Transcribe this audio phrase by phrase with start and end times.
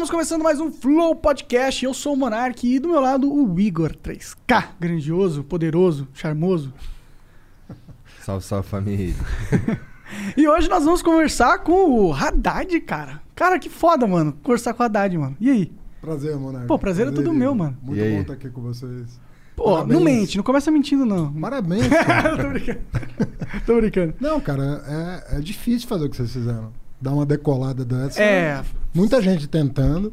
[0.00, 1.84] Estamos começando mais um Flow Podcast.
[1.84, 4.68] Eu sou o Monark e do meu lado o Igor 3K.
[4.80, 6.72] Grandioso, poderoso, charmoso.
[8.24, 9.14] Salve, salve família.
[10.38, 13.20] E hoje nós vamos conversar com o Haddad, cara.
[13.34, 14.32] Cara, que foda, mano.
[14.42, 15.36] Conversar com o Haddad, mano.
[15.38, 15.72] E aí?
[16.00, 16.66] Prazer, Monark.
[16.66, 17.76] Pô, prazer é tudo meu, mano.
[17.82, 18.14] Muito E aí?
[18.14, 19.20] bom estar aqui com vocês.
[19.54, 19.98] Pô, Parabéns.
[19.98, 21.30] não mente, não começa mentindo, não.
[21.34, 21.86] Parabéns.
[21.92, 22.36] cara.
[22.38, 22.80] Tô brincando.
[23.66, 24.14] Tô brincando.
[24.18, 24.82] não, cara,
[25.30, 26.72] é, é difícil fazer o que vocês fizeram.
[27.00, 28.22] Dar uma decolada dessa.
[28.22, 28.62] É,
[28.94, 30.12] Muita gente tentando.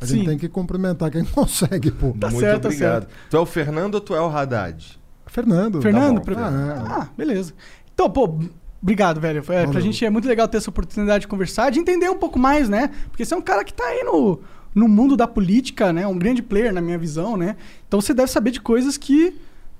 [0.00, 0.26] A gente Sim.
[0.26, 2.12] tem que cumprimentar quem consegue, pô.
[2.18, 3.08] Tá Muito certo, tá obrigado.
[3.28, 4.98] Tu é o Fernando ou tu é o Haddad?
[5.26, 5.80] Fernando.
[5.82, 6.86] Fernando, bom, pra- Fernando.
[6.90, 7.52] Ah, beleza.
[7.92, 8.38] Então, pô,
[8.82, 9.42] obrigado, velho.
[9.42, 9.80] Foi- pra Valeu.
[9.82, 12.90] gente é muito legal ter essa oportunidade de conversar, de entender um pouco mais, né?
[13.10, 14.40] Porque você é um cara que tá aí no,
[14.74, 16.06] no mundo da política, né?
[16.06, 17.56] Um grande player, na minha visão, né?
[17.86, 19.36] Então você deve saber de coisas que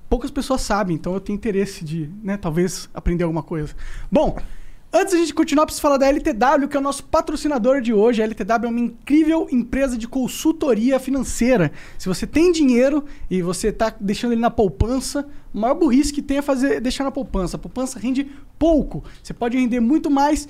[0.07, 0.95] poucas pessoas sabem.
[0.95, 3.73] Então eu tenho interesse de, né, talvez aprender alguma coisa.
[4.11, 4.37] Bom,
[4.93, 8.21] Antes da gente continuar, preciso falar da LTW, que é o nosso patrocinador de hoje.
[8.21, 11.71] A LTW é uma incrível empresa de consultoria financeira.
[11.97, 16.21] Se você tem dinheiro e você está deixando ele na poupança, o maior burrice que
[16.21, 17.55] tem é fazer, deixar na poupança.
[17.55, 19.01] A poupança rende pouco.
[19.23, 20.45] Você pode render muito mais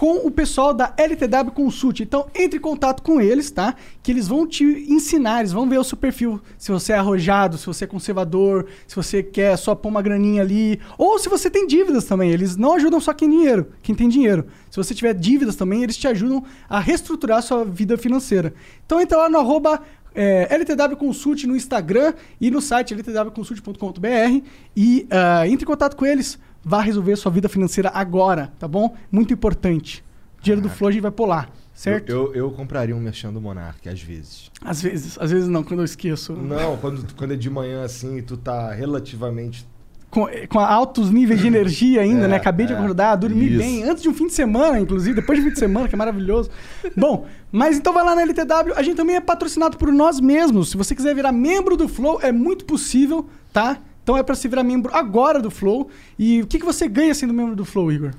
[0.00, 2.00] com o pessoal da LTW Consult.
[2.00, 3.74] Então, entre em contato com eles, tá?
[4.02, 6.40] Que eles vão te ensinar, eles vão ver o seu perfil.
[6.56, 10.40] Se você é arrojado, se você é conservador, se você quer só pôr uma graninha
[10.40, 10.80] ali.
[10.96, 12.30] Ou se você tem dívidas também.
[12.30, 14.46] Eles não ajudam só quem, dinheiro, quem tem dinheiro.
[14.70, 18.54] Se você tiver dívidas também, eles te ajudam a reestruturar a sua vida financeira.
[18.86, 19.82] Então, entra lá no arroba
[20.14, 26.06] é, LTW Consult no Instagram e no site ltwconsult.com.br e ah, entre em contato com
[26.06, 26.38] eles.
[26.64, 28.94] Vá resolver sua vida financeira agora, tá bom?
[29.10, 30.04] Muito importante.
[30.38, 32.08] O dinheiro do Flow a gente vai pular, certo?
[32.10, 34.50] Eu, eu, eu compraria um merchan do Monark, às vezes.
[34.62, 36.32] Às vezes, às vezes não, quando eu esqueço.
[36.32, 39.66] Não, quando, quando é de manhã assim e tu tá relativamente.
[40.10, 42.36] Com, com altos níveis de energia ainda, É, né?
[42.36, 43.58] Acabei de é, acordar, dormi isso.
[43.58, 45.94] bem, antes de um fim de semana, inclusive, depois de um fim de semana, que
[45.94, 46.50] é maravilhoso.
[46.96, 50.70] Bom, mas então vai lá na LTW, a gente também é patrocinado por nós mesmos.
[50.70, 53.78] Se você quiser virar membro do Flow, é muito possível, tá?
[54.02, 55.88] Então é pra se virar membro agora do Flow.
[56.18, 58.10] E o que, que você ganha sendo membro do Flow, Igor?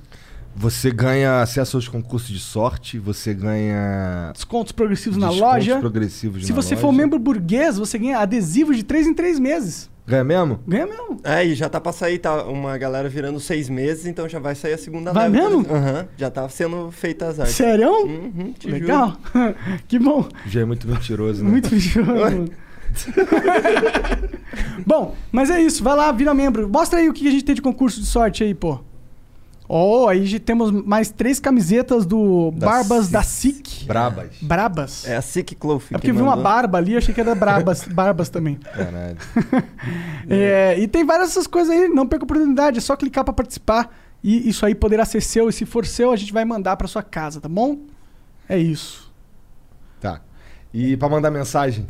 [0.56, 4.32] Você ganha acesso aos concursos de sorte, você ganha.
[4.34, 5.80] Descontos progressivos na descontos loja.
[5.80, 6.82] progressivos Se na você loja.
[6.88, 9.90] for membro burguês, você ganha adesivos de 3 em 3 meses.
[10.06, 10.60] Ganha mesmo?
[10.68, 11.22] Ganha mesmo.
[11.24, 14.54] É, e já tá pra sair, tá uma galera virando seis meses, então já vai
[14.56, 15.50] sair a segunda Vai leva.
[15.50, 15.66] mesmo?
[15.74, 17.56] Aham, já tá sendo feita as artes.
[17.56, 17.90] Sério?
[18.06, 18.82] Uhum, te juro.
[18.82, 19.18] Legal.
[19.88, 20.28] que bom.
[20.48, 21.50] Já é muito mentiroso, né?
[21.50, 22.46] Muito mentiroso.
[24.86, 25.84] Bom, mas é isso.
[25.84, 26.70] Vai lá, vira membro.
[26.70, 28.80] Mostra aí o que a gente tem de concurso de sorte aí, pô.
[29.74, 33.14] Oh, aí temos mais três camisetas do Da Barbas SIC.
[33.14, 33.86] da SIC.
[33.86, 34.30] Brabas.
[34.42, 35.08] Brabas.
[35.08, 35.84] É a Sick Cloth.
[35.92, 38.56] É porque eu vi uma barba ali, achei que era Brabas, Barbas também.
[38.56, 39.18] Caralho.
[40.30, 43.34] É, e tem várias essas coisas aí, não perca a oportunidade, é só clicar pra
[43.34, 43.94] participar
[44.24, 45.50] e isso aí poderá ser seu.
[45.50, 47.80] E se for seu, a gente vai mandar pra sua casa, tá bom?
[48.48, 49.12] É isso.
[50.00, 50.22] Tá.
[50.74, 51.88] E pra mandar mensagem?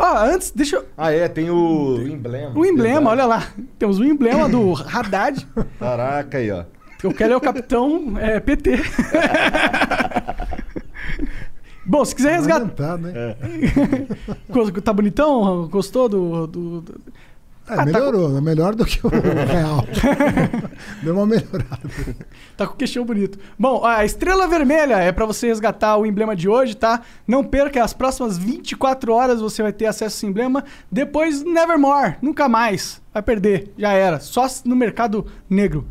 [0.00, 0.86] Ó, antes, deixa eu.
[0.96, 2.56] Ah, é, tem o emblema.
[2.56, 3.20] O emblema, Verdade.
[3.20, 3.48] olha lá.
[3.78, 5.44] Temos o emblema do Haddad.
[5.78, 6.64] Caraca aí, ó.
[7.02, 8.78] Eu quero é o capitão é, PT.
[11.86, 12.60] Bom, se quiser resgatar.
[12.60, 13.14] Lamentado, hein?
[14.50, 15.66] Go- Tá bonitão?
[15.68, 16.46] Gostou do.
[16.46, 17.00] do- do-
[17.68, 19.84] É, Ah, tá melhorou, é melhor do que o real.
[21.02, 21.80] Deu uma melhorada.
[22.56, 23.38] Tá com o queixão bonito.
[23.58, 27.02] Bom, a estrela vermelha é pra você resgatar o emblema de hoje, tá?
[27.26, 30.64] Não perca, as próximas 24 horas você vai ter acesso a esse emblema.
[30.90, 33.00] Depois, nevermore, nunca mais.
[33.12, 34.18] Vai perder, já era.
[34.20, 35.86] Só no mercado negro.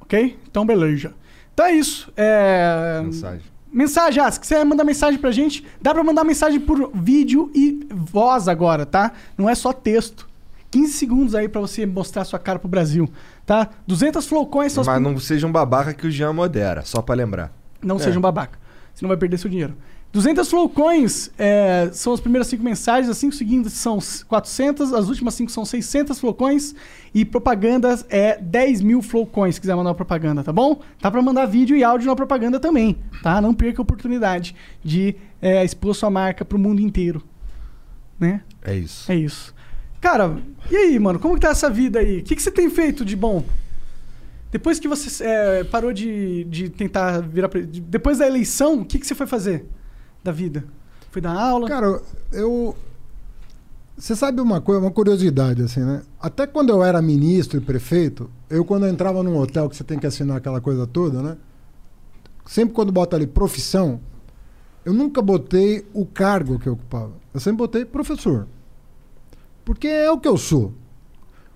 [0.00, 0.38] Ok?
[0.48, 1.12] Então, beleza.
[1.52, 2.12] Então é isso.
[2.16, 3.00] É...
[3.02, 3.42] Mensagem.
[3.70, 7.86] Mensagem, ah, se quiser mandar mensagem pra gente, dá pra mandar mensagem por vídeo e
[7.90, 9.12] voz agora, tá?
[9.36, 10.27] Não é só texto.
[10.70, 13.08] 15 segundos aí pra você mostrar sua cara pro Brasil,
[13.46, 13.70] tá?
[13.86, 17.52] 200 flowcoins as Mas não seja um babaca que o Jean modera, só pra lembrar.
[17.82, 18.00] Não É.
[18.00, 18.58] seja um babaca.
[18.94, 19.74] Você não vai perder seu dinheiro.
[20.10, 25.34] 200 flowcoins é, são as primeiras 5 mensagens, as 5 seguintes são 400, as últimas
[25.34, 26.74] 5 são 600 flowcoins
[27.14, 30.80] e propagandas é 10 mil flowcoins se quiser mandar uma propaganda, tá bom?
[31.00, 33.38] Dá pra mandar vídeo e áudio na propaganda também, tá?
[33.42, 37.22] Não perca a oportunidade de é, expor sua marca pro mundo inteiro,
[38.18, 38.40] né?
[38.62, 39.12] É isso.
[39.12, 39.54] É isso.
[40.00, 40.38] Cara,
[40.70, 41.18] e aí, mano?
[41.18, 42.20] Como que tá essa vida aí?
[42.20, 43.44] O que, que você tem feito de bom?
[44.50, 47.48] Depois que você é, parou de, de tentar virar...
[47.48, 49.66] Depois da eleição, o que, que você foi fazer
[50.22, 50.64] da vida?
[51.10, 51.68] Foi dar aula?
[51.68, 52.00] Cara,
[52.32, 52.76] eu.
[53.96, 56.02] Você sabe uma coisa, uma curiosidade, assim, né?
[56.20, 59.82] Até quando eu era ministro e prefeito, eu quando eu entrava num hotel que você
[59.82, 61.36] tem que assinar aquela coisa toda, né?
[62.46, 64.00] Sempre quando bota ali profissão,
[64.84, 67.12] eu nunca botei o cargo que eu ocupava.
[67.34, 68.46] Eu sempre botei professor.
[69.68, 70.72] Porque é o que eu sou.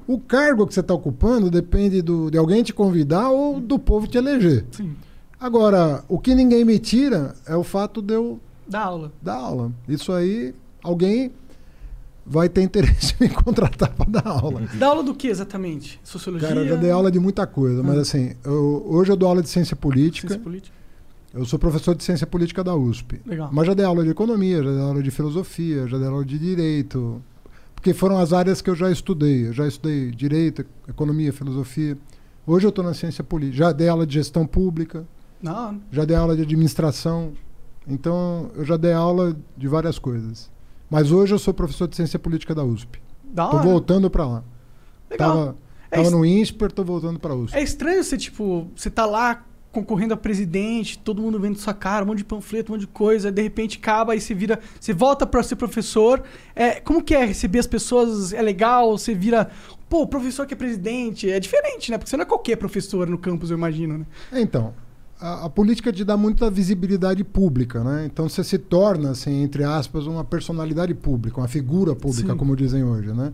[0.07, 4.07] O cargo que você está ocupando depende do, de alguém te convidar ou do povo
[4.07, 4.67] te eleger.
[4.71, 4.95] Sim.
[5.41, 8.39] Agora, o que ninguém me tira é o fato de eu
[8.69, 9.11] Da aula.
[9.23, 9.73] dar aula.
[9.89, 11.33] Isso aí, alguém
[12.27, 14.61] vai ter interesse em me contratar para dar aula.
[14.75, 15.99] Da aula do que exatamente?
[16.05, 16.49] Sociologia?
[16.49, 18.01] Cara, eu já dei aula de muita coisa, mas Ah.
[18.03, 20.29] assim, eu- hoje eu dou aula de ciência política.
[20.29, 20.77] Ciência política.
[21.33, 23.19] Eu sou professor de ciência política da USP.
[23.25, 23.49] Legal.
[23.51, 26.39] Mas já dei aula de economia, já dei aula de filosofia, já dei aula de
[26.39, 27.23] direito.
[27.83, 29.49] Porque foram as áreas que eu já estudei.
[29.49, 31.99] Eu já estudei direito, economia, filosofia.
[32.47, 33.57] Hoje eu estou na ciência política.
[33.57, 35.05] Já dei aula de gestão pública,
[35.43, 37.33] Não, já dei aula de administração.
[37.85, 40.49] Então, eu já dei aula de várias coisas.
[40.89, 43.03] Mas hoje eu sou professor de ciência política da USP.
[43.25, 43.67] da Tô hora.
[43.67, 44.45] voltando para lá.
[45.11, 45.29] Legal.
[45.37, 45.57] Tava,
[45.91, 47.57] É tava es- no INSPER, tô voltando para USP.
[47.59, 52.05] É estranho você, tipo, você tá lá concorrendo a presidente, todo mundo vendo sua cara,
[52.05, 54.61] um monte de panfleto, um monte de coisa, de repente acaba e você vira.
[54.79, 56.23] Você volta pra ser professor.
[56.55, 58.33] É, como que é receber as pessoas?
[58.33, 58.97] É legal?
[58.97, 59.51] Você vira.
[59.89, 61.31] Pô, professor que é presidente.
[61.31, 61.97] É diferente, né?
[61.97, 64.07] Porque você não é qualquer professor no campus, eu imagino, né?
[64.31, 64.75] É, Então,
[65.19, 68.05] a, a política te dá muita visibilidade pública, né?
[68.05, 72.37] Então você se torna, assim, entre aspas, uma personalidade pública, uma figura pública, Sim.
[72.37, 73.33] como dizem hoje, né?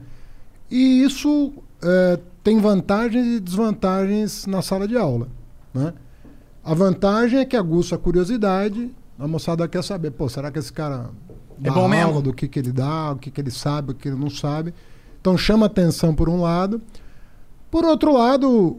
[0.70, 1.52] E isso
[1.82, 5.28] é, tem vantagens e desvantagens na sala de aula,
[5.74, 5.94] né?
[6.68, 10.70] A vantagem é que aguça a curiosidade, a moçada quer saber, pô, será que esse
[10.70, 11.08] cara
[11.64, 12.20] É bom aula, mesmo?
[12.20, 14.74] do que, que ele dá, o que, que ele sabe, o que ele não sabe.
[15.18, 16.82] Então chama atenção por um lado.
[17.70, 18.76] Por outro lado,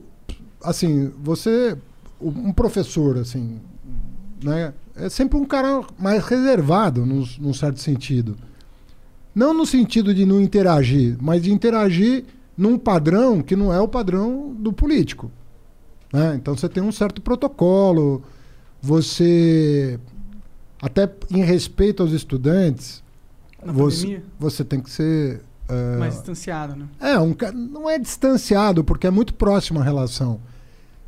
[0.63, 1.75] assim, você,
[2.21, 3.59] um professor, assim,
[4.43, 8.37] né, é sempre um cara mais reservado, num, num certo sentido.
[9.33, 12.25] Não no sentido de não interagir, mas de interagir
[12.55, 15.31] num padrão que não é o padrão do político.
[16.11, 16.35] Né?
[16.35, 18.23] Então você tem um certo protocolo,
[18.81, 19.99] você,
[20.81, 23.03] até em respeito aos estudantes,
[23.63, 25.41] Na você, pandemia, você tem que ser.
[25.67, 26.85] é, mais distanciado, né?
[26.99, 30.39] é, um, não é distanciado, porque é muito próxima a relação.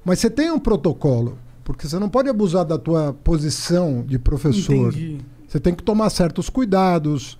[0.04, 4.90] Mas você tem um protocolo, porque você não pode abusar da tua posição de professor.
[4.90, 5.20] Entendi.
[5.48, 7.38] Você tem que tomar certos cuidados.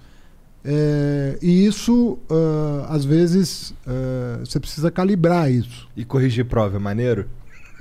[0.64, 5.88] é, e isso, ah, às vezes, ah, você precisa calibrar isso.
[5.98, 7.28] E corrigir prova é maneiro?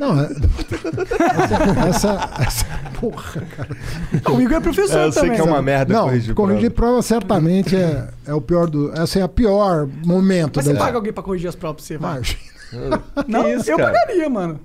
[0.01, 0.31] Não, é-
[1.89, 2.67] essa, essa, essa-
[2.99, 3.77] Porra, cara.
[4.25, 5.37] Ah, O Igor é professor É, eu sei também.
[5.37, 6.93] que é uma merda Não, corrigir, corrigir, prova.
[6.93, 8.93] prova certamente é, é o pior do.
[8.99, 11.99] Essa é a pior momento Mas você paga alguém pra corrigir as provas pra você,
[11.99, 12.19] vai?
[12.19, 12.37] Mas-
[13.29, 13.93] Não, isso, eu cara?
[13.93, 14.59] pagaria, mano.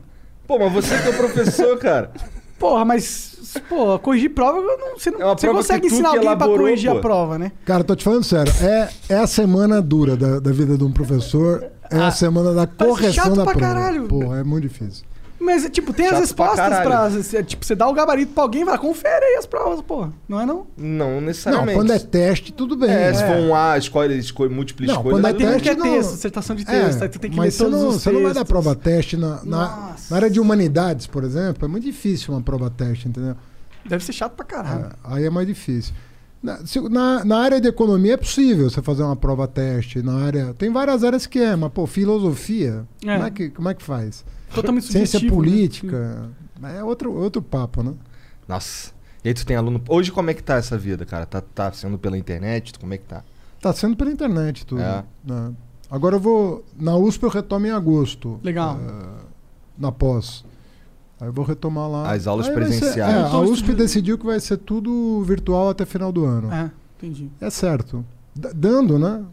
[0.47, 2.11] Pô, mas você que é professor, cara.
[2.59, 3.35] Porra, mas.
[3.69, 6.57] Pô, corrigir prova, eu não, você não É você prova consegue ensinar alguém pra elaborou,
[6.59, 6.97] corrigir pô.
[6.97, 7.51] a prova, né?
[7.65, 8.51] Cara, tô te falando sério.
[8.61, 11.65] É, é a semana dura da, da vida de um professor.
[11.91, 13.59] É a semana da correção Ah, chato da pra prova.
[13.73, 14.03] caralho.
[14.07, 15.05] Porra, é muito difícil.
[15.45, 16.83] Mas, tipo, tem as Chato pra respostas pra.
[16.83, 17.23] caralho.
[17.23, 20.11] cê- Tipo, você dá o gabarito pra alguém e fala, confere aí as provas, porra.
[20.27, 20.65] Não é não?
[20.75, 21.77] Não Não, necessariamente.
[21.77, 22.89] quando é teste, tudo bem.
[22.89, 23.13] É, né?
[23.13, 25.15] se for um A, escolhe, escolhe múltipla Não, escolha.
[25.15, 27.19] quando é Tem um que é teste, não- texto, dissertação de É, texto, aí tu
[27.19, 29.43] tem que mas ler você todos não, os você não vai dar prova teste na,
[29.45, 31.63] na, na área de humanidades, por exemplo.
[31.65, 33.35] É muito difícil uma prova teste, entendeu?
[33.87, 34.85] Deve ser chato pra caralho.
[34.85, 35.93] É, aí é mais difícil.
[36.41, 40.01] Na, se- na, na área de economia é possível você fazer uma prova teste.
[40.03, 43.13] Na área, tem várias áreas que é, mas pô, filosofia, É.
[43.15, 44.23] Como, é que, como é que faz?
[44.53, 45.29] Totalmente Ciência né?
[45.29, 46.29] política,
[46.63, 47.93] é outro, outro papo, né?
[48.47, 48.91] Nossa.
[49.23, 49.81] E aí tu tem aluno.
[49.89, 51.25] Hoje como é que tá essa vida, cara?
[51.25, 52.77] Tá, tá sendo pela internet?
[52.79, 53.23] Como é que tá?
[53.59, 54.81] Tá sendo pela internet tudo.
[54.81, 55.03] É.
[55.23, 55.51] né?
[55.89, 56.63] Agora eu vou.
[56.77, 58.39] Na USP eu retomo em agosto.
[58.43, 58.79] Legal.
[58.79, 59.23] eh,
[59.77, 60.45] na pós.
[61.19, 62.11] Aí eu vou retomar lá.
[62.11, 63.13] As aulas Aí vai ser- presenciais.
[63.15, 66.51] é, a USP estudando- decidiu que vai ser tudo virtual até final do ano.
[66.53, 67.29] É, entendi.
[67.41, 68.05] É certo.
[68.35, 69.23] D- dando, né?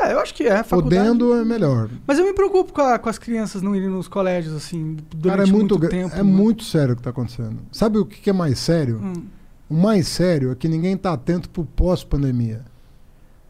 [0.00, 0.62] Ah, eu acho que é.
[0.62, 1.02] Faculdade.
[1.08, 1.88] Podendo é melhor.
[2.06, 5.36] Mas eu me preocupo com, a- com as crianças não irem nos colégios, assim, durante
[5.38, 6.14] Cara, é muito, gra- tempo.
[6.14, 6.22] é né?
[6.22, 7.58] muito sério o que está acontecendo.
[7.70, 9.00] Sabe o que é mais sério?
[9.02, 9.24] Hum.
[9.68, 12.62] O mais sério é que ninguém está atento para o pós-pandemia.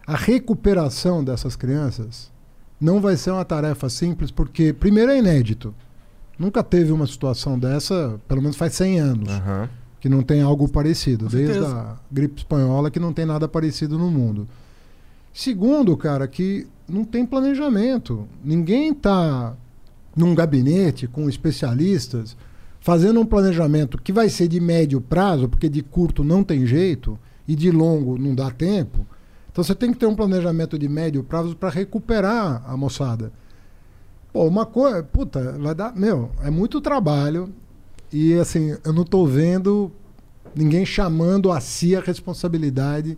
[0.06, 2.30] A recuperação dessas crianças
[2.80, 5.72] não vai ser uma tarefa simples, porque, primeiro, é inédito.
[6.38, 9.68] Nunca teve uma situação dessa, pelo menos faz 100 anos, Aham.
[10.00, 11.26] que não tem algo parecido.
[11.26, 11.76] Com Desde certeza.
[11.76, 14.48] a gripe espanhola, que não tem nada parecido no mundo.
[15.32, 18.28] Segundo, cara, que não tem planejamento.
[18.44, 19.56] Ninguém está
[20.14, 22.36] num gabinete com especialistas
[22.80, 27.18] fazendo um planejamento que vai ser de médio prazo, porque de curto não tem jeito
[27.46, 29.06] e de longo não dá tempo.
[29.50, 33.32] Então você tem que ter um planejamento de médio prazo para recuperar a moçada.
[34.32, 37.52] Pô, uma coisa, puta, vai dar, meu, é muito trabalho
[38.12, 39.92] e assim, eu não tô vendo
[40.54, 43.16] ninguém chamando a si a responsabilidade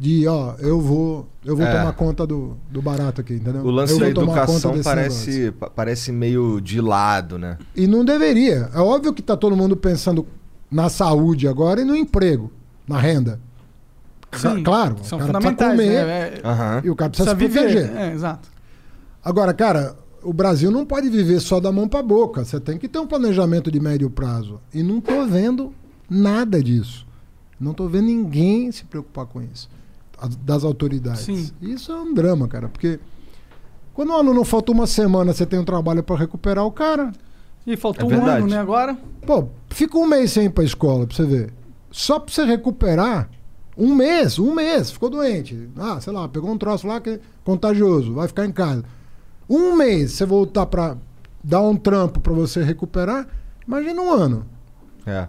[0.00, 1.76] de, ó, eu vou, eu vou É.
[1.78, 3.62] tomar conta do, do barato aqui, entendeu?
[3.62, 4.84] O lance eu da vou tomar conta educação negócio.
[4.90, 7.58] parece, pa- parece meio de lado, né?
[7.76, 8.70] E não deveria.
[8.74, 10.26] É óbvio que está todo mundo pensando
[10.70, 12.50] na saúde agora e no emprego,
[12.88, 13.38] na renda.
[14.32, 16.28] Sim, claro, São o cara precisa fundamentais, comer né?
[16.28, 16.80] É, Aham.
[16.84, 17.82] e o cara precisa, precisa se viver.
[17.88, 18.02] proteger.
[18.10, 18.48] É, exato.
[19.22, 22.42] Agora, cara, o Brasil não pode viver só da mão para boca.
[22.44, 24.60] Você tem que ter um planejamento de médio prazo.
[24.72, 25.74] E não tô vendo
[26.08, 27.06] nada disso.
[27.58, 29.68] Não tô vendo ninguém se preocupar com isso.
[30.42, 31.20] Das autoridades.
[31.22, 31.50] Sim.
[31.62, 32.98] Isso é um drama, cara, porque
[33.94, 37.12] quando o aluno falta uma semana, você tem um trabalho para recuperar o cara.
[37.66, 38.96] E faltou É um ano, né, agora?
[39.26, 41.52] Pô, fica um mês sem ir pra escola pra você ver.
[41.90, 43.28] Só pra você recuperar,
[43.76, 45.68] um mês, um mês, ficou doente.
[45.76, 48.84] Ah, sei lá, pegou um troço lá que é contagioso, vai ficar em casa.
[49.48, 50.96] Um mês, você voltar pra
[51.42, 53.26] dar um trampo pra você recuperar,
[53.66, 54.46] imagina um ano.
[55.06, 55.28] É.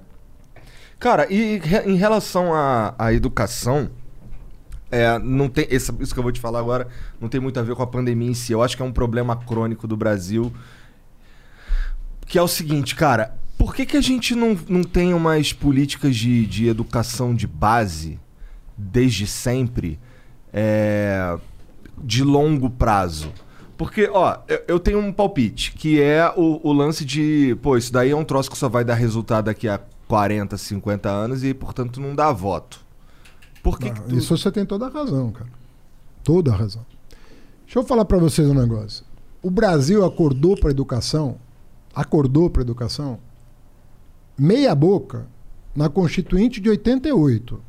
[1.00, 3.90] Cara, e re- em relação à, à educação,
[4.92, 6.88] é, não tem isso que eu vou te falar agora
[7.20, 8.52] não tem muito a ver com a pandemia em si.
[8.52, 10.52] Eu acho que é um problema crônico do Brasil.
[12.26, 16.16] Que é o seguinte, cara, por que, que a gente não, não tem umas políticas
[16.16, 18.20] de, de educação de base
[18.78, 20.00] desde sempre
[20.52, 21.38] é,
[21.98, 23.32] de longo prazo?
[23.78, 27.92] Porque, ó, eu, eu tenho um palpite, que é o, o lance de, pô, isso
[27.92, 31.54] daí é um troço que só vai dar resultado daqui a 40, 50 anos e,
[31.54, 32.91] portanto, não dá voto.
[33.64, 34.16] Por que, que tu...
[34.16, 35.50] Isso você tem toda a razão, cara.
[36.24, 36.86] Toda a razão.
[37.66, 39.06] Deixa eu falar pra vocês um negócio.
[39.42, 41.38] O Brasil acordou pra educação,
[41.96, 43.20] acordou pra educação,
[44.38, 45.28] meia boca,
[45.76, 47.60] na Constituinte de 88.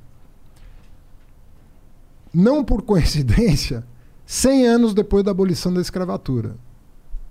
[2.32, 3.84] Não por coincidência,
[4.26, 6.56] 100 anos depois da abolição da escravatura.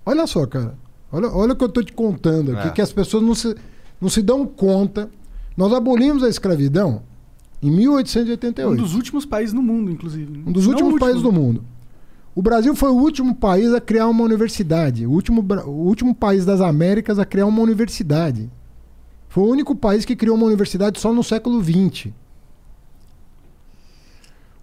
[0.05, 0.75] Olha só, cara.
[1.11, 2.71] Olha, olha o que eu estou te contando aqui, É.
[2.71, 3.55] que as pessoas não se,
[3.99, 5.09] não se dão conta.
[5.57, 7.03] Nós abolimos a escravidão
[7.61, 8.73] em 1888.
[8.73, 10.43] Um dos últimos países no mundo, inclusive.
[10.45, 10.99] Um dos Não últimos o último.
[10.99, 11.63] países do mundo.
[12.33, 15.05] O Brasil foi o último país a criar uma universidade.
[15.05, 18.49] O último, o último país das Américas a criar uma universidade.
[19.29, 22.11] Foi o único país que criou uma universidade só no século XX.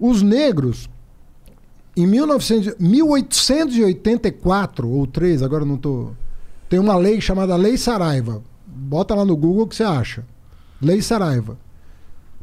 [0.00, 0.88] Os negros,
[1.96, 6.10] em 1900 1884 ou 3, agora não tô.
[6.68, 8.42] Tem uma lei chamada Lei Saraiva.
[8.66, 10.24] Bota lá no Google que você acha.
[10.80, 11.58] Lei Saraiva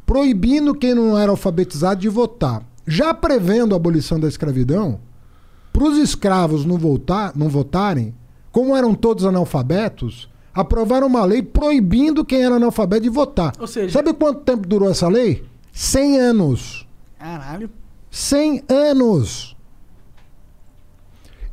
[0.06, 2.62] proibindo quem não era alfabetizado de votar.
[2.86, 5.00] Já prevendo a abolição da escravidão,
[5.72, 8.14] para os escravos não, voltar, não votarem,
[8.52, 13.52] como eram todos analfabetos, aprovaram uma lei proibindo quem era analfabeto de votar.
[13.58, 15.44] Ou seja- Sabe quanto tempo durou essa lei?
[15.72, 16.86] 100 anos.
[17.18, 17.68] Caralho.
[18.10, 19.54] 100 anos.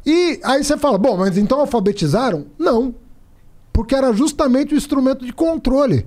[0.05, 2.45] E aí você fala, bom, mas então alfabetizaram?
[2.57, 2.93] Não.
[3.71, 6.05] Porque era justamente o instrumento de controle.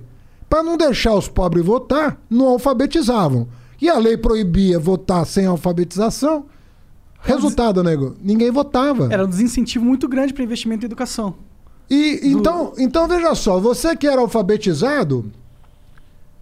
[0.49, 3.47] Para não deixar os pobres votar, não alfabetizavam.
[3.81, 6.45] E a lei proibia votar sem alfabetização.
[7.19, 9.09] Resultado, nego, ninguém votava.
[9.11, 11.35] Era um desincentivo muito grande para investimento em educação.
[11.89, 15.31] E então, então veja só, você que era alfabetizado,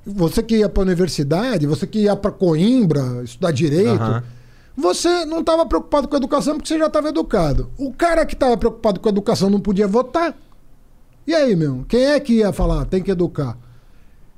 [0.05, 4.23] você que ia para a universidade, você que ia para Coimbra estudar direito, Aham.
[4.75, 7.69] você não estava preocupado com a educação porque você já estava educado.
[7.77, 10.35] O cara que estava preocupado com a educação não podia votar.
[11.27, 11.85] E aí, meu?
[11.87, 12.85] Quem é que ia falar?
[12.85, 13.57] Tem que educar.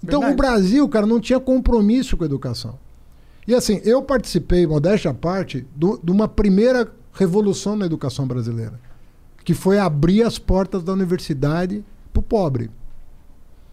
[0.04, 0.34] Então, Verdade.
[0.34, 2.76] o Brasil, cara, não tinha compromisso com a educação.
[3.48, 8.80] E assim, eu participei, modéstia à parte, do- de uma primeira revolução na educação brasileira,
[9.44, 12.70] que foi abrir as portas da universidade pro pobre.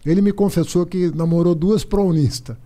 [0.07, 2.57] Ele me confessou que namorou duas prounistas.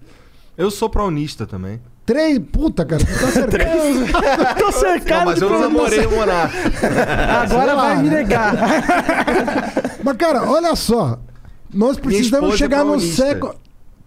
[0.56, 1.80] Eu sou praunista também.
[2.04, 4.58] Três, puta, cara, tu tá cercado.
[4.58, 6.56] Tô cercado Não, mas eu não namorei o monarca.
[7.42, 8.54] Agora vai me negar.
[10.02, 11.18] Mas, cara, olha só.
[11.72, 13.22] Nós precisamos é chegar no praunista.
[13.26, 13.54] século.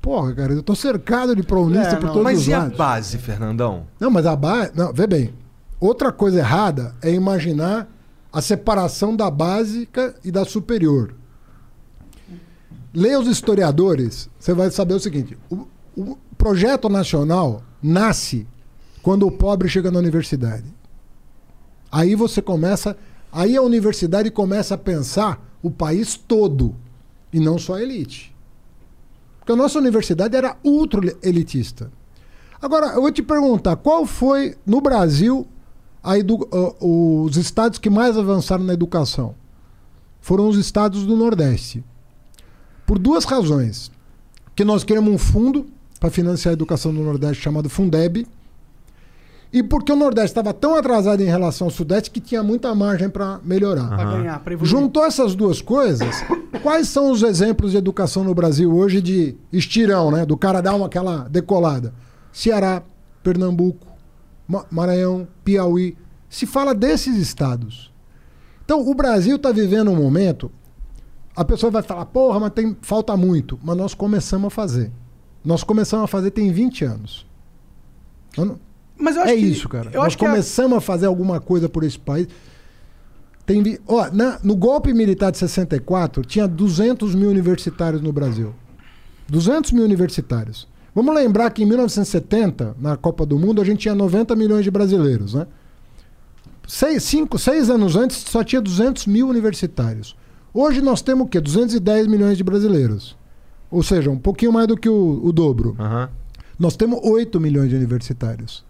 [0.02, 2.60] Porra, cara, eu tô cercado de prounista É, por não, todos Mas os e a
[2.60, 2.78] lados.
[2.78, 3.86] base, Fernandão?
[4.00, 4.72] Não, mas a base.
[4.76, 5.34] Não, vê bem.
[5.80, 7.88] Outra coisa errada é imaginar
[8.34, 11.14] a separação da básica e da superior.
[12.94, 18.48] Leia os historiadores, você vai saber o seguinte: o, o projeto nacional nasce
[19.04, 20.66] quando o pobre chega na universidade.
[21.92, 22.98] Aí você começa.
[23.32, 26.76] Aí a universidade começa a pensar o país todo
[27.32, 28.36] e não só a elite.
[29.40, 31.92] Porque a nossa universidade era ultra elitista.
[32.62, 35.48] Agora, eu vou te perguntar, qual foi, no Brasil,
[36.16, 39.34] edu- uh, os estados que mais avançaram na educação?
[40.20, 41.84] Foram os estados do Nordeste.
[42.86, 43.92] Por duas razões.
[44.56, 45.66] Que nós queremos um fundo
[46.00, 48.28] para financiar a educação do Nordeste chamado Fundeb.
[49.54, 53.10] E porque o Nordeste estava tão atrasado em relação ao Sudeste que tinha muita margem
[53.10, 53.88] para melhorar.
[53.90, 54.72] Pra ganhar, pra evoluir.
[54.72, 56.24] Juntou essas duas coisas,
[56.64, 60.26] quais são os exemplos de educação no Brasil hoje de estirão, né?
[60.26, 61.94] Do cara dar uma, aquela decolada?
[62.32, 62.82] Ceará,
[63.22, 63.86] Pernambuco,
[64.48, 65.98] Ma- Maranhão, Piauí.
[66.30, 67.92] Se fala desses estados.
[68.64, 70.50] Então, o Brasil está vivendo um momento.
[71.36, 73.60] A pessoa vai falar, porra, mas tem, falta muito.
[73.62, 74.92] Mas nós começamos a fazer.
[75.44, 77.26] Nós começamos a fazer tem 20 anos.
[78.38, 78.60] Eu não-
[79.02, 79.90] Mas eu acho é que, isso, cara.
[79.92, 82.28] Eu Nós acho que a- começamos a fazer alguma coisa por esse país.
[83.46, 88.54] Tem, vi- ó, na- no golpe militar de 64, tinha 200 mil universitários no Brasil.
[89.28, 90.68] 200 mil universitários.
[90.94, 94.70] Vamos lembrar que em 1970, na Copa do Mundo, a gente tinha 90 milhões de
[94.72, 95.48] brasileiros, né?
[96.68, 100.16] Seis, cinco, seis anos antes só tinha 200 mil universitários.
[100.54, 101.40] Hoje nós temos o quê?
[101.40, 103.16] 210 milhões de brasileiros.
[103.70, 105.76] Ou seja, um pouquinho mais do que o, o dobro.
[105.80, 106.10] Aham.
[106.60, 108.64] Nós temos 8 milhões de universitários.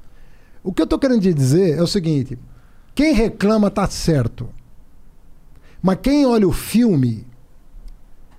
[0.64, 2.38] O que eu estou querendo dizer é o seguinte:
[2.94, 4.50] quem reclama está certo.
[5.82, 7.26] Mas quem olha o filme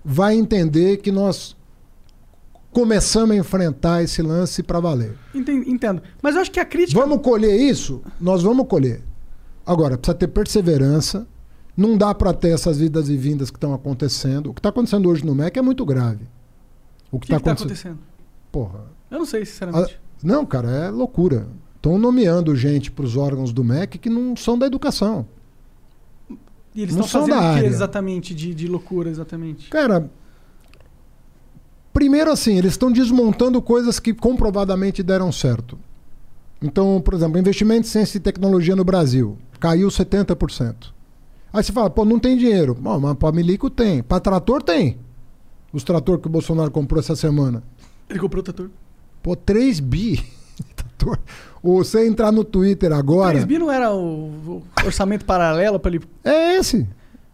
[0.04, 1.56] vai entender que nós
[2.70, 5.16] começamos a enfrentar esse lance para valer.
[5.34, 6.02] Enten- Entendo.
[6.22, 6.98] Mas eu acho que a crítica.
[7.00, 8.00] Vamos colher isso?
[8.20, 9.02] Nós vamos colher.
[9.66, 11.26] Agora, precisa ter perseverança.
[11.76, 14.50] Não dá para ter essas vidas e vindas que estão acontecendo.
[14.50, 16.26] O que está acontecendo hoje no MEC é muito grave.
[17.10, 17.92] O que está que tá acontecendo?
[17.92, 17.98] acontecendo?
[18.50, 18.84] Porra.
[19.10, 19.98] Eu não sei, sinceramente.
[20.22, 21.46] Não, cara, é loucura.
[21.82, 25.26] Estão nomeando gente para os órgãos do MEC que não são da educação.
[26.72, 29.68] e eles não estão são fazendo da o que exatamente de, de loucura, exatamente?
[29.68, 30.08] Cara,
[31.92, 35.76] primeiro assim, eles estão desmontando coisas que comprovadamente deram certo.
[36.62, 40.92] Então, por exemplo, investimento em ciência e tecnologia no Brasil caiu 70%.
[41.52, 42.76] Aí você fala, pô, não tem dinheiro.
[42.76, 44.04] Bom, mas para milico tem.
[44.04, 44.98] Para trator tem.
[45.72, 47.60] Os trator que o Bolsonaro comprou essa semana.
[48.08, 48.70] Ele comprou o trator.
[49.20, 50.24] Pô, 3 bi.
[51.04, 51.18] de trator.
[51.62, 53.30] Ou você entrar no Twitter agora.
[53.32, 56.04] 3 bi não era o, orçamento paralelo para ele.
[56.24, 56.86] É esse.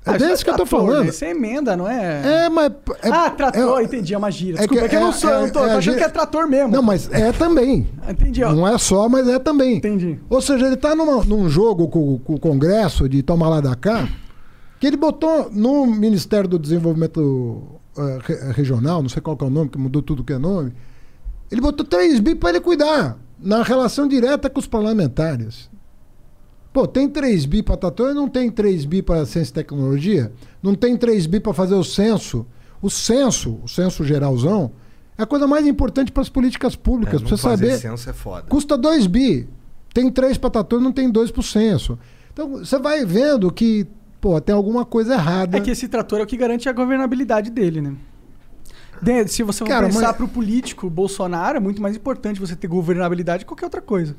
[0.06, 1.04] É Ah, desse que eu tô trator, falando.
[1.04, 1.10] né?
[1.10, 2.44] Isso é emenda, não é?
[2.44, 2.72] É, mas.
[3.02, 4.54] é- ah, trator, é- entendi, é uma gíria.
[4.54, 5.96] é Desculpa, que- é que eu é- não sou, eu tô, é- tô é achando
[5.98, 6.72] que é trator mesmo.
[6.72, 7.86] Não, mas é também.
[8.08, 8.52] Entendi, ó.
[8.54, 9.76] Não é só, mas é também.
[9.76, 10.18] Entendi.
[10.30, 14.08] Ou seja, ele está num jogo com, com o Congresso de tomar lá da cá,
[14.80, 17.62] que ele botou no Ministério do Desenvolvimento
[18.26, 20.72] re- Regional, não sei qual que é o nome, que mudou tudo que é nome,
[21.50, 25.70] ele botou 3 bi para ele cuidar, na relação direta com os parlamentares.
[26.72, 30.32] Pô, tem 3 bi para trator e não tem 3 bi para ciência e tecnologia?
[30.62, 32.46] Não tem 3 bi para fazer o censo?
[32.80, 34.70] O censo, o censo geralzão,
[35.16, 37.78] é a coisa mais importante para as políticas públicas, É, para não você fazer saber.
[37.78, 38.46] censo é foda.
[38.48, 39.48] Custa 2 bi.
[39.92, 41.98] Tem 3 para trator, não tem 2 pro censo.
[42.32, 43.86] Então você vai vendo que,
[44.20, 45.56] pô, tem alguma coisa errada.
[45.56, 47.96] É que esse trator é o que garante a governabilidade dele, né?
[49.26, 52.66] Se você for Cara, pensar mas- pro político Bolsonaro, é muito mais importante você ter
[52.66, 54.16] governabilidade que qualquer outra coisa.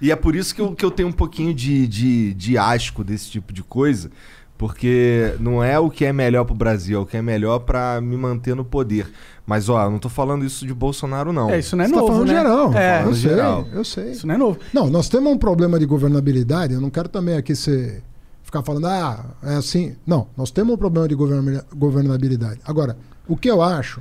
[0.00, 3.04] E é por isso que eu, que eu tenho um pouquinho de, de, de asco
[3.04, 4.10] desse tipo de coisa,
[4.56, 8.00] porque não é o que é melhor pro Brasil, é o que é melhor pra
[8.00, 9.10] me manter no poder.
[9.46, 11.50] Mas, ó, eu não tô falando isso de Bolsonaro, não.
[11.50, 12.34] É, isso não é Você novo, tá falando né?
[12.34, 12.74] geral.
[12.74, 13.66] É, eu sei, geral.
[13.72, 14.10] eu sei.
[14.12, 14.58] isso não é novo.
[14.72, 16.72] Não, nós temos um problema de governabilidade.
[16.74, 18.02] Eu não quero também aqui ser,
[18.42, 19.96] ficar falando, ah, é assim.
[20.06, 22.60] Não, nós temos um problema de governa- governabilidade.
[22.64, 24.00] Agora, o que eu acho,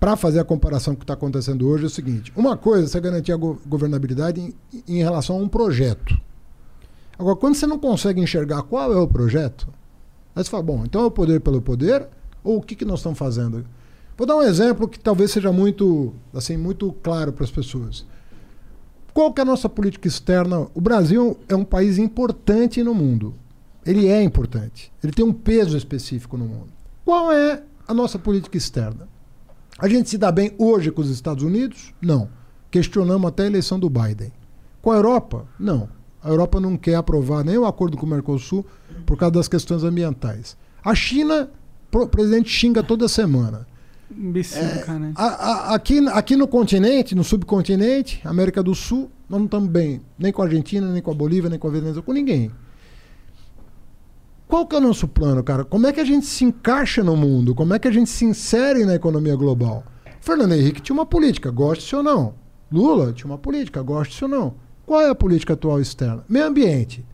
[0.00, 2.84] para fazer a comparação com o que está acontecendo hoje, é o seguinte: uma coisa
[2.84, 4.54] é você garantir a go- governabilidade em,
[4.88, 6.18] em relação a um projeto.
[7.18, 9.68] Agora, quando você não consegue enxergar qual é o projeto,
[10.34, 12.08] aí você fala, bom, então é o poder pelo poder,
[12.42, 13.62] ou o que, que nós estamos fazendo?
[14.16, 18.06] Vou dar um exemplo que talvez seja muito, assim, muito claro para as pessoas.
[19.12, 20.66] Qual que é a nossa política externa?
[20.74, 23.34] O Brasil é um país importante no mundo.
[23.84, 24.90] Ele é importante.
[25.02, 26.68] Ele tem um peso específico no mundo.
[27.04, 29.08] Qual é a nossa política externa?
[29.80, 31.92] A gente se dá bem hoje com os Estados Unidos?
[32.00, 32.28] Não.
[32.70, 34.32] Questionamos até a eleição do Biden.
[34.82, 35.46] Com a Europa?
[35.58, 35.88] Não.
[36.22, 38.64] A Europa não quer aprovar o acordo com o Mercosul
[39.06, 40.56] por causa das questões ambientais.
[40.84, 41.48] A China,
[41.92, 43.66] o presidente xinga toda semana.
[44.10, 44.98] Imbecil, cara.
[44.98, 45.12] né?
[45.16, 45.24] A-
[45.70, 50.00] a- aqui, aqui no continente, no subcontinente, América do Sul, nós não estamos bem.
[50.18, 52.50] Nem com a Argentina, nem com a Bolívia, nem com a Venezuela, com ninguém.
[54.50, 55.64] Qual que é o nosso plano, cara?
[55.64, 57.54] Como é que a gente se encaixa no mundo?
[57.54, 59.84] Como é que a gente se insere na economia global?
[60.20, 62.34] Fernando Henrique tinha uma política, goste ou não.
[62.70, 64.54] Lula tinha uma política, goste ou não.
[64.84, 66.24] Qual é a política atual externa?
[66.28, 67.06] Meio ambiente.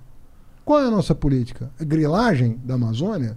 [0.64, 1.70] Qual é a nossa política?
[1.78, 3.36] É grilagem da Amazônia?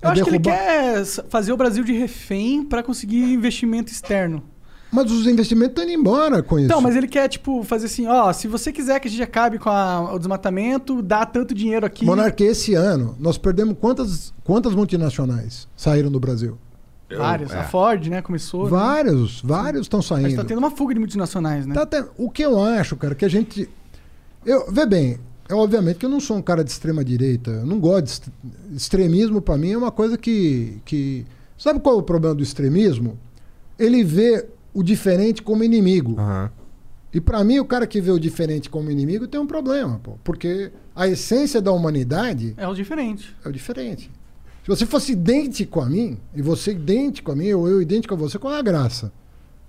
[0.00, 3.92] Eu É acho que ele derrubar- quer fazer o Brasil de refém pra conseguir investimento
[3.92, 4.42] externo.
[4.94, 6.66] Mas os investimentos estão indo embora com isso.
[6.66, 9.58] Então, mas ele quer, tipo, fazer assim, ó, se você quiser que a gente acabe
[9.58, 12.04] com a- o desmatamento, dá tanto dinheiro aqui.
[12.04, 16.56] Monarquia, esse ano, nós perdemos quantas, quantas multinacionais saíram do Brasil?
[17.16, 17.52] Vários.
[17.52, 17.58] é.
[17.58, 18.64] A Ford, né, começou.
[18.64, 18.70] né?
[18.70, 20.36] Vários, vários estão A gente saindo.
[20.36, 21.74] tá tendo uma fuga de multinacionais, né?
[21.74, 23.68] Tá até- o que eu acho, cara, que a gente.
[24.44, 27.50] Eu, vê bem, é obviamente que eu não sou um cara de extrema direita.
[27.50, 28.30] Eu não gosto
[28.70, 31.24] de extremismo para mim é uma coisa que, que
[31.58, 33.18] sabe qual é o problema do extremismo?
[33.78, 36.16] Ele vê o diferente como inimigo.
[36.18, 36.50] Aham.
[37.12, 40.18] E para mim o cara que vê o diferente como inimigo tem um problema, pô,
[40.24, 43.34] porque a essência da humanidade É o diferente.
[43.44, 44.10] é o diferente.
[44.64, 48.16] Se você fosse idêntico a mim, e você idêntico a mim, ou eu idêntico a
[48.16, 49.12] você, qual é a graça?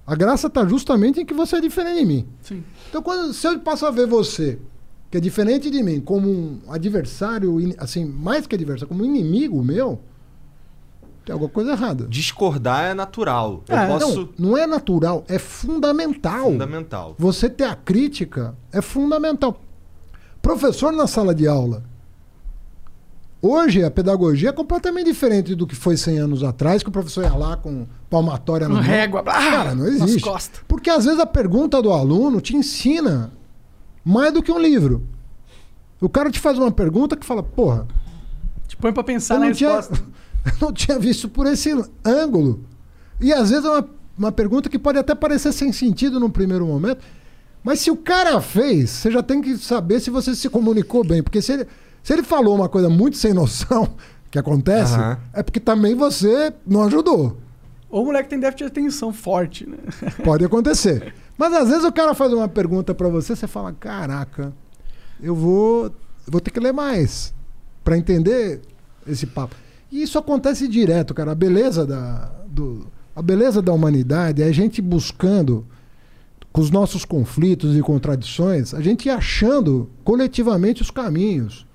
[0.07, 2.27] A graça está justamente em que você é diferente de mim.
[2.41, 2.63] Sim.
[2.89, 4.57] Então, quando, se eu passo a ver você,
[5.11, 9.63] que é diferente de mim, como um adversário, assim, mais que adversário, como um inimigo
[9.63, 9.99] meu,
[11.25, 12.05] Tem alguma coisa errada.
[12.07, 13.63] Discordar é natural.
[13.67, 14.29] Eu É, posso.
[14.37, 16.51] Não, não é natural, é fundamental.
[16.51, 17.15] Fundamental.
[17.17, 19.59] Você ter a crítica é fundamental.
[20.41, 21.83] Professor na sala de aula.
[23.41, 27.23] Hoje a pedagogia é completamente diferente do que foi 100 anos atrás, que o professor
[27.23, 28.81] ia lá com palmatória mão.
[28.81, 29.21] régua.
[29.27, 30.21] Ah, Cara, não existe.
[30.21, 30.61] costas.
[30.67, 33.31] Porque às vezes a pergunta do aluno te ensina
[34.03, 35.03] mais do que um livro.
[36.01, 37.87] O cara te faz uma pergunta que fala, porra,
[38.67, 40.03] Te põe pra pensar na não, tinha, resposta.
[40.45, 41.71] eu não tinha visto por esse
[42.03, 42.63] ângulo.
[43.19, 46.65] E às vezes é uma, uma pergunta que pode até parecer sem sentido num primeiro
[46.65, 47.03] momento,
[47.63, 51.23] mas se o cara fez, você já tem que saber se você se comunicou bem.
[51.23, 51.67] Porque se ele,
[52.03, 53.95] se ele falou uma coisa muito sem noção,
[54.29, 55.17] que acontece, Aham.
[55.33, 57.37] é porque também você não ajudou.
[57.89, 59.77] Ou o moleque tem déficit de atenção forte, né?
[60.23, 61.13] Pode acontecer.
[61.37, 64.53] Mas às vezes o cara faz uma pergunta pra você, você fala: caraca,
[65.21, 65.91] eu vou,
[66.27, 67.33] vou ter que ler mais
[67.83, 68.61] pra entender
[69.07, 69.55] esse papo.
[69.91, 71.31] E isso acontece direto, cara.
[71.31, 75.65] A beleza da, do, a beleza da humanidade é a gente buscando,
[76.51, 81.65] com os nossos conflitos e contradições, a gente achando coletivamente os caminhos.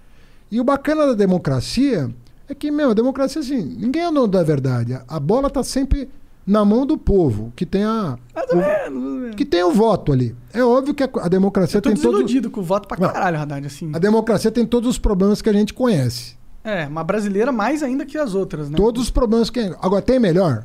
[0.50, 2.10] E o bacana da democracia
[2.48, 4.98] é que, meu, a democracia, assim, ninguém é dono da verdade.
[5.06, 6.08] A- bola tá sempre
[6.46, 8.18] na mão do povo, que tem a.
[8.34, 9.34] Mais ou o- menos.
[9.36, 10.34] que tem o voto ali.
[10.52, 12.96] É óbvio que a, a democracia Eu tô tem todo, desiludido com o voto pra
[12.96, 13.90] caralho, Haddad, assim.
[13.94, 16.39] a democracia tem todos os problemas que a gente conhece.
[16.62, 18.76] É, uma brasileira mais ainda que as outras, né?
[18.76, 20.64] Todos os problemas que agora tem melhor?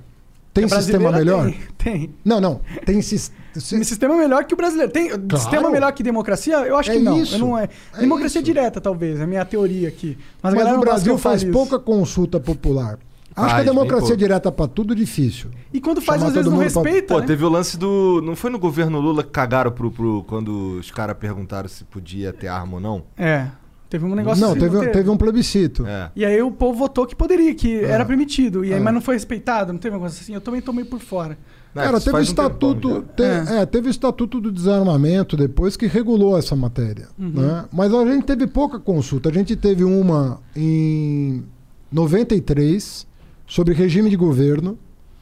[0.53, 1.45] Tem sistema melhor?
[1.45, 1.59] Tem.
[1.77, 2.15] tem.
[2.23, 2.61] Não, não.
[2.85, 3.31] Tem sis-
[3.69, 4.91] Tem sistema melhor que o brasileiro.
[4.91, 6.55] Tem sistema melhor que democracia?
[6.59, 7.21] Eu acho É que não.
[7.21, 7.35] isso.
[7.35, 7.67] Eu não é.
[7.93, 8.45] É democracia isso.
[8.45, 9.19] direta, talvez.
[9.19, 10.17] É a minha teoria aqui.
[10.41, 11.83] Mas, a Mas galera o Brasil faz fale pouca isso.
[11.85, 12.97] consulta popular.
[13.35, 15.49] Acho Faz, que a democracia direta pra tudo é difícil.
[15.73, 17.13] E quando faz, Chamar às vezes não mundo pra- respeita.
[17.13, 17.25] Pô, né?
[17.27, 18.21] teve o lance do.
[18.23, 22.31] Não foi no governo Lula que cagaram pro, pro- quando os caras perguntaram se podia
[22.31, 23.03] ter arma ou não?
[23.17, 23.47] É.
[23.95, 25.85] Teve um negócio não, assim, teve, teve um plebiscito.
[25.87, 26.11] É.
[26.15, 27.85] E aí o povo votou que poderia, que É.
[27.91, 28.65] era permitido.
[28.65, 28.83] E aí, É.
[28.83, 30.33] mas não foi respeitado, não teve uma coisa assim.
[30.33, 31.37] Eu também tomei por fora.
[31.73, 35.87] Não, Cara, isso teve um estatuto, te- é, teve o estatuto do desarmamento depois que
[35.87, 37.29] regulou essa matéria, Uhum.
[37.33, 37.65] né?
[37.71, 39.29] Mas a gente teve pouca consulta.
[39.29, 41.43] A gente teve uma em
[41.91, 43.07] 93
[43.47, 44.77] sobre regime de governo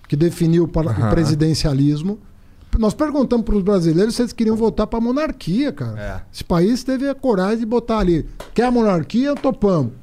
[0.07, 1.09] que definiu o Aham.
[1.11, 2.19] presidencialismo.
[2.79, 5.99] Nós perguntamos para os brasileiros se eles queriam votar para a monarquia, cara.
[6.01, 6.21] É.
[6.33, 8.25] Esse país teve a coragem de botar ali.
[8.53, 9.35] Quer a monarquia?
[9.35, 9.93] Topamos.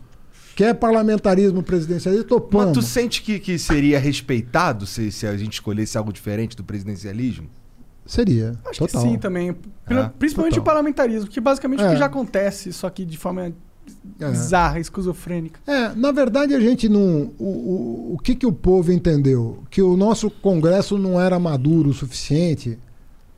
[0.54, 2.26] Quer parlamentarismo presidencialista?
[2.28, 2.66] Topamos.
[2.66, 6.62] Mas tu sente que, que seria respeitado se, se a gente escolhesse algo diferente do
[6.64, 7.48] presidencialismo?
[8.04, 8.52] Seria.
[8.68, 9.02] Acho total.
[9.02, 9.54] que sim também.
[9.87, 10.62] Pela- É, principalmente total.
[10.62, 11.92] o parlamentarismo, que basicamente é o É.
[11.92, 13.52] que já acontece, só que de forma
[14.18, 14.31] É.
[14.31, 15.61] bizarra, esquizofrênica.
[15.66, 17.33] É, na verdade a gente não.
[17.38, 19.62] O, o, o que, que o povo entendeu?
[19.70, 22.79] Que o nosso Congresso não era maduro o suficiente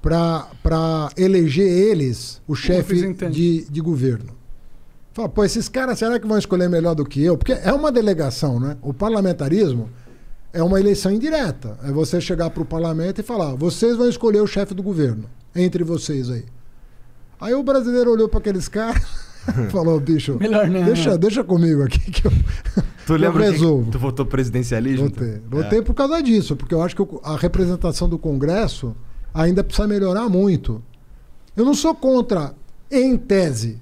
[0.01, 4.33] para eleger eles o chefe de, de governo.
[5.13, 7.37] Fala, pô, esses caras será que vão escolher melhor do que eu?
[7.37, 8.77] Porque é uma delegação, né?
[8.83, 9.91] O parlamentarismo
[10.53, 11.79] é uma eleição indireta.
[11.85, 15.29] É você chegar para o parlamento e falar: vocês vão escolher o chefe do governo,
[15.55, 16.45] entre vocês aí.
[17.41, 19.03] Aí o brasileiro olhou para aqueles caras
[19.71, 20.85] falou: bicho, Melhor não.
[20.85, 22.33] deixa, deixa comigo aqui que eu,
[23.07, 23.91] Tu eu lembra resolvo.
[23.91, 25.09] tu votou presidencialismo?
[25.09, 25.41] Votei.
[25.51, 28.95] Votei por causa disso, porque eu acho que a representação do Congresso
[29.35, 30.83] ainda precisa melhorar muito.
[31.57, 32.55] Eu não sou contra,
[32.91, 33.81] em tese,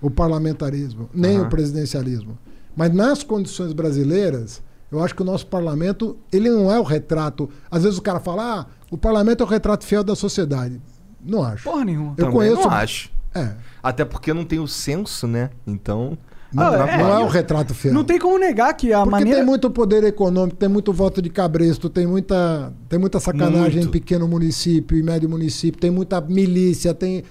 [0.00, 1.46] o parlamentarismo, nem Aham.
[1.46, 2.38] o presidencialismo.
[2.76, 7.50] Mas nas condições brasileiras, eu acho que o nosso parlamento, ele não é o retrato.
[7.70, 10.80] Às vezes o cara fala, ah, o parlamento é o retrato fiel da sociedade.
[11.24, 11.64] Não acho.
[11.64, 12.10] Porra nenhuma.
[12.12, 13.10] Eu Também conheço- não acho.
[13.34, 13.52] É.
[13.82, 15.50] Até porque não tem o censo, né?
[15.66, 16.16] Então.
[16.52, 17.94] Não, Ah, não é, é, retrato fiel.
[17.94, 19.38] Não tem como negar que a Porque maneira.
[19.38, 23.88] tem muito poder econômico, tem muito voto de cabresto, tem muita, tem muita sacanagem Muito.
[23.88, 27.24] em pequeno município e médio município, tem muita milícia, tem.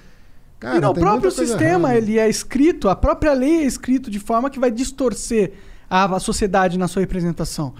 [0.60, 1.98] Cara, e não, o próprio sistema errada.
[1.98, 5.54] ele é escrito, a própria lei é escrito de forma que vai distorcer
[5.90, 7.74] a, a sociedade na sua representação.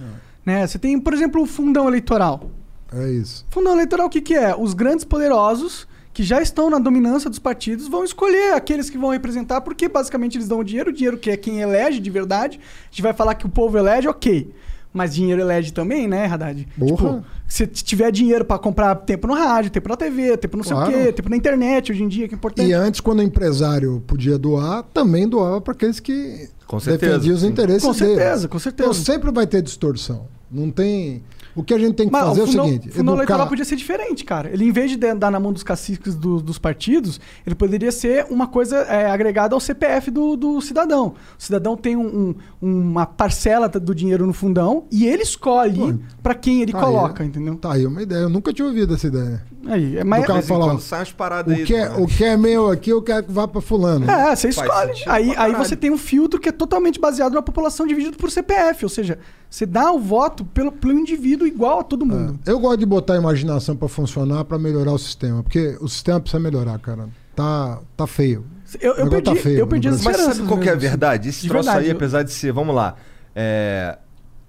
[0.46, 0.66] Né?
[0.66, 2.52] Você tem, por exemplo, o fundão eleitoral.
[2.94, 3.46] É isso.
[3.50, 4.56] Fundão eleitoral o que, que é?
[4.56, 9.10] Os grandes poderosos que já estão na dominância dos partidos vão escolher aqueles que vão
[9.12, 12.60] representar, porque basicamente eles dão o dinheiro, o dinheiro que é quem elege de verdade.
[12.60, 14.54] A gente vai falar que o povo elege, ok.
[14.94, 16.68] Mas dinheiro elege também, né, Haddad?
[16.78, 16.92] Porra.
[17.20, 20.74] Tipo, se tiver dinheiro pra comprar tempo no rádio, tempo na TV, tempo não sei
[20.74, 20.90] Claro.
[20.92, 22.68] o quê, tempo na internet hoje em dia, que é importante.
[22.68, 27.36] E antes, quando o empresário podia doar, também doava para aqueles que Com certeza, defendiam
[27.38, 28.46] os interesses Com certeza, deles.
[28.48, 28.90] com certeza.
[28.90, 30.28] Então sempre vai ter distorção.
[30.52, 31.24] Não tem.
[31.56, 33.40] O que a gente tem que Mas fazer o é o seguinte: o fundão eleitoral
[33.42, 33.50] educar.
[33.50, 34.50] podia ser diferente, cara.
[34.50, 38.26] Ele, em vez de dar na mão dos caciques do- dos partidos, ele poderia ser
[38.30, 41.14] uma coisa é, agregada ao CPF do, do cidadão.
[41.38, 46.00] O cidadão tem um- um- uma parcela do dinheiro no fundão e ele escolhe Pô,
[46.24, 47.30] pra quem ele tá coloca, aí.
[47.30, 47.56] entendeu?
[47.56, 48.22] Tá aí uma ideia.
[48.22, 49.44] Eu nunca tinha ouvido essa ideia.
[49.68, 51.66] Aí, é, Do cara falar, quando sai umas paradas O aí.
[51.66, 51.96] que, é, né?
[51.98, 54.10] o que é meu aqui, eu quero que vá pra fulano.
[54.10, 55.04] É, você Faz escolhe.
[55.08, 58.86] Aí, aí você tem um filtro que é totalmente baseado na população dividido por CPF.
[58.86, 59.20] Ou seja,
[59.50, 62.40] você dá o voto pelo, pelo indivíduo igual a todo mundo.
[62.46, 65.44] É, Eu gosto de botar a imaginação pra funcionar, pra melhorar o sistema.
[65.44, 67.08] Porque o sistema precisa melhorar, cara.
[67.36, 68.44] Tá, tá feio.
[68.80, 70.36] Eu, eu negócio perdi, tá feio eu perdi as Mas esperanças.
[70.38, 70.88] sabe qual que é a assim.
[70.88, 71.30] verdade?
[71.30, 72.96] Esse De troço verdade, aí, eu- apesar de ser, vamos lá.
[73.36, 73.98] é,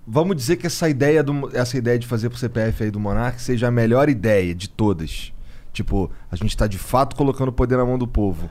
[0.07, 3.41] vamos dizer que essa ideia, do, essa ideia de fazer pro CPF aí do Monark
[3.41, 5.33] seja a melhor ideia de todas.
[5.73, 8.49] Tipo, a gente tá de fato colocando o poder na mão do povo.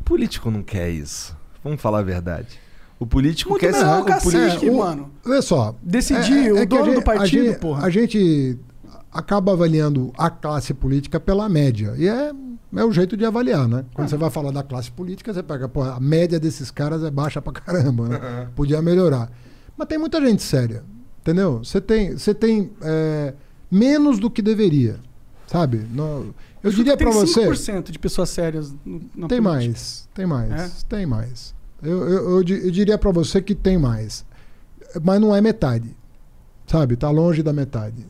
[0.00, 1.36] O político não quer isso.
[1.62, 2.58] Vamos falar a verdade.
[2.98, 3.84] O político Muito quer ser.
[3.84, 5.10] o o cacete, político- É, o- mano.
[5.26, 5.74] Olha só.
[5.82, 7.86] Decidir, o que a dono gente- do partido, a gente, porra.
[7.86, 8.58] A gente
[9.12, 11.94] acaba avaliando a classe política pela média.
[11.96, 12.32] E é,
[12.76, 13.84] é o jeito de avaliar, né?
[13.94, 17.10] Quando você vai falar da classe política, você pega, pô, a média desses caras é
[17.10, 18.48] baixa pra caramba, né?
[18.56, 19.30] Podia melhorar.
[19.76, 20.82] Mas tem muita gente séria,
[21.20, 21.58] entendeu?
[21.64, 23.34] Você tem, você tem é,
[23.70, 24.96] menos do que deveria,
[25.46, 25.78] sabe?
[25.90, 27.46] No- eu diria tem pra você...
[27.46, 29.42] 5% de pessoas sérias no, na Tem política.
[29.42, 30.70] mais, tem mais, É?
[30.88, 31.54] tem mais.
[31.82, 34.24] Eu, eu, eu di- eu diria pra você que tem mais.
[35.02, 35.94] Mas não é metade.
[36.66, 36.96] Sabe?
[36.96, 38.06] Tá longe da metade.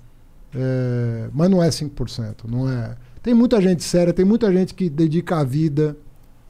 [0.54, 2.44] É, mas não é 5%.
[2.48, 2.96] Não é.
[3.22, 5.96] Tem muita gente séria, tem muita gente que dedica a vida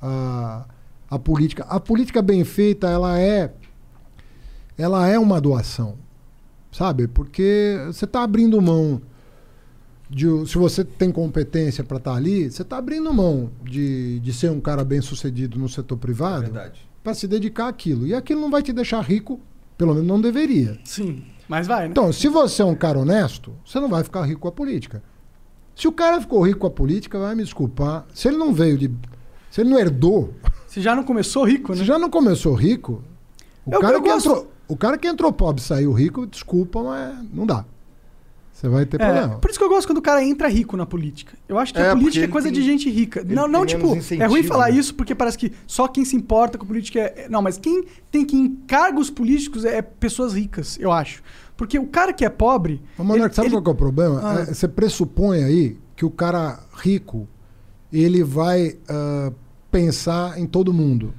[0.03, 0.66] à,
[1.09, 1.64] à política.
[1.68, 3.55] A política bem feita, ela é.
[4.76, 5.96] Ela é uma doação.
[6.72, 7.06] Sabe?
[7.06, 9.00] Porque você está abrindo mão.
[10.10, 14.50] De, se você tem competência para estar ali, você está abrindo mão de, de ser
[14.50, 16.80] um cara bem sucedido no setor É privado verdade.
[17.02, 18.06] para se dedicar àquilo.
[18.06, 19.40] E aquilo não vai te deixar rico,
[19.78, 20.78] pelo menos não deveria.
[20.84, 21.88] Sim, mas vai, né?
[21.90, 25.02] Então, se você é um cara honesto, você não vai ficar rico com a política.
[25.74, 28.04] Se o cara ficou rico com a política, vai me desculpar.
[28.14, 28.92] Se ele não veio de.
[29.50, 30.34] Se ele não herdou,
[30.66, 31.78] Você já não começou rico, né?
[31.78, 33.02] se já não começou rico,
[33.64, 36.27] o, Eu- cara, eu que gosto- entrou, o cara que entrou pobre e saiu rico,
[36.27, 37.64] desculpa, mas não dá.
[38.53, 39.38] Você vai ter É, problema.
[39.40, 41.33] por isso que eu gosto quando o cara entra rico na política.
[41.48, 43.24] Eu acho que É, a política é coisa tem- de gente rica.
[43.24, 44.79] Não, não tipo, é ruim falar né?
[44.79, 47.27] isso porque parece que só quem se importa com política é.
[47.29, 51.20] Não, mas quem tem que em cargos políticos é pessoas ricas, eu acho.
[51.57, 52.81] Porque o cara que é pobre.
[52.96, 54.20] Mas, Monark, ele- sabe ele- qual que é o problema?
[54.22, 54.40] Ah.
[54.42, 57.29] É, você pressupõe aí que o cara rico
[57.92, 59.33] ele vai ah,
[59.70, 61.12] pensar em todo mundo.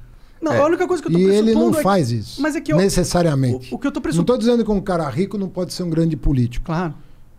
[0.45, 0.59] Não, É.
[0.59, 2.39] a única coisa que eu tô E ele não é que- faz isso.
[2.41, 3.73] Mas é que eu- necessariamente.
[3.73, 4.21] O, o que eu tô Não pressupondo.
[4.33, 6.67] estou dizendo que um cara rico não pode ser um grande político.
[6.67, 6.93] Claro.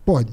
[0.05, 0.31] Pode.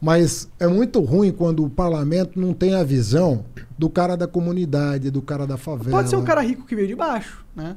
[0.00, 3.44] Mas é muito ruim quando o parlamento não tem a visão
[3.78, 5.90] do cara da comunidade, do cara da favela.
[5.98, 7.76] Pode ser um cara rico que veio de baixo, né?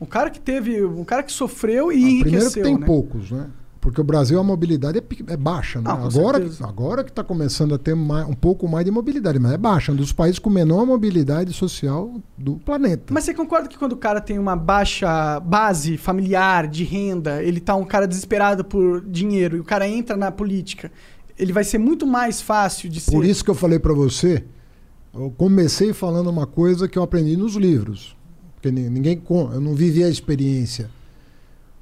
[0.00, 0.82] Um cara que teve.
[0.82, 2.22] Um cara que sofreu e Ah, enriqueceu.
[2.30, 2.86] Primeiro que tem né?
[2.86, 3.46] poucos, né?
[3.80, 5.84] Porque o Brasil a mobilidade é, é baixa, né?
[5.88, 6.66] Ah, agora, certeza.
[6.66, 9.90] agora que está começando a ter mais- um pouco mais de mobilidade, mas é baixa,
[9.90, 13.12] é um dos países com menor mobilidade social do planeta.
[13.14, 17.58] Mas você concorda que quando o cara tem uma baixa base familiar de renda, ele
[17.58, 20.92] tá um cara desesperado por dinheiro e o cara entra na política,
[21.38, 23.12] ele vai ser muito mais fácil de ser.
[23.12, 24.44] Por isso que eu falei para você,
[25.14, 28.14] eu comecei falando uma coisa que eu aprendi nos livros.
[28.56, 30.90] Porque ni- ninguém, eu não vivi a experiência.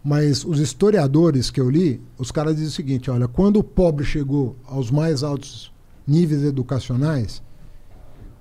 [0.09, 4.07] Mas os historiadores que eu li, os caras dizem o seguinte: olha, quando o pobre
[4.07, 5.71] chegou aos mais altos
[6.07, 7.43] níveis educacionais,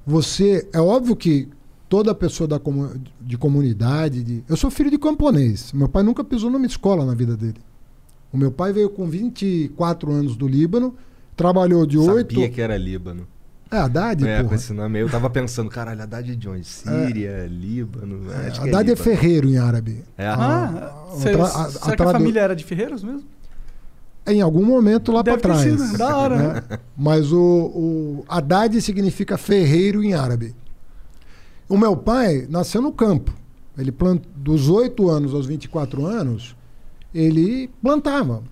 [0.06, 0.68] você.
[0.72, 1.50] É óbvio que
[1.90, 4.24] toda pessoa da comu- de comunidade.
[4.24, 5.74] de- eu sou filho de camponês.
[5.74, 7.60] Meu pai nunca pisou numa escola na vida dele.
[8.32, 10.96] O meu pai veio com 24 anos do Líbano,
[11.36, 12.34] trabalhou de 8.
[12.34, 13.28] Sabia que era Líbano.
[13.70, 14.56] É, Haddad, É, com porra.
[14.56, 16.66] esse nome eu tava pensando, caralho, Haddad é de onde?
[16.66, 18.32] Síria, Líbano.
[18.32, 19.04] É, acho que Haddad é, Líbano.
[19.04, 20.04] ferreiro em árabe.
[20.18, 20.26] É.
[20.28, 23.24] Ah, a cê- tra- a- será a que a família era de Ferreiros mesmo?
[24.26, 25.62] Em algum momento lá para trás.
[25.62, 26.64] sido, da hora, né?
[26.98, 30.54] Mas o, o Haddad significa ferreiro em árabe.
[31.70, 33.34] O meu pai nasceu no campo.
[33.78, 34.22] Ele plant...
[34.36, 36.56] Dos 8 anos aos 24 anos,
[37.14, 38.44] ele plantava.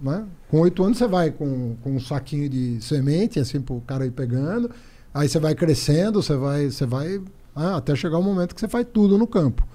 [0.00, 0.26] Né?
[0.48, 4.06] Com 8 anos você vai com, com um saquinho de semente, assim, para o cara
[4.06, 4.70] ir pegando.
[5.12, 7.20] Aí você vai crescendo, você vai, você vai
[7.54, 9.66] ah, até chegar o momento que você faz tudo no campo.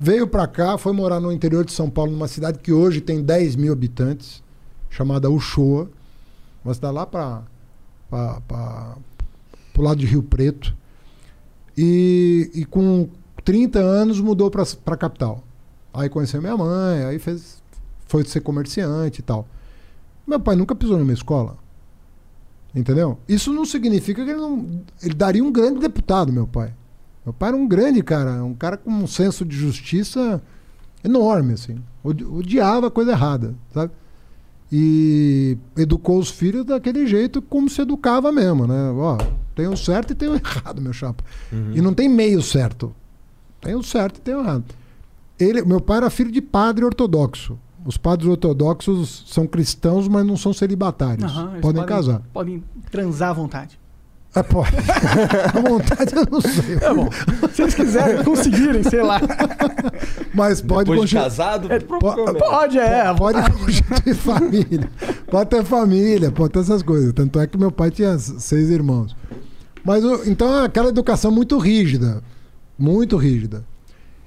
[0.00, 3.22] Veio para cá, foi morar no interior de São Paulo, numa cidade que hoje tem
[3.22, 4.42] 10 mil habitantes,
[4.90, 5.88] chamada Uchoa.
[6.64, 7.44] Uma cidade lá para
[9.76, 10.74] o lado de Rio Preto.
[11.76, 13.08] E, e com
[13.44, 15.44] 30 anos mudou para a capital.
[15.94, 17.61] Aí conheceu minha mãe, aí fez,
[18.12, 19.48] foi ser comerciante e tal.
[20.26, 21.56] Meu pai nunca pisou numa escola.
[22.74, 23.18] Entendeu?
[23.26, 24.82] Isso não significa que ele não.
[25.02, 26.74] Ele daria um grande deputado, meu pai.
[27.24, 30.42] Meu pai era um grande cara, um cara com um senso de justiça
[31.02, 31.76] enorme, assim.
[32.04, 33.92] Odi- Odiava a coisa errada, sabe?
[34.70, 38.90] E educou os filhos daquele jeito como se educava mesmo, né?
[38.90, 39.18] Ó,
[39.54, 41.22] tem o certo e tem o errado, meu chapa.
[41.52, 41.72] Uhum.
[41.74, 42.94] E não tem meio certo.
[43.60, 44.64] Tem o certo e tem o errado.
[45.38, 47.58] Ele, meu pai era filho de padre ortodoxo.
[47.84, 51.24] Os padres ortodoxos são cristãos, mas não são celibatários.
[51.24, 52.22] Aham, eles podem, casar.
[52.32, 53.78] Podem transar à vontade.
[54.34, 54.70] É, pode.
[55.54, 56.76] a vontade eu não sei.
[56.80, 57.08] É bom.
[57.52, 59.20] Se eles quiserem, conseguirem, sei lá.
[60.32, 62.38] Mas pode Depois de casado, É, provavelmente.
[62.38, 63.06] Pode, é.
[63.06, 64.90] à Pode constituir família.
[65.30, 67.12] Pode ter família, pode ter essas coisas.
[67.12, 69.14] Tanto é que meu pai tinha seis irmãos.
[69.84, 72.22] Mas então é aquela educação muito rígida.
[72.78, 73.64] Muito rígida.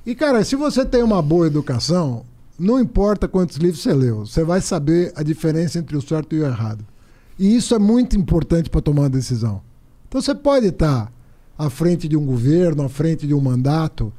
[0.06, 2.24] E, cara, se você tem uma boa educação,
[2.58, 6.40] não importa quantos livros você leu, você vai saber a diferença entre o certo e
[6.40, 6.86] o errado.
[7.38, 9.62] E isso é muito importante para tomar uma decisão.
[10.08, 11.12] Então você pode estar
[11.58, 14.12] à frente de um governo, à frente de um mandato.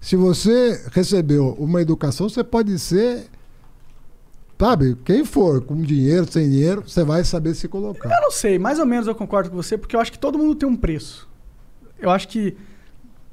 [0.00, 3.28] Se você recebeu uma educação, você pode ser
[4.60, 8.10] Sabe, quem for, com dinheiro, sem dinheiro, você vai saber se colocar.
[8.14, 10.36] Eu não sei, mais ou menos eu concordo com você, porque eu acho que todo
[10.36, 11.26] mundo tem um preço.
[11.98, 12.54] Eu acho que,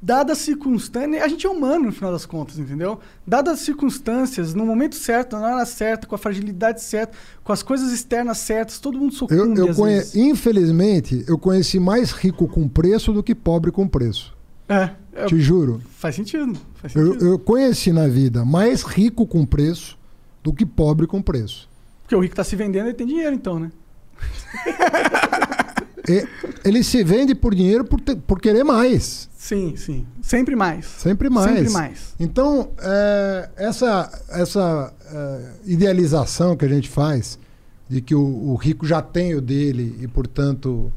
[0.01, 2.99] dadas as circunstâncias, a gente é humano no final das contas, entendeu?
[3.25, 7.63] Dadas as circunstâncias, no momento certo, na hora certa, com a fragilidade certa, com as
[7.63, 10.01] coisas externas certas, todo mundo Eu, sucumbe eu às conhe...
[10.15, 14.35] Infelizmente, eu conheci mais rico com preço do que pobre com preço.
[14.69, 15.81] É, é, Te juro.
[15.91, 16.57] faz sentido.
[16.75, 17.25] Faz Eu, sentido.
[17.25, 19.97] eu conheci na vida mais rico com preço
[20.43, 21.67] do que pobre com preço.
[22.03, 23.71] Porque o rico tá se vendendo, ele tem dinheiro então, né?
[26.63, 29.29] Ele se vende por dinheiro por, ter- por querer mais.
[29.37, 30.05] Sim, sim.
[30.21, 30.85] Sempre mais.
[30.85, 31.51] Sempre mais.
[31.57, 32.13] Sempre mais.
[32.19, 37.37] Então, é, essa, essa é, idealização que a gente faz
[37.89, 40.91] de que o, o rico já tem o dele e, portanto,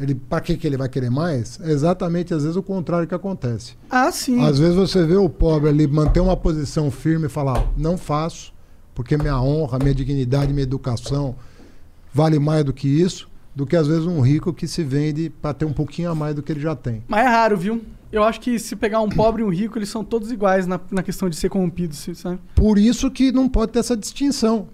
[0.00, 1.60] ele para que, que ele vai querer mais?
[1.60, 3.74] É exatamente, às vezes, o contrário que acontece.
[3.90, 4.44] Ah, sim.
[4.44, 8.52] Às vezes você vê o pobre ali manter uma posição firme e falar: não faço,
[8.94, 11.36] porque minha honra, minha dignidade, minha educação
[12.12, 15.52] vale mais do que isso, do que às vezes um rico que se vende para
[15.54, 17.02] ter um pouquinho a mais do que ele já tem.
[17.08, 17.82] Mas é raro, viu?
[18.10, 20.78] Eu acho que se pegar um pobre e um rico, eles são todos iguais na,
[20.90, 22.38] na questão de ser corrompidos, sabe?
[22.54, 24.68] Por isso que não pode ter essa distinção.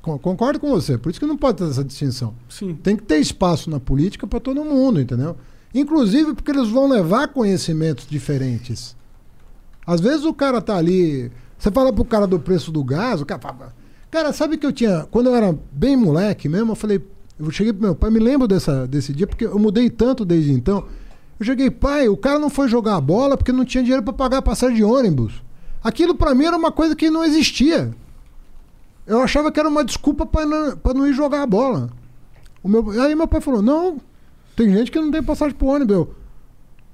[0.00, 2.34] Con- Concordo com você, por isso que não pode ter essa distinção.
[2.48, 2.74] Sim.
[2.82, 5.36] Tem que ter espaço na política para todo mundo, entendeu?
[5.74, 8.96] Inclusive porque eles vão levar conhecimentos diferentes.
[9.86, 11.30] Às vezes o cara tá ali.
[11.58, 13.74] Você fala pro cara do preço do gás, o cara fala.
[14.10, 15.06] Cara, sabe que eu tinha.
[15.10, 17.02] Quando eu era bem moleque mesmo, eu falei.
[17.38, 20.52] Eu cheguei pro meu pai, me lembro dessa, desse dia, porque eu mudei tanto desde
[20.52, 20.84] então.
[21.38, 24.12] Eu cheguei, pai, o cara não foi jogar a bola porque não tinha dinheiro para
[24.12, 25.42] pagar a passagem de ônibus.
[25.82, 27.94] Aquilo para mim era uma coisa que não existia.
[29.06, 31.90] Eu achava que era uma desculpa para não, não ir jogar a bola.
[32.62, 34.00] O meu, aí meu pai falou: Não,
[34.56, 35.96] tem gente que não tem passagem pro ônibus.
[35.96, 36.14] Eu,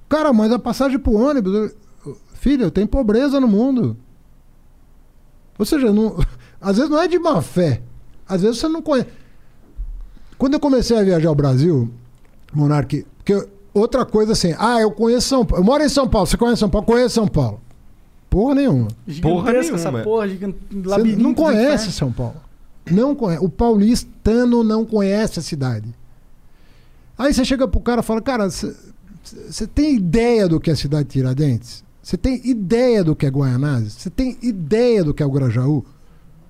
[0.08, 1.74] Cara, mas a passagem pro ônibus.
[2.34, 3.96] filho, tem pobreza no mundo.
[5.58, 6.16] Ou seja, não,
[6.60, 7.82] às vezes não é de má fé.
[8.28, 9.08] Às vezes você não conhece.
[10.38, 11.90] Quando eu comecei a viajar ao Brasil,
[12.52, 15.62] Monarque, porque outra coisa assim, ah, eu conheço São Paulo.
[15.62, 16.86] Eu moro em São Paulo, você conhece São Paulo?
[16.86, 17.60] Conheço São Paulo.
[18.28, 18.88] Porra nenhuma.
[19.22, 20.04] Porra Gigantesca essa nenhuma.
[20.04, 21.92] porra, gigante, Você labirinto não conhece.
[21.92, 22.34] São Paulo.
[22.90, 23.44] Não conhece.
[23.44, 25.94] O paulistano não conhece a cidade.
[27.16, 28.74] Aí você chega pro cara e fala, cara, você
[29.48, 31.82] você tem ideia do que é a cidade de Tiradentes?
[32.02, 33.94] Você tem ideia do que é Guaianazes?
[33.94, 35.82] Você tem ideia do que é o Grajaú?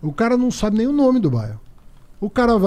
[0.03, 1.61] O cara não sabe nem o nome do bairro.
[2.21, 2.67] O cara vai.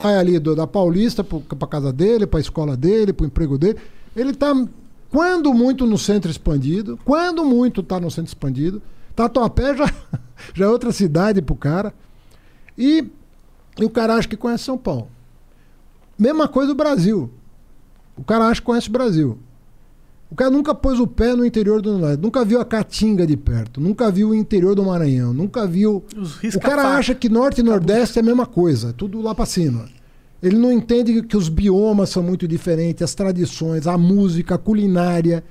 [0.00, 3.78] Sai ali do- da Paulista pra casa dele, pra escola dele, pro emprego dele.
[4.14, 4.52] Ele tá,
[5.10, 8.82] quando muito, no centro expandido, quando muito tá no centro expandido.
[9.14, 9.92] Tatuapé já,
[10.54, 11.94] já é outra cidade pro cara.
[12.76, 13.06] E,
[13.78, 15.08] e o cara acha que conhece São Paulo.
[16.18, 17.30] Mesma coisa o Brasil.
[18.16, 19.38] O cara acha que conhece o Brasil.
[20.30, 23.36] O cara nunca pôs o pé no interior do Nordeste, nunca viu a Caatinga de
[23.36, 26.04] perto, nunca viu o interior do Maranhão, nunca viu
[26.54, 29.88] o cara acha que norte e nordeste é a mesma coisa, tudo lá pra cima.
[30.42, 35.42] Ele não entende que os biomas são muito diferentes, as tradições, a música, a culinária.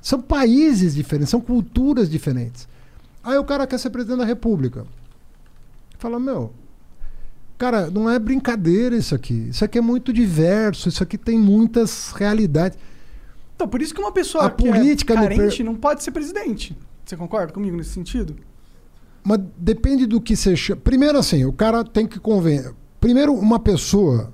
[0.00, 2.66] São países diferentes, são culturas diferentes.
[3.22, 4.84] Aí o cara quer ser presidente da república.
[5.98, 6.52] Fala, meu,
[7.56, 9.48] cara, não é brincadeira isso aqui.
[9.50, 12.76] Isso aqui é muito diverso, isso aqui tem muitas realidades.
[13.54, 16.10] Então, por isso que uma pessoa A que política é carente per- não pode ser
[16.10, 16.76] presidente.
[17.04, 18.34] Você concorda comigo nesse sentido?
[19.22, 20.80] Mas depende do que você chama.
[20.82, 22.74] Primeiro, assim, o cara tem que convencer.
[23.00, 24.32] Primeiro, uma pessoa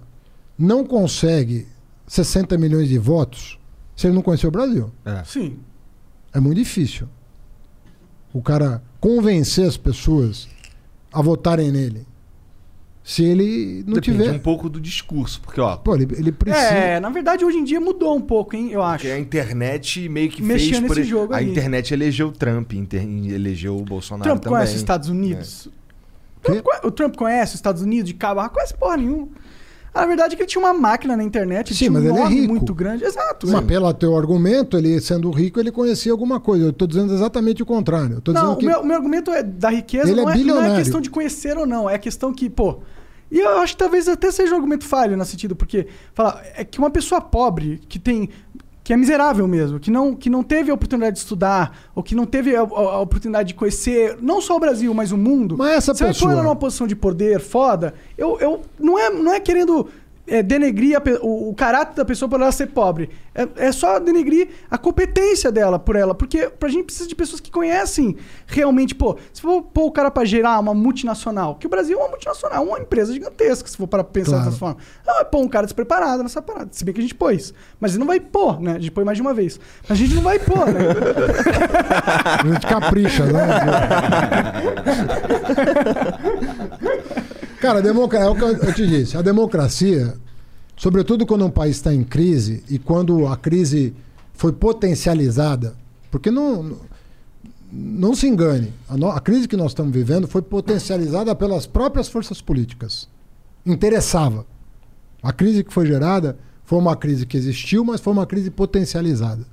[0.58, 1.66] não consegue
[2.06, 3.58] 60 milhões de votos
[3.96, 4.90] se ele não conhecer o Brasil.
[5.04, 5.22] É.
[5.24, 5.58] Sim.
[6.32, 7.08] É muito difícil.
[8.32, 10.48] O cara convencer as pessoas
[11.12, 12.06] a votarem nele.
[13.02, 14.30] Se ele não Depende tiver.
[14.32, 16.66] um pouco do discurso, porque, ó, Pô, ele, ele precisa.
[16.66, 18.98] É, na verdade, hoje em dia mudou um pouco, hein, eu acho.
[19.04, 20.86] porque a internet meio que Mexia fez...
[20.86, 21.50] por nesse e- jogo a aí.
[21.50, 24.56] internet elegeu o Trump, inter- elegeu o Bolsonaro Trump também.
[24.58, 25.68] conhece os Estados Unidos?
[26.42, 26.52] Quê?
[26.62, 28.46] Trump o Trump conhece os Estados Unidos de cabo?
[28.50, 29.28] Conhece porra nenhuma.
[29.92, 32.18] A verdade é que ele tinha uma máquina na internet, Sim, tinha um mas ele
[32.18, 32.48] é rico.
[32.52, 33.04] muito grande.
[33.04, 33.48] Exato.
[33.48, 36.66] Mas pelo teu argumento, ele sendo rico, ele conhecia alguma coisa.
[36.66, 38.16] Eu tô dizendo exatamente o contrário.
[38.16, 38.66] Eu tô Não, dizendo que.
[38.66, 40.76] meu, meu argumento é da riqueza Ele é não, é, não é bilionário.
[40.76, 42.78] questão de conhecer ou não, é questão que, pô.
[43.32, 46.64] E eu acho que talvez até seja um argumento falho nesse sentido, porque fala, é
[46.64, 48.28] que uma pessoa pobre que tem.
[48.90, 52.12] Que é miserável mesmo, que não, que não teve a oportunidade de estudar, ou que
[52.12, 55.54] não teve a, a- a oportunidade de conhecer não só o Brasil, mas o mundo.
[55.56, 58.98] Mas essa você vai pessoa- pôr ela numa posição de poder foda, eu, eu não,
[58.98, 59.86] é, não é querendo
[60.30, 63.10] é, denegrir a o, o caráter da pessoa por ela ser pobre.
[63.34, 66.14] É, é só denegrir a competência dela por ela.
[66.14, 68.16] Porque pra gente precisa de pessoas que conhecem
[68.46, 68.94] realmente.
[68.94, 72.08] Pô, se for pôr o cara pra gerar uma multinacional, que o Brasil é uma
[72.10, 74.44] multinacional, uma empresa gigantesca, se for para pensar Claro.
[74.44, 74.76] dessa forma.
[75.06, 76.68] Não vai pôr um cara despreparado nessa parada.
[76.70, 77.52] Se bem que a gente pôs.
[77.80, 78.72] Mas não vai pôr, né?
[78.76, 79.58] A gente põe mais de uma vez.
[79.88, 80.80] Mas a gente não vai pôr, né?
[82.40, 83.40] A gente capricha, né?
[87.60, 90.14] Cara, a democracia, é o que eu te disse, a democracia,
[90.76, 93.94] sobretudo quando um país está em crise e quando a crise
[94.32, 95.74] foi potencializada,
[96.10, 96.78] porque não,
[97.70, 102.08] não, se engane, a, no- a crise que nós estamos vivendo foi potencializada pelas próprias
[102.08, 103.08] forças políticas.
[103.64, 104.46] Interessava.
[105.22, 109.44] A crise que foi gerada foi uma crise que existiu, mas foi uma crise potencializada.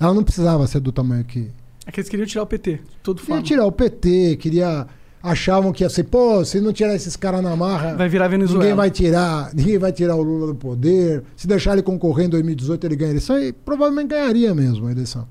[0.00, 1.50] Ela não precisava ser do tamanho que,
[1.86, 2.80] É que eles queriam tirar o PT.
[3.02, 4.86] Todo Queria tirar o PT, queria.
[5.22, 8.62] Achavam que ia ser, pô, se não tirar esses caras na marra, Vai virar Venezuela.
[8.64, 11.22] ninguém vai tirar, ninguém vai tirar o Lula do poder.
[11.36, 14.90] Se deixar ele concorrer em 2018, ele ganha a eleição e provavelmente ganharia mesmo a
[14.90, 15.26] eleição.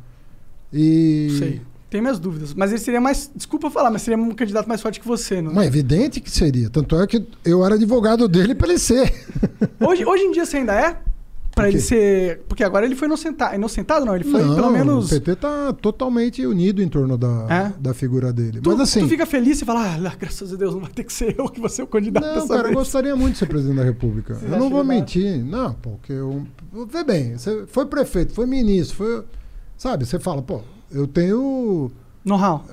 [0.72, 1.36] E.
[1.38, 1.62] Sei.
[1.90, 2.54] Tenho minhas dúvidas.
[2.54, 3.30] Mas ele seria mais.
[3.36, 5.54] Desculpa falar, mas seria um candidato mais forte que você, não?
[5.54, 6.70] Mas é evidente que seria.
[6.70, 9.14] Tanto é que eu era advogado dele pra ele ser.
[9.78, 10.98] Hoje, hoje em dia você ainda é?
[11.62, 12.42] Pra O ele ser.
[12.48, 13.56] Porque agora ele foi inocentado.
[13.56, 15.06] Inocentado não, ele foi não, pelo menos.
[15.06, 17.74] O PT tá totalmente unido em torno da, É?
[17.80, 18.62] da figura dele.
[18.62, 19.00] Tu, Mas assim.
[19.02, 21.50] tu fica feliz e fala, ah, graças a Deus, não vai ter que ser eu
[21.50, 22.76] que vou ser o candidato Não, cara, eu vez.
[22.76, 24.36] gostaria muito de ser presidente da República.
[24.36, 25.44] Você eu não vou mentir.
[25.44, 26.46] Não, porque eu.
[26.90, 29.24] Vê bem, você foi prefeito, foi ministro, foi.
[29.78, 31.92] Sabe, você fala, pô, eu tenho.
[32.24, 32.66] Know-how.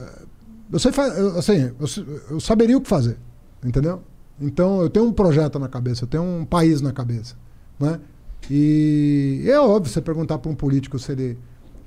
[0.70, 3.16] Eu sei, eu, assim, eu, eu saberia o que fazer,
[3.64, 4.02] entendeu?
[4.40, 7.34] Então eu tenho um projeto na cabeça, eu tenho um país na cabeça,
[7.80, 7.98] né?
[8.50, 11.38] E é óbvio você perguntar para um político se ele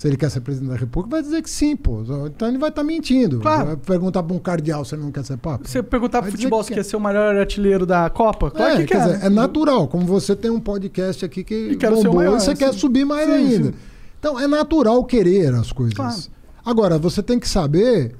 [0.01, 2.01] se ele quer ser presidente da República, vai dizer que sim, pô.
[2.26, 3.39] Então ele vai estar mentindo.
[3.39, 3.68] Claro.
[3.68, 5.68] Vai perguntar para um cardeal se ele não quer ser papa.
[5.68, 6.76] Você perguntar dizer futebol que se quer.
[6.78, 8.49] quer ser o maior artilheiro da Copa?
[8.49, 9.14] Claro é, que quer quer.
[9.14, 12.16] dizer, é natural, como você tem um podcast aqui que E quero ser o bombou
[12.16, 12.80] maior, você quer sim.
[12.80, 13.72] subir mais Sim, ainda.
[13.74, 13.74] sim.
[14.18, 15.93] Então é natural querer as coisas.
[15.93, 16.20] Claro.
[16.66, 18.16] Agora, você tem que saber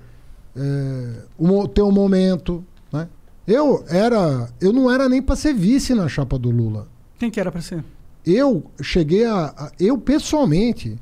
[0.56, 2.64] é, o um momento.
[2.94, 3.08] Né?
[3.48, 4.50] Eu era.
[4.62, 6.88] Eu não era nem para ser vice na chapa do Lula.
[7.18, 7.84] Quem que era pra ser?
[8.26, 9.46] Eu cheguei a.
[9.58, 10.98] a- eu pessoalmente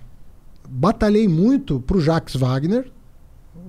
[0.70, 2.92] batalhei muito pro Jacques Wagner,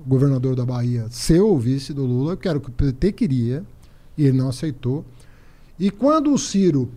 [0.05, 3.63] governador da Bahia, ser o vice do Lula, que era o que o PT queria,
[4.17, 5.03] e ele não aceitou.
[5.79, 6.89] E quando o Ciro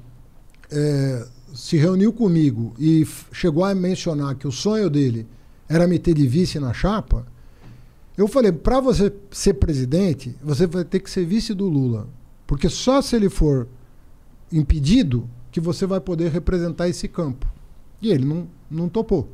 [0.70, 5.26] eh, se reuniu comigo e chegou a mencionar que o sonho dele
[5.68, 7.26] era me ter de vice na chapa,
[8.16, 12.06] eu falei: para você ser presidente, você vai ter que ser vice do Lula.
[12.46, 13.66] Porque só se ele for
[14.52, 17.46] impedido que você vai poder representar esse campo.
[18.02, 19.28] E ele não, não topou.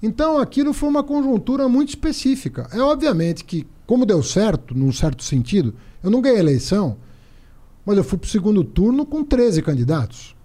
[0.00, 2.68] Então aquilo foi uma conjuntura muito específica.
[2.72, 6.96] É obviamente que, como deu certo, num certo sentido, eu não ganhei a eleição,
[7.84, 10.36] mas eu fui para o segundo turno com 13 candidatos.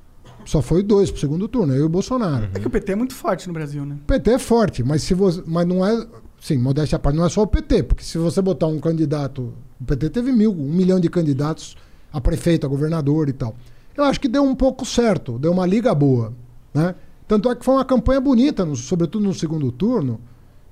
[0.46, 2.50] Só foi dois para o segundo turno, eu e o Bolsonaro.
[2.56, 3.98] É que o PT é muito forte no Brasil, né?
[4.02, 6.08] O PT é forte, mas se você, mas não é,
[6.42, 9.54] sim, modéstia à parte, não é só o PT, porque se você botar um candidato,
[9.80, 11.78] o PT teve mil, um milhão de candidatos
[12.12, 13.56] a prefeito, a governador e tal.
[13.98, 16.32] Eu acho que deu um pouco certo, deu uma liga boa,
[16.74, 16.94] né?
[17.28, 20.20] Tanto é que foi uma campanha bonita, no- sobretudo no segundo turno.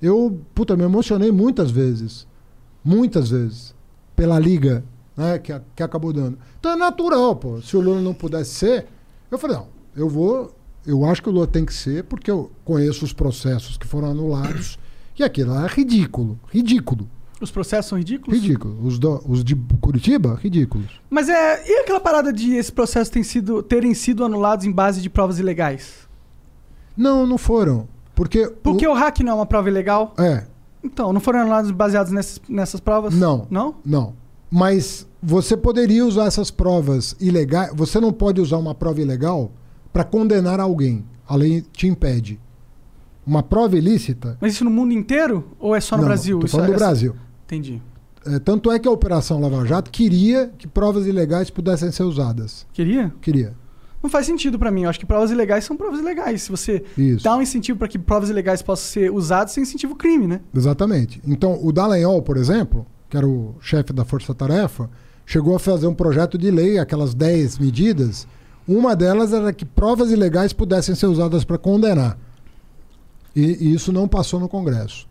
[0.00, 2.26] Eu, puta, me emocionei muitas vezes,
[2.84, 3.74] muitas vezes,
[4.14, 4.84] pela liga,
[5.16, 6.38] né, que, que acabou dando.
[6.60, 7.60] Então é natural, pô.
[7.60, 8.86] Se o Lula não pudesse ser,
[9.30, 9.66] eu falei, não,
[9.96, 10.54] eu vou,
[10.86, 14.10] eu acho que o Lula tem que ser, porque eu conheço os processos que foram
[14.10, 14.78] anulados,
[15.18, 17.08] e aquilo é ridículo, ridículo,
[17.40, 18.40] Os processos são ridículos.
[18.40, 18.78] ridículo.
[18.86, 20.86] Os, do- os de Curitiba, ridículos.
[21.10, 21.62] Mas é.
[21.68, 25.38] E aquela parada de esses processos terem sido, terem sido anulados em base de provas
[25.38, 26.06] ilegais?
[26.96, 28.46] Não, não foram, porque...
[28.62, 30.14] Porque o, hack não é uma prova ilegal?
[30.18, 30.44] É,
[30.82, 33.12] Então, não foram anulados baseados nessas, nessas provas?
[33.14, 33.46] Não.
[33.50, 33.74] Não?
[33.84, 34.14] Não.
[34.50, 37.70] Mas você poderia usar essas provas ilegais.
[37.74, 39.50] Você não pode usar uma prova ilegal
[39.92, 41.04] para condenar alguém.
[41.28, 42.40] A lei te impede.
[43.26, 44.38] Uma prova ilícita.
[44.40, 45.44] Mas isso no mundo inteiro?
[45.58, 46.38] Ou é só no não, Brasil?
[46.38, 47.16] Tô Isso falando é- do Brasil.
[47.46, 47.80] Entendi.
[48.26, 52.66] É, tanto é que a Operação Lava Jato queria que provas ilegais pudessem ser usadas.
[52.72, 53.14] Queria?
[53.22, 53.54] Queria.
[54.02, 54.82] Não faz sentido pra mim.
[54.82, 56.42] Eu acho que provas ilegais são provas ilegais.
[56.42, 57.24] Se você Isso.
[57.24, 60.40] dá um incentivo pra que provas ilegais possam ser usadas, você incentiva o crime, né?
[60.54, 61.20] Exatamente.
[61.26, 64.90] Então, o Dallagnol, por exemplo, que era o chefe da Força Tarefa,
[65.24, 68.26] chegou a fazer um projeto de lei, aquelas 10 medidas.
[68.66, 72.18] Uma delas era que provas ilegais pudessem ser usadas para condenar.
[73.34, 75.05] E, e isso não passou no Congresso.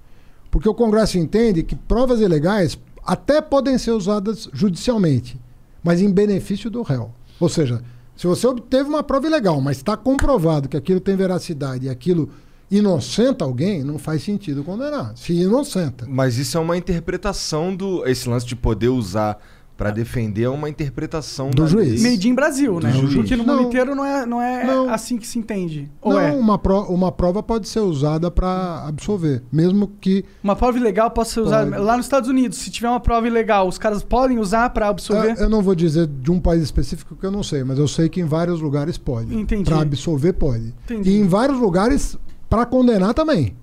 [0.55, 5.37] Porque o Congresso entende que provas ilegais até podem ser usadas judicialmente,
[5.83, 7.11] mas em benefício do réu.
[7.41, 7.83] Ou seja,
[8.15, 12.29] se você obteve uma prova ilegal, mas está comprovado que aquilo tem veracidade e aquilo
[12.71, 15.11] inocenta alguém, não faz sentido condenar.
[15.17, 16.05] Se inocenta.
[16.07, 18.07] Mas isso é uma interpretação do.
[18.07, 19.37] Esse lance de poder usar
[19.77, 22.01] pra defender uma interpretação Do juiz.
[22.01, 22.11] lei.
[22.11, 22.91] Made in Brasil, né?
[22.93, 23.13] juiz.
[23.13, 23.63] Porque no mundo Não.
[23.63, 24.89] inteiro não é, não é Não.
[24.89, 25.91] assim que se entende.
[26.01, 26.31] Ou não, é?
[26.31, 31.27] uma, pro- uma prova pode ser usada para absolver, mesmo que Uma prova ilegal pode
[31.29, 31.69] ser usada.
[31.71, 31.83] Pode.
[31.83, 35.31] Lá nos Estados Unidos, se tiver uma prova ilegal, os caras podem usar pra absolver?
[35.37, 37.87] Eu, eu não vou dizer de um país específico que eu não sei, mas eu
[37.87, 39.35] sei que em vários lugares pode.
[39.35, 39.69] Entendi.
[39.69, 40.73] Para absolver pode.
[40.85, 41.09] Entendi.
[41.09, 42.17] E em vários lugares
[42.49, 43.55] para condenar também.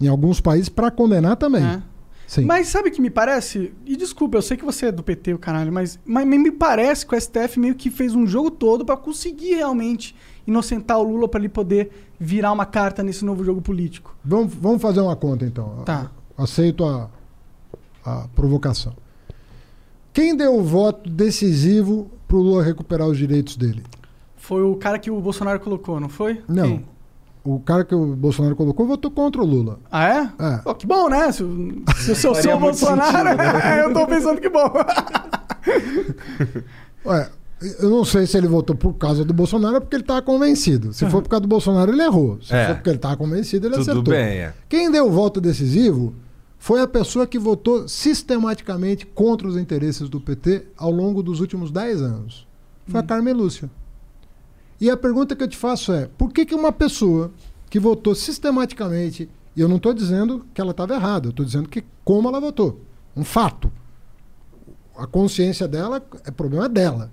[0.00, 1.64] Em alguns países para condenar também.
[1.64, 1.80] É.
[2.28, 2.44] Sim.
[2.44, 3.72] Mas sabe o que me parece?
[3.86, 7.06] E desculpa, eu sei que você é do PT, o caralho, mas, mas me parece
[7.06, 10.14] que o STF meio que fez um jogo todo pra conseguir realmente
[10.46, 14.14] inocentar o Lula pra ele poder virar uma carta nesse novo jogo político.
[14.22, 15.82] Vamos, vamos fazer uma conta então.
[15.86, 16.10] Tá.
[16.36, 17.08] Aceito a,
[18.04, 18.92] a provocação.
[20.12, 23.82] Quem deu o voto decisivo para o Lula recuperar os direitos dele?
[24.36, 26.42] Foi o cara que o Bolsonaro colocou, não foi?
[26.46, 26.68] Não.
[26.68, 26.84] Quem?
[27.50, 29.78] O cara que o Bolsonaro colocou votou contra o Lula.
[29.90, 30.30] Ah, é?
[30.38, 30.56] É.
[30.58, 31.32] Pô, que bom, né?
[31.32, 31.42] Se,
[32.14, 33.30] se eu sou o Bolsonaro,
[33.80, 34.70] eu tô pensando que bom.
[37.06, 37.28] Ué,
[37.80, 40.92] eu não sei se ele votou por causa do Bolsonaro ou porque ele estava convencido.
[40.92, 42.38] Se for por causa do Bolsonaro, ele errou.
[42.42, 42.66] Se É.
[42.66, 44.14] for porque ele estava convencido, ele Tudo acertou.
[44.14, 44.52] bem, é.
[44.68, 46.14] Quem deu o voto decisivo
[46.58, 51.70] foi a pessoa que votou sistematicamente contra os interesses do PT ao longo dos últimos
[51.70, 52.46] 10 anos.
[52.86, 53.70] Foi a Carmen Lúcia.
[54.80, 57.32] E a pergunta que eu te faço é: por que, que uma pessoa
[57.68, 61.68] que votou sistematicamente, e eu não estou dizendo que ela estava errada, eu estou dizendo
[61.68, 62.80] que como ela votou,
[63.16, 63.70] um fato.
[64.96, 67.12] A consciência dela é problema dela.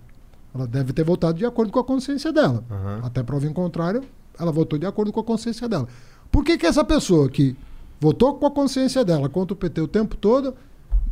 [0.54, 2.64] Ela deve ter votado de acordo com a consciência dela.
[2.70, 3.02] Aham.
[3.04, 4.04] Até prova em contrário,
[4.40, 5.88] ela votou de acordo com a consciência dela.
[6.32, 7.56] Por que, que essa pessoa que
[8.00, 10.56] votou com a consciência dela contra o PT o tempo todo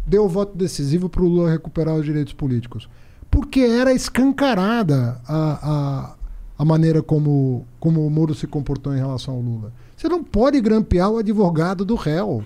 [0.06, 2.90] deu o voto decisivo para o Lula recuperar os direitos políticos?
[3.30, 6.16] Porque era escancarada a,
[6.58, 9.72] a, maneira como, como o Moro se comportou em relação ao Lula.
[9.96, 12.44] Você não pode grampear o advogado do réu.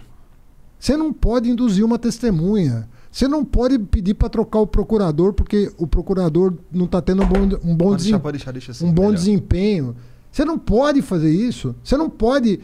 [0.79, 2.87] Você não pode induzir uma testemunha.
[3.11, 7.27] Você não pode pedir para trocar o procurador porque o procurador não está tendo um
[7.27, 8.85] bom, um bom Pode deixar, desempenho pode deixar, deixa assim.
[8.85, 9.15] um bom melhor.
[9.15, 9.95] desempenho.
[10.31, 11.73] Você não pode fazer isso.
[11.83, 12.59] Você não pode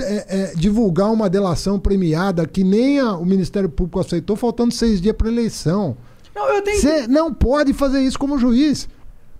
[0.00, 5.00] é, é, divulgar uma delação premiada que nem a- o Ministério Público aceitou, faltando seis
[5.00, 5.96] dias para eleição.
[6.34, 6.80] Não, eu tenho.
[6.80, 8.88] Você não pode fazer isso como juiz.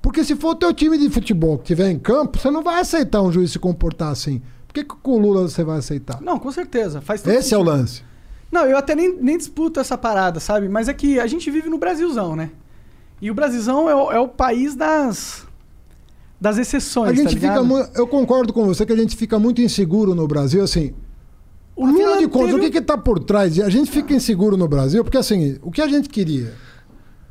[0.05, 2.79] Porque se for o teu time de futebol que estiver em campo, você não vai
[2.79, 4.43] aceitar um juiz se comportar assim.
[4.69, 6.21] Por que, que com o Lula você vai aceitar?
[6.21, 7.01] Não, com certeza.
[7.01, 7.63] Faz Esse é o sentido.
[7.65, 8.03] lance.
[8.53, 10.69] Não, eu até nem, nem disputo essa parada, sabe?
[10.69, 12.51] Mas é que a gente vive no Brasilzão, né?
[13.23, 15.47] E o Brasilzão é o, é o país das.
[16.39, 17.13] das exceções.
[17.13, 17.65] A tá gente fica ligado?
[17.65, 20.93] mu- Eu concordo com você que a gente fica muito inseguro no Brasil, assim.
[21.75, 23.59] O Afinal Lula de contas, teve o que que tá por trás?
[23.59, 26.53] A gente fica inseguro no Brasil, porque assim, o que a gente queria?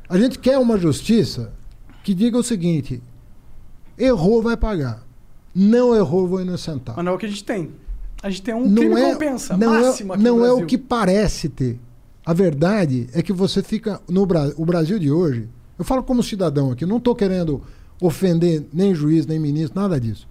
[0.08, 1.52] A gente quer uma justiça
[2.04, 3.02] que diga o seguinte:
[3.98, 5.02] errou, vai pagar.
[5.54, 6.94] Não errou, vou inocentar.
[6.94, 7.70] Mas não é o que a gente tem.
[8.22, 10.64] A gente tem um crime compensa não máximo é, não é Brasil.
[10.64, 11.80] o que parece ter.
[12.24, 15.48] A verdade é que você fica no Bra o Brasil de hoje.
[15.78, 17.62] Eu falo como cidadão aqui, não estou querendo
[18.00, 20.26] ofender nem juiz, nem ministro, nada disso.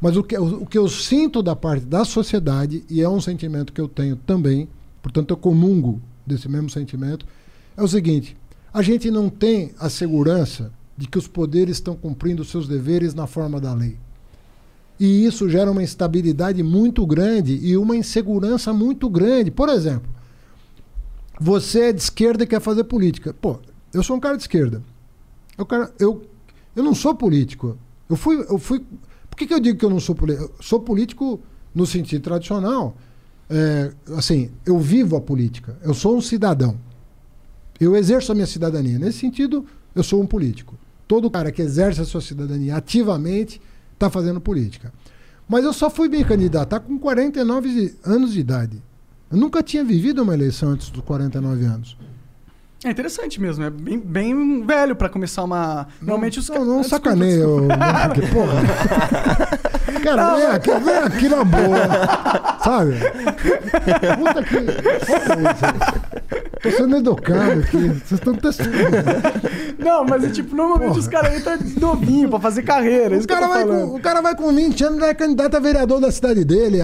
[0.00, 3.20] Mas o que, o, o que eu sinto da parte da sociedade, e é um
[3.20, 4.68] sentimento que eu tenho também,
[5.02, 7.26] portanto eu comungo desse mesmo sentimento,
[7.76, 8.36] é o seguinte:
[8.72, 13.26] a gente não tem a segurança de que os poderes estão cumprindo seus deveres na
[13.26, 13.98] forma da lei.
[14.98, 19.50] E isso gera uma instabilidade muito grande e uma insegurança muito grande.
[19.50, 20.08] Por exemplo,
[21.38, 23.34] você é de esquerda e quer fazer política.
[23.34, 23.58] Pô,
[23.92, 24.82] eu sou um cara de esquerda.
[25.58, 25.66] Eu,
[25.98, 26.22] eu,
[26.74, 27.76] eu não sou político.
[28.08, 28.36] Eu fui.
[28.48, 28.80] Eu fui
[29.28, 30.54] por que, que eu digo que eu não sou político?
[30.62, 31.40] Sou político
[31.74, 32.96] no sentido tradicional.
[33.50, 35.76] É, assim, eu vivo a política.
[35.82, 36.78] Eu sou um cidadão.
[37.78, 38.98] Eu exerço a minha cidadania.
[38.98, 40.74] Nesse sentido, eu sou um político.
[41.08, 43.60] Todo cara que exerce a sua cidadania ativamente
[43.94, 44.92] está fazendo política.
[45.48, 48.82] Mas eu só fui me candidatar com 49 de- anos de idade.
[49.30, 51.96] Eu nunca tinha vivido uma eleição antes dos 49 anos.
[52.84, 55.86] É interessante mesmo, é bem, bem velho pra começar uma.
[56.00, 57.08] Normalmente os Não, não desculpa.
[57.46, 57.66] ô,
[58.08, 58.62] porque, porra.
[60.02, 61.78] Cara, vem aqui, vem aqui na boa.
[62.62, 62.92] Sabe?
[64.18, 64.56] Puta que.
[66.62, 67.88] Tô sendo educado aqui.
[67.88, 68.70] Vocês estão testando.
[69.78, 73.14] Não, mas é tipo, normalmente os caras entram novinho pra fazer carreira.
[73.14, 73.90] é O cara, vai falando.
[73.90, 76.78] com, o cara vai com 20 anos, é candidato a vereador da cidade dele,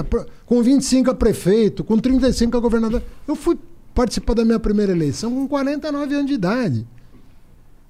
[0.47, 3.03] com 25 a prefeito, com 35 a governador.
[3.27, 3.59] Eu fui
[3.95, 6.87] participar da minha primeira eleição com 49 anos de idade.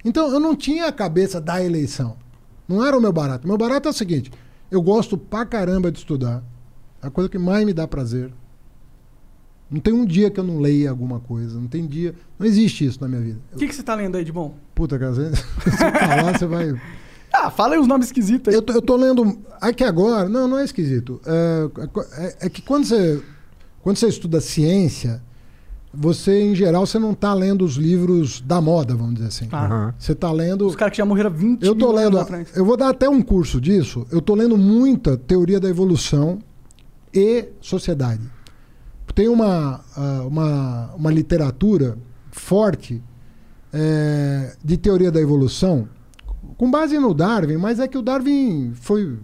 [0.03, 2.17] Então eu não tinha a cabeça da eleição.
[2.67, 3.47] Não era o meu barato.
[3.47, 4.31] Meu barato é o seguinte:
[4.71, 6.43] eu gosto pra caramba de estudar.
[7.01, 8.31] É a coisa que mais me dá prazer.
[9.73, 11.59] Não tem um dia que eu não leia alguma coisa.
[11.59, 12.13] Não tem dia.
[12.37, 13.39] Não existe isso na minha vida.
[13.53, 14.53] O que, que você tá lendo aí de bom?
[14.75, 15.31] Puta, cara, se eu
[15.99, 16.73] falar, você vai.
[17.33, 18.55] Ah, fala aí os nomes esquisitos aí.
[18.55, 19.35] Eu tô, eu tô lendo.
[19.59, 20.29] Aqui agora.
[20.29, 21.19] Não, não é esquisito.
[21.25, 21.69] É,
[22.25, 23.19] é- é que quando você,
[23.81, 25.19] quando você estuda ciência,
[25.91, 29.47] você, em geral, você não tá lendo os livros da moda, vamos dizer assim.
[29.51, 30.67] Ah, Você tá lendo.
[30.67, 32.17] Os caras que já morreram há 20 Eu tô lendo.
[32.17, 32.47] anos atrás.
[32.55, 34.05] Eu vou dar até um curso disso.
[34.11, 36.37] Eu tô lendo muita teoria da evolução
[37.13, 38.21] e sociedade.
[39.13, 39.81] Tem uma,
[40.25, 41.97] uma, uma literatura
[42.31, 43.01] forte
[43.71, 45.87] eh, de teoria da evolução,
[46.57, 49.17] com base no Darwin, mas é que o Darwin foi.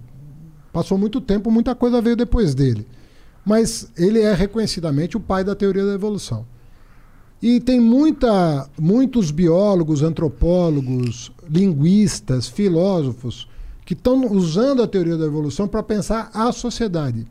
[0.74, 2.88] Passou muito tempo, muita coisa veio depois dele.
[3.46, 6.46] Mas ele é reconhecidamente o pai da teoria da evolução.
[7.42, 13.48] E tem muita, muitos biólogos, antropólogos, linguistas, filósofos
[13.86, 17.26] que estão usando a teoria da evolução para pensar a sociedade,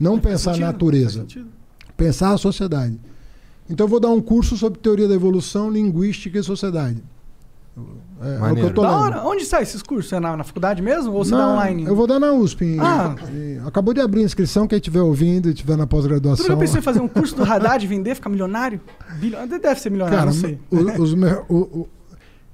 [0.00, 1.59] não Faz pensar a natureza, faz sentido.
[2.04, 2.98] Pensar a sociedade.
[3.68, 7.02] Então eu vou dar um curso sobre teoria da evolução, linguística e sociedade.
[8.20, 9.00] É, é o que eu tô Da lendo.
[9.16, 9.22] hora.
[9.26, 10.12] Onde sai esses cursos?
[10.12, 11.12] É na, na faculdade mesmo?
[11.12, 11.84] Ou você dá online?
[11.84, 12.64] Eu vou dar na USP.
[12.64, 13.14] em- Ah.
[13.32, 16.58] em- acabou de abrir a inscrição, quem estiver ouvindo e estiver na Tu nunca pós-graduação.
[16.58, 18.80] pensou em fazer um curso do Haddad, vender, ficar milionário?
[19.18, 20.58] Bilho- Deve ser milionário, Cara, não sei.
[20.70, 21.12] o- os
[21.48, 21.88] o- o-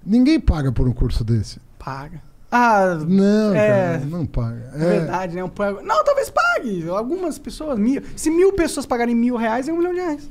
[0.05, 1.59] ninguém paga por um curso desse.
[1.79, 2.21] Paga.
[2.51, 3.69] Ah, Não, É.
[3.99, 4.71] cara, não paga.
[4.75, 5.43] é verdade, né?
[5.45, 5.51] Um
[5.85, 6.89] Não, talvez pague.
[6.89, 8.01] Algumas pessoas, mil.
[8.15, 10.29] Se mil pessoas pagarem mil reais, é um milhão de reais.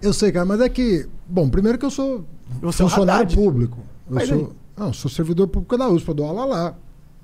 [0.00, 1.06] Eu sei, cara, mas é que.
[1.28, 2.24] Bom, primeiro que eu sou
[2.62, 3.36] é o funcionário Haddad.
[3.36, 3.78] público.
[4.08, 4.48] Eu Mas sou, aí?
[4.76, 6.74] não, sou servidor público da USP, eu dou aula lá.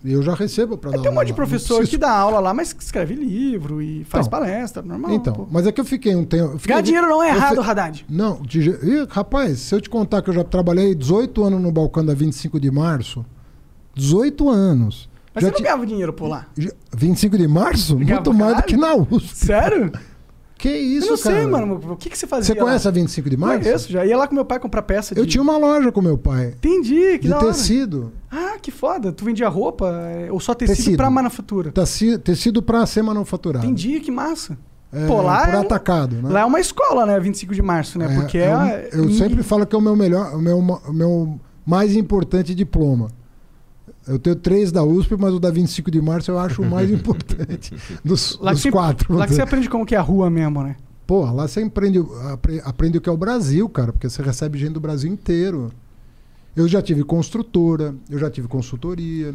[0.05, 2.55] E eu já recebo para dar Tem um monte de professor que dá aula lá,
[2.55, 4.39] mas que escreve livro e faz Então.
[4.39, 5.11] palestra, normal.
[5.11, 5.49] Então, pô.
[5.51, 6.53] mas é que eu fiquei um tempo.
[6.53, 8.07] eu fiquei- Ganhar dinheiro não é eu errado, fe- Haddad.
[8.09, 11.73] Não, de Ih, rapaz, se eu te contar que eu já trabalhei 18 anos no
[11.73, 13.27] balcão da 25 de março,
[13.99, 15.09] 18 anos.
[15.35, 16.47] Mas já você não ganhava dinheiro por lá.
[16.57, 17.97] já- 25 de março?
[17.97, 19.37] Muito pra mais do que na USP.
[19.37, 19.93] Sério?
[20.57, 21.37] Que isso, eu não cara?
[21.37, 21.81] sei, mano.
[21.93, 22.53] O que, que você fazia?
[22.53, 22.91] Você conhece lá?
[22.91, 23.63] a 25 de março?
[23.63, 25.21] Conheço, já ia lá com meu pai comprar peça de...
[25.21, 26.49] Eu tinha uma loja com meu pai.
[26.57, 27.47] Entendi, que de da hora.
[27.49, 28.13] tecido.
[28.29, 29.13] Ah, que foda.
[29.13, 30.97] Tu vendia roupa é, ou só tecido, Tecido.
[30.97, 31.71] pra manufatura?
[31.71, 33.65] Teci- Tecido para ser manufaturado.
[33.67, 34.59] Entendi, que massa.
[34.93, 36.29] É, Pô, lá por é um- atacado, né?
[36.29, 37.21] Lá é uma escola, né?
[37.21, 38.07] 25 de março, né?
[38.11, 38.89] É, Porque é um- é...
[38.95, 43.09] eu sempre falo que é o meu melhor, o meu, o meu mais importante diploma.
[44.09, 46.91] Eu tenho três da USP, mas o da 25 de março eu acho o mais
[46.93, 49.15] importante dos, Lá dos você- quatro.
[49.15, 50.77] Lá que você aprende como que é a rua mesmo, né?
[51.07, 51.99] Pô, lá você aprende,
[52.33, 55.71] apre- aprende o que é o Brasil, cara, porque você recebe gente do Brasil inteiro.
[56.57, 59.35] Eu já tive construtora, eu já tive consultoria.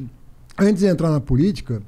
[0.59, 1.81] Antes de entrar na política,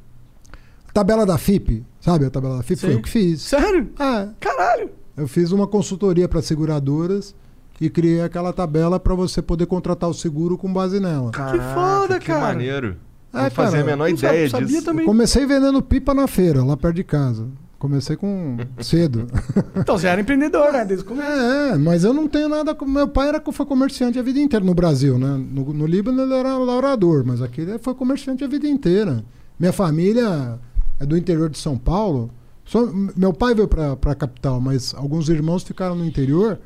[0.94, 2.80] tabela da FIP, sabe a tabela da FIP?
[2.80, 2.98] Foi Sei.
[2.98, 3.42] eu que fiz.
[3.42, 3.90] Sério?
[4.00, 4.90] Ah, Caralho.
[5.18, 7.36] eu fiz uma consultoria para seguradoras
[7.80, 11.32] e criei aquela tabela para você poder contratar o seguro com base nela.
[11.74, 12.42] foda, que cara.
[12.42, 12.96] maneiro.
[13.34, 14.86] É, não fazia cara, a menor ideia sabia disso.
[14.86, 15.06] também.
[15.06, 17.48] Comecei vendendo pipa na feira, lá perto de casa.
[17.78, 19.28] Comecei com cedo.
[19.76, 20.86] Então, você era empreendedor, né?
[20.86, 21.30] Desde o começo.
[21.30, 22.86] É, mas eu não tenho nada com.
[22.86, 25.28] Meu pai era, foi comerciante a vida inteira no Brasil, né?
[25.52, 29.24] No, no Líbano ele era laurador, mas aqui ele foi comerciante a vida inteira.
[29.60, 30.58] Minha família
[31.00, 32.32] é do interior de São Paulo.
[32.64, 36.58] Só, meu pai veio para a capital, mas alguns irmãos ficaram no interior.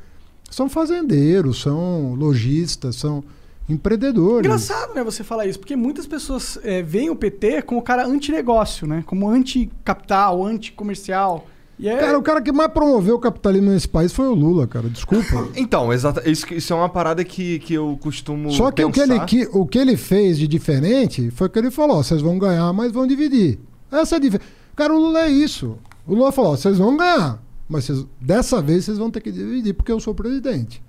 [0.50, 3.22] São fazendeiros, são lojistas, são
[3.68, 4.46] empreendedores.
[4.46, 8.04] Engraçado, né, você falar isso, porque muitas pessoas é, veem o PT como o cara
[8.04, 9.04] anti-negócio, né?
[9.06, 11.46] Como anti-capital, anti-comercial.
[11.82, 11.96] É...
[11.96, 14.88] Cara, o cara que mais promoveu o capitalismo nesse país foi o Lula, cara.
[14.88, 15.48] Desculpa.
[15.56, 19.00] Então, exata, isso, isso é uma parada que, que eu costumo Só que o que,
[19.00, 19.26] ele, pensar.
[19.26, 22.72] que o que ele fez de diferente foi que ele falou: ó, vocês vão ganhar,
[22.72, 23.58] mas vão dividir.
[23.90, 24.50] Essa é a diferença.
[24.76, 25.78] Cara, o Lula é isso.
[26.06, 29.30] O Lula falou: ó, vocês vão ganhar, mas vocês- dessa vez vocês vão ter que
[29.32, 30.82] dividir porque eu sou presidente.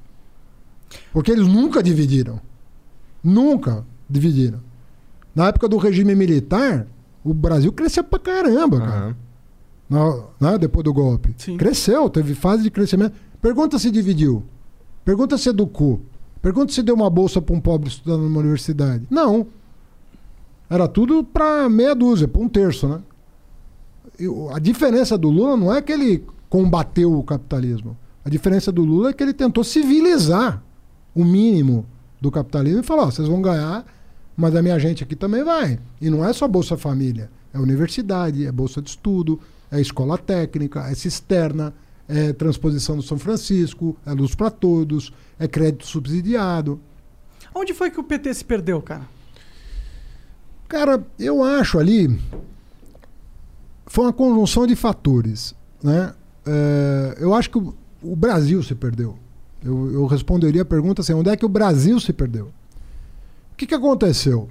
[1.13, 2.41] Porque eles nunca dividiram.
[3.23, 4.59] Nunca dividiram.
[5.33, 6.85] Na época do regime militar,
[7.23, 9.05] o Brasil crescia pra caramba, cara.
[9.05, 9.15] Aham.
[10.39, 11.33] Na- né, depois do golpe.
[11.37, 11.57] Sim.
[11.57, 13.13] Cresceu, teve fase de crescimento.
[13.41, 14.43] Pergunta se dividiu.
[15.05, 16.01] Pergunta se educou.
[16.41, 19.05] Pergunta se deu uma bolsa para um pobre estudando numa universidade.
[19.09, 19.45] Não.
[20.69, 23.01] Era tudo para meia dúzia, para um terço, né?
[24.19, 27.97] E o- a diferença do Lula não é que ele combateu o capitalismo.
[28.25, 30.61] A diferença do Lula é que ele tentou civilizar
[31.15, 31.85] o mínimo
[32.19, 33.85] do capitalismo e falou: ó, vocês vão ganhar,
[34.35, 35.79] mas a minha gente aqui também vai.
[35.99, 39.39] E não é só Bolsa Família, é universidade, é bolsa de estudo,
[39.71, 41.73] é escola técnica, é cisterna,
[42.07, 46.81] é transposição do São Francisco, é luz para todos, é crédito subsidiado.
[47.55, 49.07] Onde foi que o PT se perdeu, cara?
[50.67, 52.19] Cara, eu acho ali.
[53.87, 55.55] Foi uma conjunção de fatores.
[55.81, 56.13] Né?
[56.45, 59.15] É, eu acho que o, o Brasil se perdeu.
[59.63, 62.45] Eu, eu responderia a pergunta assim: onde é que o Brasil se perdeu?
[63.53, 64.49] O que, que aconteceu?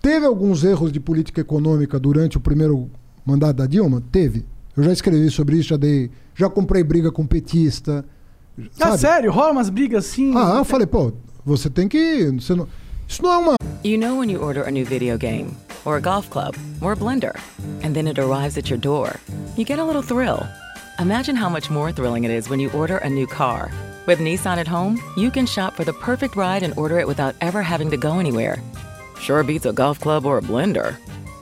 [0.00, 2.90] Teve alguns erros de política econômica durante o primeiro
[3.24, 4.02] mandato da Dilma?
[4.12, 4.44] Teve.
[4.76, 6.10] Eu já escrevi sobre isso, já dei.
[6.34, 8.04] Já comprei briga com petista.
[8.58, 8.98] Ah, sabe?
[8.98, 9.30] sério?
[9.32, 10.32] Rola umas brigas assim?
[10.36, 11.12] Ah, eu falei, pô,
[11.44, 12.24] você tem que.
[12.32, 12.66] Você não,
[13.08, 13.54] isso não é uma.
[13.84, 15.48] You know when you order a new video game,
[15.84, 17.34] or a golf club, or a blender,
[17.82, 19.18] and then it arrives at your door,
[19.56, 20.46] you get a little thrill.
[21.02, 23.72] Imagine how much more thrilling it is when you order a new car.
[24.06, 27.34] With Nissan at home, you can shop for the perfect ride and order it without
[27.40, 28.62] ever having to go anywhere.
[29.18, 30.94] Sure beats a golf club or a blender.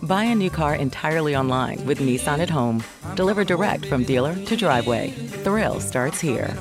[0.02, 2.82] Buy a new car entirely online with Nissan at home.
[3.16, 5.10] Deliver direct from dealer to driveway.
[5.44, 6.56] Thrill starts here.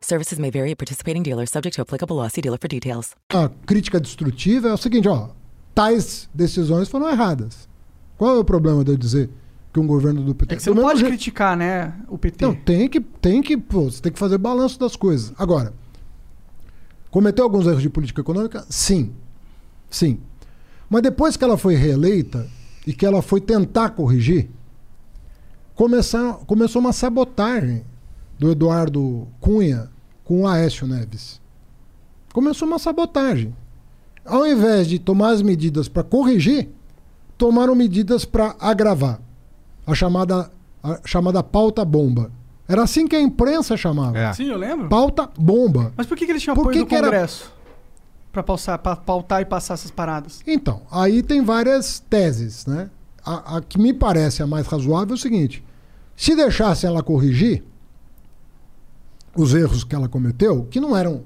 [0.00, 2.28] Services may vary at participating dealers, subject to applicable law.
[2.28, 3.16] See dealer for details.
[3.32, 5.30] a crítica destrutiva é o seguinte, ó,
[5.74, 7.68] tais decisões foram erradas.
[8.16, 9.28] Qual é o problema de eu dizer
[9.72, 12.18] que um governo do PT É que você Do não pode jeito- criticar, né, o
[12.18, 12.44] PT.
[12.44, 15.32] Não, tem que, tem que, pô, você tem que fazer balanço das coisas.
[15.38, 15.72] Agora,
[17.10, 18.64] cometeu alguns erros de política econômica?
[18.68, 19.12] Sim.
[19.90, 20.18] Sim.
[20.90, 22.46] Mas depois que ela foi reeleita
[22.86, 24.50] e que ela foi tentar corrigir,
[25.74, 27.84] começar, começou uma sabotagem
[28.38, 29.88] do Eduardo Cunha
[30.24, 31.40] com o Aécio Neves.
[32.32, 33.54] Começou uma sabotagem.
[34.24, 36.68] Ao invés de tomar as medidas para corrigir,
[37.36, 39.20] tomaram medidas para agravar.
[39.86, 40.50] A chamada,
[40.82, 42.30] a chamada pauta bomba.
[42.68, 44.16] Era assim que a imprensa chamava.
[44.16, 44.32] É.
[44.32, 44.88] Sim, eu lembro.
[44.88, 45.92] Pauta bomba.
[45.96, 47.52] Mas por que, que eles tinham Por apoio que do que era- Congresso?
[48.30, 50.40] Pra, pautar, pra pautar e passar essas paradas.
[50.46, 52.88] Então, aí tem várias teses, né?
[53.24, 55.62] A, a que me parece a mais razoável é o seguinte:
[56.16, 57.62] se deixassem ela corrigir
[59.36, 61.22] os erros que ela cometeu, que não eram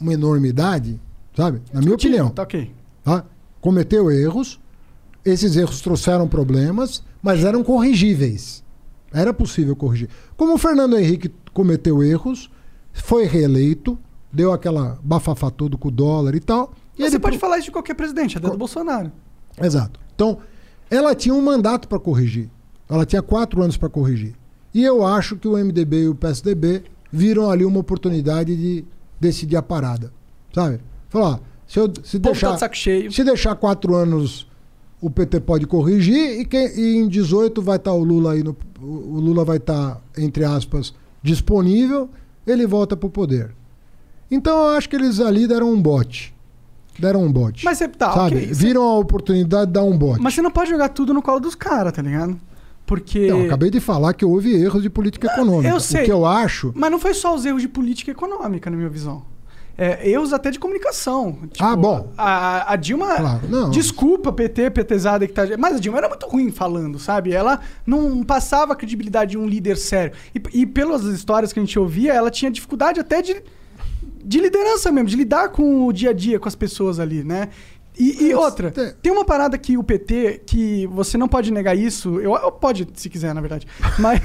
[0.00, 1.00] uma enormidade,
[1.36, 1.62] sabe?
[1.72, 2.30] Na minha opinião.
[2.30, 2.72] Tá ok.
[3.02, 3.24] tá?
[3.60, 4.60] Cometeu erros,
[5.24, 8.64] esses erros trouxeram problemas, mas eram corrigíveis.
[9.12, 10.08] Era possível corrigir.
[10.36, 12.50] Como o Fernando Henrique cometeu erros,
[12.92, 13.98] foi reeleito,
[14.32, 16.72] deu aquela bafafá todo com o dólar e tal.
[16.96, 19.10] E Mas ele você pode falar isso de qualquer presidente, até do Bolsonaro.
[19.60, 19.98] Exato.
[20.14, 20.38] Então,
[20.90, 22.50] ela tinha um mandato para corrigir.
[22.88, 24.34] Ela tinha quatro anos para corrigir.
[24.74, 28.84] E eu acho que o MDB e o PSDB viram ali uma oportunidade de
[29.20, 30.12] decidir a parada.
[30.54, 30.80] Sabe?
[31.08, 32.54] Falar, se, eu, se tá deixar.
[32.54, 33.12] de saco cheio.
[33.12, 34.47] Se deixar quatro anos,
[35.00, 38.84] o PT pode corrigir e, e em 18 vai estar o Lula aí no, o
[39.16, 40.92] o Lula vai estar entre aspas
[41.22, 42.08] disponível,
[42.46, 43.50] ele volta pro poder.
[44.30, 46.34] Então eu acho que eles ali deram um bote.
[46.98, 47.64] Deram um bote.
[47.64, 48.36] Mas você tá, sabe?
[48.36, 48.48] ok.
[48.48, 50.20] Você- Viram a oportunidade de dar um bote.
[50.20, 52.38] Mas você não pode jogar tudo no colo dos caras, tá ligado?
[52.84, 53.28] Porque.
[53.28, 55.68] Não, acabei de falar que houve erros de política econômica.
[55.68, 56.02] eu sei.
[56.02, 56.72] O que eu acho.
[56.74, 59.22] Mas não foi só os erros de política econômica, na minha visão.
[59.80, 61.38] É, erros até de comunicação.
[61.52, 62.12] Tipo, Ah, bom.
[62.18, 63.14] A, a Dilma.
[63.14, 63.70] Claro, não.
[63.70, 65.44] Desculpa, PT, PTzada que tá.
[65.56, 67.32] Mas a Dilma era muito ruim falando, sabe?
[67.32, 70.12] Ela não passava a credibilidade de um líder sério.
[70.34, 73.40] E, e pelas histórias que a gente ouvia, ela tinha dificuldade até de,
[74.24, 77.48] de liderança mesmo, de lidar com o dia a dia com as pessoas ali, né?
[77.98, 82.20] E, e outra, tem- uma parada que o PT, que você não pode negar isso,
[82.20, 83.66] eu, eu pode se quiser, na verdade,
[83.98, 84.20] mas,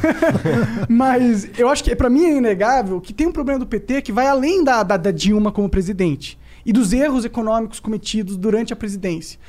[0.87, 4.11] mas eu acho que pra mim é inegável que tem um problema do PT que
[4.11, 8.75] vai além da, da, da Dilma como presidente e dos erros econômicos cometidos durante a
[8.75, 9.39] presidência.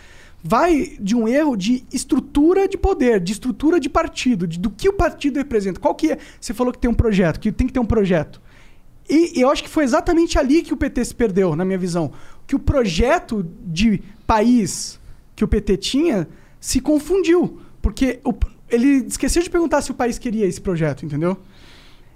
[0.43, 4.89] Vai de um erro de estrutura de poder, de estrutura de partido, de, do que
[4.89, 5.81] o partido representa.
[5.81, 6.19] Qual que é?
[6.39, 8.43] Você falou que tem um projeto, que tem que ter um projeto.
[9.09, 12.13] E eu acho que foi exatamente ali que o PT se perdeu, na minha visão.
[12.47, 14.99] Que o projeto de país
[15.37, 16.29] que o PT tinha
[16.61, 17.59] se confundiu.
[17.83, 18.33] Porque o-
[18.71, 21.37] ele esqueceu de perguntar se o país queria esse projeto, entendeu?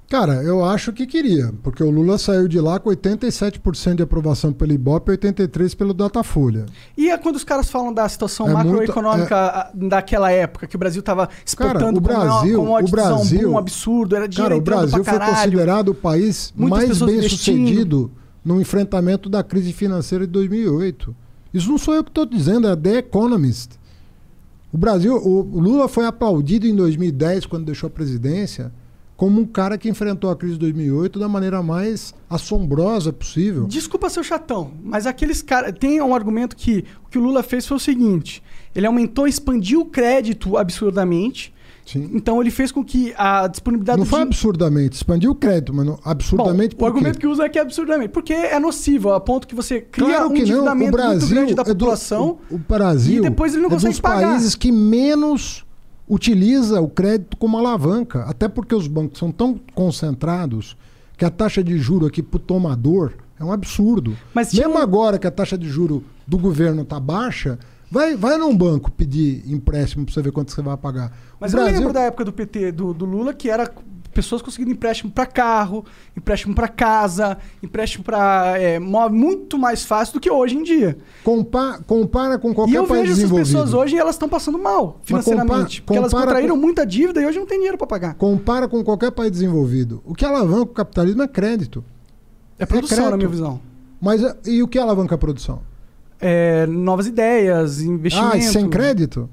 [0.09, 4.55] Cara, eu acho que queria, porque o Lula saiu de lá com 87% de aprovação
[4.55, 6.65] pelo Ibope e 83% pelo Datafolha.
[6.97, 10.79] E é quando os caras falam da situação É macroeconômica a- daquela época, que o
[10.79, 14.55] Brasil estava exportando o com uma- Brasil- com uma o Brasil- um absurdo, era dinheiro
[14.55, 18.11] Cara, o Brasil foi considerado o país Muitas mais bem sucedido
[18.43, 21.15] no enfrentamento da crise financeira de 2008.
[21.53, 23.79] Isso não sou eu que estou dizendo, é The Economist.
[24.73, 28.71] O Brasil, o Lula foi aplaudido em 2010, quando deixou a presidência,
[29.17, 33.67] como um cara que enfrentou a crise de 2008 da maneira mais assombrosa possível.
[33.67, 35.73] Desculpa ser chatão, mas aqueles caras.
[35.77, 38.43] Tem um argumento que o que o Lula fez foi o seguinte:
[38.75, 41.53] ele aumentou, expandiu o crédito absurdamente.
[41.91, 42.11] Sim.
[42.13, 45.87] Então ele fez com que a disponibilidade Não foi din- absurdamente, expandiu o crédito, mas
[45.87, 48.11] não, absurdamente Bom, o argumento que usa é que é absurdamente.
[48.11, 50.41] Porque é nocivo, a ponto que você cria Claro um que não.
[50.41, 52.39] O endividamento muito Brasil grande da é do- população.
[52.51, 54.29] o, o Brasil e depois ele não é consegue dos pagar.
[54.33, 55.65] países que menos
[56.07, 60.77] utiliza o crédito como alavanca, até porque os bancos são tão concentrados
[61.17, 64.17] que a taxa de juro aqui pro tomador é um absurdo.
[64.35, 67.59] Mas Mesmo um- agora que a taxa de juro do governo tá baixa,
[67.91, 71.13] vai, vai num banco pedir empréstimo pra você ver quanto você vai pagar.
[71.41, 73.71] Mas o eu Brasil, lembro da época do PT, do, do Lula, que era
[74.13, 75.85] pessoas conseguindo empréstimo para carro,
[76.17, 80.99] empréstimo para casa, empréstimo para móvel, muito mais fácil do que hoje em dia.
[81.23, 83.47] compa- compara com qualquer e eu país vejo essas desenvolvido.
[83.59, 85.81] pessoas hoje e elas estão passando mal financeiramente.
[85.83, 88.15] compa- porque elas contraíram com- muita dívida e hoje não tem dinheiro para pagar.
[88.15, 90.03] Compara com qualquer país desenvolvido.
[90.05, 91.85] O que alavanca o capitalismo é crédito.
[92.59, 93.11] É produção, crédito.
[93.13, 93.61] na minha visão.
[94.01, 95.61] Mas e o que alavanca a produção?
[96.21, 98.35] É, novas ideias, investimento.
[98.35, 99.29] Ah, e sem crédito?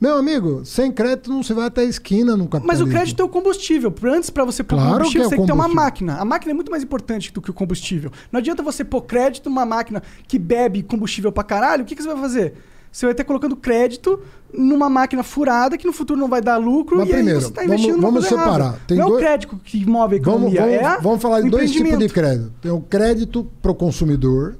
[0.00, 3.24] Meu amigo, sem crédito não se vai até a esquina no Mas o crédito é
[3.24, 3.92] o combustível.
[4.04, 6.16] Antes, para você pôr Claro combustível, que é você tem que ter uma máquina.
[6.18, 8.10] A máquina é muito mais importante do que o combustível.
[8.30, 11.84] Não adianta você pôr crédito numa máquina que bebe combustível pra caralho.
[11.84, 12.54] O que, que você vai fazer?
[12.92, 14.20] Você vai estar colocando crédito
[14.52, 17.62] numa máquina furada que no futuro não vai dar lucro Mas e primeiro, você está
[17.62, 18.42] vamos- investindo vamos errada.
[18.52, 18.78] separar.
[18.86, 21.22] Tem não é o dois- crédito que move a Vamos, economia, vamos, é a- vamos
[21.22, 22.52] falar de dois tipos de crédito.
[22.60, 24.56] Tem o crédito para o consumidor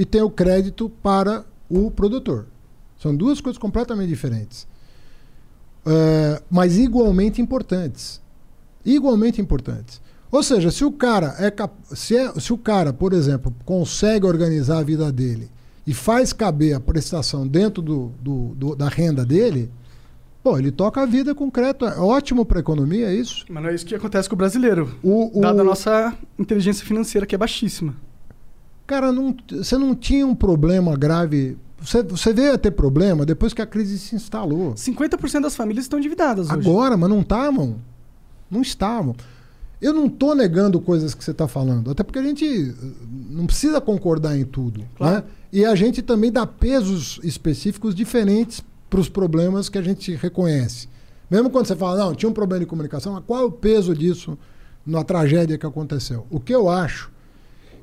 [0.00, 2.46] e tem o crédito para o produtor.
[2.98, 4.66] São duas coisas completamente diferentes.
[5.84, 8.20] É, mas igualmente importantes.
[8.84, 10.00] Igualmente importantes.
[10.32, 11.52] Ou seja, se o cara é,
[11.94, 15.50] se, é- se o cara, por exemplo, consegue organizar a vida dele
[15.86, 19.70] e faz caber a prestação dentro do, do- do- da renda dele,
[20.42, 21.84] pô, ele toca a vida com crédito.
[21.84, 23.44] É ótimo para a economia, é isso?
[23.50, 24.94] Mas não é isso que acontece com o brasileiro.
[25.02, 27.94] O, o- Dada a nossa inteligência financeira, que é baixíssima.
[28.90, 31.56] Cara, não- você não tinha um problema grave.
[31.80, 34.74] Você, você veio a ter problema depois que a crise se instalou.
[34.74, 36.68] 50% das famílias estão endividadas hoje.
[36.68, 37.76] Agora, mas não estavam.
[38.50, 39.14] Não estavam.
[39.80, 42.74] Eu não estou negando coisas que você está falando, até porque a gente eh,
[43.30, 44.82] não precisa concordar em tudo.
[44.96, 45.18] Claro.
[45.18, 45.24] Né?
[45.52, 48.60] E a gente também dá pesos específicos diferentes
[48.90, 50.88] para os problemas que a gente reconhece.
[51.30, 53.94] Mesmo quando você fala, não, tinha um problema de comunicação, mas qual é o peso
[53.94, 54.36] disso
[54.84, 56.26] na tragédia que aconteceu?
[56.28, 57.08] O que eu acho,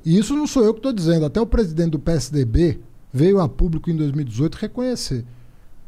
[0.04, 2.80] e isso não sou eu que estou dizendo, até o presidente do PSDB
[3.12, 5.24] veio a público em 2018 reconhecer.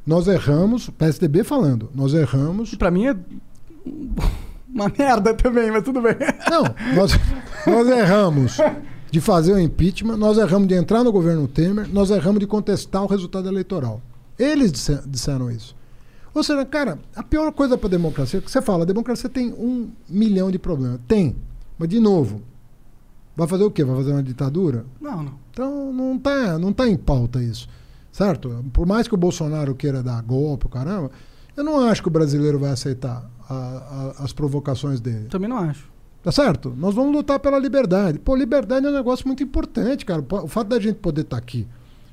[0.06, 3.16] Nós erramos, o PSDB falando, nós erramos pra mim é
[4.72, 6.14] uma merda também, mas tudo bem.
[6.50, 6.62] Não,
[6.94, 7.12] nós,
[7.66, 8.56] nós erramos
[9.10, 13.02] de fazer o impeachment, nós erramos de entrar no governo Temer, nós erramos de contestar
[13.02, 14.00] o resultado eleitoral.
[14.38, 15.76] Eles disse- disseram isso.
[16.32, 19.52] Ou seja, cara, a pior coisa para a democracia que você fala, a democracia tem
[19.52, 21.00] um milhão de problemas.
[21.08, 21.34] Tem.
[21.76, 22.40] Mas, de novo,
[23.40, 23.82] vai fazer o quê?
[23.84, 24.84] Vai fazer uma ditadura?
[25.00, 25.32] Não, não.
[25.52, 27.68] Então não tá, não tá em pauta isso.
[28.12, 28.64] Certo?
[28.72, 31.10] Por mais que o Bolsonaro queira dar golpe, caramba,
[31.56, 33.54] eu não acho que o brasileiro vai aceitar a-
[34.18, 35.26] a- as provocações dele.
[35.30, 35.88] Também não acho.
[36.22, 36.74] Tá certo?
[36.76, 38.18] Nós vamos lutar pela liberdade.
[38.18, 40.22] Pô, liberdade é um negócio muito importante, cara.
[40.42, 41.66] O fato da gente poder estar aqui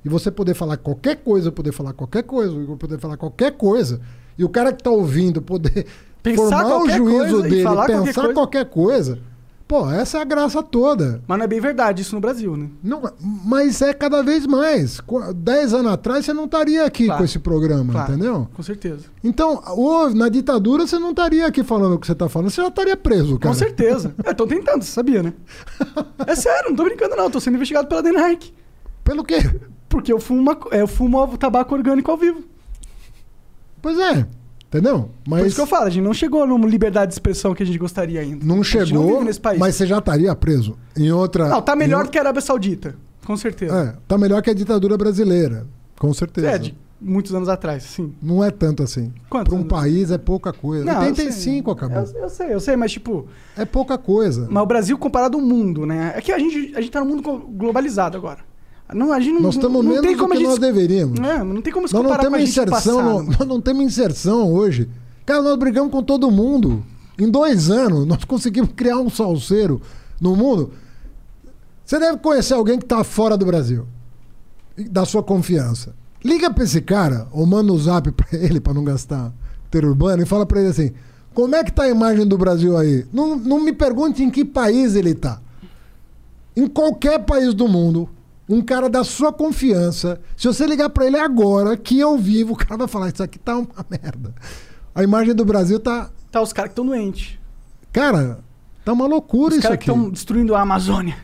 [0.06, 4.00] e você poder falar qualquer coisa, poder falar qualquer coisa, poder falar qualquer coisa,
[4.38, 5.86] e o cara que tá ouvindo poder
[6.24, 8.34] Pensar formar o juízo e dele, qualquer pensar coisa.
[8.34, 9.20] qualquer coisa.
[9.68, 11.22] Pô, essa é a graça toda.
[11.28, 12.70] Mas não é bem verdade isso no Brasil, né?
[12.82, 13.02] Não,
[13.44, 15.02] mas é cada vez mais.
[15.36, 17.20] Dez anos atrás você não estaria aqui Claro.
[17.20, 18.48] com esse programa, Claro, entendeu?
[18.54, 19.06] Com certeza.
[19.22, 22.62] Então, ô, na ditadura você não estaria aqui falando o que você está falando, você
[22.62, 23.54] já estaria preso, cara.
[23.54, 24.16] Com certeza.
[24.24, 25.34] Eu tô tentando, você sabia, né?
[26.26, 27.30] É sério, não tô brincando não.
[27.30, 28.54] Tô sendo investigado pela DNRC.
[29.04, 29.38] Pelo quê?
[29.90, 32.42] Porque eu fumo, uma, eu fumo tabaco orgânico ao vivo.
[33.82, 34.26] Pois é,
[34.68, 35.10] entendeu?
[35.28, 37.64] Mas Por isso que eu falo, a gente não chegou numa liberdade de expressão que
[37.64, 38.46] a gente gostaria ainda.
[38.46, 39.60] não chegou, não vive nesse país.
[39.60, 41.48] mas você já estaria preso em outra.
[41.50, 42.96] Não, tá melhor em do que a Arábia Saudita.
[43.26, 43.76] Com certeza.
[43.76, 45.66] É, tá melhor que a ditadura brasileira,
[46.00, 46.48] com certeza.
[46.52, 48.14] É, de muitos anos atrás, sim.
[48.22, 49.12] Não é tanto assim.
[49.30, 49.68] Para um anos?
[49.68, 50.86] país é pouca coisa.
[50.86, 51.74] Não, eu 85 sei.
[51.88, 51.98] acabou.
[52.16, 53.28] Eu, eu sei, eu sei, mas tipo...
[53.58, 54.48] É pouca coisa.
[54.50, 56.14] Mas o Brasil comparado ao mundo, né?
[56.16, 58.40] É que a gente, a gente tá num mundo glo- globalizado agora.
[58.94, 60.50] Não, a gente não, Nós estamos não menos tem do como que a gente...
[60.50, 61.20] nós deveríamos.
[61.20, 64.54] É, não tem como se Nós não temos do inserção, no- nós não temos inserção
[64.54, 64.90] hoje.
[65.26, 66.84] Cara, nós brigamos com todo mundo.
[67.20, 69.82] Em dois anos, nós conseguimos criar um salseiro
[70.22, 70.72] no mundo.
[71.86, 73.86] Você deve conhecer alguém que está fora do Brasil,
[74.90, 75.94] da sua confiança.
[76.24, 79.34] Liga para esse cara, ou manda um zap para ele, para não gastar
[79.70, 80.92] ter urbano, e fala para ele assim:
[81.34, 83.06] como é que tá a imagem do Brasil aí?
[83.12, 85.42] Não, não me pergunte em que país ele tá.
[86.56, 88.10] Em qualquer país do mundo,
[88.50, 92.58] um cara da sua confiança, se você ligar pra ele agora, que eu vivo, o
[92.58, 94.34] cara vai falar: Isso aqui tá uma merda.
[94.96, 96.10] A imagem do Brasil tá.
[96.32, 97.38] Tá os caras que estão doentes.
[97.94, 98.40] Cara,
[98.84, 99.98] tá uma loucura Os isso caras que aqui.
[99.98, 101.18] estão destruindo a Amazônia.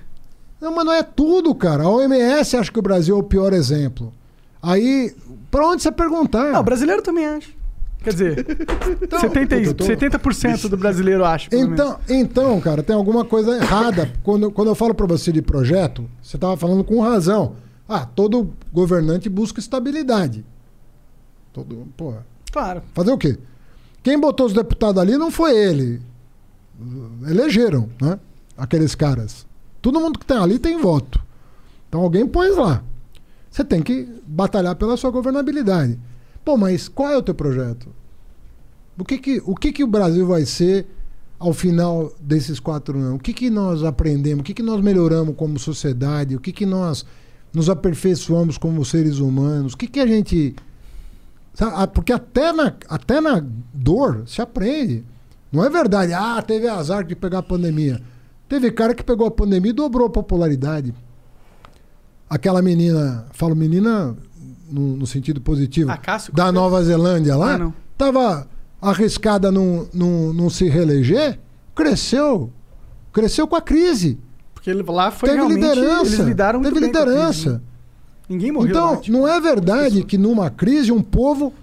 [0.62, 1.84] Não, mas não é tudo, cara.
[1.84, 4.14] A OMS acha que o Brasil é o pior exemplo.
[4.62, 5.14] Aí,
[5.52, 6.54] pra onde você perguntar?
[6.54, 7.50] Não, o brasileiro também acha.
[8.04, 8.46] Quer dizer,
[9.22, 11.48] 70, e- eu tô- 70% do brasileiro acha.
[11.56, 14.12] Então, então, cara, tem alguma coisa errada.
[14.22, 17.56] Quando, quando eu falo pra você de projeto, você tava falando com razão.
[17.88, 20.46] Ah, todo governante busca estabilidade.
[21.54, 22.14] Todo, pô,
[22.52, 22.84] Claro.
[22.94, 23.38] Fazer o quê?
[24.04, 26.02] Quem botou os deputados ali não foi ele.
[27.28, 28.20] Elegeram, né?
[28.58, 29.46] Aqueles caras.
[29.82, 31.20] Todo mundo que tem ali tem voto.
[31.90, 32.84] Então alguém pôs lá.
[33.50, 35.98] Você tem que batalhar pela sua governabilidade.
[36.44, 37.90] Pô, mas qual é o teu projeto?
[38.98, 40.86] O que que o, que que o Brasil vai ser
[41.40, 43.16] ao final desses quatro anos?
[43.16, 44.42] O que, que nós aprendemos?
[44.42, 46.36] O que, que nós melhoramos como sociedade?
[46.36, 47.06] O que, que nós
[47.54, 49.74] nos aperfeiçoamos como seres humanos?
[49.74, 50.56] O que, que a gente.
[51.54, 51.94] Sabe?
[51.94, 55.04] Porque até na, até na dor se aprende.
[55.52, 58.02] Não é verdade, ah, teve azar de pegar a pandemia.
[58.50, 60.94] Teve cara que pegou a pandemia e dobrou a popularidade.
[62.28, 64.18] Aquela menina, falo menina
[64.74, 67.74] no, no sentido positivo, Ah, Cássio, da Nova Zelândia lá, Ah, não.
[67.98, 68.48] tava
[68.82, 71.40] arriscada não não não se reeleger,
[71.76, 72.52] cresceu.
[73.12, 74.18] Cresceu com a crise.
[74.54, 75.62] Porque ele- lá foi teve realmente...
[75.62, 76.16] liderança.
[76.16, 77.52] Eles lidaram muito teve bem com a crise, liderança.
[77.54, 77.62] né?
[78.30, 81.54] Ninguém morreu Então, lá, tipo, não é verdade que numa crise um povo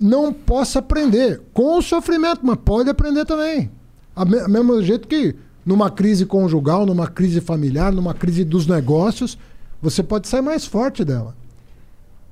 [0.00, 3.70] não possa aprender com o sofrimento, mas pode aprender também.
[4.16, 5.34] A me- mesmo jeito que
[5.64, 9.38] numa crise conjugal, numa crise familiar, numa crise dos negócios,
[9.80, 11.34] você pode sair mais forte dela.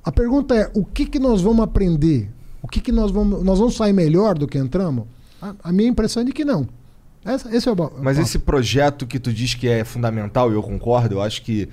[0.03, 2.29] A pergunta é: o que, que nós vamos aprender?
[2.61, 3.43] O que, que nós vamos.
[3.43, 5.05] Nós vamos sair melhor do que entramos?
[5.41, 6.67] A, a minha impressão é de que não.
[7.25, 7.75] Essa- esse é o.
[8.01, 11.69] Mas esse projeto que tu diz que é fundamental, e eu concordo, eu acho que,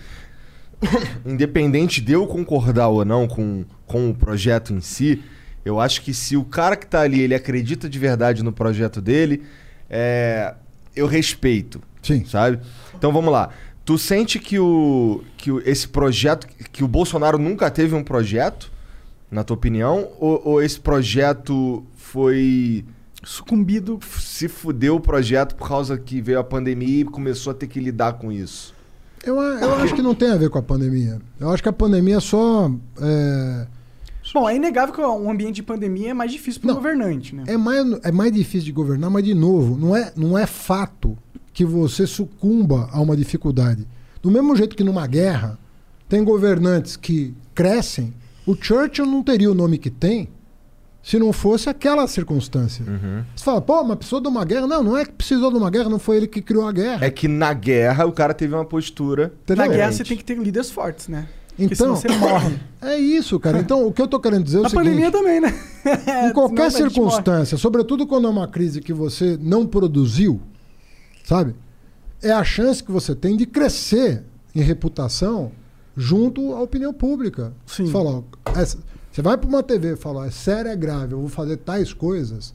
[1.25, 5.23] independente de eu concordar ou não com, com o projeto em si,
[5.65, 9.01] eu acho que se o cara que tá ali, ele acredita de verdade no projeto
[9.01, 9.43] dele,
[9.89, 10.55] é,
[10.95, 12.25] eu respeito, Sim.
[12.25, 12.61] sabe?
[12.97, 13.51] Então vamos lá.
[13.91, 18.71] Tu sente que, o, que o- esse projeto, que o Bolsonaro nunca teve um projeto,
[19.29, 22.85] na tua opinião, ou, ou esse projeto foi
[23.25, 23.99] Sucumbido.
[24.21, 27.81] se fudeu o projeto por causa que veio a pandemia e começou a ter que
[27.81, 28.73] lidar com isso.
[29.25, 31.21] Eu, eu acho que não tem a ver com a pandemia.
[31.41, 32.71] Eu acho que a pandemia só.
[33.03, 33.67] É,
[34.33, 37.43] Bom, é inegável que um ambiente de pandemia é mais difícil para o governante, né?
[37.49, 41.19] é, mais, é mais difícil de governar, mas de novo, não é, não é fato
[41.53, 43.87] que você sucumba a uma dificuldade.
[44.23, 45.59] Do mesmo jeito que numa guerra,
[46.09, 48.13] tem governantes que crescem,
[48.47, 50.29] o Churchill não teria o nome que tem
[51.03, 52.85] se não fosse aquela circunstância.
[53.35, 54.67] Você fala, pô, mas precisou de uma guerra?
[54.67, 57.07] Não, não é que precisou de uma guerra, não foi ele que criou a guerra.
[57.07, 59.33] É que na guerra o cara teve uma postura.
[59.43, 59.67] Entendeu?
[59.67, 61.27] Na guerra você tem que ter líderes fortes, né?
[61.57, 62.59] Porque Então, senão você morre.
[62.83, 63.59] é isso, cara.
[63.59, 64.85] Então, o que eu tô querendo dizer é o Na seguinte...
[64.85, 65.55] pandemia também, né?
[66.29, 70.41] Em qualquer circunstância, sobretudo quando é uma crise que você não produziu,
[71.31, 71.55] sabe?
[72.21, 75.53] É a chance que você tem de crescer em reputação
[75.97, 77.53] junto à opinião pública.
[77.65, 77.87] Sim.
[77.87, 78.23] Você fala, ó,
[78.59, 78.79] essa-
[79.13, 81.93] você vai para uma TV e fala, é sério, é grave, eu vou fazer tais
[81.93, 82.53] coisas.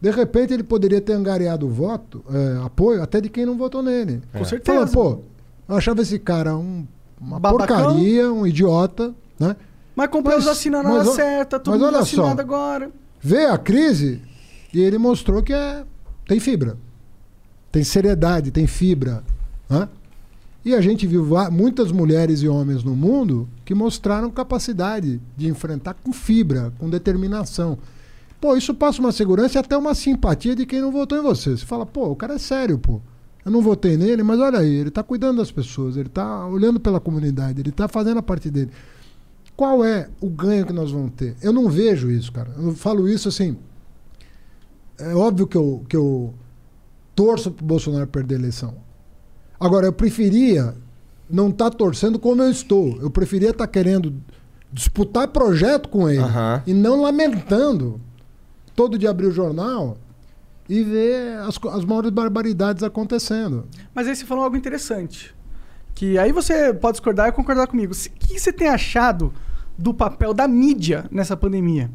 [0.00, 4.22] De repente ele poderia ter angariado voto, é, apoio, até de quem não votou nele.
[4.32, 4.86] Com certeza.
[4.86, 5.20] Fala, pô,
[5.68, 6.86] eu achava esse cara um-
[7.20, 7.76] uma Babacão.
[7.76, 9.56] porcaria, um idiota, né?
[9.96, 12.26] Mas comprou Mas- as vacinas na hora certa, mundo olha só.
[12.28, 12.90] agora.
[13.20, 14.20] veio a crise
[14.72, 15.82] e ele mostrou que é,
[16.28, 16.76] tem fibra,
[17.76, 19.22] tem seriedade, tem fibra.
[19.68, 19.86] né?
[20.64, 25.92] E a gente viu muitas mulheres e homens no mundo que mostraram capacidade de enfrentar
[25.92, 27.76] com fibra, com determinação.
[28.40, 31.50] Pô, isso passa uma segurança e até uma simpatia de quem não votou em você.
[31.50, 32.98] Você fala, pô, o cara é sério, pô.
[33.44, 36.80] Eu não votei nele, mas olha aí, ele está cuidando das pessoas, ele está olhando
[36.80, 38.70] pela comunidade, ele está fazendo a parte dele.
[39.54, 41.36] Qual é o ganho que nós vamos ter?
[41.42, 42.50] Eu não vejo isso, cara.
[42.56, 43.54] Eu falo isso assim.
[44.98, 46.32] É óbvio que eu, que eu
[47.16, 48.74] torço pro Bolsonaro perder a eleição.
[49.58, 50.74] Agora, eu preferia
[51.28, 52.98] não estar torcendo como eu estou.
[53.00, 54.14] Eu preferia estar querendo
[54.72, 56.62] disputar projeto com ele Aham.
[56.66, 58.00] e não lamentando
[58.74, 59.96] todo dia abrir o jornal
[60.68, 63.66] e ver as, as maiores barbaridades acontecendo.
[63.94, 65.34] Mas aí você falou algo interessante.
[65.94, 67.94] Que aí você pode discordar e concordar comigo.
[67.94, 69.32] O que você tem achado
[69.78, 71.90] do papel da mídia nessa pandemia?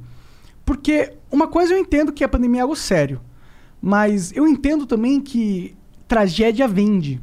[0.65, 3.21] Porque uma coisa eu entendo que a pandemia é algo sério.
[3.81, 5.75] Mas eu entendo também que
[6.07, 7.19] tragédia vende.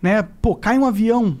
[0.00, 0.22] Né?
[0.40, 1.36] Pô, cai um avião.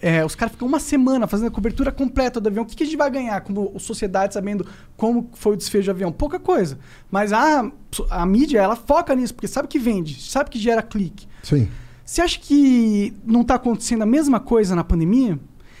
[0.00, 2.64] é, os caras ficam uma semana fazendo a cobertura completa do avião.
[2.64, 4.66] O que, que a gente vai ganhar como sociedade sabendo
[4.96, 6.12] como foi o desfecho do avião?
[6.12, 6.78] Pouca coisa.
[7.10, 7.70] Mas a,
[8.10, 11.26] a mídia, ela foca nisso, porque sabe que vende, sabe que gera clique.
[11.42, 11.68] Sim.
[12.04, 15.38] Você acha que não está acontecendo a mesma coisa na pandemia?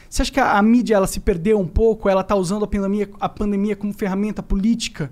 [0.08, 2.08] Você acha que a, a mídia ela se perdeu um pouco?
[2.08, 5.10] Ela está usando a pandemia, a pandemia como ferramenta política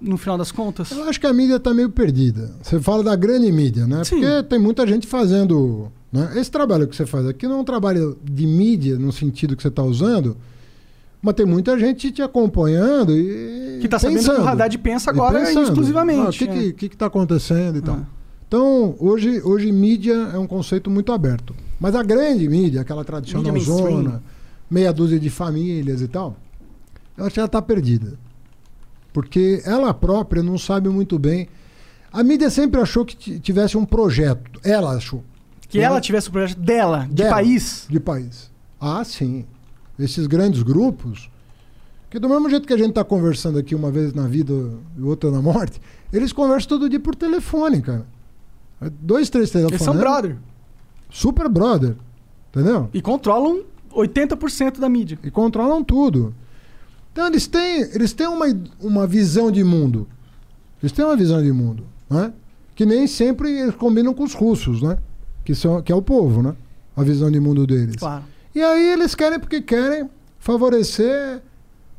[0.00, 0.90] no final das contas?
[0.90, 2.52] Eu acho que a mídia está meio perdida.
[2.62, 4.04] Você fala da grande mídia, né?
[4.04, 4.20] Sim.
[4.20, 5.90] Porque tem muita gente fazendo.
[6.12, 6.32] Né?
[6.36, 9.62] Esse trabalho que você faz aqui não é um trabalho de mídia no sentido que
[9.62, 10.36] você está usando,
[11.20, 13.78] mas tem muita gente te acompanhando e.
[13.80, 15.64] Que tá sabendo que o Haddad pensa agora pensando.
[15.64, 16.46] exclusivamente, Ah, O que é.
[16.46, 17.96] que, que que tá acontecendo e tal.
[17.96, 18.06] Ah.
[18.46, 21.54] Então, hoje, hoje mídia é um conceito muito aberto.
[21.78, 24.22] Mas a grande mídia, aquela tradicional Mídia zona,
[24.70, 26.34] meia dúzia de famílias e tal,
[27.16, 28.14] eu acho que ela está perdida.
[29.18, 31.48] Porque ela própria não sabe muito bem.
[32.12, 34.60] A mídia sempre achou que ti- tivesse um projeto.
[34.62, 35.24] Ela achou.
[35.68, 37.84] Que ela tivesse o projeto dela, de Dela, país.
[37.90, 38.48] De país.
[38.80, 39.44] Ah, sim.
[39.98, 41.28] Esses grandes grupos,
[42.08, 44.52] que do mesmo jeito que a gente está conversando aqui uma vez na vida
[44.96, 45.80] e outra na morte,
[46.12, 48.06] eles conversam todo dia por telefone, cara.
[48.80, 49.80] É Dois, três telefones.
[49.80, 50.36] Eles são brother.
[51.10, 51.96] Super brother.
[52.52, 52.88] Entendeu?
[52.94, 55.18] E controlam 80% da mídia.
[55.24, 56.32] E controlam tudo.
[57.18, 58.46] Então eles têm, eles têm uma,
[58.80, 60.06] uma visão de mundo.
[60.80, 62.32] Eles têm uma visão de mundo, né?
[62.76, 64.98] Que nem sempre eles combinam com os russos, né?
[65.44, 66.54] Que, são, que é o povo, né?
[66.96, 67.96] A visão de mundo deles.
[67.96, 68.22] Claro.
[68.54, 70.08] E aí eles querem porque querem
[70.38, 71.42] favorecer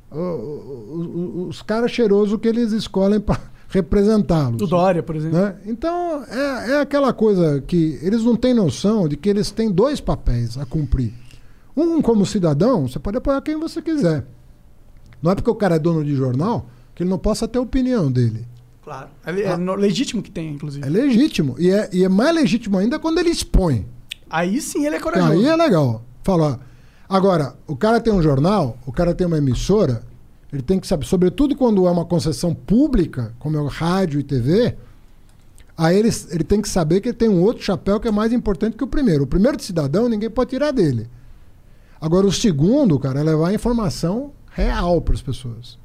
[0.09, 4.61] os caras cheirosos que eles escolhem para representá-los.
[4.61, 5.37] O Dória, por exemplo.
[5.37, 5.57] né?
[5.65, 9.99] Então é, é aquela coisa que eles não têm noção de que eles têm dois
[9.99, 11.11] papéis a cumprir.
[11.75, 14.25] Um como cidadão, você pode apoiar quem você quiser.
[15.21, 17.61] Não é porque o cara é dono de jornal que ele não possa ter a
[17.61, 18.45] opinião dele.
[18.83, 19.09] Claro.
[19.25, 20.85] É, é no- legítimo que tem, inclusive.
[20.85, 21.55] É legítimo.
[21.59, 23.85] E é, e é mais legítimo ainda quando ele expõe.
[24.29, 25.31] Aí sim ele é Que corajoso.
[25.31, 26.03] Aí é legal.
[26.23, 26.59] Falar.
[27.07, 30.03] Agora, o cara tem um jornal, o cara tem uma emissora,
[30.53, 34.23] ele tem que saber, sobretudo quando é uma concessão pública, como é o rádio e
[34.23, 34.75] TV,
[35.77, 38.31] aí ele, ele tem que saber que ele tem um outro chapéu que é mais
[38.31, 39.23] importante que o primeiro.
[39.23, 41.07] O primeiro de cidadão ninguém pode tirar dele.
[42.01, 45.77] Agora, o segundo, cara, é levar a informação real para as pessoas.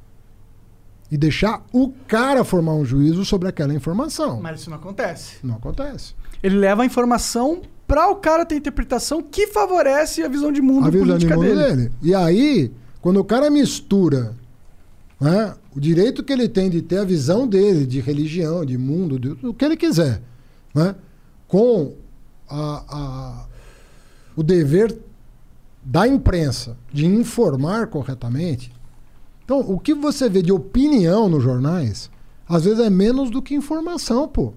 [1.11, 4.41] E deixar o cara formar um juízo sobre aquela informação.
[4.41, 5.35] Mas isso não acontece.
[5.43, 6.13] Não acontece.
[6.41, 10.87] Ele leva a informação pra o cara ter interpretação que favorece a visão de mundo
[10.87, 11.63] a visão de mundo dele.
[11.75, 11.91] dele.
[12.01, 14.35] E aí, quando o cara mistura
[15.21, 19.17] né, o direito que ele tem de ter a visão dele, de religião, de mundo,
[19.19, 20.21] de, o que ele quiser,
[20.73, 20.93] né,
[21.47, 21.93] com
[22.49, 23.45] a- a-
[24.35, 24.97] o dever
[25.85, 28.71] da imprensa de informar corretamente.
[29.43, 32.09] Então, o que você vê de opinião nos jornais,
[32.49, 34.53] às vezes é menos do que informação, pô.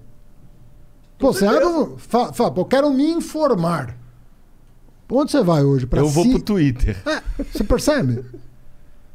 [1.19, 3.95] Pô, você abre um, fa, fa- pô, eu quero me informar.
[5.11, 5.85] Onde você vai hoje?
[5.85, 6.97] Pra Eu vou se- pro Twitter.
[7.05, 7.21] É,
[7.51, 8.13] você percebe?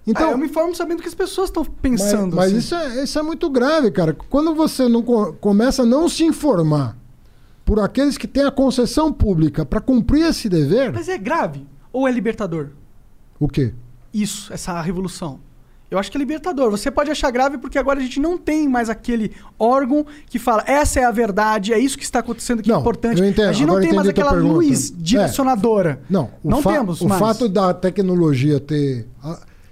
[0.07, 2.37] Então, Então, eu me informo sabendo o que as pessoas estão mas, pensando.
[2.37, 2.59] mas assim.
[2.59, 4.12] isso, é, isso é muito grave, cara.
[4.12, 6.97] Quando você não co- começa a não se informar
[7.65, 12.07] por aqueles que têm a concessão pública para cumprir esse dever, Mas é grave ou
[12.07, 12.68] é libertador?
[13.40, 13.72] o quê?
[14.12, 15.40] Isso, essa revolução.
[15.90, 16.70] Eu acho que é libertador.
[16.70, 20.62] Você pode achar grave porque agora a gente não tem mais aquele órgão que fala
[20.66, 23.20] essa é a verdade, é isso que está acontecendo que é Não, importante.
[23.20, 23.49] eu entendo.
[23.49, 26.01] A gente não Agora tem mais aquela luz direcionadora.
[26.11, 29.07] Não, o, Não fa- temos o fato da tecnologia ter.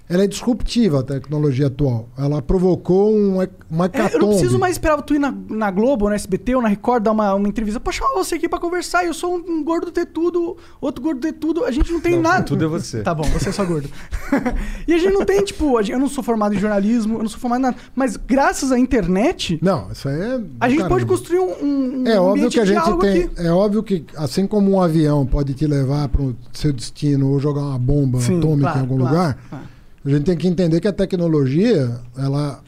[0.09, 2.09] Ela é disruptiva, a tecnologia atual.
[2.17, 3.35] Ela provocou um,
[3.69, 4.13] uma É, hecatombe.
[4.13, 7.03] eu não preciso mais esperar tu ir na, na Globo, na SBT ou na Record
[7.03, 7.79] dar uma, uma entrevista.
[7.79, 9.05] Pode chamar você aqui pra conversar.
[9.05, 11.63] Eu sou um, um gordo ter tudo, outro gordo ter tudo.
[11.65, 12.43] A gente não tem Não, nada.
[12.43, 13.01] tudo é você.
[13.01, 13.89] Tá bom, você é só gordo.
[14.87, 17.23] e a gente não tem, tipo, a gente- eu não sou formado em jornalismo, eu
[17.23, 17.77] não sou formado em nada.
[17.95, 20.41] Mas graças à internet, Não, isso aí é.
[20.59, 20.89] a gente caramba.
[20.89, 23.23] pode construir um, um É óbvio que a de gente tem.
[23.23, 23.29] aqui.
[23.37, 27.39] É óbvio que, assim como um avião pode te levar para o seu destino ou
[27.39, 29.63] jogar uma bomba Sim, atômica claro, em algum claro, lugar, claro.
[30.05, 32.61] A gente tem que entender que a tecnologia ela,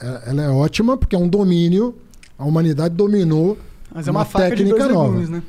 [0.00, 1.94] é- ela é ótima porque é um domínio.
[2.38, 3.58] A humanidade dominou
[3.92, 5.08] Mas é uma, de técnica nova.
[5.08, 5.42] legumes, né?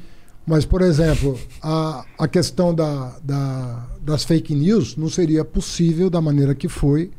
[0.45, 6.19] Mas, por exemplo, a, a questão da, da- das fake news não seria possível da
[6.19, 7.11] maneira que foi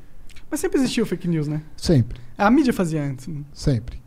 [0.50, 1.62] Mas sempre existiu fake news, né?
[1.76, 2.18] sempre.
[2.36, 3.28] A mídia fazia antes.
[3.28, 3.42] né?
[3.52, 3.99] Sempre.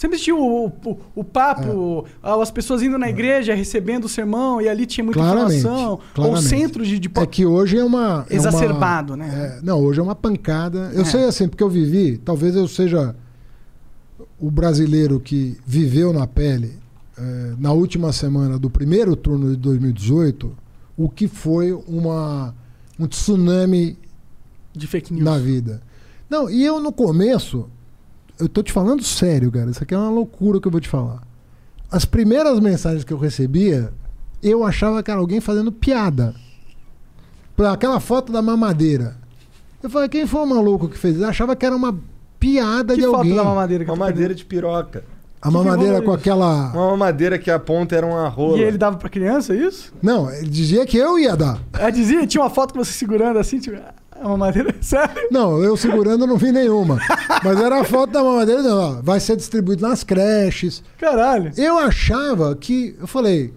[0.00, 2.42] Sempre existiu o, o, o papo, É.
[2.42, 5.90] as pessoas indo na igreja, recebendo o sermão, e ali tinha muita Claramente, informação.
[5.90, 6.44] Ou claramente.
[6.48, 8.24] centro de, de É que hoje é uma.
[8.30, 9.58] é Exacerbado, uma- né?
[9.58, 10.90] é, não, hoje é uma pancada.
[10.94, 11.04] Eu É.
[11.04, 13.14] sei assim, porque eu vivi, talvez eu seja
[14.40, 16.78] o brasileiro que viveu na pele,
[17.18, 20.50] é, na última semana do primeiro turno de 2018,
[20.96, 22.54] o que foi uma,
[22.98, 23.98] um tsunami
[24.74, 25.24] de fake news.
[25.26, 25.82] na vida.
[26.30, 27.68] Não, e eu no começo,
[28.40, 30.88] eu tô te falando sério, cara, isso aqui é uma loucura que eu vou te
[30.88, 31.22] falar.
[31.90, 33.92] As primeiras mensagens que eu recebia,
[34.42, 36.34] eu achava que era alguém fazendo piada.
[37.56, 39.16] Por aquela foto da mamadeira.
[39.82, 41.24] Eu falei, quem foi o maluco que fez isso?
[41.24, 41.98] Eu achava que era uma
[42.38, 43.34] piada Que de foto alguém.
[43.34, 45.04] da mamadeira que Uma tu madeira de piroca.
[45.42, 46.70] A mamadeira que com rolou aquela.
[46.72, 48.58] Uma madeira que a ponta era uma rola.
[48.58, 49.92] E ele dava pra criança, é isso?
[50.02, 51.58] Não, ele dizia que eu ia dar.
[51.78, 53.76] Ela dizia, tinha uma foto com você segurando assim, tipo,
[54.20, 54.74] é uma madeira.
[54.80, 55.28] Sério?
[55.30, 56.98] Não, eu segurando não vi nenhuma.
[57.42, 60.82] Mas era a foto da mamadeira, não, vai ser distribuído nas creches.
[60.98, 61.52] Caralho.
[61.56, 62.94] Eu achava que.
[63.00, 63.54] Eu falei.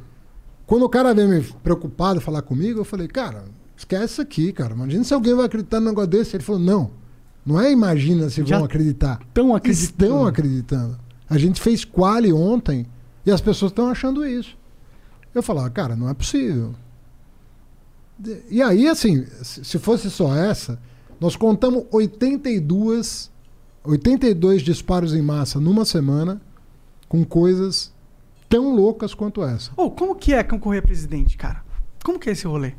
[0.65, 3.43] Quando o cara veio me preocupado falar comigo, eu falei, cara,
[3.75, 4.73] esquece isso aqui, cara.
[4.73, 6.35] Imagina se alguém vai acreditar num negócio desse.
[6.35, 6.91] Ele falou, não.
[7.45, 9.19] Não é imagina se Já vão acreditar.
[9.27, 10.11] Estão acreditando.
[10.13, 10.97] Estão acreditando.
[11.29, 12.85] A gente fez quali ontem
[13.25, 14.57] e as pessoas estão achando isso.
[15.35, 16.73] Eu falava, cara, não é possível.
[18.49, 20.79] E aí, assim, se se fosse só essa,
[21.19, 23.31] nós contamos 82
[23.83, 26.41] 82 disparos em massa numa semana
[27.09, 27.91] com coisas
[28.49, 29.71] tão loucas quanto essa.
[29.75, 31.63] Ô, como que é concorrer a presidente, cara?
[32.03, 32.73] Como que é esse rolê?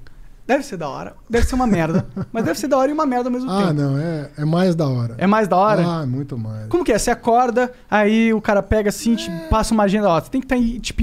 [0.46, 3.06] Deve ser da hora, deve ser uma merda, mas deve ser da hora e uma
[3.06, 3.72] merda ao mesmo Ah, tempo.
[3.80, 5.14] não, é, é mais da hora.
[5.16, 5.82] É mais da hora?
[5.86, 6.68] Ah, muito mais.
[6.68, 6.98] Como que é?
[6.98, 10.44] Você acorda, aí o cara pega assim, te passa uma agenda, ó, você tem que
[10.46, 11.02] estar em tipo,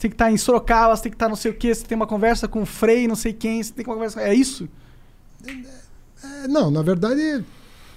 [0.00, 1.84] você tem que estar em Sorocaba, você tem que estar não sei o quê, você
[1.84, 4.22] tem uma conversa com o Frei, não sei quem, você tem uma conversa...
[4.22, 4.66] É isso?
[5.46, 7.44] É, não, na verdade,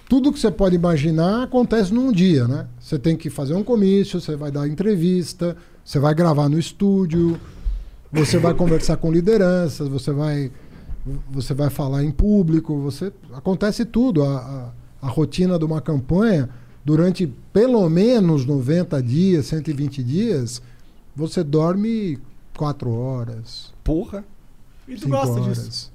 [0.10, 2.68] tudo que você pode imaginar acontece num dia, né?
[2.78, 7.40] Você tem que fazer um comício, você vai dar entrevista, você vai gravar no estúdio,
[8.12, 10.52] você vai conversar com lideranças, você vai,
[11.32, 14.24] você vai falar em público, você acontece tudo.
[14.24, 16.50] A, a, a rotina de uma campanha,
[16.84, 20.62] durante pelo menos 90 dias, 120 dias,
[21.16, 22.18] você dorme
[22.58, 24.24] quatro horas, Porra.
[24.88, 25.66] E tu cinco gosta horas.
[25.66, 25.92] disso?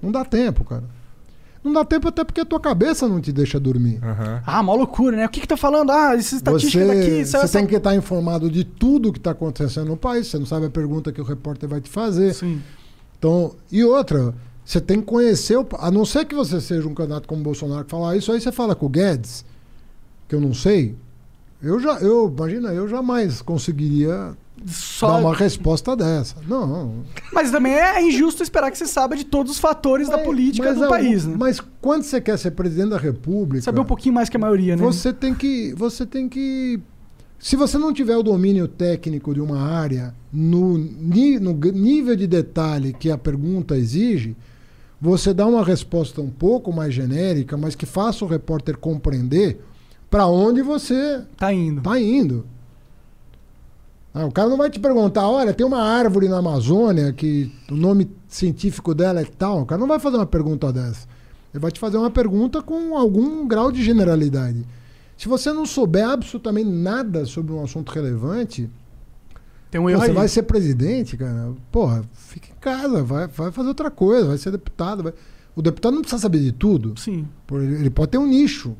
[0.00, 0.84] Não dá tempo, cara.
[1.62, 4.00] Não dá tempo até porque a tua cabeça não te deixa dormir.
[4.02, 4.42] Aham.
[4.44, 5.24] Ah, mó loucura, né?
[5.26, 5.90] O que que tá falando?
[5.92, 7.24] Ah, essa estatística Você, daqui...
[7.24, 10.26] você essa- tem que estar informado de tudo que está acontecendo no país.
[10.26, 12.34] Você não sabe a pergunta que o repórter vai te fazer.
[12.34, 12.60] Sim.
[13.16, 14.34] Então, e outra,
[14.64, 17.44] você tem que conhecer, o, a não ser que você seja um candidato como o
[17.44, 19.44] Bolsonaro que fala "Ah, isso aí, você fala com o Guedes,
[20.26, 20.96] que eu não sei.
[21.62, 24.36] Eu já, eu imagina, eu jamais conseguiria
[24.66, 25.06] Só...
[25.06, 26.36] dar uma resposta dessa.
[26.48, 27.04] Não.
[27.32, 30.68] Mas também é injusto esperar que você saiba de todos os fatores da Mas- política
[30.68, 31.36] mas do é, país, né?
[31.38, 34.74] Mas quando você quer ser presidente da República, Saber um pouquinho mais que a maioria,
[34.74, 34.82] né?
[34.82, 35.72] Você tem que.
[35.74, 36.80] Você tem que.
[37.38, 42.92] Se você não tiver o domínio técnico de uma área no, no nível de detalhe
[42.92, 44.36] que a pergunta exige,
[45.00, 49.60] você dá uma resposta um pouco mais genérica, mas que faça o repórter compreender
[50.12, 51.78] para onde você Tá indo.
[51.78, 52.44] está indo.
[54.14, 57.74] Ah, o cara não vai te perguntar, olha, tem uma árvore na Amazônia que o
[57.74, 59.62] nome científico dela é tal.
[59.62, 61.08] O cara não vai fazer uma pergunta dessa.
[61.52, 64.66] Ele vai te fazer uma pergunta com algum grau de generalidade.
[65.16, 68.68] Se você não souber absolutamente nada sobre um assunto relevante,
[69.70, 70.14] Tem um erro você aí.
[70.14, 71.52] vai ser presidente, cara.
[71.70, 75.02] Porra, fica em casa, vai, vai fazer outra coisa, vai ser deputado.
[75.04, 75.14] vai-
[75.56, 76.98] O deputado não precisa saber de tudo.
[77.00, 77.26] Sim.
[77.50, 78.76] Ele pode ter um nicho.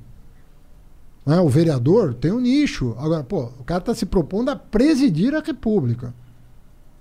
[1.25, 1.41] Né?
[1.41, 2.95] O vereador tem um nicho.
[2.99, 6.13] Agora, pô, o cara está se propondo a presidir a República.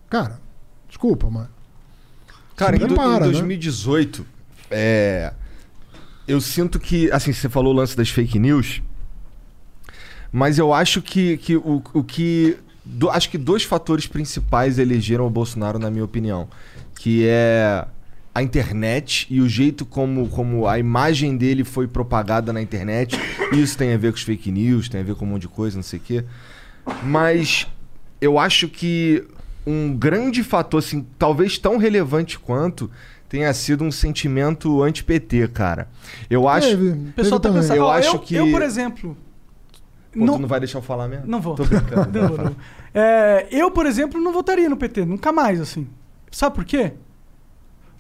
[0.10, 0.40] Cara,
[0.88, 1.48] desculpa, mas.
[2.56, 3.32] Cara, em, em prepara, né?
[3.32, 4.26] 2018,
[4.70, 5.34] é,
[6.28, 8.82] eu sinto que, assim, você falou o lance das fake news,
[10.32, 12.58] mas eu acho que, que o, o que.
[12.86, 16.48] do- acho que dois fatores principais elegeram o Bolsonaro, na minha opinião.
[16.96, 17.86] Que é
[18.34, 23.18] a internet e o jeito como, como a imagem dele foi propagada na internet.
[23.52, 25.48] Isso tem a ver com os fake news, tem a ver com um monte de
[25.50, 26.24] coisa, não sei o quê.
[27.04, 27.68] Mas
[28.20, 29.24] eu acho que
[29.68, 32.90] um grande fator, assim, talvez tão relevante quanto,
[33.30, 35.88] tenha sido um sentimento anti-PT, cara.
[36.30, 36.68] Eu acho.
[36.70, 37.62] Teve, O pessoal tá também.
[37.62, 37.78] pensando.
[37.78, 39.18] Eu acho eu, que- eu, por exemplo.
[40.14, 41.26] Pô, não, tu não vai deixar eu falar mesmo?
[41.28, 41.56] não vou.
[41.56, 42.12] Tô brincando.
[42.20, 42.56] Não, não.
[42.94, 45.06] É, eu, por exemplo, não votaria no PT.
[45.06, 45.88] Nunca mais, assim.
[46.30, 46.92] Sabe por quê?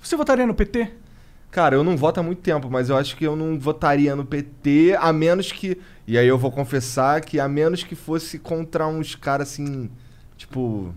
[0.02, 0.91] Você votaria no PT?
[1.52, 4.23] Cara, eu não voto há muito tempo, mas eu acho que eu não votaria no
[4.26, 5.78] PT, a menos que.
[6.07, 9.90] E aí eu vou confessar que a menos que fosse contra uns caras assim.
[10.38, 10.94] Tipo.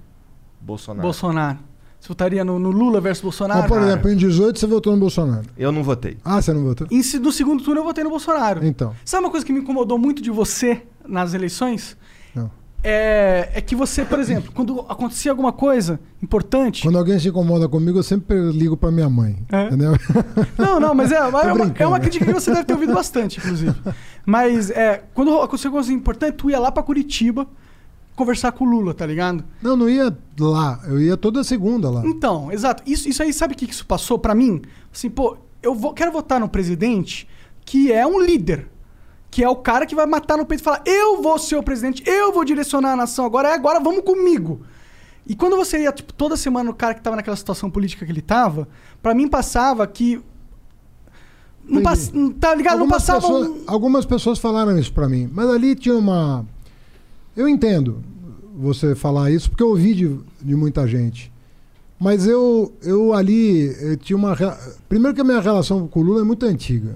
[0.61, 1.03] Bolsonaro.
[1.03, 1.59] Bolsonaro.
[2.01, 3.61] Você votaria no, no Lula versus Bolsonaro?
[3.61, 3.87] Mas, por cara.
[3.93, 5.47] exemplo, em 18 você votou no Bolsonaro.
[5.57, 6.19] Eu não votei.
[6.25, 6.87] Ah, você não votou?
[6.91, 8.65] Em se- no segundo turno eu votei no Bolsonaro.
[8.65, 8.95] Então.
[9.05, 11.97] Sabe uma coisa que me incomodou muito de você nas eleições?
[12.87, 16.83] É, é que você, por exemplo, quando acontecia alguma coisa importante.
[16.83, 19.39] Quando alguém se incomoda comigo, eu sempre ligo pra minha mãe.
[19.51, 19.69] É?
[19.69, 19.93] Entendeu?
[20.59, 23.39] Não, não, mas é, é, uma, é uma crítica que você deve ter ouvido bastante,
[23.39, 23.75] inclusive.
[24.27, 27.47] Mas é, quando acontecia alguma coisa importante, tu ia lá pra Curitiba
[28.15, 29.45] conversar com o Lula, tá ligado?
[29.63, 30.81] Não, não ia lá.
[30.87, 32.03] Eu ia toda segunda lá.
[32.05, 32.83] Então, exato.
[32.87, 34.61] Isso, isso aí, sabe o que que isso passou pra mim?
[34.93, 37.27] Assim, pô, eu vou, quero votar no presidente
[37.65, 38.69] que é um líder.
[39.35, 41.63] Que é o cara que vai matar no peito e falar: eu vou ser o
[41.63, 44.61] presidente, eu vou direcionar a nação agora, é agora, vamos comigo.
[45.27, 48.13] E quando você ia, tipo, toda semana o cara que tava naquela situação política que
[48.13, 48.69] ele tava,
[49.03, 50.23] pra mim passava que.
[51.65, 52.13] Não pass...
[52.39, 52.79] Tá ligado?
[52.79, 53.65] Não passava pessoas, um.
[53.67, 56.47] algumas pessoas falaram isso pra mim, mas ali tinha uma.
[57.37, 58.05] Eu entendo
[58.55, 61.33] você falar isso porque eu ouvi de, de muita gente.
[61.99, 64.37] Mas eu, eu ali eu tinha uma.
[64.89, 66.95] Primeiro que a minha relação com o Lula é muito antiga.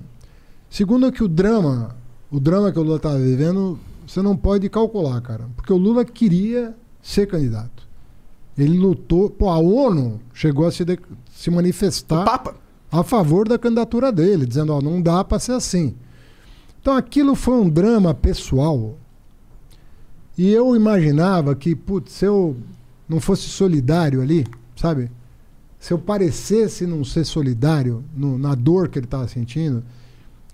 [0.71, 1.98] Segundo que o drama,
[2.31, 5.47] o drama que o Lula estava vivendo, você não pode calcular, cara.
[5.57, 7.87] Porque o Lula queria ser candidato.
[8.57, 9.31] Ele lutou.
[9.31, 10.99] Pô, a ONU chegou a se, de-
[11.33, 12.43] se manifestar
[12.91, 15.95] a favor da candidatura dele, dizendo, ó, não dá para ser assim.
[16.81, 18.97] Então aquilo foi um drama pessoal.
[20.37, 22.57] E eu imaginava que, putz, se eu
[23.09, 24.47] não fosse solidário ali,
[24.77, 25.11] sabe?
[25.79, 29.83] Se eu parecesse não ser solidário no- na dor que ele estava sentindo,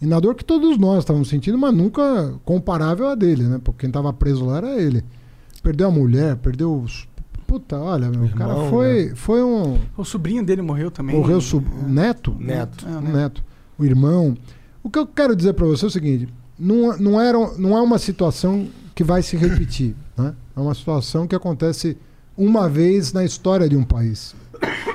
[0.01, 3.61] E na dor que todos nós estávamos sentindo, mas nunca comparável a dele, né?
[3.63, 5.05] Porque quem estava preso lá era ele.
[5.63, 7.09] Perdeu a mulher, perdeu os.
[7.47, 9.79] Puta, olha, meu, o cara irmão, foi, foi um.
[9.97, 11.17] O sobrinho dele morreu também.
[11.17, 11.67] Morreu sub...
[11.67, 12.37] o neto?
[12.39, 12.87] Neto.
[12.87, 13.13] É, O né?
[13.13, 13.45] neto.
[13.79, 14.37] O irmão.
[14.83, 17.81] O que eu quero dizer para você é o seguinte: não, não, era, não é
[17.81, 19.95] uma situação que vai se repetir.
[20.17, 20.33] Né?
[20.57, 21.97] É uma situação que acontece
[22.37, 24.33] uma vez na história de um país.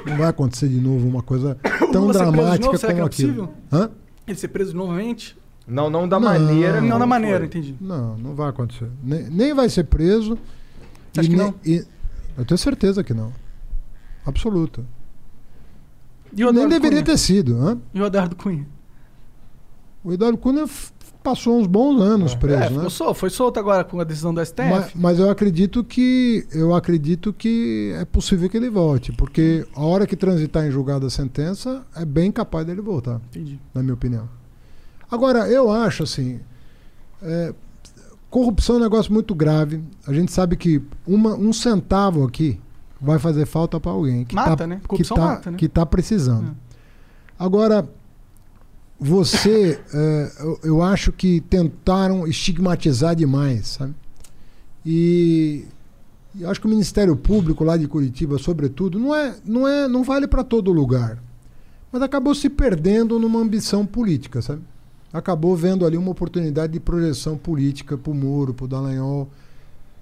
[0.06, 1.58] Não vai acontecer de novo uma coisa
[1.92, 3.34] tão dramática novo, será que como é aquilo.
[3.34, 3.54] possível?
[3.70, 3.90] Hã?
[4.30, 5.38] Ele ser preso novamente?
[5.68, 6.28] Não, não da Não.
[6.30, 6.82] maneira.
[6.82, 7.46] Não, da maneira, foi.
[7.48, 7.76] entendi.
[7.82, 8.90] Não, não vai acontecer.
[9.04, 10.38] Nem, nem vai ser preso.
[11.14, 11.56] Você acha e que nem- não?
[11.66, 11.86] e-
[12.38, 13.32] eu tenho certeza que não.
[14.26, 14.84] Absoluta.
[16.36, 17.04] E o Nem deveria Cunha?
[17.06, 17.58] ter sido.
[17.58, 17.78] Hã?
[17.94, 18.68] E o Eduardo Cunha?
[20.04, 20.66] O Eduardo Cunha
[21.30, 22.90] passou uns bons anos preso, é, né?
[22.90, 24.70] sol- foi solto agora com a decisão do STF.
[24.70, 29.82] Mas, mas eu acredito que eu acredito que é possível que ele volte, porque a
[29.84, 33.60] hora que transitar em julgado a sentença é bem capaz dele voltar, Entendi.
[33.74, 34.28] na minha opinião.
[35.12, 36.40] Agora eu acho assim,
[37.22, 37.54] é,
[38.30, 39.82] corrupção é um negócio muito grave.
[40.08, 42.60] A gente sabe que uma- um centavo aqui
[43.02, 44.80] vai fazer falta para alguém que Mata, tá, né?
[44.82, 45.58] que Corrupção tá, mata, né?
[45.58, 46.50] que tá precisando.
[46.50, 46.70] É.
[47.38, 47.88] Agora
[49.00, 50.32] você, é,
[50.64, 53.96] eu, acho que tentaram estigmatizar demais, sabe?
[54.86, 55.66] E,
[56.36, 60.04] e acho que o Ministério Público lá de Curitiba, sobretudo, não é, não é, não
[60.04, 61.18] vale para todo lugar,
[61.92, 64.62] mas acabou se perdendo numa ambição política, sabe?
[65.14, 69.30] Acabou vendo ali uma oportunidade de projeção política para o Moro, para o Dallagnol.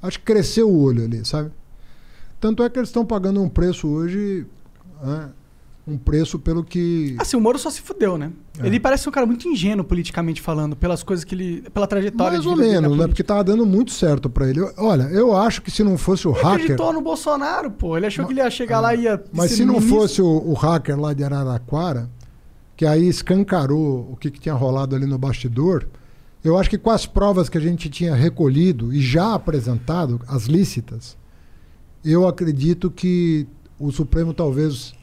[0.02, 1.52] Acho que cresceu o olho ali, sabe?
[2.42, 4.46] Tanto é que eles estão pagando um preço hoje,
[5.02, 5.30] né?
[5.88, 8.32] Um preço pelo que Assim, o Moro só se fudeu, né?
[8.60, 8.68] É.
[8.68, 11.62] Ele parece um cara muito ingênuo politicamente falando, pelas coisas que ele.
[11.74, 13.08] pela trajetória Mais de ou menos, né?
[13.08, 14.60] Porque tava dando muito certo pra ele.
[14.78, 16.56] Olha, eu acho que se não fosse o Ele hacker.
[16.56, 17.96] acreditou no Bolsonaro, pô.
[17.96, 19.24] Ele achou que ele ia chegar lá e ia.
[19.32, 19.98] Mas se não ministro.
[19.98, 22.10] fosse o, o hacker lá de Araraquara,
[22.76, 25.88] que aí escancarou o que, que tinha rolado ali no bastidor,
[26.44, 30.44] eu acho que com as provas que a gente tinha recolhido e já apresentado, as
[30.46, 31.18] lícitas,
[32.04, 33.48] eu acredito que
[33.80, 34.94] o Supremo talvez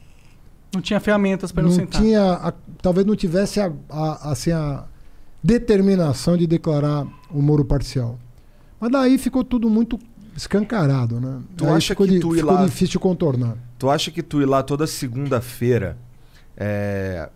[0.75, 2.01] Não tinha ferramentas pra ele não sentar.
[2.01, 4.83] tinha, a- talvez não tivesse a, a- assim, a
[5.43, 8.19] determinação de declarar o Moro parcial.
[8.79, 9.97] Mas daí ficou tudo muito
[10.35, 11.39] escancarado, né?
[11.55, 13.55] Tu acha ficou que di- tu ir ficou lá- difícil de contornar.
[13.79, 15.97] Tu acha que tu ir lá toda segunda-feira
[16.57, 17.29] é,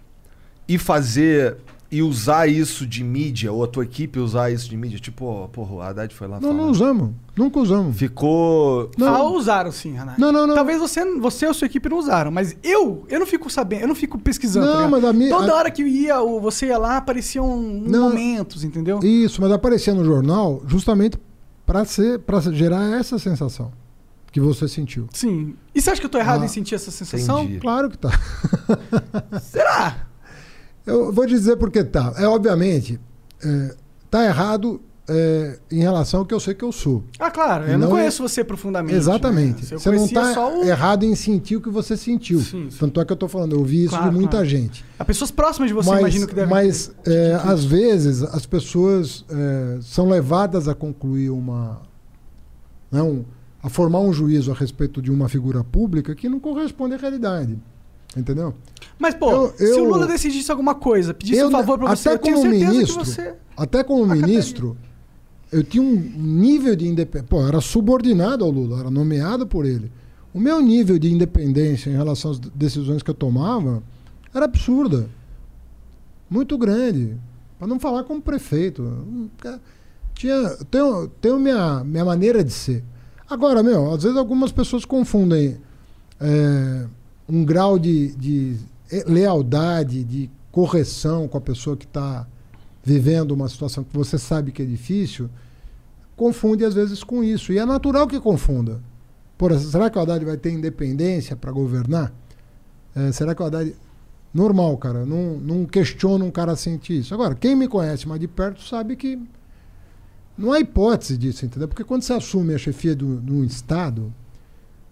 [0.68, 1.58] e fazer
[1.92, 5.48] e usar isso de mídia, ou a tua equipe usar isso de mídia, tipo, ó,
[5.48, 6.62] porra, o Haddad foi lá Não, falar.
[6.62, 7.10] não usamos.
[7.36, 7.98] Nunca usamos.
[7.98, 8.92] Ficou.
[8.96, 9.34] Não.
[9.34, 10.22] Usaram sim, Renato.
[10.22, 10.54] Não, não, não.
[10.54, 13.88] Talvez você, você ou sua equipe não usaram, mas eu, eu não fico sabendo, eu
[13.88, 14.68] não fico pesquisando.
[14.68, 17.60] Não, tá mas a minha- Toda a- hora que ia, ou você ia lá, apareciam
[17.60, 18.04] Não.
[18.10, 19.00] momentos, entendeu?
[19.02, 21.18] Isso, mas aparecia no jornal justamente
[21.66, 23.72] para ser para gerar essa sensação
[24.32, 25.08] que você sentiu.
[25.12, 25.56] Sim.
[25.74, 27.44] E você acha que eu tô errado Ah, em sentir essa sensação?
[27.44, 27.60] entendi.
[27.60, 28.12] Claro que tá.
[29.42, 30.08] Será?
[30.90, 32.14] Eu vou dizer porque tá.
[32.18, 33.00] É obviamente
[33.44, 33.76] é,
[34.10, 37.04] tá errado é, em relação ao que eu sei que eu sou.
[37.18, 37.66] Ah, claro.
[37.66, 38.96] Eu não, não é- conheço você profundamente.
[38.96, 39.62] Exatamente.
[39.64, 39.80] né?
[39.80, 40.64] Você não está o...
[40.64, 42.40] errado em sentir o que você sentiu.
[42.40, 42.78] Sim, sim.
[42.80, 44.46] Tanto é que eu estou falando, eu vi isso Claro, de muita claro.
[44.46, 44.86] gente.
[44.98, 49.26] As pessoas próximas de você, mas imagino que devem mas é, às vezes as pessoas
[49.30, 51.82] é, são levadas a concluir uma.
[52.92, 53.26] Não,
[53.62, 57.58] a formar um juízo a respeito de uma figura pública que não corresponde à realidade.
[58.18, 58.54] Entendeu?
[58.98, 61.96] Mas, pô, eu- se o eu- Lula decidisse alguma coisa, pedisse Eu, um favor pra
[61.96, 63.34] você, até eu tenho como certeza ministro, que você...
[63.56, 64.28] Até como acataria.
[64.28, 64.78] ministro,
[65.52, 67.28] eu tinha um nível de independência.
[67.30, 69.92] Pô, eu era subordinado ao Lula, era nomeado por ele.
[70.34, 73.82] O meu nível de independência em relação às decisões que eu tomava
[74.34, 75.10] era absurda.
[76.30, 77.16] Muito grande.
[77.58, 79.06] Para não falar como prefeito.
[80.14, 82.84] Tinha, eu tenho, tenho minha, minha maneira de ser.
[83.30, 85.58] Agora, meu, às vezes algumas pessoas confundem
[86.20, 86.86] é,
[87.30, 88.58] um grau de, de
[88.92, 92.28] eh, lealdade, de correção com a pessoa que está
[92.84, 95.30] vivendo uma situação que você sabe que é difícil,
[96.16, 97.54] confunde às vezes com isso.
[97.54, 98.82] E é natural que confunda.
[99.38, 102.12] Por, será que o Haddad vai ter independência para governar?
[102.96, 103.76] É, será que o Haddad.
[104.34, 105.06] Normal, cara.
[105.06, 107.14] Não, não questiona um cara sentir isso.
[107.14, 109.20] Agora, quem me conhece mais de perto sabe que
[110.38, 111.68] não há hipótese disso, entendeu?
[111.68, 114.14] Porque quando você assume a chefia de um Estado,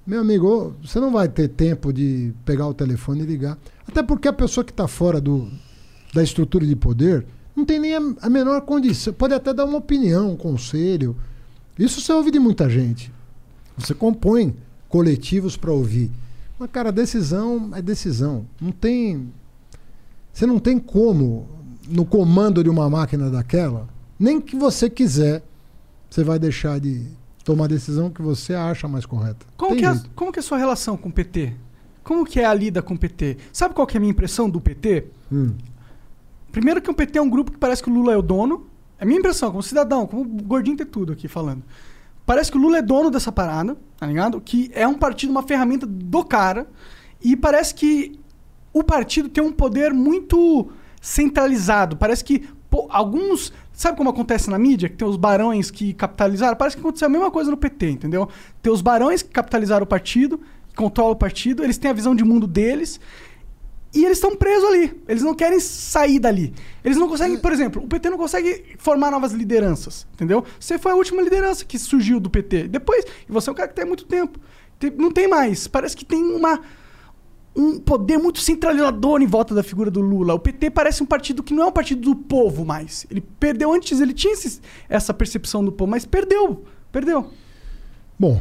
[0.07, 3.57] meu amigo, você não vai ter tempo de pegar o telefone e ligar.
[3.85, 5.49] Até porque a pessoa que está fora do,
[6.13, 9.13] da estrutura de poder não tem nem a, a menor condição.
[9.13, 11.13] Pode até dar uma opinião, um conselho.
[11.77, 13.11] Isso você ouve de muita gente.
[13.77, 14.55] Você compõe
[14.88, 16.09] coletivos para ouvir.
[16.57, 18.45] Mas, cara, decisão é decisão.
[18.61, 19.29] Não tem.
[20.31, 21.49] Você não tem como,
[21.85, 25.43] no comando de uma máquina daquela, nem que você quiser,
[26.09, 27.05] você vai deixar de
[27.47, 29.45] tomar a decisão que você acha mais correta.
[29.55, 31.53] Como Tem que, é, como que é a sua relação com o PT?
[32.03, 33.37] Como que é a lida com o PT?
[33.53, 35.05] Sabe qual que é a minha impressão do PT?
[35.31, 35.53] Hum.
[36.51, 38.67] Primeiro que o PT é um grupo que parece que o Lula é o dono.
[38.99, 41.63] É a minha impressão, como cidadão, como gordinho ter tudo aqui falando.
[42.25, 44.41] Parece que o Lula é dono dessa parada, tá ligado?
[44.41, 46.67] Que é um partido, uma ferramenta do cara.
[47.23, 48.19] E parece que
[48.73, 50.69] o partido tem um poder muito
[50.99, 51.95] centralizado.
[51.95, 53.53] Parece que pô, alguns.
[53.77, 54.89] Sabe como acontece na mídia?
[54.89, 56.57] Que tem os barões que capitalizaram?
[56.57, 58.27] Parece que aconteceu a mesma coisa no PT, entendeu?
[58.59, 62.15] Tem os barões que capitalizaram o partido, que controlam o partido, eles têm a visão
[62.15, 62.99] de mundo deles.
[63.93, 64.99] E eles estão presos ali.
[65.07, 66.55] Eles não querem sair dali.
[66.83, 70.43] Eles não conseguem, por exemplo, o PT não consegue formar novas lideranças, entendeu?
[70.59, 72.67] Você foi a última liderança que surgiu do PT.
[72.67, 74.39] Depois, e você é um cara que tem muito tempo.
[74.79, 75.67] Tem- Não tem mais.
[75.67, 76.59] Parece que tem uma
[77.57, 80.34] um poder muito centralizador em volta da figura do Lula.
[80.35, 83.05] O PT parece um partido que não é um partido do povo mais.
[83.09, 86.63] Ele perdeu antes, ele tinha esse- essa percepção do povo, mas perdeu.
[86.91, 87.31] Perdeu.
[88.19, 88.39] Bom,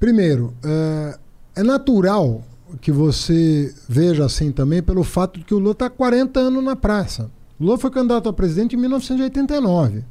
[0.00, 1.18] primeiro, é,
[1.56, 2.42] é natural
[2.80, 6.74] que você veja assim também pelo fato de que o Lula está 40 anos na
[6.74, 7.30] praça.
[7.58, 10.04] O Lula foi candidato a presidente em 1989,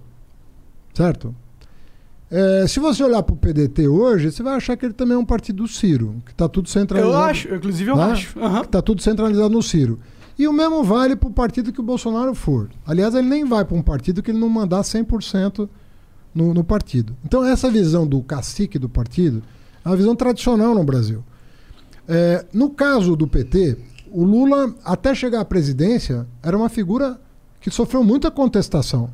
[0.94, 1.36] certo?
[2.30, 5.18] É, se você olhar para o PDT hoje, você vai achar que ele também é
[5.18, 7.14] um partido do Ciro, que está tudo centralizado.
[7.14, 8.04] Eu acho, inclusive eu né?
[8.04, 8.40] acho.
[8.40, 8.62] Aham.
[8.62, 10.00] Que está tudo centralizado no Ciro.
[10.38, 12.70] E o mesmo vale para o partido que o Bolsonaro for.
[12.86, 15.70] Aliás, ele nem vai para um partido que ele não mandar 100%
[16.34, 17.16] no, no partido.
[17.24, 19.42] Então, essa visão do cacique do partido
[19.84, 21.24] é uma visão tradicional no Brasil.
[22.08, 23.78] É, no caso do PT,
[24.12, 27.20] o Lula, até chegar à presidência, era uma figura
[27.62, 29.10] que sofreu muita contestação.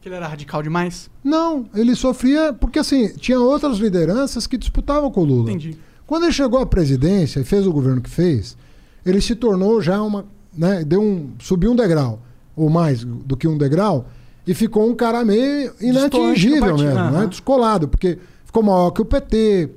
[0.00, 1.10] Que ele era radical demais.
[1.22, 5.50] Não, ele sofria porque assim, tinha outras lideranças que disputavam com o Lula.
[5.50, 5.76] Entendi.
[6.06, 8.56] Quando ele chegou à presidência e fez o governo que fez,
[9.04, 10.24] ele se tornou já uma,
[10.56, 12.20] né, deu um, subiu um degrau
[12.56, 14.06] ou mais do que um degrau
[14.46, 17.10] e ficou um cara meio inatingível mesmo, aham.
[17.20, 19.68] né, descolado, porque ficou maior que o PT,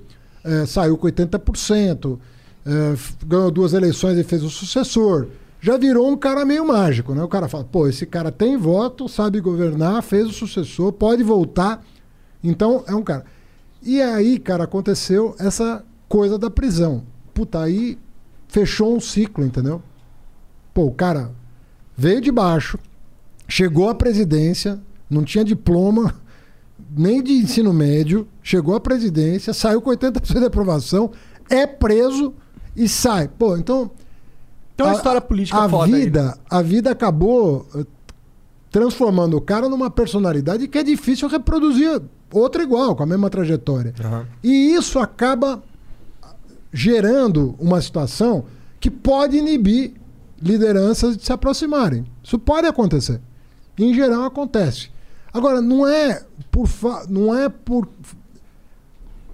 [0.45, 2.18] eh, saiu com 80%,
[2.66, 5.28] eh, f- ganhou duas eleições e fez o sucessor.
[5.64, 7.23] Já virou um cara meio mágico, né?
[7.23, 11.81] O cara fala, pô, esse cara tem voto, sabe governar, fez o sucessor, pode voltar.
[12.44, 13.23] Então, é um cara.
[13.81, 17.06] E aí, cara, aconteceu essa coisa da prisão.
[17.34, 17.98] Puta, aí
[18.49, 19.81] fechou um ciclo, entendeu?
[20.73, 21.31] Pô, o cara
[21.95, 22.77] veio de baixo,
[23.48, 26.14] chegou à presidência, não tinha diploma,
[26.91, 31.10] nem de ensino médio, chegou à presidência, saiu com 80% de aprovação,
[31.49, 32.34] é preso
[32.76, 33.30] e sai.
[33.30, 33.90] Pô, então.
[34.84, 35.99] Tem uma a- história política a foda aí, né?
[36.05, 37.85] vida, A vida acabou eh,
[38.72, 42.01] transformando o cara numa personalidade que é difícil reproduzir
[42.31, 43.93] outra igual, com a mesma trajetória.
[44.43, 45.61] E isso acaba
[46.72, 48.45] gerando uma situação
[48.80, 49.93] que pode inibir
[50.41, 52.05] lideranças de se aproximarem.
[52.23, 53.22] Isso pode acontecer.
[53.77, 54.89] Em geral acontece.
[55.34, 57.88] Agora, não é por fa- não é por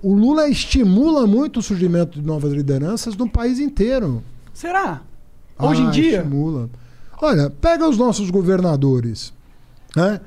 [0.01, 4.23] o Lula estimula muito o surgimento de novas lideranças no país inteiro.
[4.53, 5.01] Será?
[5.59, 6.17] Hoje em Ah, dia?
[6.19, 6.69] Estimula.
[7.21, 9.33] Olha, pega os nossos governadores.
[9.95, 10.21] Né?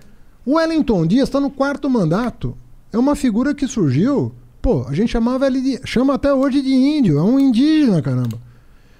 [0.45, 2.57] O Wellington Dias está no quarto mandato.
[2.93, 4.33] É uma figura que surgiu.
[4.61, 5.81] Pô, a gente chamava ele de.
[5.85, 7.19] chama até hoje de índio.
[7.19, 8.39] É um indígena, caramba.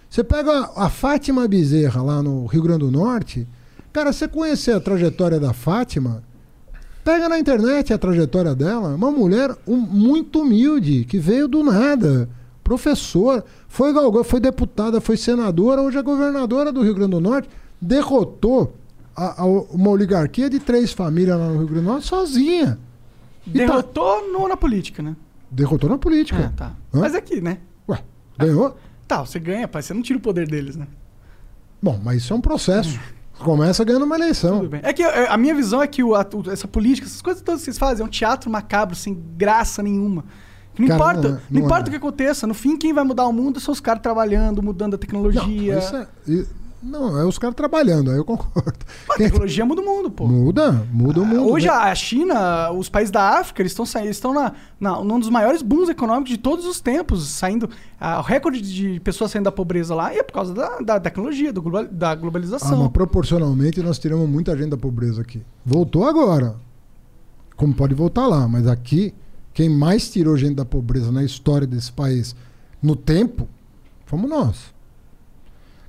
[0.09, 3.47] Você pega a Fátima Bezerra lá no Rio Grande do Norte.
[3.93, 6.23] Cara, você conhecer a trajetória da Fátima,
[7.05, 8.95] pega na internet a trajetória dela.
[8.95, 12.29] Uma mulher um- muito humilde, que veio do nada.
[12.77, 17.47] Professor, foi galgão, foi deputada, foi senadora, hoje é governadora do Rio Grande do Norte.
[17.79, 18.75] Derrotou
[19.15, 22.79] a- a- uma oligarquia de três famílias lá no Rio Grande do Norte sozinha.
[23.45, 25.15] Tá- Derrotou no- na política, né?
[25.51, 26.47] derrotou na política.
[26.47, 26.67] Ah, tá.
[26.95, 27.01] Hã?
[27.01, 27.59] Mas aqui, né?
[27.87, 28.03] Ué,
[28.39, 28.75] ganhou?
[29.07, 29.83] Tá, você ganha, pai.
[29.83, 30.87] Você não tira o poder deles, né?
[31.83, 32.99] Bom, mas isso é um processo.
[33.39, 34.67] Começa ganhando uma eleição.
[34.83, 36.15] É que é, a minha visão é que o-
[36.51, 40.25] essa política, essas coisas todas que vocês fazem, é um teatro macabro, sem graça nenhuma.
[40.79, 41.89] Não Cara, importa, não não, é, importa é.
[41.89, 42.47] o que aconteça.
[42.47, 45.79] No fim, quem vai mudar o mundo são os caras trabalhando, mudando a tecnologia.
[45.79, 46.47] Não, é,
[46.83, 48.73] não, é os caras trabalhando, aí eu concordo.
[49.07, 50.27] Pô, a tecnologia muda o mundo, pô.
[50.27, 51.49] Muda, muda o mundo.
[51.49, 51.73] Hoje né?
[51.73, 55.63] a China, os países da África, eles estão saindo, estão na, na, num dos maiores
[55.63, 57.71] booms econômicos de todos os tempos, saindo.
[58.01, 61.53] ah, o recorde de pessoas saindo da pobreza lá é por causa da, da tecnologia,
[61.53, 62.81] do da Ah, globalização.
[62.83, 65.41] mas proporcionalmente nós tiramos muita gente da pobreza aqui.
[65.65, 66.57] Voltou agora.
[67.57, 69.15] Como pode voltar lá, mas aqui,
[69.55, 72.35] quem mais tirou gente da pobreza na história desse país
[72.83, 73.49] no tempo,
[74.07, 74.73] fomos nós.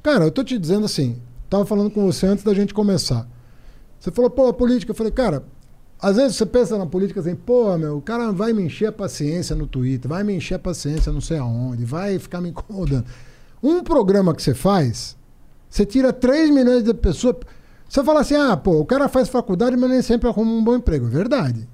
[0.02, 3.27] Cara, eu tô te dizendo assim, tava falando com você antes da gente começar.
[3.99, 4.91] Você falou, pô, a política.
[4.91, 5.45] Eu falei, cara,
[6.02, 8.91] às vezes você pensa na política assim, pô, meu, o cara vai me encher a
[8.91, 13.06] paciência no Twitter, vai me encher a paciência não sei aonde, vai ficar me incomodando.
[13.64, 15.15] Um programa que você faz,
[15.69, 17.38] você tira 3 milhões de pessoas.
[17.88, 20.76] Você fala assim, ah, pô, o cara faz faculdade, mas nem sempre arruma um bom
[20.76, 21.06] emprego.
[21.06, 21.69] Verdade.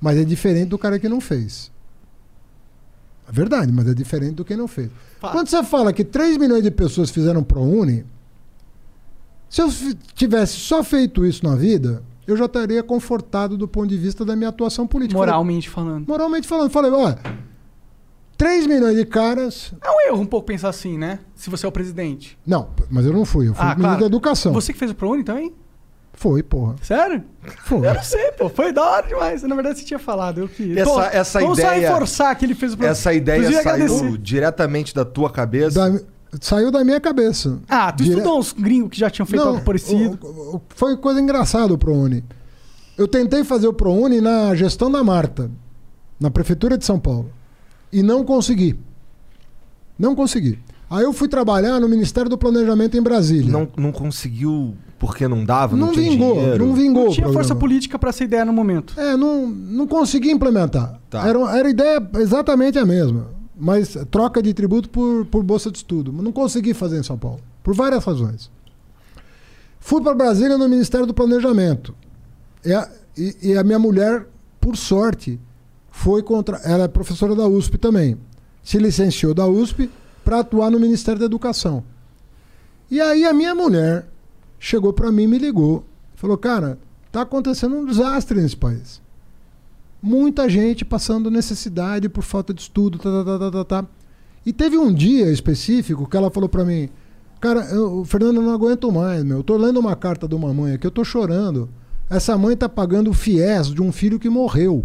[0.00, 1.70] Mas é diferente do cara que não fez.
[3.28, 4.90] É verdade, mas é diferente do que não fez.
[5.20, 5.32] Fato.
[5.32, 8.04] Quando você fala que 3 milhões de pessoas fizeram ProUni,
[9.50, 9.68] Se eu
[10.14, 14.36] tivesse só feito isso na vida, eu já estaria confortado do ponto de vista da
[14.36, 15.18] minha atuação política.
[15.18, 16.04] Moralmente falando.
[16.04, 16.70] Falei- moralmente falando.
[16.70, 17.18] Falei, olha,
[18.36, 19.72] 3 milhões de caras.
[19.82, 21.18] É um erro um pouco pensar assim, né?
[21.34, 22.38] Se você é o presidente.
[22.46, 23.48] Não, mas eu não fui.
[23.48, 24.00] Eu fui Ah, ministro claro.
[24.00, 24.52] da educação.
[24.52, 25.54] Você que fez o ProUni também?
[26.18, 26.74] Foi, porra.
[26.82, 27.22] Sério?
[27.64, 27.86] Foi.
[27.86, 28.48] Eu não sei, pô.
[28.48, 29.42] Foi da hora demais.
[29.44, 30.40] Na verdade, você tinha falado.
[30.40, 30.76] Eu que.
[30.76, 32.90] Essa- Pô, essa vamos ideia- só reforçar que ele fez o ProUni.
[32.90, 34.18] Essa ideia saiu agradecer.
[34.18, 35.90] diretamente da tua cabeça.
[35.90, 36.00] Da-
[36.40, 37.60] saiu da minha cabeça.
[37.68, 40.18] Ah, tu Dire- estudou uns gringos que já tinham feito algo parecido.
[40.20, 42.24] o- o- foi coisa engraçada o ProUni.
[42.98, 45.48] Eu tentei fazer o ProUni na gestão da Marta,
[46.18, 47.30] na Prefeitura de São Paulo.
[47.92, 48.76] E não consegui.
[49.96, 50.58] Não consegui.
[50.90, 53.52] Aí eu fui trabalhar no Ministério do Planejamento em Brasília.
[53.52, 56.66] Não, não conseguiu porque não dava, não, Não tinha vingou, dinheiro.
[56.66, 57.04] não vingou.
[57.06, 58.98] Não tinha força política pra essa ideia no momento.
[58.98, 60.98] É, não, não consegui implementar.
[61.08, 61.26] Tá.
[61.26, 63.26] Era, era a ideia exatamente a mesma.
[63.56, 66.12] Mas troca de tributo por, por bolsa de estudo.
[66.12, 67.40] Mas não consegui fazer em São Paulo.
[67.62, 68.50] Por várias razões.
[69.80, 71.94] Fui para Brasília no Ministério do Planejamento.
[72.64, 74.26] E a, e- e a minha mulher,
[74.60, 75.38] por sorte,
[75.90, 76.56] foi contra.
[76.58, 78.16] Ela é professora da USP também.
[78.62, 79.88] Se licenciou da USP
[80.24, 81.82] para atuar no Ministério da Educação.
[82.90, 84.06] E aí a minha mulher
[84.58, 85.84] chegou para mim e me ligou.
[86.14, 86.78] Falou, cara,
[87.12, 89.00] tá acontecendo um desastre nesse país.
[90.02, 93.88] Muita gente passando necessidade por falta de estudo, tá, tá, tá, tá, tá, tá.
[94.46, 96.88] E teve um dia específico que ela falou para mim,
[97.40, 99.38] cara, eu, Fernando, eu não aguento mais, meu.
[99.38, 101.68] Eu tô lendo uma carta de uma mãe aqui, eu tô chorando.
[102.08, 104.84] Essa mãe tá pagando o FIES de um filho que morreu.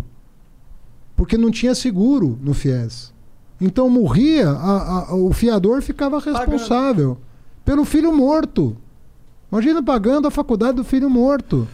[1.16, 3.14] Porque não tinha seguro no FIES.
[3.62, 7.18] Então morria, a- a- o fiador ficava responsável
[7.64, 8.76] pelo filho morto.
[9.54, 11.68] Imagina pagando a faculdade do filho morto.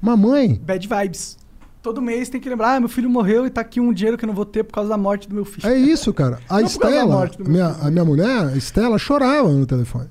[0.00, 0.54] Uma mãe.
[0.64, 1.36] Bad vibes.
[1.82, 4.24] Todo mês tem que lembrar, ah, meu filho morreu e tá aqui um dinheiro que
[4.24, 5.66] eu não vou ter por causa da morte do meu filho.
[5.66, 6.38] É isso, cara.
[6.48, 10.08] A Não Estela, meu minha, a minha mulher, a Estela, chorava no telefone.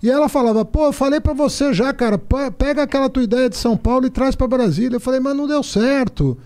[0.00, 3.48] E ela falava, pô, eu falei pra você já, cara, pe- pega aquela tua ideia
[3.50, 4.96] de São Paulo e traz pra Brasília.
[4.96, 6.38] Eu falei, mas não deu certo.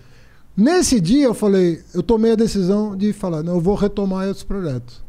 [0.55, 4.41] Nesse dia eu falei, eu tomei a decisão de falar, não, eu vou retomar esses
[4.43, 5.03] projetos.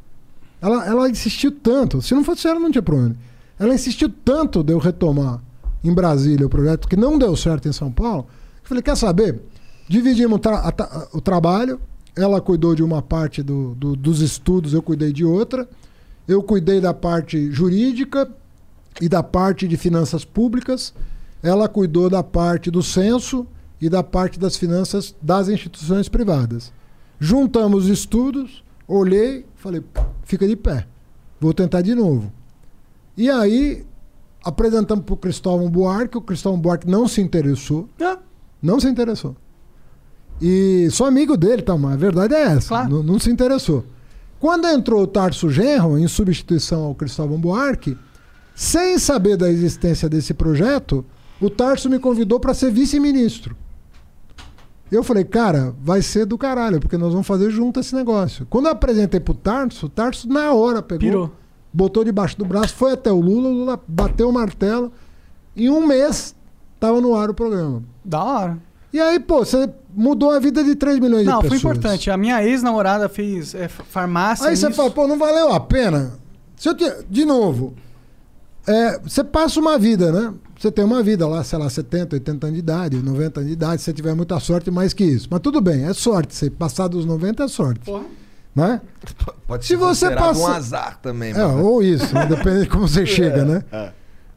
[0.61, 3.15] Ela, ela insistiu tanto, se não fosse ela, não tinha problema.
[3.59, 5.43] Ela insistiu tanto de eu retomar
[5.83, 8.27] em Brasília o projeto que não deu certo em São Paulo.
[8.63, 9.41] Eu falei, quer saber?
[9.89, 10.73] Dividimos tra-
[11.13, 11.81] o trabalho,
[12.15, 15.69] ela cuidou de uma parte do- do- dos estudos, eu cuidei de outra.
[16.27, 18.31] Eu cuidei da parte jurídica
[19.01, 20.93] e da parte de finanças públicas.
[21.43, 23.47] Ela cuidou da parte do censo
[23.81, 26.73] e da parte das finanças das instituições privadas.
[27.19, 29.83] Juntamos os estudos, olhei, falei,
[30.25, 30.87] fica de pé.
[31.41, 32.31] Vou tentar de novo.
[33.19, 33.85] E aí
[34.45, 37.89] apresentamos para o Cristóvão Buarque, o Cristóvão Buarque não se interessou.
[38.01, 38.17] Ah,
[38.63, 39.35] Não se interessou.
[40.41, 42.69] E sou amigo dele, tá, mas a verdade é essa.
[42.69, 42.91] Claro.
[42.91, 43.85] Não, não se interessou.
[44.39, 47.99] Quando entrou o Tarso Genro, em substituição ao Cristóvão Buarque,
[48.55, 51.05] sem saber da existência desse projeto,
[51.41, 53.57] o Tarso me convidou para ser vice-ministro.
[54.93, 58.47] Eu falei, cara, vai ser do caralho, porque nós vamos fazer junto esse negócio.
[58.49, 61.33] Quando eu apresentei pro Tarso, o Tarso na hora pegou, Pirou.
[61.73, 64.93] Botou debaixo do braço, foi até o Lula, o Lula bateu o martelo.
[65.57, 66.35] Em um mês,
[66.79, 67.83] tava no ar o programa.
[68.05, 68.59] da hora.
[68.93, 71.77] E aí, pô, você mudou a vida de 3 milhões Não, de foi pessoas.
[71.77, 72.11] importante.
[72.11, 74.49] A minha ex-namorada fez é, farmácia.
[74.49, 76.13] Aí você fala, pô, não valeu a pena.
[76.57, 76.91] Se eu te...
[77.11, 77.75] De novo,
[78.67, 80.33] é, você passa uma vida, né?
[80.59, 83.53] Você tem uma vida lá, sei lá, 70, 80 anos de idade, 90 anos de
[83.53, 85.29] idade, se você tiver muita sorte, mais que isso.
[85.31, 86.35] Mas tudo bem, é sorte.
[86.35, 87.81] Você passar dos 90 é sorte.
[87.85, 88.05] Porra.
[88.59, 88.81] Né?
[89.47, 91.31] Pode Se ser você considerado passa- um azar também.
[91.31, 92.27] É, mas- ou isso, né?
[92.27, 93.65] depende de como você chega, né?
[93.71, 93.93] é.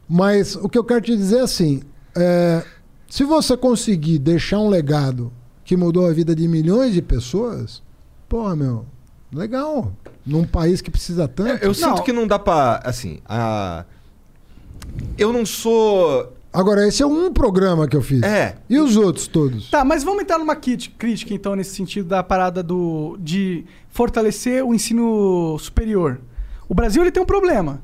[0.08, 1.82] Mas o que eu quero te dizer é assim:
[2.16, 2.62] é,
[3.08, 5.32] se você conseguir deixar um legado
[5.64, 7.82] que mudou a vida de milhões de pessoas,
[8.28, 8.84] pô, meu,
[9.32, 9.92] legal.
[10.24, 11.64] Num país que precisa tanto.
[11.64, 12.04] Eu sinto Não.
[12.04, 12.80] que não dá pra.
[12.84, 13.84] Assim, a.
[15.18, 16.32] Eu não sou.
[16.52, 18.22] Agora, esse é um programa que eu fiz.
[18.22, 18.56] É.
[18.68, 19.70] E os outros todos?
[19.70, 24.74] Tá, mas vamos entrar numa crítica, então, nesse sentido da parada do, de fortalecer o
[24.74, 26.20] ensino superior.
[26.68, 27.80] O Brasil ele tem um problema.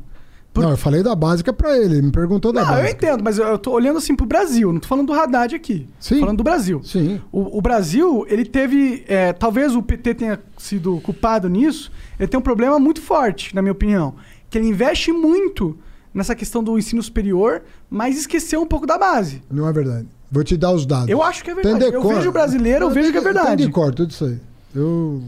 [0.52, 1.94] Por- Não, eu falei da básica pra ele.
[1.96, 2.90] Ele me perguntou da Não, eu básica.
[3.06, 5.86] entendo, mas eu, eu tô olhando assim pro Brasil, não tô falando do Haddad aqui.
[6.00, 6.14] Sim.
[6.16, 6.80] Tô falando do Brasil.
[6.84, 7.20] Sim.
[7.32, 9.04] O, o Brasil, ele teve.
[9.08, 11.90] é, talvez o PT tenha sido culpado nisso.
[12.18, 14.14] Ele tem um problema muito forte, na minha opinião.
[14.50, 15.78] Que ele investe muito
[16.18, 19.42] nessa questão do ensino superior, mas esqueceu um pouco da base.
[19.50, 20.06] Não é verdade.
[20.30, 21.08] Vou te dar os dados.
[21.08, 21.78] Eu acho que é verdade.
[21.78, 22.14] Tem Eu decor.
[22.16, 23.56] vejo o brasileiro, eu Não, vejo tem que é de- verdade.
[23.56, 24.38] Tem decor, tudo isso aí.
[24.74, 25.22] Eu,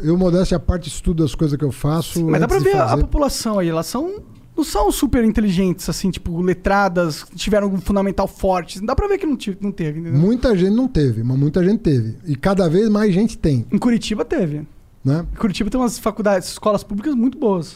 [0.00, 2.24] eu modéstia a parte, estudo as coisas que eu faço.
[2.24, 3.00] Mas dá pra ver a, a fazer.
[3.02, 4.22] população aí, elas são.
[4.56, 8.80] Não são super inteligentes, assim, tipo, letradas, tiveram um fundamental forte.
[8.80, 10.20] Dá pra ver que não, tive, não teve, entendeu?
[10.20, 12.16] Muita gente não teve, mas muita gente teve.
[12.24, 14.64] E cada vez mais gente tem, Em Curitiba teve.
[15.04, 15.26] né?
[15.32, 17.74] Em Curitiba tem umas faculdades, escolas públicas muito boas.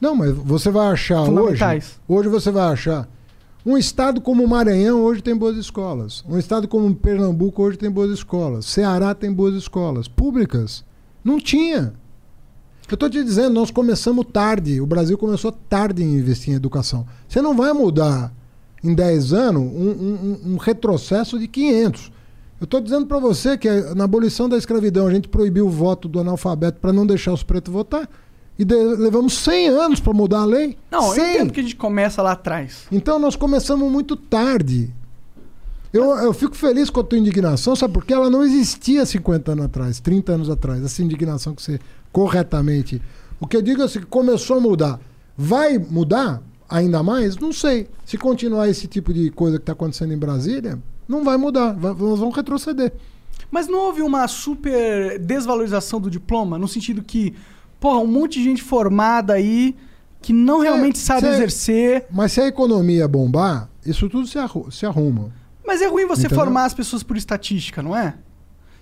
[0.00, 1.56] Não, mas você vai achar hoje.
[2.06, 3.08] Hoje você vai achar
[3.64, 6.22] Um estado como o Maranhão hoje tem boas escolas.
[6.28, 8.64] Um estado como Pernambuco hoje tem boas escolas.
[8.66, 10.06] Ceará tem boas escolas.
[10.06, 10.84] Públicas.
[11.24, 11.92] Não tinha.
[12.88, 14.80] Eu estou te dizendo, nós começamos tarde.
[14.80, 17.04] O Brasil começou tarde em investir em educação.
[17.28, 18.32] Você não vai mudar
[18.84, 22.12] em 10 anos um, um- um- um retrocesso de 500.
[22.60, 26.06] Eu estou dizendo para você que na abolição da escravidão a gente proibiu o voto
[26.08, 28.08] do analfabeto para não deixar os pretos votar.
[28.58, 30.78] E levamos 100 anos para mudar a lei.
[30.90, 31.34] Não, eu 100.
[31.34, 32.84] entendo que a gente começa lá atrás.
[32.90, 34.90] Então nós começamos muito tarde.
[35.92, 37.94] Eu, eu fico feliz com a tua indignação, sabe?
[37.94, 41.78] Porque ela não existia 50 anos atrás, 30 anos atrás, essa indignação que você
[42.12, 43.00] corretamente.
[43.40, 44.98] O que eu digo é assim, que começou a mudar.
[45.36, 47.36] Vai mudar ainda mais?
[47.36, 47.88] Não sei.
[48.04, 51.72] Se continuar esse tipo de coisa que está acontecendo em Brasília, não vai mudar.
[51.74, 52.92] Vai- nós vamos retroceder.
[53.50, 57.34] Mas não houve uma super desvalorização do diploma, no sentido que,
[57.80, 59.74] porra, um monte de gente formada aí
[60.22, 62.06] que não realmente sabe exercer.
[62.10, 65.30] Mas se a economia bombar, isso tudo se, arru- se arruma.
[65.64, 66.44] Mas é ruim você Entendeu?
[66.44, 68.14] formar as pessoas por estatística, não é?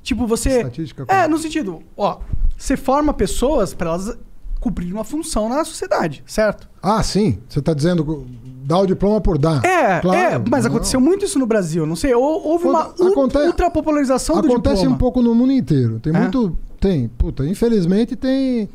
[0.03, 0.59] Tipo, você.
[0.59, 1.19] Estatística como?
[1.19, 2.19] É, no sentido, ó,
[2.59, 4.17] você forma pessoas pra elas
[4.61, 6.69] cumprirem uma função na sociedade, certo?
[6.83, 7.39] Ah, sim.
[7.49, 8.27] Você está dizendo
[8.65, 9.63] dar o diploma por dar.
[9.65, 10.71] É, Claro, é, mas não.
[10.71, 12.15] aconteceu muito isso no Brasil, não sei.
[12.15, 14.95] Ou, houve uma Quando aconte- ultra popularização do Acontece diploma.
[14.97, 15.99] um pouco no mundo inteiro.
[16.01, 16.19] Tem É?
[16.19, 16.57] muito.
[16.89, 17.09] Tem.
[17.09, 18.69] Puta, infelizmente tem.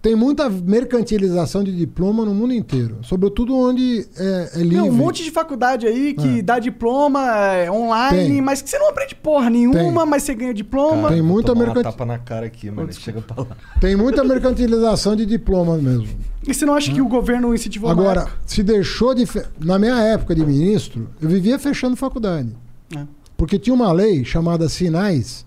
[0.00, 2.98] Tem muita mercantilização de diploma no mundo inteiro.
[3.02, 4.80] Sobretudo onde é, é livre.
[4.82, 6.42] Tem um monte de faculdade aí que É.
[6.42, 7.20] dá diploma
[7.54, 8.40] é, online, Tem.
[8.40, 10.06] mas que você não aprende porra nenhuma, Tem.
[10.10, 11.08] mas você ganha diploma.
[11.08, 12.92] Tem Vou muita mercantil- tapa na cara aqui, mano.
[12.92, 13.56] Chega pra lá.
[13.80, 16.06] Tem muita mercantilização de diploma mesmo.
[16.46, 19.26] E você não acha que o governo incentivou Agora, se deixou de.
[19.26, 22.50] fe- Na minha época de ministro, eu vivia fechando faculdade.
[22.96, 23.00] É.
[23.36, 25.44] Porque tinha uma lei chamada Sinais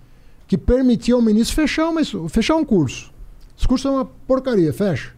[0.49, 3.13] que permitia ao ministro fechar, uma, fechar um curso.
[3.55, 5.13] Esse curso é uma porcaria, fecha.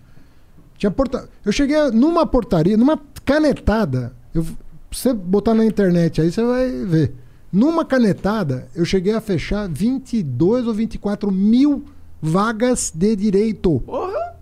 [0.78, 1.30] Tinha porta...
[1.46, 4.14] Eu cheguei numa portaria, numa canetada.
[4.36, 4.46] Eu...
[4.92, 7.14] Você botar na internet aí, você vai ver.
[7.50, 11.86] Numa canetada, eu cheguei a fechar 22 ou 24 mil
[12.22, 13.80] vagas de direito.
[13.86, 14.36] Porra!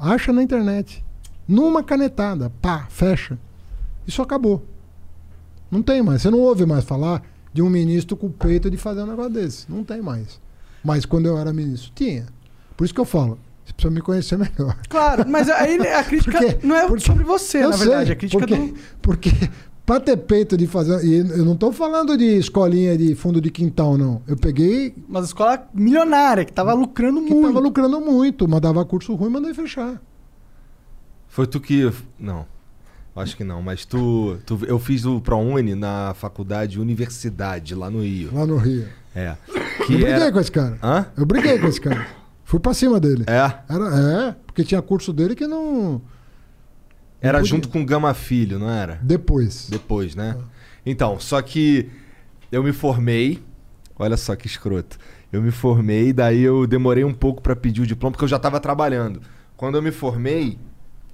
[0.00, 1.04] Acha na internet.
[1.46, 2.50] Numa canetada.
[2.62, 3.38] Pá, fecha.
[4.06, 4.64] Isso acabou.
[5.70, 6.22] Não tem mais.
[6.22, 7.22] Você não ouve mais falar
[7.56, 9.70] de um ministro com o peito de fazer um negócio desse.
[9.72, 10.38] Não tem mais.
[10.84, 12.26] Mas quando eu era ministro, tinha.
[12.76, 13.38] Por isso que eu falo.
[13.64, 14.76] Você precisa me conhecer melhor.
[14.88, 16.58] Claro, mas aí a crítica Por quê?
[16.62, 18.12] não é Porque- sobre você, na sei, verdade.
[18.12, 18.74] A crítica porque, do.
[19.02, 19.30] porque
[19.84, 21.02] pra ter peito de fazer.
[21.04, 24.20] E eu não tô falando de escolinha de fundo de quintal, não.
[24.28, 27.46] Eu peguei Uma escola milionária que tava lucrando que muito.
[27.48, 30.00] tava lucrando muito, mandava curso ruim, mandei fechar.
[31.26, 31.90] Foi tu que.
[32.20, 32.46] Não.
[33.16, 34.38] Acho que não, mas tu.
[34.44, 38.30] tu eu fiz o ProUni na faculdade Universidade, lá no Rio.
[38.34, 38.86] Lá no Rio.
[39.14, 39.34] É.
[39.48, 40.32] Eu Que briguei era...
[40.32, 40.78] com esse cara.
[40.82, 41.06] Hã?
[41.16, 42.06] Eu briguei com esse cara.
[42.44, 43.24] Fui pra cima dele.
[43.26, 43.72] É.
[43.72, 46.02] Era, é, porque tinha curso dele que não.
[47.20, 47.50] Era podia.
[47.50, 48.98] junto com o Gama Filho, não era?
[49.02, 49.68] Depois.
[49.70, 50.36] Depois, né?
[50.84, 51.88] Então, só que
[52.52, 53.42] eu me formei.
[53.98, 54.98] Olha só que escroto.
[55.32, 58.38] Eu me formei, daí eu demorei um pouco pra pedir o diploma, porque eu já
[58.38, 59.20] tava trabalhando.
[59.56, 60.58] Quando eu me formei,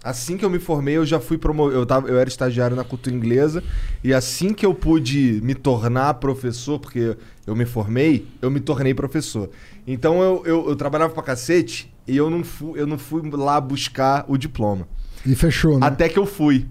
[0.03, 1.79] assim que eu me formei, eu já fui promovido.
[1.81, 3.63] Eu, tava, eu era estagiário na cultura inglesa,
[4.03, 7.17] e assim que eu pude me tornar professor, porque
[7.47, 9.51] eu me formei, eu me tornei professor.
[9.87, 13.61] Então eu, eu, eu trabalhava pra cacete e eu não, fui, eu não fui lá
[13.61, 14.89] buscar o diploma.
[15.25, 15.87] E fechou, né?
[15.87, 16.67] Até que eu fui.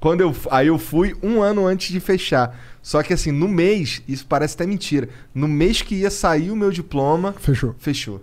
[0.00, 2.58] Quando eu, aí eu fui um ano antes de fechar.
[2.82, 5.08] Só que assim, no mês, isso parece até mentira.
[5.32, 7.74] No mês que ia sair o meu diploma, Fechou.
[7.78, 8.20] fechou.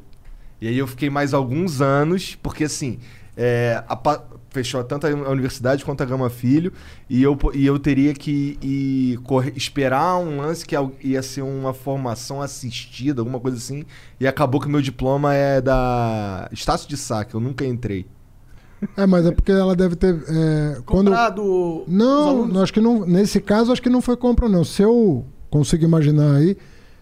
[0.60, 3.00] E aí eu fiquei mais alguns anos, porque assim,
[3.38, 3.96] é, a
[4.50, 6.74] fechou tanto a universidade quanto a Gama Filho,
[7.10, 11.74] e eu, e eu teria que ir correr- esperar um lance que ia ser uma
[11.74, 13.84] formação assistida, alguma coisa assim,
[14.20, 18.06] e acabou que o meu diploma é da Estácio de Sá, que eu nunca entrei.
[18.96, 20.16] É, mas é porque ela deve ter.
[20.30, 21.08] é, quando...
[21.08, 22.54] Comprado alunos.
[22.54, 23.06] não, acho que não.
[23.06, 24.64] Nesse caso, acho que não foi compra, não.
[24.64, 26.56] Se eu consigo imaginar aí,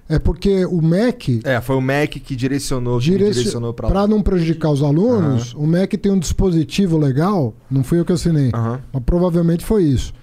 [0.09, 1.41] é porque o MEC.
[1.43, 3.93] É, foi o MEC que direcionou, que direci- direcionou pra lá.
[3.93, 8.13] Pra não prejudicar os alunos, o MEC tem um dispositivo legal, não fui eu que
[8.13, 8.79] assinei, Aham.
[8.93, 10.13] mas provavelmente foi isso.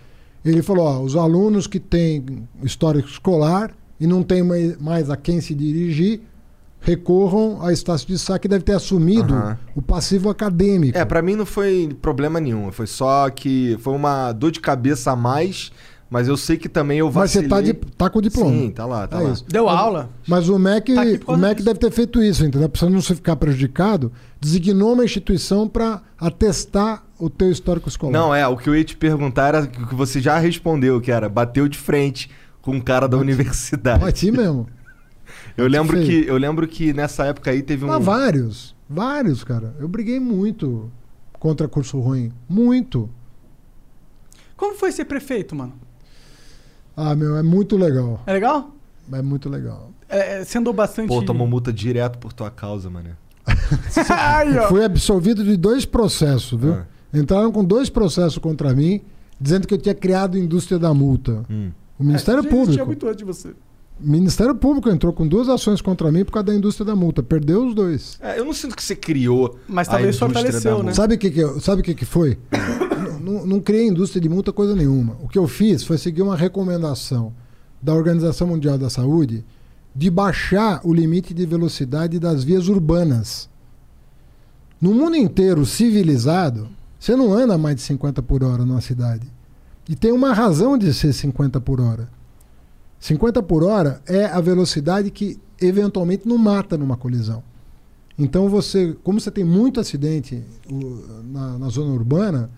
[0.45, 2.25] Ele falou: ó, os alunos que têm
[2.63, 3.71] histórico escolar
[4.01, 6.21] e não tem mai- mais a quem se dirigir,
[6.81, 9.59] recorram a Estácio de Sá, que deve ter assumido Aham.
[9.75, 10.97] o passivo acadêmico.
[10.99, 12.71] É, pra mim não foi problema nenhum.
[12.71, 15.73] Foi só que foi uma dor de cabeça a mais,
[16.11, 17.49] mas eu sei que também eu mas você vacilei.
[17.49, 18.51] tá, de, tá com o diploma.
[18.51, 19.33] Sim, tá lá, tá É lá.
[19.33, 19.45] isso.
[19.49, 20.11] Deu aula.
[20.29, 21.65] Mas o MEC, Tá o MEC disso.
[21.67, 22.69] deve ter feito isso, entendeu?
[22.69, 28.13] Pra você não se ficar prejudicado, designou uma instituição para atestar o teu histórico escolar.
[28.13, 31.11] Não, é, o que eu ia te perguntar era o que você já respondeu, que
[31.11, 32.31] era bateu de frente
[32.63, 34.01] com um cara da universidade.
[34.05, 34.67] Bati mesmo.
[35.57, 38.75] Eu lembro que eu lembro que nessa época aí teve um Ah, vários.
[38.89, 39.75] Vários, cara.
[39.81, 40.91] Eu briguei muito
[41.39, 42.33] contra curso ruim.
[42.49, 43.09] Muito.
[44.57, 45.73] Como foi ser prefeito, mano?
[46.97, 48.21] Ah, meu, é muito legal.
[48.27, 48.71] É legal?
[49.13, 49.91] É muito legal.
[50.09, 51.09] É, é, você andou bastante.
[51.09, 53.11] Pô, tomou multa direto por tua causa, mano.
[54.69, 56.75] Fui absolvido de dois processos, viu?
[56.75, 56.87] Ah.
[57.13, 59.01] Entraram com dois processos contra mim,
[59.41, 61.45] dizendo que eu tinha criado a indústria da multa.
[61.51, 61.71] Hum.
[61.99, 62.87] O Ministério É, já existia Público.
[62.87, 63.55] muito antes de você.
[64.03, 67.23] O Ministério Público entrou com duas ações contra mim por causa da indústria da multa.
[67.23, 68.19] Perdeu os dois.
[68.21, 69.59] É, eu não sinto que você criou.
[69.69, 70.93] Mas talvez fortaleceu, né?
[70.93, 72.37] Sabe o que, que, sabe que, que foi?
[72.51, 75.17] não, não- não criei indústria de multa coisa nenhuma.
[75.23, 77.33] O que eu fiz foi seguir uma recomendação
[77.81, 79.45] da Organização Mundial da Saúde
[79.95, 83.49] de baixar o limite de velocidade das vias urbanas.
[84.81, 86.69] No mundo inteiro civilizado,
[86.99, 89.27] você não anda mais de 50 por hora numa cidade.
[89.89, 92.09] E tem uma razão de ser 50 por hora.
[93.05, 97.43] 50 por hora é a velocidade que eventualmente não mata numa colisão.
[98.19, 100.43] Então você, como você tem muito acidente
[101.23, 102.51] na, na zona urbana,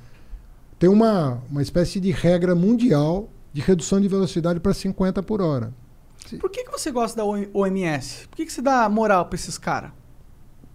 [0.78, 5.74] tem uma, uma espécie de regra mundial de redução de velocidade para 50 por hora.
[6.38, 8.28] Por que, que você gosta da OMS?
[8.28, 9.90] Por que, que você dá moral pra esses caras?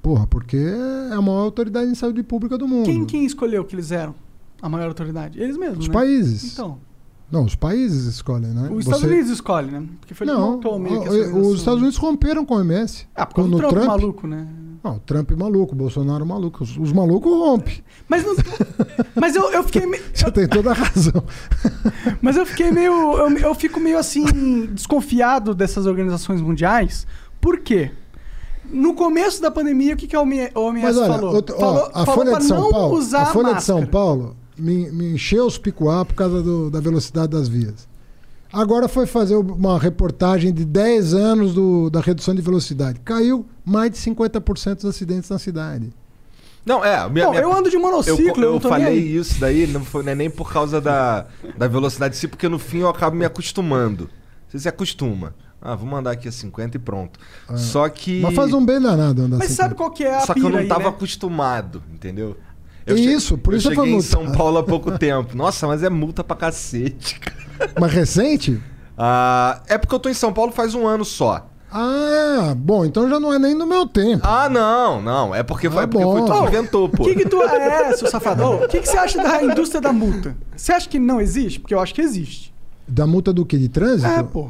[0.01, 2.87] Porra, porque é a maior autoridade em saúde pública do mundo.
[2.87, 4.15] Quem, quem escolheu que eles eram
[4.61, 5.41] a maior autoridade?
[5.41, 5.93] Eles mesmos, Os né?
[5.93, 6.51] países.
[6.51, 6.77] Então,
[7.31, 8.69] Não, os países escolhem, né?
[8.71, 9.83] os Estados Você- Unidos escolhe, né?
[10.01, 11.51] Porque foi Não, montou meio que essa o- organização.
[11.51, 13.07] os Estados Unidos romperam com a OMS.
[13.15, 14.47] Ah, por causa Quando do o Trump, Trump- maluco, né?
[14.83, 16.63] Não, o Trump é maluco, o Bolsonaro é maluco.
[16.63, 17.83] Os, os malucos rompem.
[18.09, 18.35] Mas, não,
[19.15, 20.03] mas eu, eu fiquei meio.
[20.13, 21.23] Você tem toda a razão.
[22.21, 22.91] Mas eu fiquei meio.
[23.17, 24.25] Eu, eu fico meio assim,
[24.73, 27.05] desconfiado dessas organizações mundiais.
[27.39, 27.91] Por quê?
[28.69, 30.51] No começo da pandemia, o que, que a OMS
[30.81, 31.35] Mas olha, falou?
[31.37, 33.75] ó, falou a falou Folha pra de São não Paulo, usar a Folha de São
[33.77, 33.91] máscara.
[33.91, 37.87] Paulo me, me encheu os picuá por causa do- da velocidade das vias.
[38.53, 42.99] Agora foi fazer uma reportagem de 10 anos do- da redução de velocidade.
[43.05, 45.93] Caiu mais de 50% dos acidentes na cidade.
[46.65, 47.09] Não, é.
[47.09, 49.15] Minha, Bom, minha- eu ando de Eu, monociclo, eu, eu não tô nem falei aí.
[49.17, 51.25] isso daí, não foi não é nem por causa da,
[51.57, 54.09] da velocidade em si, porque no fim eu acabo me acostumando.
[54.47, 55.33] Você se acostuma.
[55.61, 57.19] Ah, vou mandar aqui a 50 e pronto.
[57.55, 58.19] Só que.
[58.21, 59.55] Mas faz um bem danado andar Mas assim.
[59.55, 60.89] sabe qual que é a Só que eu não aí, tava né?
[60.89, 62.35] acostumado, entendeu?
[62.87, 65.35] Isso, por eu isso eu cheguei em falo- São Paulo há pouco tempo.
[65.35, 67.19] Nossa, mas é multa pra cacete.
[67.19, 67.71] cara.
[67.79, 68.59] Mas recente?
[68.97, 71.47] Ah, é porque eu tô em São Paulo faz um ano só.
[71.73, 74.21] Ah, bom, então já não é nem no meu tempo.
[74.27, 75.33] Ah, não, não.
[75.33, 76.17] É porque, foi, Ah, porque bom.
[76.17, 77.03] foi tu que inventou, pô.
[77.03, 77.41] O que, que tu.
[77.43, 78.43] É, seu safado.
[78.65, 80.35] O que, que você acha da indústria da multa?
[80.55, 81.59] Você acha que não existe?
[81.61, 82.53] Porque eu acho que existe.
[82.87, 83.57] Da multa do que?
[83.57, 84.05] De trânsito?
[84.11, 84.49] É, pô.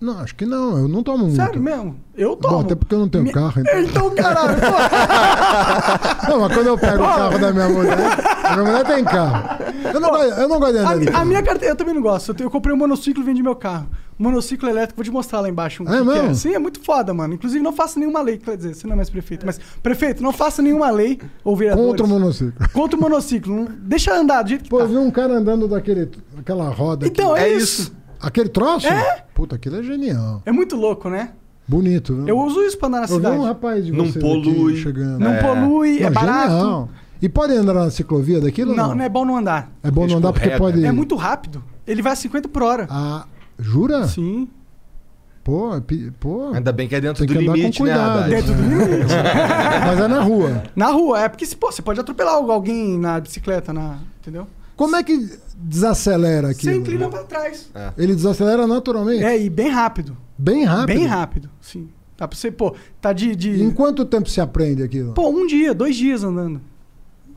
[0.00, 0.78] Não, acho que não.
[0.78, 1.44] Eu não tomo multa.
[1.44, 1.96] Sério mesmo?
[2.16, 2.54] Eu tomo.
[2.54, 3.80] Bom, até porque eu não tenho Me- carro, então.
[3.80, 4.56] Então, caralho.
[6.28, 7.98] Não, mas quando eu pego o carro da minha mulher,
[8.44, 9.64] a minha mulher tem carro.
[9.92, 11.94] Eu não, gosto, eu não gosto de andar de A, a minha carteira, eu também
[11.94, 12.28] não gosto.
[12.30, 13.88] Eu, tenho- eu comprei um monociclo e vendi meu carro.
[14.18, 15.82] Monociclo elétrico, vou te mostrar lá embaixo.
[15.82, 16.34] Um É que mesmo?
[16.34, 17.34] Sim, é muito foda, mano.
[17.34, 19.46] Inclusive, não faça nenhuma lei, quer dizer, você não é mais prefeito.
[19.46, 21.90] Mas, prefeito, não faça nenhuma lei ou vereadores.
[21.90, 22.68] Contra o monociclo.
[22.72, 23.54] Contra o monociclo.
[23.56, 24.84] Não- Deixa andar do jeito que Pô, tá.
[24.84, 27.42] eu vi um cara andando daquele, daquela roda Então, aqui.
[27.44, 27.82] é, É isso.
[27.82, 27.99] isso.
[28.20, 28.86] Aquele troço?
[28.86, 29.24] É?
[29.34, 30.42] Puta, aquilo é genial.
[30.44, 31.30] É muito louco, né?
[31.66, 32.28] Bonito, viu?
[32.28, 33.36] Eu uso isso pra andar na Eu vi cidade.
[33.38, 34.72] um rapaz de Não vocês polui.
[34.72, 35.20] aqui chegando.
[35.20, 35.42] Não É.
[35.42, 36.50] polui, é Não, barato.
[36.50, 36.88] genial.
[37.22, 38.70] E pode andar na ciclovia daquilo?
[38.72, 39.70] ou Não, não, é bom não andar.
[39.82, 40.76] É bom não andar porque Escorrega.
[40.78, 40.86] pode.
[40.86, 41.62] É muito rápido.
[41.86, 42.86] Ele vai a 50 por hora.
[42.90, 43.24] Ah,
[43.58, 44.06] jura?
[44.08, 44.48] Sim.
[45.44, 46.50] Pô, é pi- pô.
[46.52, 48.18] Ainda bem que é dentro Tem do que andar com limite, né, cuidado.
[48.18, 48.30] Haddad?
[48.30, 49.14] Dentro do limite.
[49.86, 50.62] Mas é na rua.
[50.76, 54.46] Na rua, é porque se, pô, você pode atropelar alguém na bicicleta, na, entendeu?
[54.80, 56.76] Como é que desacelera Você aquilo?
[56.76, 57.68] inclina pra trás.
[57.98, 59.22] Ele desacelera naturalmente?
[59.22, 60.16] É, e bem rápido.
[60.38, 60.96] Bem rápido.
[60.96, 61.90] Bem rápido, sim.
[62.16, 63.36] Dá pra você, pô, tá de.
[63.36, 65.12] de- E Em quanto tempo se aprende aquilo?
[65.12, 66.62] Pô, um dia, dois dias andando.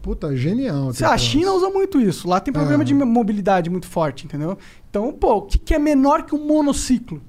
[0.01, 0.93] Puta, genial.
[0.93, 2.29] Você- A China usa muito isso.
[2.29, 2.85] Lá tem programa Ah.
[2.85, 4.57] de mobilidade muito forte, entendeu?
[4.89, 7.21] Então, pô, o que, que é menor que um monociclo?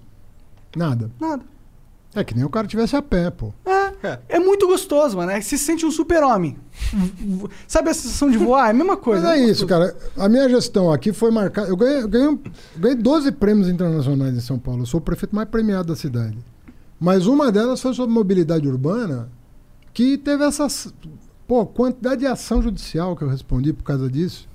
[0.77, 1.11] Nada.
[1.21, 1.43] Nada.
[2.15, 3.53] É que nem o cara tivesse a pé, pô.
[3.67, 3.84] É,
[4.29, 5.31] é muito gostoso, mano.
[5.33, 6.57] É se sente um super-homem.
[7.67, 8.69] Sabe a sensação de voar?
[8.69, 9.23] É a mesma coisa.
[9.23, 9.97] Mas é muito isso, cara.
[10.17, 11.69] A minha gestão aqui foi marcada.
[11.69, 12.39] Eu ganhei, ganhei,
[12.77, 14.83] ganhei 12 prêmios internacionais em São Paulo.
[14.83, 16.37] Eu sou o prefeito mais premiado da cidade.
[17.01, 19.29] Mas uma delas foi sobre mobilidade urbana,
[19.93, 20.93] que teve essas.
[21.47, 24.49] Pô, quantidade de ação judicial que eu respondi por causa disso.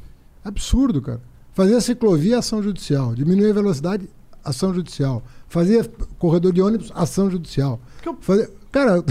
[0.44, 1.22] Absurdo, cara.
[1.54, 3.14] Fazia ciclovia, ação judicial.
[3.14, 4.10] Diminuir a velocidade,
[4.44, 5.22] ação judicial.
[5.48, 5.84] Fazia
[6.18, 7.80] corredor de ônibus, ação judicial.
[8.22, 9.04] Fazia- Cara,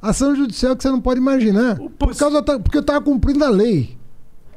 [0.00, 1.80] ação judicial que você não pode imaginar.
[1.80, 3.96] O Por causa da- porque eu estava cumprindo a lei.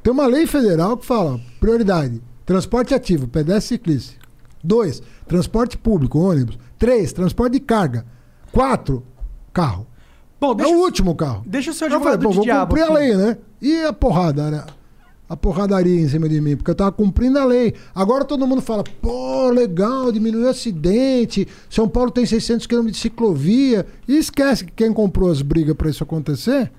[0.04, 4.16] Tem uma lei federal que fala: prioridade, transporte ativo, pedestre e ciclista.
[4.64, 6.58] Dois, transporte público, ônibus.
[6.80, 8.06] Três, transporte de carga.
[8.52, 9.04] Quatro,
[9.54, 9.86] carro.
[10.40, 11.44] Bom, É deixa, o último carro.
[11.48, 12.68] deixa eu ser Eu falei, advogado pô, vou diabo.
[12.76, 12.94] cumprir a aqui.
[12.96, 13.38] lei, né?
[13.62, 14.64] E a porrada, né?
[15.30, 17.74] A porradaria em cima de mim, porque eu tava cumprindo a lei.
[17.94, 23.02] Agora todo mundo fala, pô, legal, diminuiu o acidente, São Paulo tem 600 quilômetros de
[23.02, 23.86] ciclovia.
[24.08, 26.72] E esquece que quem comprou as brigas pra isso acontecer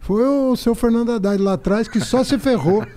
[0.00, 2.84] foi o seu Fernando Haddad lá atrás, que só se ferrou.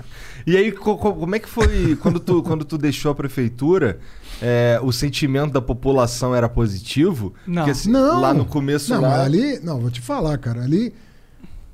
[0.48, 3.98] E aí, co- co- como é que foi quando tu, quando tu deixou a prefeitura?
[4.40, 7.34] é, o sentimento da população era positivo?
[7.48, 7.56] Não.
[7.64, 8.22] Porque, assim, Não.
[8.22, 8.94] lá no começo.
[8.94, 9.60] Não, lá, mas ali.
[9.64, 10.62] Não, vou te falar, cara.
[10.62, 10.94] Ali.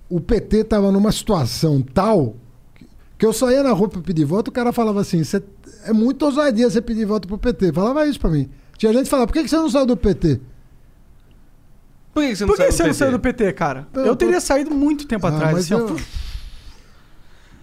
[0.09, 2.37] O PT tava numa situação tal.
[3.21, 5.43] Que- eu saía na rua pra pedir voto, o cara falava assim: "Cê-
[5.85, 7.71] é muito ousadia você pedir voto pro PT.
[7.71, 8.49] Falava isso pra mim.
[8.77, 10.39] Tinha gente que falava: por que, que você não saiu do PT?
[12.13, 12.97] Por que que você não Por que saiu você do não PT?
[12.97, 13.87] saiu do PT, cara?
[13.93, 15.57] Eu Eu teria saído muito tempo Ah, atrás.
[15.59, 15.95] Assim, eu-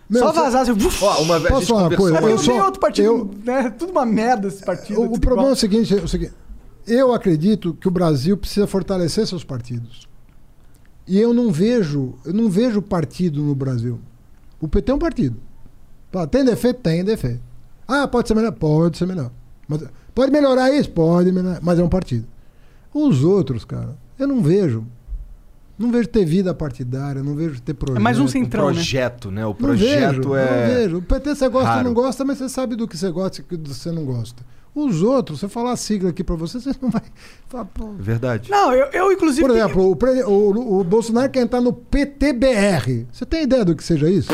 [0.09, 0.73] Meu, só vazasse.
[0.73, 1.05] puf.
[1.05, 2.21] Ó, uma vez Posso falar uma coisa?
[2.21, 3.69] Mas eu tem outro partido, eu- né?
[3.71, 5.01] Tudo uma merda esse partido.
[5.01, 6.33] O, o tudo problema é o seguinte, é o seguinte:
[6.87, 10.09] eu acredito que o Brasil precisa fortalecer seus partidos.
[11.07, 14.01] E eu não vejo, eu não vejo partido no Brasil.
[14.61, 15.37] O PT é um partido.
[16.31, 16.81] Tem defeito?
[16.81, 17.41] Tem defeito.
[17.87, 18.53] Ah, pode ser melhor?
[18.53, 19.31] Pode ser melhor.
[19.67, 19.83] Mas,
[20.15, 20.91] pode melhorar isso?
[20.91, 21.59] Pode melhorar.
[21.63, 22.27] Mas é um partido.
[22.93, 24.85] Os outros, cara, eu não vejo.
[25.79, 27.99] Não vejo ter vida partidária, não vejo ter projeto.
[27.99, 28.73] É mais um O centrão, né?
[28.75, 29.45] projeto, né?
[29.47, 30.67] O Não projeto vejo, é.
[30.69, 30.97] não vejo.
[30.99, 33.45] O PT você gosta ou não gosta, mas você sabe do que você gosta e
[33.57, 34.43] do que você não gosta.
[34.75, 37.03] Os outros, você falar a sigla aqui pra você, você não vai.
[37.49, 37.69] falar.
[37.97, 38.51] Verdade.
[38.51, 39.47] Não, eu, eu inclusive.
[39.47, 43.07] Por exemplo, o, o- o Bolsonaro quer entrar no PTBR.
[43.13, 44.33] Você tem ideia do que seja isso?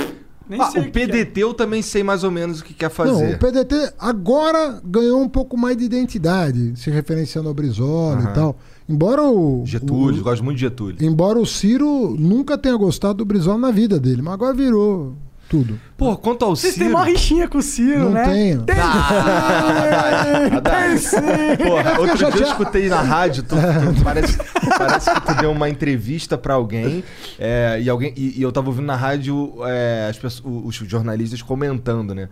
[0.48, 1.06] Nem Ah, sei o que é.
[1.06, 3.34] PDT eu também sei mais ou menos o que quer Não, fazer.
[3.34, 8.30] o PDT agora ganhou um pouco mais de identidade, se referenciando ao Brizola Aham.
[8.30, 8.56] e tal.
[8.88, 9.62] Embora o.
[9.64, 10.96] Getúlio, o- gosto muito de Getúlio.
[11.00, 15.14] Embora o Ciro nunca tenha gostado do Brizola na vida dele, mas agora virou
[15.54, 15.80] tudo.
[15.96, 16.96] Pô, quanto ao Vocês têm Ciro...
[16.96, 18.24] uma rixinha com o Ciro, Não né?
[18.24, 18.62] tenho.
[18.62, 20.60] Tem sim!
[20.62, 21.64] Tem sim!
[21.64, 23.54] Porra, outro dia eu escutei na rádio, tu-
[23.96, 24.38] tu- parece,
[24.76, 27.04] parece que tu deu uma entrevista pra alguém,
[27.38, 31.40] é, e, alguém e, e eu tava ouvindo na rádio é, as pessoas- os jornalistas
[31.42, 32.28] comentando, né?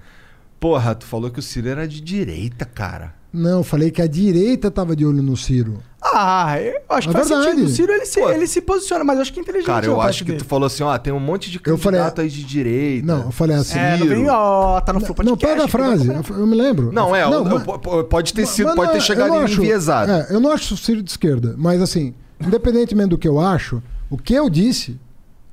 [0.59, 3.15] Porra, tu falou que o Ciro era de direita, cara.
[3.33, 5.79] Não, eu falei que a direita tava de olho no Ciro.
[6.03, 7.51] Ah, eu acho que É faz verdade.
[7.53, 7.67] sentido.
[7.67, 8.31] O Ciro ele se, Pô.
[8.31, 9.67] ele se posiciona, mas eu acho que é inteligente.
[9.67, 10.43] Cara, eu acho que dele.
[10.45, 13.07] tu falou assim, ó, tem um monte de Eu falei- candidato aí de direita.
[13.07, 13.79] Não, eu falei assim.
[13.79, 16.47] É, não vem, ó, tá no Flow Não, Podcast, pega a que frase, eu, eu
[16.47, 16.93] me lembro.
[16.93, 20.11] Não, é, Não, eu- mas- po- po- pode ter sido, pode ter chegado enviesado.
[20.13, 22.13] É, eu não acho o Ciro de esquerda, mas assim,
[22.45, 25.01] independentemente do que eu acho, o que eu disse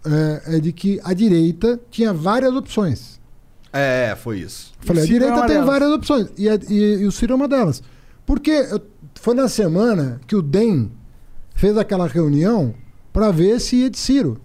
[0.06, 3.19] é, é de que a direita tinha várias opções.
[3.72, 4.74] É, foi isso.
[4.80, 5.66] Falei, a é direita uma tem delas.
[5.68, 6.28] várias opções.
[6.38, 7.84] E, a- e- e o Ciro é uma delas.
[8.26, 8.82] Porque eu-
[9.16, 10.92] foi na semana que o DEM
[11.56, 12.74] fez aquela reunião
[13.14, 14.40] para ver se ia de Ciro.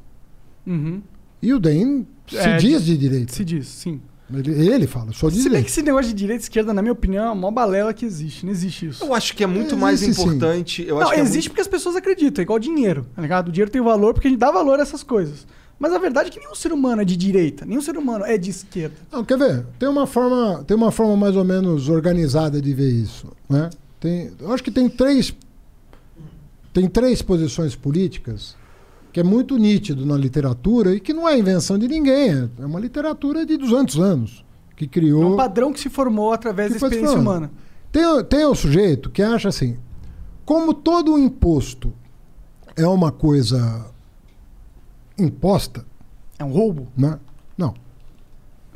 [0.66, 1.02] Uhum.
[1.40, 3.32] E o DEM se É, diz de direita.
[3.32, 4.00] Se diz, sim.
[4.32, 6.80] Ele, ele fala, sou de Se bem que esse negócio de direita e esquerda, na
[6.80, 8.44] minha opinião, é a maior balela que existe.
[8.46, 9.04] Não existe isso.
[9.04, 10.82] Eu acho que é muito Existe, mais importante.
[10.82, 13.20] Eu não, acho que é existe muito- porque as pessoas acreditam, é igual dinheiro, tá
[13.20, 13.48] ligado?
[13.48, 15.46] O dinheiro tem valor porque a gente dá valor a essas coisas.
[15.78, 18.38] Mas a verdade é que nenhum ser humano é de direita, nenhum ser humano é
[18.38, 18.94] de esquerda.
[19.10, 19.66] Não, quer ver?
[19.78, 23.70] Tem uma forma, tem uma forma mais ou menos organizada de ver isso, né?
[24.00, 25.34] Tem, eu acho que tem três
[26.72, 28.56] tem três posições políticas
[29.12, 32.66] que é muito nítido na literatura e que não é invenção de ninguém, é- é
[32.66, 34.44] uma literatura de 200 anos
[34.76, 35.36] que É um criou.
[35.36, 37.50] padrão que se formou através da experiência humana.
[37.92, 39.76] Tem, tem o sujeito que acha assim,
[40.44, 41.92] como todo imposto
[42.74, 43.86] é uma coisa
[45.18, 45.84] imposta,
[46.38, 46.88] É um roubo?
[46.96, 47.18] né?
[47.56, 47.74] Não,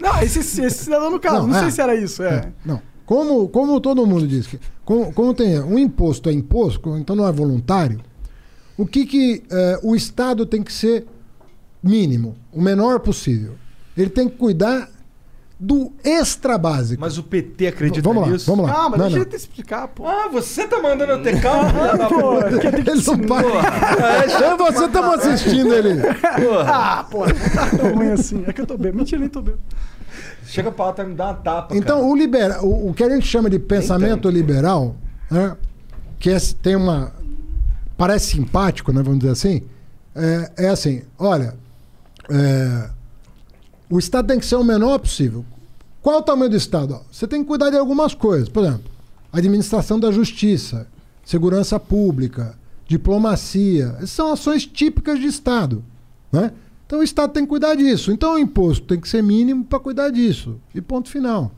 [0.01, 1.61] Não, esse, esse cidadão no caso, Não, não, é.
[1.63, 2.23] sei se era isso.
[2.23, 2.35] É.
[2.37, 2.81] É, não.
[3.05, 7.27] Como, como todo mundo diz que como, como tem um imposto é imposto, então não
[7.27, 8.01] é voluntário,
[8.77, 11.07] o que, que eh, o Estado tem que ser
[11.83, 13.55] mínimo, o menor possível.
[13.97, 14.89] Ele tem que cuidar
[15.61, 17.01] do extra básico.
[17.01, 18.47] Mas o PT acredita vamos lá, nisso?
[18.51, 18.73] vamos lá.
[18.73, 19.23] Calma, Não, deixa não.
[19.25, 20.07] ele te explicar, pô.
[20.07, 21.71] Ah, você tá mandando eu ter calma?
[22.09, 23.47] Pô, que tem que Ele não para.
[24.27, 26.01] E você estamos assistindo ele.
[26.67, 28.45] Ah, pô, não tá tão ruim assim.
[28.47, 28.93] É que eu tô bem.
[28.93, 29.57] Mentira, nem tô bem.
[30.47, 31.77] Chega pra lá, tá me dar uma tapa.
[31.77, 32.09] Então, cara.
[32.09, 34.95] o, libera, o, o que a gente chama de pensamento liberal,
[35.31, 35.57] né,
[36.19, 37.13] que é- tem uma.
[37.97, 39.63] parece simpático, né, vamos dizer assim,
[40.15, 41.55] é, é assim: olha,
[42.31, 42.91] é,
[43.91, 45.45] o Estado tem que ser o menor possível.
[46.03, 46.95] Qual é o tamanho do Estado?
[46.95, 48.49] Ó, Você tem que cuidar de algumas coisas.
[48.49, 48.91] Por exemplo,
[49.33, 50.87] administração da justiça,
[51.25, 52.57] segurança pública,
[52.87, 53.95] diplomacia.
[53.97, 55.85] Essas são ações típicas de Estado.
[56.33, 56.53] Né?
[56.87, 58.11] Então o Estado tem que cuidar disso.
[58.13, 60.57] Então o imposto tem que ser mínimo para cuidar disso.
[60.75, 61.51] E ponto final.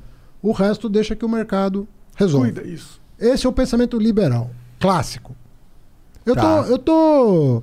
[0.43, 1.87] O resto deixa que o mercado
[2.17, 2.53] resolve.
[2.53, 3.01] Cuida, isso.
[3.19, 5.37] Esse é o pensamento liberal, clássico.
[6.25, 6.63] Eu Tá.
[6.63, 6.69] tô.
[6.71, 7.63] Eu tô.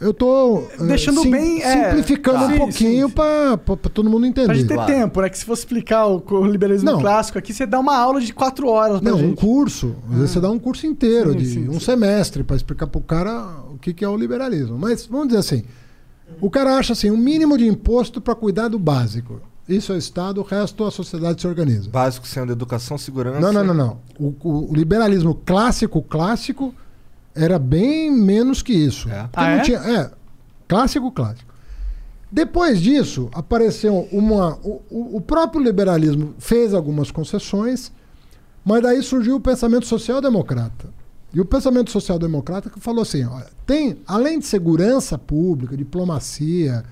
[0.00, 0.62] Eu tô.
[0.78, 2.46] eh, Deixando bem, é, simplificando tá.
[2.46, 3.58] um Sim, pouquinho sim, sim.
[3.64, 4.46] para todo mundo entender.
[4.46, 4.92] Pra gente ter Claro.
[4.92, 5.28] tempo, né?
[5.28, 7.00] Que se fosse explicar o, o liberalismo Não.
[7.00, 9.40] clássico aqui, você dá uma aula de quatro horas pra Não, um gente.
[9.40, 9.96] curso.
[10.10, 11.80] Às vezes você dá um curso inteiro, Sim, de sim, um sim.
[11.80, 14.78] semestre, para explicar pro cara o que, que é o liberalismo.
[14.78, 15.64] Mas vamos dizer assim:
[16.40, 19.40] o cara acha assim, um mínimo de imposto para cuidar do básico.
[19.68, 21.90] Isso é o Estado, o resto a sociedade se organiza.
[21.90, 23.40] Básico sendo educação, segurança.
[23.40, 23.98] Não, não, não, não.
[24.18, 26.72] O, o- o liberalismo clássico, clássico,
[27.34, 29.08] era bem menos que isso.
[29.08, 29.28] É?
[29.32, 29.60] Ah, não é?
[29.60, 29.78] tinha.
[29.78, 30.10] É,
[30.66, 31.48] clássico, clássico.
[32.30, 34.56] Depois disso, apareceu uma.
[34.62, 37.90] O, o- o próprio liberalismo fez algumas concessões,
[38.64, 40.88] mas daí surgiu o pensamento social-democrata.
[41.32, 46.84] E o pensamento social-democrata que falou assim: olha, tem, além de segurança pública, diplomacia,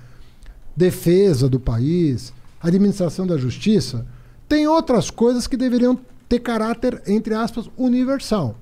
[0.75, 4.05] defesa do país, administração da justiça,
[4.49, 5.99] tem outras coisas que deveriam
[6.29, 8.55] ter caráter, entre aspas, universal.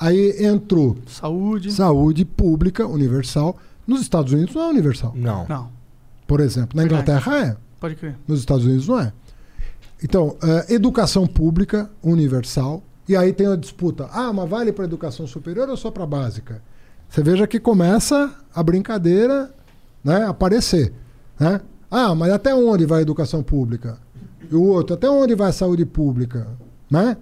[0.00, 1.70] Aí entrou Saúde.
[1.72, 3.56] saúde pública universal.
[3.86, 5.46] Nos Estados Unidos não é universal, Não.
[5.46, 5.68] Não,
[6.26, 6.70] por exemplo.
[6.74, 7.02] Na Verdade.
[7.10, 8.16] Inglaterra é, pode crer.
[8.26, 9.12] nos Estados Unidos não é.
[10.02, 12.82] Então, eh, educação pública universal.
[13.06, 14.08] E aí tem a disputa.
[14.12, 16.62] Ah, mas vale para educação superior ou só para básica?
[17.08, 19.52] Você veja que começa a brincadeira
[20.02, 20.92] né, a aparecer.
[21.38, 21.60] Né?
[21.90, 23.98] Ah, mas até onde vai a educação pública?
[24.50, 26.46] E o outro, até onde vai a saúde pública?
[26.88, 27.16] Né?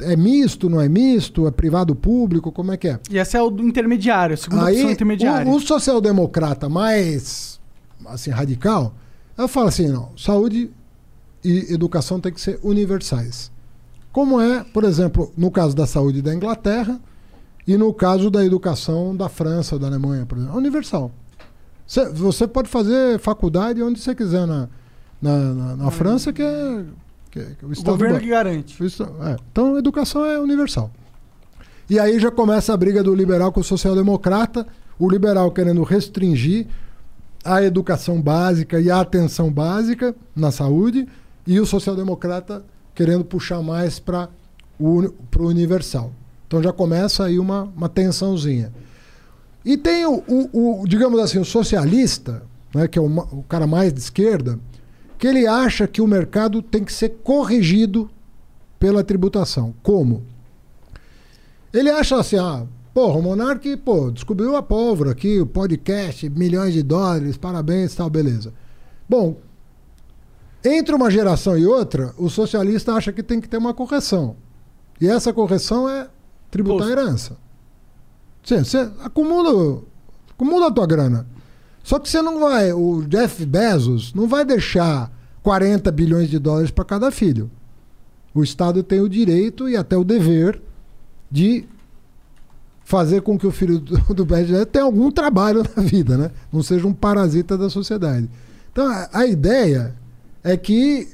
[0.00, 1.46] É misto, não é misto?
[1.46, 2.52] É privado público?
[2.52, 3.00] Como é que é?
[3.10, 5.50] E esse é o intermediário, a segunda opção intermediária.
[5.50, 7.58] o, o social-democrata mais
[8.06, 8.94] assim, radical,
[9.36, 10.70] ela fala assim, não, saúde
[11.44, 13.50] e educação tem que ser universais.
[14.12, 17.00] Como é, por exemplo, no caso da saúde da Inglaterra
[17.66, 20.54] e no caso da educação da França da Alemanha, por exemplo.
[20.54, 21.10] É universal.
[21.86, 24.68] Cê- Você pode fazer faculdade onde você quiser na,
[25.20, 26.84] na, na- na França, que é,
[27.30, 28.84] que que o o governo que garante.
[28.84, 29.36] isso, é.
[29.52, 30.90] Então, a educação é universal.
[31.90, 34.66] E aí já começa a briga do liberal com o social-democrata,
[34.98, 36.66] o liberal querendo restringir
[37.44, 41.06] a educação básica e a atenção básica na saúde,
[41.46, 42.62] e o social-democrata
[42.94, 44.28] querendo puxar mais para
[44.78, 46.12] o universal.
[46.46, 48.72] Então já começa aí uma, uma tensãozinha.
[49.64, 52.42] E tem o, o- o, digamos assim, o socialista,
[52.74, 54.58] né, que é o, o cara mais de esquerda,
[55.18, 58.08] que ele acha que o mercado tem que ser corrigido
[58.78, 59.74] pela tributação.
[59.82, 60.22] Como?
[61.72, 62.64] Ele acha assim, ah,
[62.94, 68.08] porra, o Monark, pô, descobriu a pólvora aqui, o podcast, milhões de dólares, parabéns, tal,
[68.08, 68.54] beleza.
[69.08, 69.36] Bom,
[70.64, 74.36] entre uma geração e outra, o socialista acha que tem que ter uma correção.
[75.00, 76.08] E essa correção é
[76.50, 77.36] tributar a herança.
[78.42, 79.82] Você, você acumula,
[80.30, 81.26] acumula a tua grana.
[81.88, 85.10] Só que você não vai, o Jeff Bezos não vai deixar
[85.42, 87.50] 40 bilhões de dólares para cada filho.
[88.34, 90.60] O Estado tem o direito e até o dever
[91.30, 91.64] de
[92.84, 93.96] fazer com que o filho do,
[94.26, 96.30] Bezos tenha algum trabalho na vida, né?
[96.52, 98.28] Não seja um parasita da sociedade.
[98.70, 99.94] Então, a ideia
[100.44, 101.08] é que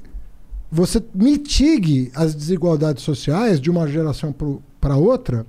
[0.73, 4.35] você mitigue as desigualdades sociais de uma geração
[4.81, 5.47] para outra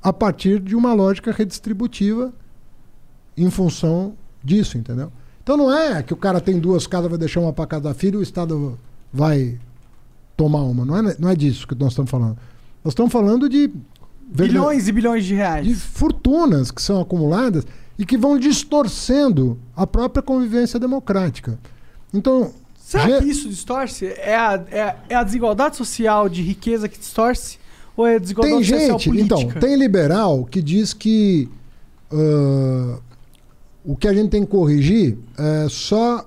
[0.00, 2.32] a partir de uma lógica redistributiva
[3.36, 5.10] em função disso, entendeu?
[5.42, 8.16] Então não é que o cara tem duas casas, vai deixar uma para cada filho
[8.16, 8.78] e o Estado
[9.12, 9.58] vai
[10.36, 10.84] tomar uma.
[10.84, 12.36] Não é, não é disso que nós estamos falando.
[12.84, 13.70] Nós estamos falando de
[14.34, 15.66] Bilhões e bilhões de reais.
[15.66, 17.66] de fortunas que são acumuladas
[17.98, 21.58] e que vão distorcendo a própria convivência democrática.
[22.14, 24.06] Então, Será que isso distorce?
[24.06, 27.58] É a, é, é a desigualdade social de riqueza que distorce?
[27.96, 29.40] Ou é a desigualdade tem social gente, política?
[29.42, 31.48] então, tem liberal que diz que
[32.10, 32.98] ah,
[33.84, 36.24] o que a gente tem que corrigir é só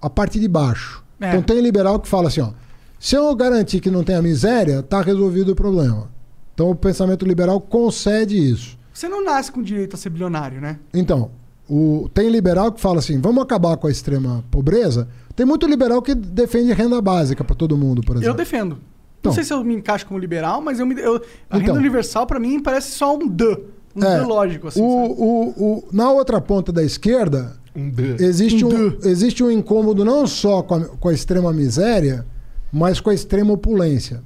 [0.00, 1.02] a parte de baixo.
[1.20, 1.28] É.
[1.30, 2.50] Então tem liberal que fala assim, ó,
[2.98, 6.08] se eu garantir que não tem a miséria, tá resolvido o problema.
[6.54, 8.76] Então o pensamento liberal concede isso.
[8.92, 10.78] Você não nasce com direito a ser bilionário, né?
[10.92, 11.30] Então,
[11.68, 15.08] o, tem liberal que fala assim: vamos acabar com a extrema pobreza.
[15.34, 18.36] Tem muito liberal que defende renda básica para todo mundo, por Eu exemplo.
[18.36, 18.78] defendo.
[19.18, 19.30] Então.
[19.30, 21.14] Não sei se eu me encaixo como liberal, mas eu me, eu,
[21.48, 21.60] a Então.
[21.60, 23.58] renda universal pra mim parece só um D.
[23.94, 24.80] Um É, lógico, assim.
[24.80, 25.48] o, o,
[25.78, 27.90] o- na outra ponta da esquerda, Um
[28.20, 32.24] existe Um um, existe um incômodo não só com a, com a extrema miséria,
[32.72, 34.22] mas com a extrema opulência.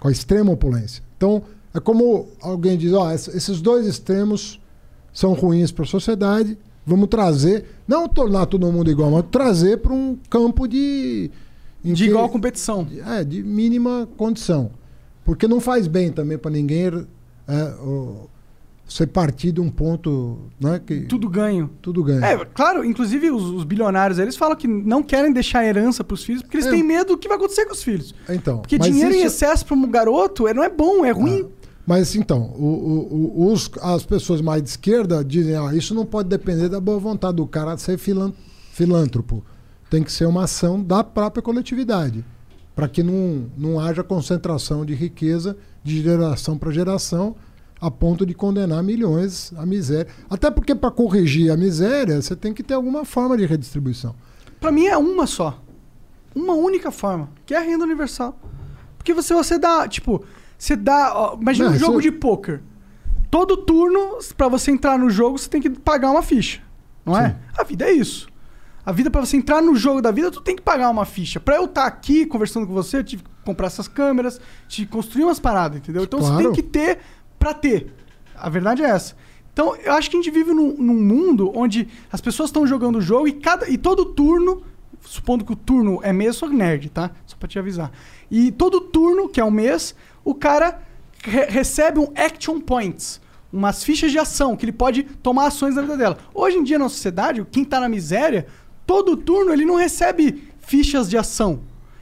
[0.00, 1.02] Com a extrema opulência.
[1.16, 1.42] Então,
[1.72, 4.60] é como alguém diz: ó, es- esses dois extremos
[5.12, 9.92] são ruins para a sociedade, vamos trazer, não tornar todo mundo igual, mas trazer para
[9.92, 11.30] um campo de.
[11.82, 12.86] De que- igual competição.
[13.06, 14.70] É, de mínima condição.
[15.24, 17.06] Porque não faz bem também para ninguém
[17.46, 18.28] é, o-
[18.94, 21.68] você partir de um ponto né, que Tudo ganho.
[21.82, 22.24] tudo ganha.
[22.24, 26.42] É, claro, inclusive os, os bilionários, eles falam que não querem deixar herança pros filhos
[26.42, 26.70] porque eles É.
[26.70, 28.14] têm medo do que vai acontecer com os filhos.
[28.28, 31.48] Então, Porque dinheiro em isso- excesso pra um garoto é- não é bom, é ruim.
[31.84, 36.06] Mas então, o- o- o- os- as pessoas mais de esquerda dizem, ah, isso não
[36.06, 38.32] pode depender da boa vontade do cara ser filan-
[38.72, 39.44] filântropo.
[39.90, 42.24] Tem que ser uma ação da própria coletividade,
[42.76, 47.34] para que não, não haja concentração de riqueza de geração para geração,
[47.80, 50.06] a ponto de condenar milhões à miséria.
[50.30, 54.14] Até porque para corrigir a miséria, você tem que ter alguma forma de redistribuição.
[54.60, 55.60] Pra mim é uma só.
[56.34, 58.36] Uma única forma, que é a renda universal.
[58.96, 60.24] Porque você, você dá, tipo,
[60.58, 61.12] você dá.
[61.14, 62.62] ó, imagina Não, um jogo isso- de pôquer.
[63.30, 66.60] Todo turno, pra você entrar no jogo, você tem que pagar uma ficha.
[67.04, 67.36] Não é?
[67.58, 68.28] A vida é isso.
[68.86, 71.38] A vida, pra você entrar no jogo da vida, tu tem que pagar uma ficha.
[71.40, 74.92] Pra eu estar aqui conversando com você, eu tive que comprar essas câmeras, tive que
[74.92, 76.04] construir umas paradas, entendeu?
[76.04, 76.44] Então você Claro.
[76.44, 76.98] tem que ter
[77.44, 77.92] pra ter.
[78.34, 79.14] A verdade é essa.
[79.52, 82.96] Então, eu acho que a gente vive num, num mundo onde as pessoas estão jogando
[82.96, 84.62] o jogo e, cada, e todo turno,
[85.02, 87.10] supondo que o turno é mês, sou nerd, tá?
[87.26, 87.92] Só pra te avisar.
[88.30, 89.94] E todo turno, que é um mês,
[90.24, 90.80] o cara
[91.22, 93.20] re- recebe um action points,
[93.52, 96.18] umas fichas de ação, que ele pode tomar ações na vida dela.
[96.32, 98.46] Hoje em dia, na sociedade, quem tá na miséria,
[98.86, 101.60] todo turno ele não recebe fichas de ação.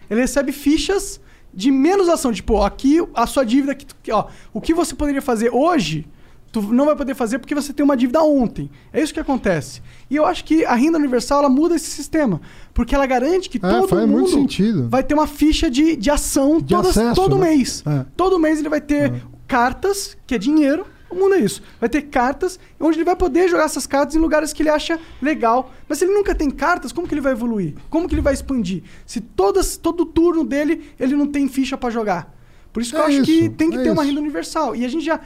[0.09, 1.21] Ele recebe fichas
[1.55, 2.33] de menos ação.
[2.33, 6.07] Tipo, aqui a sua dívida, que, ó, o que você poderia fazer hoje,
[6.51, 8.71] tu não vai poder fazer porque você tem uma dívida ontem.
[8.93, 9.81] É isso que acontece.
[10.11, 12.41] E eu acho que a renda universal ela muda esse sistema.
[12.75, 14.47] Porque ela garante que É, todo mundo
[14.89, 17.51] vai ter uma ficha de, de ação De todas- acesso, todo né?
[17.51, 17.83] mês.
[17.87, 18.05] É.
[18.17, 20.87] Todo mês ele vai ter cartas, que é dinheiro.
[21.13, 21.63] O mundo é isso.
[21.79, 24.99] Vai ter cartas onde ele vai poder jogar essas cartas em lugares que ele acha
[25.21, 25.73] legal.
[25.89, 27.75] Mas se ele nunca tem cartas, como que ele vai evoluir?
[27.91, 28.83] Como que ele vai expandir?
[29.07, 32.35] Se todas, todo turno dele ele não tem ficha pra jogar.
[32.73, 34.11] Por isso que É eu acho que isso, tem que é ter uma isso.
[34.11, 34.75] renda universal.
[34.75, 35.21] E a gente já,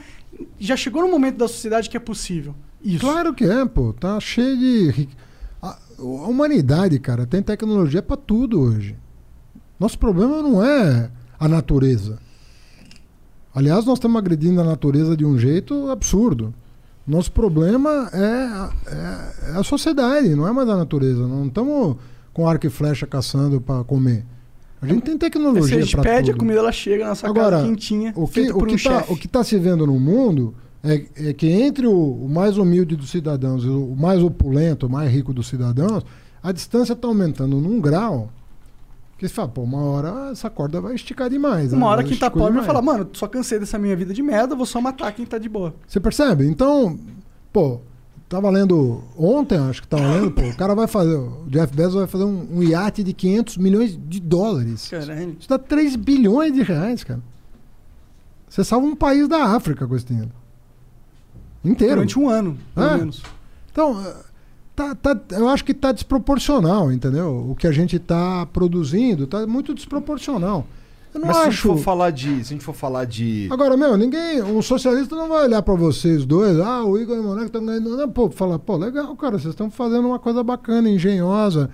[0.59, 2.53] já chegou no momento da sociedade que é possível.
[2.83, 2.99] Isso.
[2.99, 3.93] Claro que é, pô.
[3.93, 5.09] Tá cheio de.
[5.61, 8.95] A, a humanidade, cara, tem tecnologia pra tudo hoje.
[9.79, 11.09] Nosso problema não é
[11.39, 12.19] a natureza.
[13.57, 16.53] Aliás, nós estamos agredindo a natureza de um jeito absurdo.
[17.07, 21.25] Nosso problema é, a- é, é a sociedade, não é mais a natureza.
[21.25, 21.95] Não estamos
[22.31, 24.23] com arco e flecha caçando para comer.
[24.79, 26.35] A gente tem Se tecnologia a gente pede, tudo.
[26.35, 29.11] a comida ela chega na sua Agora, casa quentinha, o que, um tá, chefe.
[29.13, 30.53] o que está se vendo no mundo
[30.83, 34.89] é, é que entre o, o mais humilde dos cidadãos e o mais opulento, o
[34.89, 36.05] mais rico dos cidadãos,
[36.43, 38.29] a distância está aumentando num grau
[39.17, 41.71] que você fala, pô, uma hora essa corda vai esticar demais.
[41.71, 41.77] né?
[41.77, 42.67] Uma hora Vai quem tá pobre vai demais.
[42.67, 45.49] falar, mano, só cansei dessa minha vida de merda, vou só matar quem tá de
[45.49, 45.73] boa.
[45.87, 46.45] Você percebe?
[46.47, 46.99] Então,
[47.51, 47.79] pô,
[48.29, 51.95] tava lendo ontem, acho que tava lendo, pô, o cara vai fazer, o Jeff Bezos
[51.95, 54.87] vai fazer um, um iate de 500 milhões de dólares.
[54.89, 55.35] Caralho.
[55.39, 57.21] Isso dá 3 bilhões de reais, cara.
[58.47, 60.31] Você salva um país da África com esse dinheiro.
[61.65, 61.95] Inteiro.
[61.95, 62.97] Durante um ano, pelo É.
[62.97, 63.21] menos.
[63.71, 64.01] Então,
[64.77, 67.47] tá, tá- eu acho que tá desproporcional, entendeu?
[67.49, 70.65] O que a gente tá produzindo tá muito desproporcional.
[71.13, 71.67] Eu não Mas se a gente acho.
[71.69, 72.27] for falar de.
[72.45, 73.47] Se a gente for falar de.
[73.51, 74.41] Agora, meu, ninguém.
[74.43, 76.59] Um socialista não vai olhar pra vocês dois.
[76.59, 77.97] Ah, o Igor e o Monarca estão ganhando.
[77.97, 81.69] Não, pô, falar, pô, legal, cara, vocês estão fazendo uma coisa bacana, engenhosa.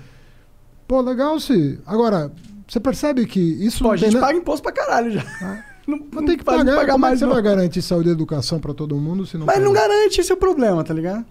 [0.88, 1.80] Pô, legal se.
[1.86, 2.32] Agora,
[2.68, 5.24] você percebe que isso Pô, não a gente na- paga imposto pra caralho já.
[5.86, 6.86] Não, Mas tem que faz pagar.
[6.86, 7.34] Como é mais, que você não.
[7.34, 9.90] vai garantir saúde e educação pra todo mundo se não Mas não pagar?
[9.90, 11.26] garante esse é o problema, tá ligado?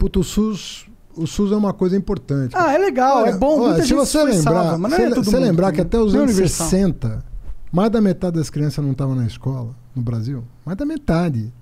[0.00, 0.86] Puto, o SUS.
[1.16, 2.54] O SUS é uma coisa importante.
[2.56, 3.60] Ah, é legal, Olha, é bom.
[3.60, 5.02] olha, se gente você lembrar, salva, se,
[5.36, 6.06] é mundo, lembrar que até ligado?
[6.06, 6.68] os Não anos universal.
[6.68, 7.24] 60,
[7.70, 10.42] mais da metade das crianças não estavam na escola no Brasil.
[10.64, 11.52] Mais da metade.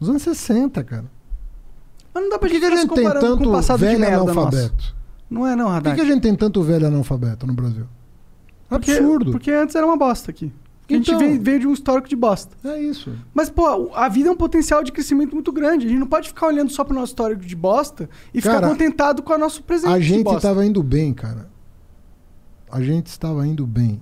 [0.00, 1.04] Nos anos 60, cara.
[2.14, 4.30] Mas não dá pra que a se gente tem tanto velho merda nosso.
[4.30, 4.96] analfabeto?
[5.28, 5.94] Não é não, Por que, Haddad.
[5.96, 7.84] que a gente tem tanto velho analfabeto no Brasil?
[8.68, 9.32] Porque- Absurdo.
[9.32, 10.50] Porque antes era uma bosta aqui.
[10.88, 11.16] Porque Então.
[11.16, 12.56] a gente veio, veio de um histórico de bosta.
[12.66, 13.12] É isso.
[13.34, 15.84] Mas, pô, a vida é um potencial de crescimento muito grande.
[15.86, 18.68] A gente não pode ficar olhando só pro nosso histórico de bosta e Cara, ficar
[18.70, 21.50] contentado com o nosso presente A gente estava indo bem, cara.
[22.70, 24.00] A gente estava indo bem.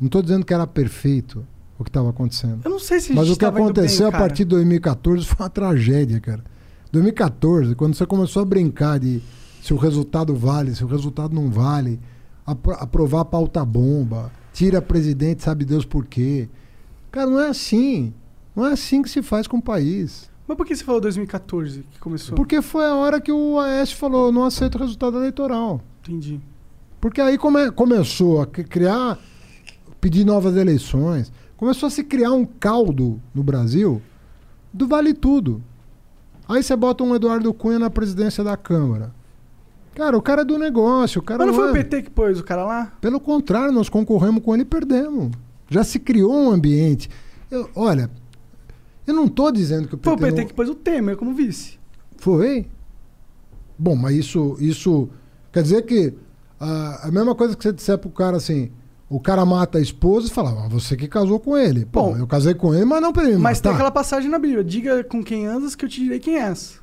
[0.00, 1.46] Não estou dizendo que era perfeito
[1.78, 2.60] o que estava acontecendo.
[2.64, 5.26] Eu não sei se a Mas gente o que aconteceu bem, a partir de 2014
[5.26, 6.42] foi uma tragédia, cara.
[6.90, 9.20] 2014, quando você começou a brincar de
[9.62, 12.00] se o resultado vale, se o resultado não vale,
[12.46, 16.48] apro- aprovar a pauta bomba, tira presidente, sabe Deus por quê.
[17.10, 18.12] Cara, não é assim.
[18.54, 20.30] Não é assim que se faz com o país.
[20.46, 22.34] Mas por que você falou 2014 que começou?
[22.34, 25.80] Porque foi a hora que o Aécio falou, não aceito o resultado eleitoral.
[26.02, 26.40] Entendi.
[27.00, 29.18] Porque aí come- começou a cri- criar,
[30.00, 34.00] pedir novas eleições, começou a se criar um caldo no Brasil
[34.72, 35.62] do vale tudo.
[36.48, 39.12] Aí você bota um Eduardo Cunha na presidência da Câmara.
[39.98, 41.70] Cara, o cara é do negócio, o cara Mas não foi é...
[41.70, 42.92] o PT que pôs o cara lá?
[43.00, 45.32] Pelo contrário, nós concorremos com ele e perdemos.
[45.68, 47.10] Já se criou um ambiente.
[47.50, 48.08] Eu- olha,
[49.04, 50.46] eu não estou dizendo que o PT, Foi o PT não...
[50.48, 51.78] que pôs o Temer como vice.
[52.16, 52.66] Foi?
[53.76, 55.08] Bom, mas isso, isso
[55.52, 56.14] quer dizer que
[56.60, 58.70] ah, a mesma coisa que você disser pro cara assim,
[59.10, 61.84] o cara mata a esposa e fala, ah, você que casou com ele.
[61.84, 63.76] Bom, Bom, eu casei com ele, mas não pra ele Mas tem matar.
[63.78, 66.80] aquela passagem na Bíblia: diga com quem andas que eu te direi quem és.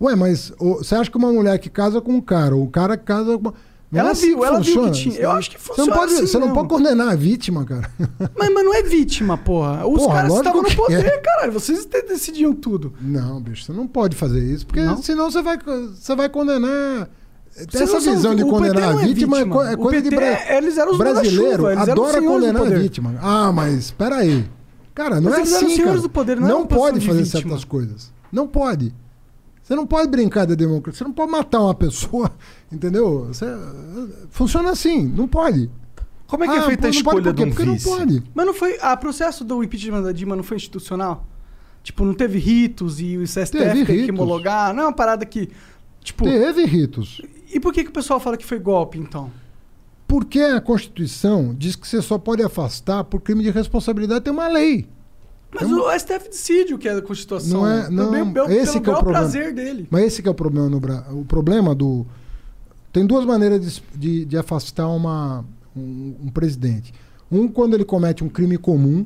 [0.00, 2.96] Ué, mas você acha que uma mulher que casa com um cara, ou o cara
[2.96, 3.54] que casa com uma...
[3.90, 4.90] Não Ela é assim viu, ela viu que funciona.
[4.90, 5.20] tinha.
[5.20, 6.54] Eu acho que Você não funciona pode, assim você não mesmo.
[6.56, 7.88] pode condenar a vítima, cara.
[8.36, 9.86] Mas, mas não é vítima, porra.
[9.86, 11.18] Os Porra, caras estavam no que poder, é.
[11.18, 11.52] caralho.
[11.52, 12.92] Vocês decidiam tudo.
[13.00, 15.00] Não, bicho, você não pode fazer isso, porque Não?
[15.00, 15.56] senão você vai,
[15.94, 17.08] você vai condenar.
[17.54, 19.70] Vocês Essa não são- visão de condenar a não é vítima, é vítima.
[19.70, 21.66] é O coisa de bra- eles eram os brasileiro.
[21.68, 23.14] os adora condenar a vítima.
[23.22, 24.44] Ah, mas peraí.
[24.94, 26.00] Cara, não Mas é assim, cara.
[26.00, 28.12] do poder, não uma posição pode de fazer certas coisas.
[28.32, 28.92] Não pode.
[29.66, 32.30] Você não pode brincar da democracia, você não pode matar uma pessoa,
[32.70, 33.24] entendeu?
[33.26, 33.44] Você-
[34.30, 35.68] funciona assim, não pode.
[36.28, 37.88] Como é que é Ah, feita a escolha de um Porque vice?
[37.88, 38.22] não pode.
[38.32, 38.78] Mas não foi.
[38.80, 41.26] A processo do impeachment da Dilma não foi institucional?
[41.82, 44.72] Tipo, não teve ritos e o STF Teve tem que homologar?
[44.72, 45.48] Não é uma parada que.
[46.00, 46.24] Tipo.
[46.24, 47.20] Teve ritos.
[47.52, 49.32] E por que, que o pessoal fala que foi golpe, então?
[50.06, 54.46] Porque a Constituição diz que você só pode afastar por crime de responsabilidade, tem uma
[54.46, 54.88] lei.
[55.60, 57.60] Mas o STF decide o que é a Constituição.
[57.62, 57.90] Não é- né?
[57.90, 59.18] não, Pelo esse pelo que é o problema.
[59.20, 59.86] prazer dele.
[59.90, 61.18] Mas esse que é o problema no Brasil.
[61.18, 62.06] O problema do.
[62.92, 65.44] Tem duas maneiras de, de- de afastar uma,
[65.76, 66.92] um, um presidente.
[67.30, 69.04] Um, quando ele comete um crime comum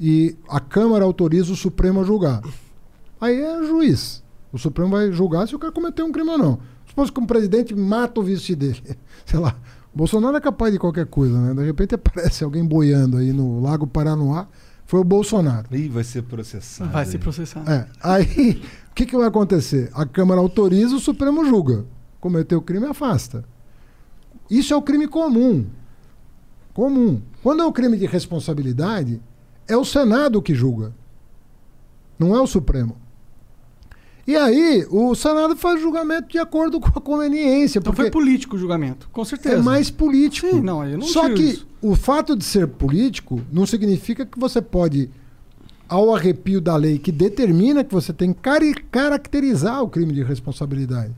[0.00, 2.42] e a Câmara autoriza o Supremo a julgar.
[3.20, 4.22] Aí é juiz.
[4.52, 6.58] O Supremo vai julgar se o cara cometeu um crime ou não.
[6.86, 8.82] Supose que um presidente mata o vice dele.
[9.26, 9.56] Sei lá.
[9.94, 11.54] Bolsonaro é capaz de qualquer coisa, né?
[11.54, 14.48] De repente aparece alguém boiando aí no Lago Paranoá.
[14.86, 15.66] Foi o Bolsonaro.
[15.74, 16.90] Ih, vai ser processado.
[16.90, 17.70] Vai ser processado.
[17.70, 17.86] É.
[18.02, 19.90] Aí, o que, que vai acontecer?
[19.94, 21.84] A Câmara autoriza, o Supremo julga.
[22.20, 23.44] Cometeu crime, afasta.
[24.50, 25.66] Isso é o crime comum.
[26.72, 27.22] Comum.
[27.42, 29.20] Quando é o crime de responsabilidade,
[29.66, 30.92] é o Senado que julga.
[32.18, 32.96] Não é o Supremo.
[34.26, 37.78] E aí, o Senado faz julgamento de acordo com a conveniência.
[37.78, 39.56] Então foi político o julgamento, com certeza.
[39.56, 40.48] é mais político.
[40.48, 41.66] Sim, não, eu não Só que isso.
[41.82, 45.10] o fato de ser político não significa que você pode,
[45.86, 48.40] ao arrepio da lei que determina que você tem que
[48.90, 51.12] caracterizar o crime de responsabilidade.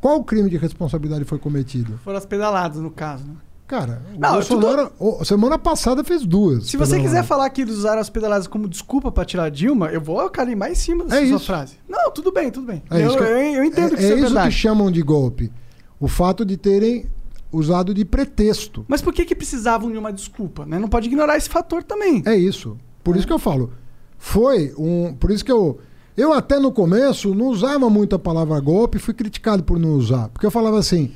[0.00, 1.98] Qual crime de responsabilidade foi cometido?
[2.04, 3.24] Foram as pedaladas, no caso.
[3.24, 3.36] Né?
[3.66, 6.66] Cara, Não, Bolsonaro, o- semana passada fez duas.
[6.66, 9.86] Se você quiser falar que eles usaram as pedaladas como desculpa pra tirar a Dilma,
[9.88, 11.46] eu vou carimbar em cima dessa É sua isso.
[11.46, 11.74] frase.
[11.88, 12.82] Não, tudo bem, tudo bem.
[12.90, 14.48] É eu, que- eu, eu entendo é, que isso é é isso verdade.
[14.54, 15.50] que chamam de golpe.
[15.98, 17.06] O fato de terem
[17.50, 18.84] usado de pretexto.
[18.86, 20.78] Mas por que que precisavam de uma desculpa, né?
[20.78, 22.22] Não pode ignorar esse fator também.
[22.26, 22.76] É isso.
[23.02, 23.72] Por isso que eu falo.
[24.18, 25.14] Foi um.
[25.14, 25.78] Por isso que eu.
[26.16, 30.28] Eu até no começo não usava muito a palavra golpe, fui criticado por não usar.
[30.28, 31.12] Porque eu falava assim.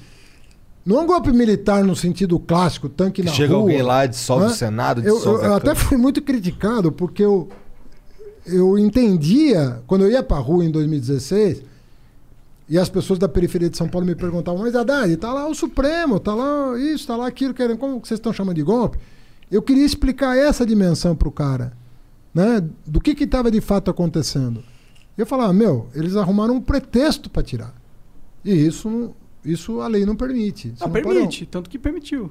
[0.89, 3.63] Não é um golpe militar no sentido clássico, tanque na Chega rua.
[3.63, 4.49] alguém lá, dissolve Hã?
[4.49, 5.87] o Senado, Eu, dissolve eu a até Câmara.
[5.87, 7.49] fui muito criticado porque eu,
[8.47, 11.63] eu entendia, quando eu ia pra rua em 2016,
[12.71, 15.55] e as pessoas da periferia de São Paulo me perguntavam, mas Haddad, tá lá o
[15.55, 18.99] Supremo, tá lá isso, tá lá aquilo, querendo, como vocês estão chamando de golpe?
[19.51, 21.73] Eu queria explicar essa dimensão pro cara,
[22.35, 22.63] né?
[22.87, 24.63] Do que que estava de fato acontecendo.
[25.17, 27.75] Eu falava, meu, eles arrumaram um pretexto para tirar.
[28.45, 30.73] E isso, não- isso a lei não permite.
[30.77, 32.31] Você Não, pode- permite, tanto que permitiu.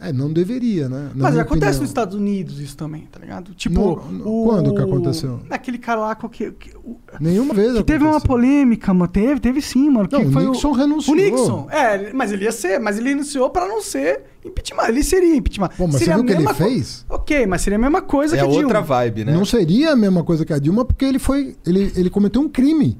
[0.00, 1.10] É, não deveria, né?
[1.12, 1.80] Na Mas acontece opinião.
[1.80, 3.52] nos Estados Unidos isso também, tá ligado?
[3.52, 4.44] Tipo, No- no- o...
[4.46, 5.40] quando que aconteceu?
[5.50, 8.28] Aquele cara lá com que, que- o- Nenhuma vez que teve uma aconteceu.
[8.28, 9.10] polêmica, mano.
[9.10, 10.08] Teve, teve sim, mano.
[10.08, 11.16] que Não, o foi Nixon renunciou.
[11.16, 14.84] O Nixon, é, mas ele ia ser, mas ele renunciou pra não ser impeachment.
[14.86, 15.70] Ele seria impeachment.
[15.76, 17.04] Pô, mas seria você viu o que ele fez?
[17.10, 18.62] Ok, mas seria a mesma coisa É que a Dilma.
[18.66, 19.32] outra vibe, né?
[19.32, 21.56] Não seria a mesma coisa que a Dilma, porque ele foi.
[21.66, 22.96] Ele, ele cometeu um crime.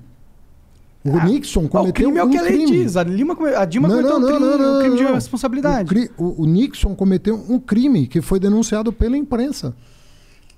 [1.10, 2.70] O Ah, Nixon Ah, o cometeu crime é o um que a lei crime.
[2.84, 2.96] diz.
[2.96, 6.10] A, Lima, a Dilma Não, cometeu não, um crime, não, não, um crime de responsabilidade.
[6.18, 9.74] O, o- o Nixon cometeu um crime que foi denunciado pela imprensa.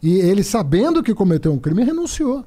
[0.02, 2.44] E ele, sabendo que cometeu um crime, renunciou.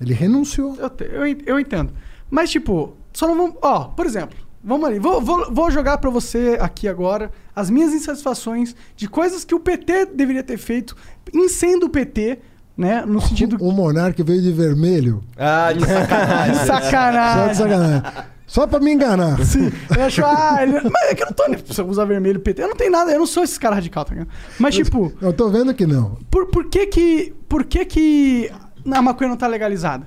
[0.00, 0.76] Ele renunciou.
[0.78, 1.92] Eu, te- eu, eu entendo.
[2.30, 3.56] Mas, tipo, só não vamos.
[3.60, 4.98] Ó, por exemplo, vamos ali.
[4.98, 9.60] Vou, vou, vou jogar pra você aqui agora as minhas insatisfações de coisas que o
[9.60, 10.96] PT deveria ter feito,
[11.34, 12.38] em sendo o PT,
[12.78, 13.04] né?
[13.04, 13.56] No sentido.
[13.60, 15.22] O monarca veio de vermelho.
[15.36, 16.54] Ah, de de sacanagem.
[16.54, 17.54] Só de sacanagem.
[17.54, 18.02] sacanagem.
[18.46, 19.44] Só pra me enganar.
[19.44, 22.40] Sim, eu acho, ah, ele- mas é que eu não tô nem você usa vermelho
[22.40, 22.62] PT.
[22.62, 24.28] Eu não tenho nada, eu não sou esse cara radical, tá ligado?
[24.58, 26.16] Mas, tipo, Eu tô vendo que não.
[26.30, 27.34] por, por que que.
[27.46, 28.50] Por que que
[28.90, 30.06] a maconha não tá legalizada?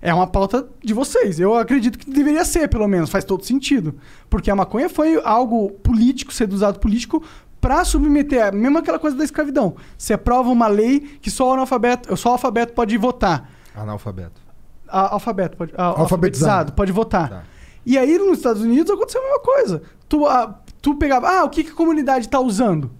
[0.00, 1.38] É uma pauta de vocês.
[1.38, 3.10] Eu acredito que deveria ser, pelo menos.
[3.10, 3.94] Faz todo sentido.
[4.30, 7.22] Porque a maconha foi algo político, ser usado político,
[7.60, 8.54] pra submeter.
[8.54, 9.76] Mesmo aquela coisa da escravidão.
[9.98, 13.50] Você aprova uma lei que só o analfabeto, só o alfabeto pode votar.
[13.74, 14.40] Analfabeto.
[14.88, 16.02] A- alfabeto, pode, a- alfabetizado.
[16.02, 16.72] Alfabetizado.
[16.72, 17.28] pode votar.
[17.28, 17.42] Tá.
[17.86, 19.82] E aí, nos Estados Unidos, aconteceu a mesma coisa.
[20.08, 22.90] Tu, ah, tu pegava, ah, o que, que a comunidade tá usando?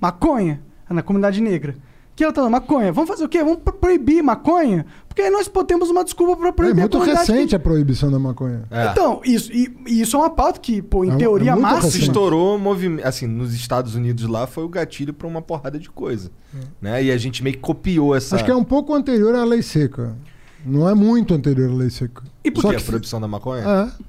[0.00, 0.62] Maconha.
[0.88, 1.72] Ah, Na comunidade negra.
[2.12, 2.52] O que ela tá usando?
[2.52, 2.92] Maconha.
[2.92, 3.42] Vamos fazer o quê?
[3.42, 4.86] Vamos pro- proibir maconha?
[5.10, 7.32] Porque aí nós temos uma desculpa pra É proibir muito a comunidade.
[7.32, 8.62] recente a proibição da maconha.
[8.70, 8.86] É.
[8.92, 11.62] Então, isso, e, e isso é uma pauta que, pô, em É- teoria é muito
[11.64, 11.80] máxima...
[11.82, 12.06] Se recente.
[12.10, 13.04] estourou movimento.
[13.04, 16.30] Assim, nos Estados Unidos lá foi o gatilho pra uma porrada de coisa.
[16.80, 17.02] Né?
[17.04, 18.36] E a gente meio que copiou essa.
[18.36, 20.16] Acho que é um pouco anterior à lei seca.
[20.64, 22.22] Não é muito anterior à lei seca.
[22.44, 23.64] E por Só Só que que a proibição da maconha?
[23.64, 24.04] É.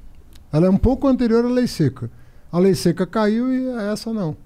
[0.55, 2.11] Ela é um pouco anterior à lei seca.
[2.51, 4.37] A lei seca caiu e essa não.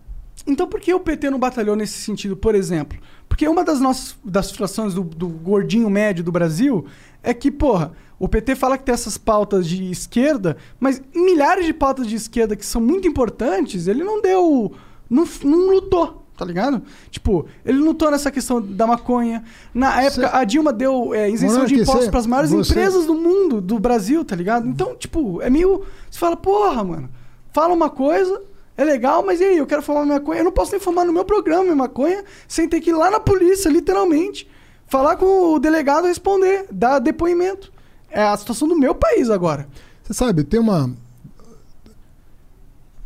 [0.48, 2.98] Então por que o PT não batalhou nesse sentido, por exemplo?
[3.28, 6.86] Porque uma das nossas das frustrações do, do gordinho médio do Brasil
[7.22, 11.74] é que, porra, o PT fala que tem essas pautas de esquerda, mas milhares de
[11.74, 14.72] pautas de esquerda que são muito importantes, ele não deu.
[15.10, 16.22] não, não lutou.
[16.38, 16.82] tá ligado?
[17.10, 19.44] Tipo, ele lutou nessa questão da maconha.
[19.74, 23.06] Na época, Cê- a Dilma deu é, isenção de impostos cê- pras maiores você- empresas
[23.06, 24.68] do mundo, do Brasil, tá ligado?
[24.68, 25.84] Então, tipo, é meio.
[26.12, 27.10] Você fala, porra, mano,
[27.54, 28.42] fala uma coisa.
[28.78, 29.58] É legal, mas e aí?
[29.58, 30.42] Eu quero fumar maconha.
[30.42, 33.10] Eu não posso nem fumar no meu programa minha maconha sem ter que ir lá
[33.10, 34.50] na polícia, literalmente.
[34.88, 37.72] Falar com o delegado responder, dar depoimento.
[38.10, 39.68] É a situação do meu país agora.
[40.04, 40.94] Você sabe, tem uma.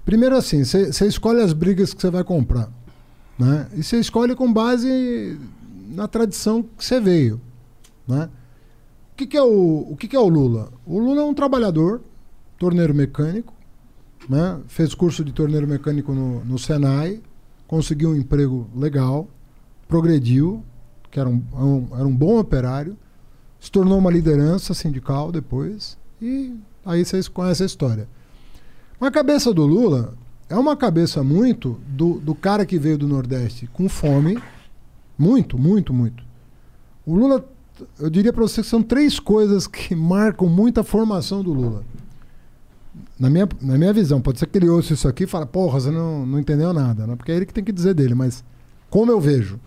[0.05, 2.69] Primeiro assim, você escolhe as brigas que você vai comprar.
[3.37, 3.67] Né?
[3.75, 5.39] E você escolhe com base
[5.89, 7.39] na tradição que você veio.
[8.07, 8.27] Né?
[9.13, 10.71] O, que, que é o, o que, que é o Lula?
[10.85, 12.01] O Lula é um trabalhador,
[12.57, 13.53] torneiro mecânico,
[14.27, 14.59] né?
[14.67, 17.21] fez curso de torneiro mecânico no, no Senai,
[17.67, 19.27] conseguiu um emprego legal,
[19.87, 20.63] progrediu,
[21.11, 22.97] que era um, um- era um bom operário,
[23.59, 26.55] se tornou uma liderança sindical depois, e
[26.85, 28.07] aí vocês conhecem a história.
[29.01, 30.13] A cabeça do Lula
[30.49, 34.37] é uma cabeça muito do, do cara que veio do Nordeste com fome,
[35.17, 36.23] muito, muito, muito.
[37.05, 37.45] O Lula,
[37.99, 41.83] eu diria para você que são três coisas que marcam muito a formação do Lula.
[43.19, 45.79] Na minha, na minha visão, pode ser que ele ouça isso aqui e fale, porra,
[45.79, 47.15] você não, não entendeu nada, né?
[47.17, 48.43] porque é ele que tem que dizer dele, mas
[48.89, 49.59] como eu vejo?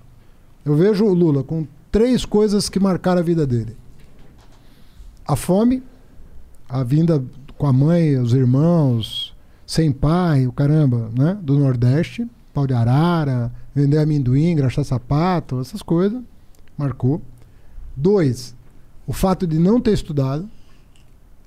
[0.65, 3.77] Eu vejo o Lula com três coisas que marcaram a vida dele.
[5.27, 5.83] A fome,
[6.69, 7.23] a vinda
[7.59, 11.39] com a mãe, os irmãos, sem pai, o caramba, né?
[11.41, 16.23] Do Nordeste, pau de arara, vender amendoim, engraxar sapato, essas coisas,
[16.77, 17.21] marcou.
[17.95, 18.55] Dois,
[19.07, 20.49] o fato de não ter estudado,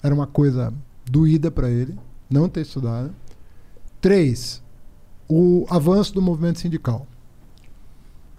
[0.04, 0.72] era uma coisa
[1.10, 1.98] doída para ele,
[2.30, 3.14] não ter estudado.
[4.02, 4.62] Três,
[5.28, 7.08] o avanço do movimento sindical.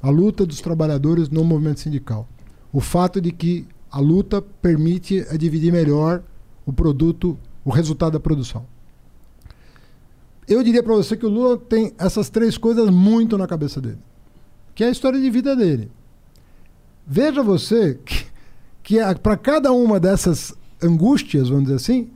[0.03, 2.29] A luta dos trabalhadores no movimento sindical.
[2.73, 6.23] O fato de que a luta permite é dividir melhor
[6.65, 8.67] o produto, o resultado da produção.
[10.47, 13.99] Eu diria para você que o Lula tem essas três coisas muito na cabeça dele,
[14.75, 15.91] que é a história de vida dele.
[17.05, 18.27] Veja você que,
[18.83, 22.11] que para cada uma dessas angústias, vamos dizer assim,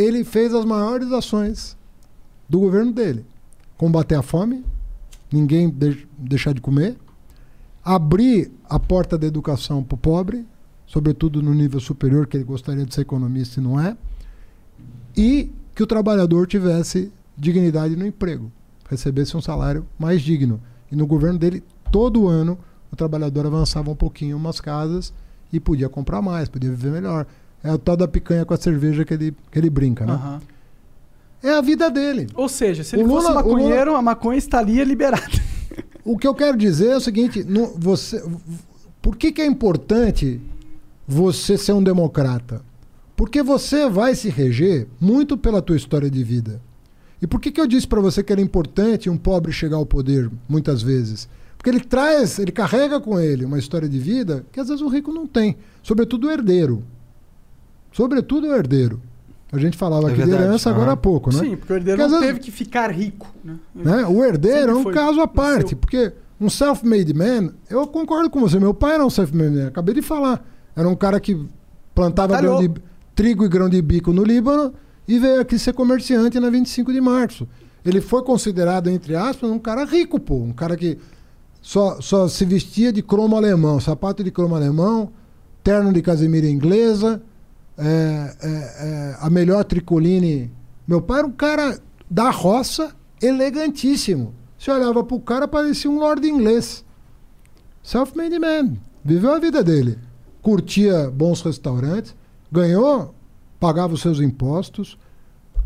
[0.00, 1.76] ele fez as maiores ações
[2.48, 3.24] do governo dele:
[3.76, 4.64] combater a fome,
[5.32, 6.96] ninguém de- deixar de comer,
[7.84, 10.46] abrir a porta da educação para o pobre,
[10.86, 13.96] sobretudo no nível superior, que ele gostaria de ser economista e não é,
[15.16, 18.50] e que o trabalhador tivesse dignidade no emprego,
[18.88, 20.60] recebesse um salário mais digno.
[20.90, 21.62] E no governo dele,
[21.92, 22.58] todo ano,
[22.92, 25.12] o trabalhador avançava um pouquinho umas casas
[25.52, 27.26] e podia comprar mais, podia viver melhor.
[27.62, 30.12] É o tal da picanha com a cerveja que ele, que ele brinca, né?
[30.12, 30.40] Aham.
[31.42, 32.26] É a vida dele.
[32.34, 35.22] Ou seja, se O ele fosse Lula- o Lula- maconheiro, a maconha estaria liberada.
[36.02, 38.24] O que eu quero dizer é o seguinte: no- você,
[39.02, 40.40] por que, que é importante
[41.06, 42.62] você ser um democrata?
[43.14, 46.60] Porque você vai se reger muito pela tua história de vida.
[47.20, 49.84] E por que, que eu disse para você que era importante um pobre chegar ao
[49.84, 51.28] poder, muitas vezes?
[51.56, 54.88] Porque ele traz, ele carrega com ele uma história de vida que às vezes o
[54.88, 55.58] rico não tem.
[55.82, 56.82] Sobretudo o herdeiro.
[57.92, 59.00] Sobretudo o herdeiro.
[59.52, 60.92] A gente falava É aqui de herança agora aham.
[60.92, 61.40] há pouco, né?
[61.40, 63.26] Sim, porque o herdeiro Porque às não vezes- teve que ficar rico.
[63.44, 63.56] Né?
[63.74, 64.06] né?
[64.06, 65.78] O herdeiro Sempre é um caso à parte, Nasceu.
[65.78, 69.94] porque um self-made man, eu concordo com você, meu pai era um self-made man, acabei
[69.94, 70.46] de falar.
[70.76, 71.44] Era um cara que
[71.94, 72.70] plantava de,
[73.14, 74.72] trigo e grão de bico no Líbano
[75.08, 77.46] e veio aqui ser comerciante na 25 de março.
[77.84, 80.36] Ele foi considerado, entre aspas, um cara rico, pô.
[80.36, 80.96] Um cara que
[81.60, 85.10] só, só se vestia de cromo alemão, sapato de cromo alemão,
[85.64, 87.20] terno de casemira inglesa,
[87.80, 90.50] é, é, é, a melhor tricoline.
[90.86, 94.34] Meu pai era um cara da roça, elegantíssimo.
[94.58, 96.84] Você olhava pro cara, parecia um lord inglês.
[97.82, 98.76] Self-made man.
[99.02, 99.98] Viveu a vida dele.
[100.42, 102.14] Curtia bons restaurantes,
[102.52, 103.14] ganhou,
[103.58, 104.98] pagava os seus impostos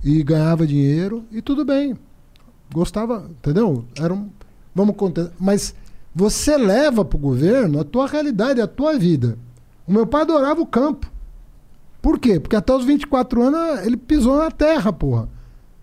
[0.03, 1.97] e ganhava dinheiro e tudo bem.
[2.73, 3.85] Gostava, entendeu?
[3.99, 4.31] Era um.
[4.75, 5.31] Vamos contar.
[5.39, 5.75] Mas
[6.15, 9.39] você leva pro governo a tua realidade, a tua vida.
[9.87, 11.11] O meu pai adorava o campo.
[12.05, 12.39] Por quê?
[12.39, 15.27] Porque até os 24 anos ele pisou na terra, porra.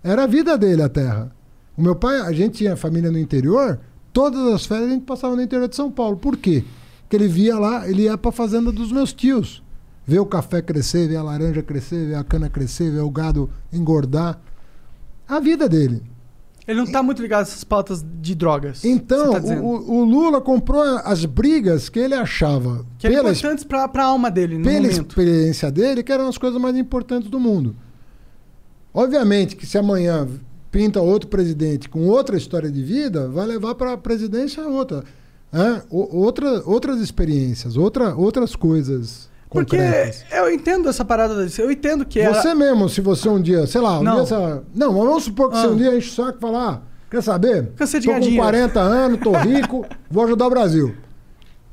[0.03, 1.35] Era a vida dele a terra.
[1.75, 3.79] O meu pai, a gente tinha família no interior,
[4.13, 6.17] todas as férias a gente passava no interior de São Paulo.
[6.17, 6.63] Por quê?
[7.01, 9.63] Porque ele via lá, ele ia pra fazenda dos meus tios.
[10.05, 13.49] Ver o café crescer, ver a laranja crescer, ver a cana crescer, ver o gado
[13.73, 14.39] engordar.
[15.27, 16.03] A vida dele.
[16.71, 18.83] Ele não tá muito ligado a essas pautas de drogas.
[18.83, 23.87] Então, tá o, o Lula comprou as brigas que ele achava que pela, importantes pra,
[23.87, 25.09] pra alma dele no pela momento.
[25.09, 27.75] experiência dele, que eram as coisas mais importantes do mundo.
[28.93, 30.27] Obviamente que se amanhã
[30.71, 35.03] pinta outro presidente com outra história de vida, vai levar para a presidência outra.
[35.51, 35.81] né?
[35.89, 39.77] Outra, outras experiências, outra, outras coisas Porque
[40.31, 41.45] eu entendo essa parada.
[41.59, 44.23] Eu entendo que é Você mesmo, se você um dia, sei lá, um Não.
[44.23, 45.69] dia, não, mas vamos supor que você Ah.
[45.69, 47.73] um dia enche o saco e fala, ah, Quer saber?
[47.75, 48.41] Cansei de Tô com dinheiro.
[48.41, 50.95] 40 anos, tô rico, vou ajudar o Brasil.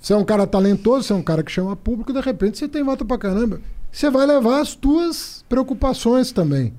[0.01, 2.67] Você é um cara talentoso, você é um cara que chama público, de repente você
[2.67, 3.61] tem voto pra caramba.
[3.93, 6.75] Você vai levar as tuas preocupações também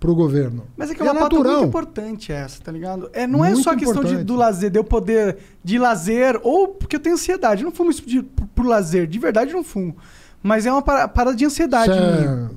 [0.00, 0.64] pro governo.
[0.76, 3.08] Mas é que é uma pauta muito importante essa, tá ligado?
[3.12, 6.40] É, não é Muito só a questão de, do lazer, de eu poder de lazer,
[6.42, 7.62] ou porque eu tenho ansiedade.
[7.62, 9.96] Eu não fumo isso de, por lazer, de verdade eu não fumo.
[10.42, 11.92] Mas é uma para- parada de ansiedade.
[11.92, 12.48] É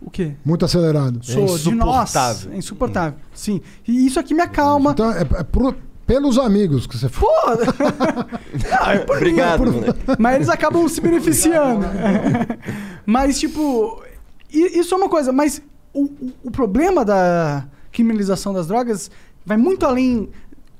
[0.00, 0.32] O quê?
[0.44, 1.20] muito acelerado.
[1.22, 2.10] Sou de nós.
[2.10, 2.52] insuportável.
[2.52, 3.18] É insuportável.
[3.34, 3.60] Sim.
[3.86, 4.92] E isso aqui me acalma.
[4.92, 5.74] Então é, é pro-
[6.06, 7.28] pelos amigos que você for.
[7.28, 7.50] Pô!
[8.70, 10.16] Não, é por mim, Obrigado, é por-.
[10.18, 11.86] Mas eles acabam se beneficiando.
[13.06, 14.02] mas, tipo,
[14.50, 15.32] isso é uma coisa.
[15.32, 19.10] Mas o, o- o problema da criminalização das drogas
[19.44, 20.30] vai muito além.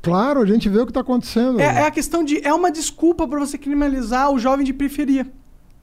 [0.03, 1.61] Claro, a gente vê o que tá acontecendo.
[1.61, 2.41] É, é a questão de.
[2.47, 5.27] É uma desculpa pra você criminalizar o jovem de periferia.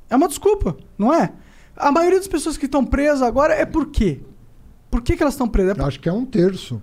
[0.09, 1.31] É uma desculpa, não é?
[1.75, 4.21] A maioria das pessoas que estão presas agora é por quê?
[4.89, 5.71] Por que, que elas estão presas?
[5.71, 6.81] É por- acho que é um terço.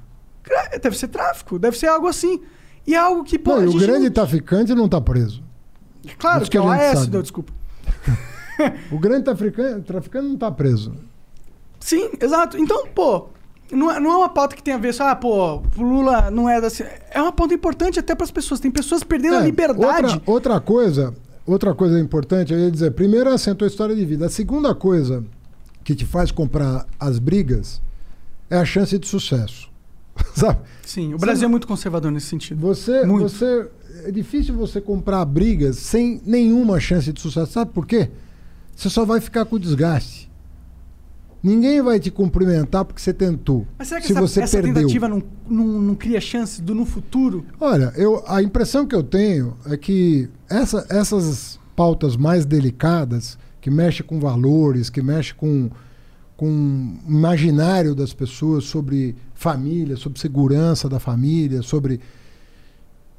[0.82, 2.40] Deve ser tráfico, deve ser algo assim.
[2.86, 3.56] E é algo que, pô.
[3.56, 5.42] Não, a o grande não- traficante não tá preso.
[6.18, 7.10] Claro, isso que que o a AS, sabe.
[7.10, 7.52] deu desculpa.
[8.92, 10.94] O grande traficante, não tá preso.
[11.80, 12.56] Sim, exato.
[12.56, 13.26] Então, pô,
[13.72, 16.30] não é, não é uma pauta que tem a ver só, ah, pô, o Lula
[16.30, 16.68] não é da.
[17.10, 18.60] É uma pauta importante até para as pessoas.
[18.60, 20.06] Tem pessoas perdendo a É, liberdade.
[20.14, 21.12] Outra, outra coisa,
[21.46, 24.26] outra coisa importante, eu ia dizer, primeiro assim, a tua história de vida.
[24.26, 25.24] A segunda coisa
[25.82, 27.80] que te faz comprar as brigas
[28.48, 29.70] é a chance de sucesso.
[30.34, 30.60] Sabe?
[30.82, 32.60] Sim, o Brasil é muito conservador nesse sentido.
[32.60, 33.28] Você, Muito.
[33.28, 33.68] você
[34.04, 37.52] é difícil você comprar brigas sem nenhuma chance de sucesso.
[37.52, 38.10] Sabe por quê?
[38.74, 40.23] Você só vai ficar com desgaste.
[41.44, 43.66] Ninguém vai te cumprimentar porque você tentou.
[43.78, 44.74] Mas será que se essa, você essa perdeu.
[44.74, 47.44] tentativa não, não, não cria chance do no futuro?
[47.60, 53.70] Olha, eu, a impressão que eu tenho é que essa- essas pautas mais delicadas, que
[53.70, 55.68] mexem com valores, que mexem com,
[56.34, 56.46] com
[57.06, 62.00] o imaginário das pessoas sobre família, sobre segurança da família, sobre.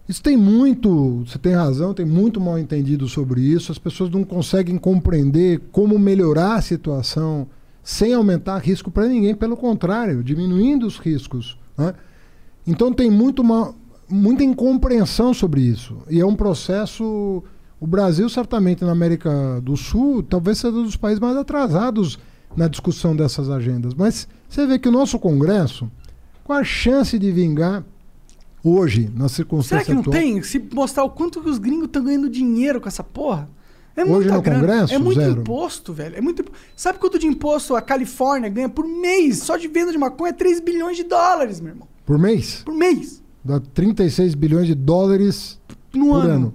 [0.10, 3.72] Isso tem muito, você tem razão, tem muito mal entendido sobre isso.
[3.72, 7.48] As pessoas não conseguem compreender como melhorar a situação
[7.86, 11.56] sem aumentar risco para ninguém, pelo contrário, diminuindo os riscos.
[11.78, 11.94] né?
[12.66, 13.74] Então tem muito ma-
[14.10, 15.98] muita incompreensão sobre isso.
[16.10, 17.44] E é um processo.
[17.80, 22.18] O Brasil, certamente, na América do Sul, talvez seja um dos países mais atrasados
[22.58, 23.94] na discussão dessas agendas.
[23.94, 25.88] Mas você vê que o nosso Congresso,
[26.44, 27.84] qual a chance de vingar
[28.64, 30.16] hoje, na Será circunstância que não atual?
[30.16, 30.42] tem?
[30.42, 33.48] Se mostrar o quanto que os gringos estão ganhando dinheiro com essa porra?
[33.96, 34.60] É Hoje no grana.
[34.60, 35.40] Congresso, é muito zero.
[35.42, 36.16] imposto, velho.
[36.18, 36.44] É muito
[36.76, 39.38] Sabe quanto de imposto a Califórnia ganha por mês?
[39.40, 41.88] Só de venda de maconha é 3 bilhões de dólares, meu irmão.
[42.06, 42.62] Por mês?
[42.66, 43.24] Por mês.
[43.44, 45.60] Dá 36 bilhões de dólares
[45.94, 46.30] No por ano.
[46.34, 46.54] ano.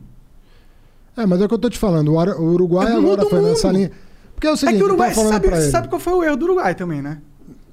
[1.17, 2.13] É, mas é o que eu tô te falando.
[2.13, 3.77] O Uruguai É agora mundo foi nessa mundo.
[3.77, 3.91] linha.
[4.35, 6.45] Porque é o É seguinte, que o Uruguai, sabe, sabe qual foi o erro do
[6.47, 7.19] Uruguai também, né?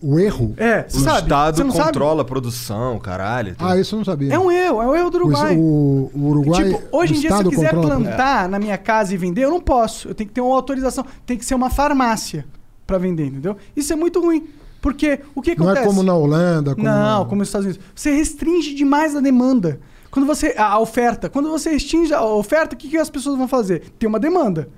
[0.01, 0.53] O erro?
[0.57, 1.21] É, O sabe.
[1.23, 1.85] Estado Você não sabe?
[1.85, 3.55] controla a produção, caralho.
[3.55, 4.33] Tem- Ah, isso eu não sabia.
[4.33, 5.55] É um erro, é um erro do O, Uruguai.
[5.57, 6.63] o, o Uruguai.
[6.65, 9.49] tipo, hoje em dia, se eu quiser controla- plantar na minha casa e vender, eu
[9.51, 10.07] não posso.
[10.09, 11.05] Eu tenho que ter uma autorização.
[11.25, 12.45] Tem que ser uma farmácia
[12.85, 13.57] pra vender, entendeu?
[13.75, 14.47] Isso é muito ruim.
[14.81, 15.85] Porque o que Não acontece?
[15.85, 16.75] é como na Holanda.
[16.75, 17.83] Como Não, na- como nos Estados Unidos.
[17.95, 19.79] Você restringe demais a demanda.
[20.11, 20.53] Quando você.
[20.57, 21.29] A a oferta.
[21.29, 23.91] Quando você restringe a oferta, o que, que as pessoas vão fazer?
[23.97, 24.69] Tem uma demanda.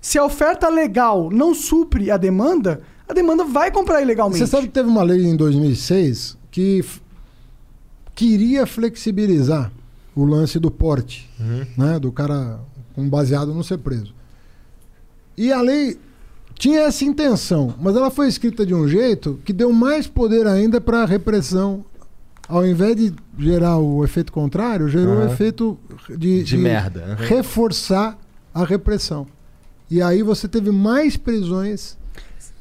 [0.00, 4.38] Se a oferta legal não supre a demanda, a demanda vai comprar ilegalmente.
[4.38, 6.84] Você sabe que teve uma lei em 2006 que
[8.14, 9.70] queria flexibilizar
[10.14, 11.28] o lance do porte,
[11.76, 11.98] né?
[11.98, 12.60] Do cara
[12.94, 14.14] com baseado não ser preso.
[15.36, 15.98] E a lei
[16.56, 20.80] tinha essa intenção, mas ela foi escrita de um jeito que deu mais poder ainda
[20.80, 21.84] para a repressão.
[22.46, 25.32] Ao invés de gerar o efeito contrário, gerou o Aham.
[25.32, 25.78] efeito
[26.16, 27.24] de, De merda, aham.
[27.26, 28.18] reforçar
[28.52, 29.26] a repressão.
[29.90, 31.96] E aí você teve mais prisões.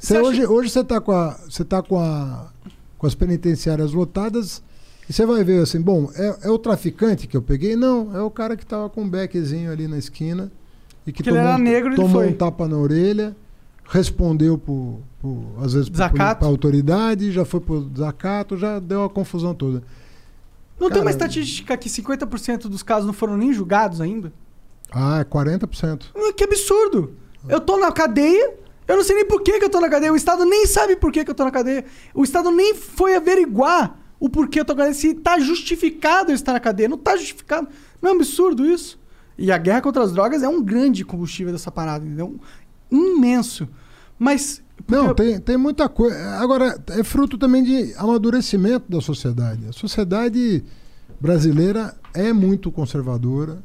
[0.03, 2.47] Você Você acha- hoje, hoje você está com, a, você tá com, a,
[2.97, 4.61] com as penitenciárias lotadas
[5.09, 7.77] e você vai ver assim, bom, é, é o traficante que eu peguei?
[7.77, 10.51] Não, é o cara que estava com um beckzinho ali na esquina
[11.07, 13.33] e que ele era negro, tomou um tapa na orelha,
[13.85, 19.55] respondeu por, por às vezes para autoridade, já foi por desacato, já deu a confusão
[19.55, 19.81] toda.
[20.77, 24.33] Não tem uma Cara, estatística que 50% dos casos não foram nem julgados ainda?
[24.91, 26.07] Ah, é 40%.
[26.13, 27.13] Ah, Que absurdo!
[27.47, 28.53] Eu tô na cadeia,
[28.87, 30.11] eu não sei nem por que, que eu tô na cadeia.
[30.11, 31.85] O Estado nem sabe por que, que eu tô na cadeia.
[32.13, 34.93] O Estado nem foi averiguar o porquê eu tô na cadeia.
[34.93, 36.89] Se tá justificado eu estar na cadeia.
[36.89, 37.67] Não tá justificado.
[38.01, 38.99] Não é um absurdo isso?
[39.37, 42.39] E a guerra contra as drogas é um grande combustível dessa parada, entendeu?
[42.91, 43.67] Imenso.
[44.19, 44.61] Mas.
[44.87, 46.17] Não, porque- tem, tem muita coisa.
[46.39, 49.65] Agora, é fruto também de amadurecimento da sociedade.
[49.67, 50.63] A sociedade
[51.19, 53.63] brasileira é muito conservadora,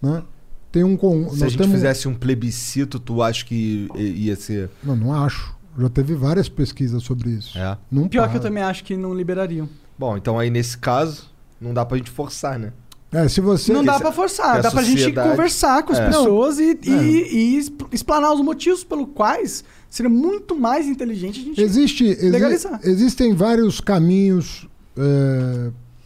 [0.00, 0.22] né?
[0.70, 4.36] Tem um con- Se a gente temos- fizesse um plebiscito, tu acha que i- ia
[4.36, 4.68] ser.
[4.82, 5.56] Não, não acho.
[5.78, 7.56] Já teve várias pesquisas sobre isso.
[7.58, 7.78] É.
[7.90, 8.32] Não Pior para.
[8.32, 9.68] que eu também acho que não liberariam.
[9.98, 11.26] Bom, então aí nesse caso,
[11.60, 12.72] Não dá pra gente forçar, né?
[13.10, 13.72] É, se você.
[13.72, 16.06] Não dá pra forçar, a dá pra gente conversar com as É.
[16.06, 21.42] pessoas e, e, e expl- explanar os motivos pelo quais seria muito mais inteligente a
[21.42, 21.60] gente.
[21.60, 22.78] Existe, exi- Legalizar.
[22.84, 24.68] existem vários caminhos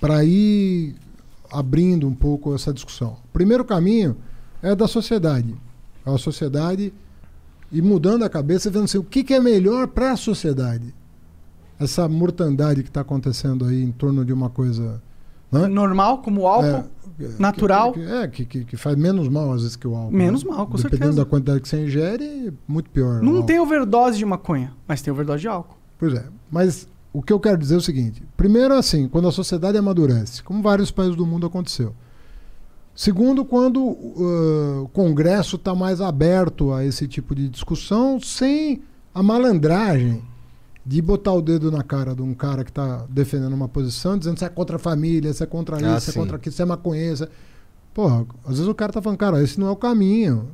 [0.00, 0.94] para ir
[1.50, 3.16] abrindo um pouco essa discussão.
[3.24, 4.16] O primeiro caminho
[4.62, 5.54] é da sociedade.
[6.04, 6.92] A sociedade
[7.70, 10.94] e mudando a cabeça, vendo assim, o que, que é melhor para a sociedade.
[11.80, 15.02] Essa mortandade que está acontecendo aí em torno de uma coisa.
[15.50, 15.66] Né?
[15.66, 16.88] Normal, como o álcool.
[17.18, 17.92] É, natural.
[17.92, 20.14] Que, que- é, que, que, faz menos mal às vezes que o álcool.
[20.14, 20.50] Menos né?
[20.50, 21.24] mal, com Dependendo certeza.
[21.24, 23.22] da quantidade que você ingere, muito pior.
[23.22, 25.76] Não tem overdose de maconha, mas tem overdose de álcool.
[25.98, 29.32] Pois é, mas o que eu quero dizer é o seguinte: primeiro, assim, quando a
[29.32, 31.94] sociedade amadurece, como vários países do mundo aconteceu.
[32.94, 38.82] Segundo, quando uh, o Congresso está mais aberto a esse tipo de discussão, sem
[39.14, 40.22] a malandragem
[40.84, 44.38] de botar o dedo na cara de um cara que está defendendo uma posição, dizendo
[44.38, 46.62] se é contra a família, se é contra isso, Ah, se é contra aquilo, se
[46.62, 46.66] é
[47.16, 47.28] se é-
[47.94, 50.48] Porra, às vezes o cara tá falando, cara, esse não é o caminho.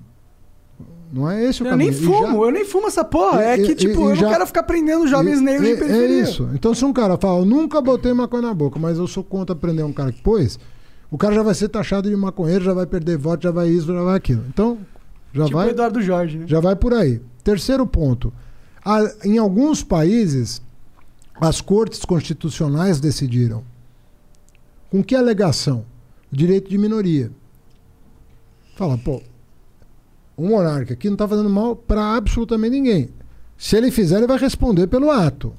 [1.12, 1.90] Não é esse o Eu caminho.
[1.90, 3.42] nem E fumo, já- eu nem fumo essa porra.
[3.42, 5.76] É E- que, e- tipo, e eu já- não quero ficar prendendo jovens negros de
[5.76, 6.18] periferia.
[6.18, 6.48] É isso.
[6.52, 9.56] Então, se um cara fala, eu nunca botei maconha na boca, mas eu sou contra
[9.56, 10.58] prender um cara que pôs,
[11.10, 13.86] o cara já vai ser taxado de maconheiro, já vai perder voto, já vai isso,
[13.86, 14.44] já vai aquilo.
[14.48, 14.78] Então,
[15.32, 15.70] já Tipo vai.
[15.70, 16.46] Eduardo Jorge, né?
[16.46, 17.20] Já vai por aí.
[17.42, 18.32] Terceiro ponto.
[18.84, 20.60] A- em alguns países,
[21.40, 23.62] as cortes constitucionais decidiram.
[24.90, 25.84] Com que alegação?
[26.30, 27.30] Direito de minoria.
[28.76, 29.22] Fala, pô,
[30.36, 33.08] o monarca aqui não está fazendo mal para absolutamente ninguém.
[33.56, 35.52] Se ele fizer, ele vai responder pelo ato.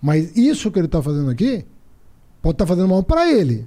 [0.00, 1.64] Mas isso que ele está fazendo aqui
[2.40, 3.66] pode estar fazendo mal para ele.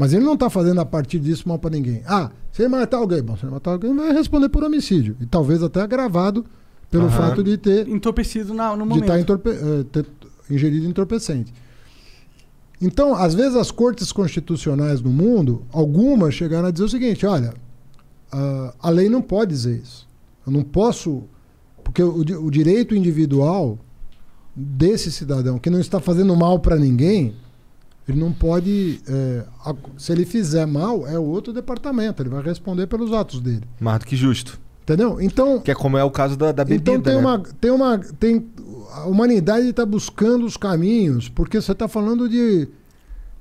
[0.00, 2.02] Mas ele não está fazendo a partir disso mal para ninguém.
[2.06, 5.14] Ah, se ele matar alguém, bom, se ele matar alguém, vai responder por homicídio.
[5.20, 6.42] E talvez até agravado
[6.90, 7.16] pelo Aham.
[7.18, 9.02] fato de ter Entorpecido na, no de momento.
[9.02, 10.06] estar entorpe eh, ter
[10.50, 11.52] ingerido entorpecente.
[12.80, 17.52] Então, às vezes as cortes constitucionais no mundo, algumas chegaram a dizer o seguinte: olha,
[18.32, 20.08] ah, a lei não pode dizer isso.
[20.46, 21.24] Eu não posso.
[21.84, 23.78] Porque o, o direito individual
[24.56, 27.34] desse cidadão que não está fazendo mal para ninguém,
[28.08, 29.00] ele não pode.
[29.64, 33.62] a- se ele fizer mal, é outro departamento, ele vai responder pelos atos dele.
[33.80, 34.58] Mais do que justo.
[34.82, 35.20] Entendeu?
[35.20, 35.60] Então.
[35.60, 37.20] Que é como é o caso da, da bebida, Então tem né?
[37.20, 38.46] uma, tem uma, tem
[38.92, 42.66] a humanidade está buscando os caminhos, porque você está falando de,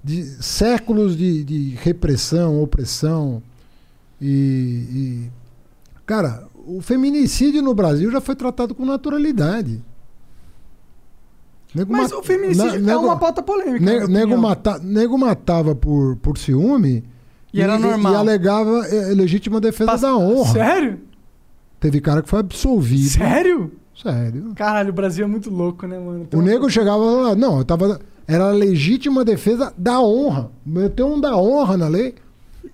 [0.03, 3.41] de séculos de, de repressão, opressão
[4.21, 4.27] e,
[4.91, 5.29] e-
[6.05, 9.81] cara, o feminicídio no Brasil já foi tratado com naturalidade.
[11.73, 13.79] Nego Mas mat- o feminicídio na- é nego- uma pauta polêmica.
[13.85, 14.37] nego, opinião.
[14.37, 17.03] mata, nego matava por, por ciúme
[17.53, 18.13] E era normal.
[18.13, 20.51] e alegava eh, legítima defesa Passa- da honra.
[20.53, 20.99] Sério?
[21.79, 23.09] Teve cara que foi absolvido.
[23.09, 23.71] Sério?
[23.95, 24.53] Sério.
[24.55, 26.25] Caralho, o Brasil é muito louco, né, mano?
[26.25, 30.49] Tem O nego chegava lá, não, eu tava, era a legítima defesa da honra.
[30.65, 32.15] Meteu um da honra na lei.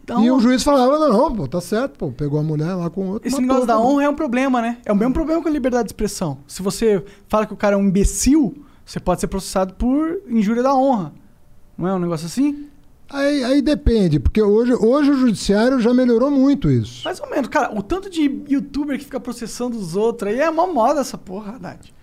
[0.03, 2.11] Então, e o juiz falava, não, pô, tá certo, pô.
[2.11, 3.27] Pegou a mulher lá com outro.
[3.27, 4.77] Esse negócio da honra é um problema, né?
[4.85, 6.37] É o mesmo problema com a liberdade de expressão.
[6.47, 8.55] Se você fala que o cara é um imbecil,
[8.85, 11.13] você pode ser processado por injúria da honra.
[11.77, 12.67] Não é um negócio assim?
[13.09, 17.03] Aí, aí depende, porque hoje, hoje o judiciário já melhorou muito isso.
[17.05, 17.47] Mais ou menos.
[17.49, 21.17] Cara, o tanto de youtuber que fica processando os outros aí é uma moda essa
[21.17, 21.93] porra, Haddad.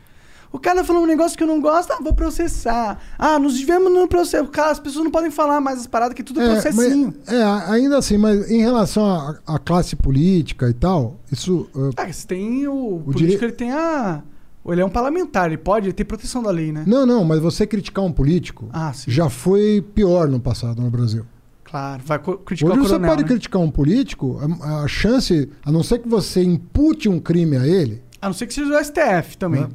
[0.53, 3.01] O cara falou um negócio que eu não gosto, ah, vou processar.
[3.19, 4.47] Ah, nos vivemos no processo.
[4.51, 7.15] Cara, as pessoas não podem falar mais as paradas, que tudo é, processinho.
[7.27, 7.43] mas- é,
[7.73, 11.67] ainda assim, mas em relação à classe política e tal, isso.
[11.75, 14.23] uh, Ah, você tem o, político, dire- ele tem a...
[14.67, 16.85] Ele é um parlamentar, ele pode, tem proteção da lei, né?
[16.87, 19.11] não, não, mas você criticar um político Ah, sim.
[19.11, 21.27] já foi pior no passado no Brasil.
[21.65, 23.29] Claro, vai criticar Hoje o você coronel, pode né?
[23.29, 27.67] criticar um político, a, a chance, a não ser que você impute um crime a
[27.67, 29.63] ele, A não ser que seja o STF também.
[29.63, 29.69] Né?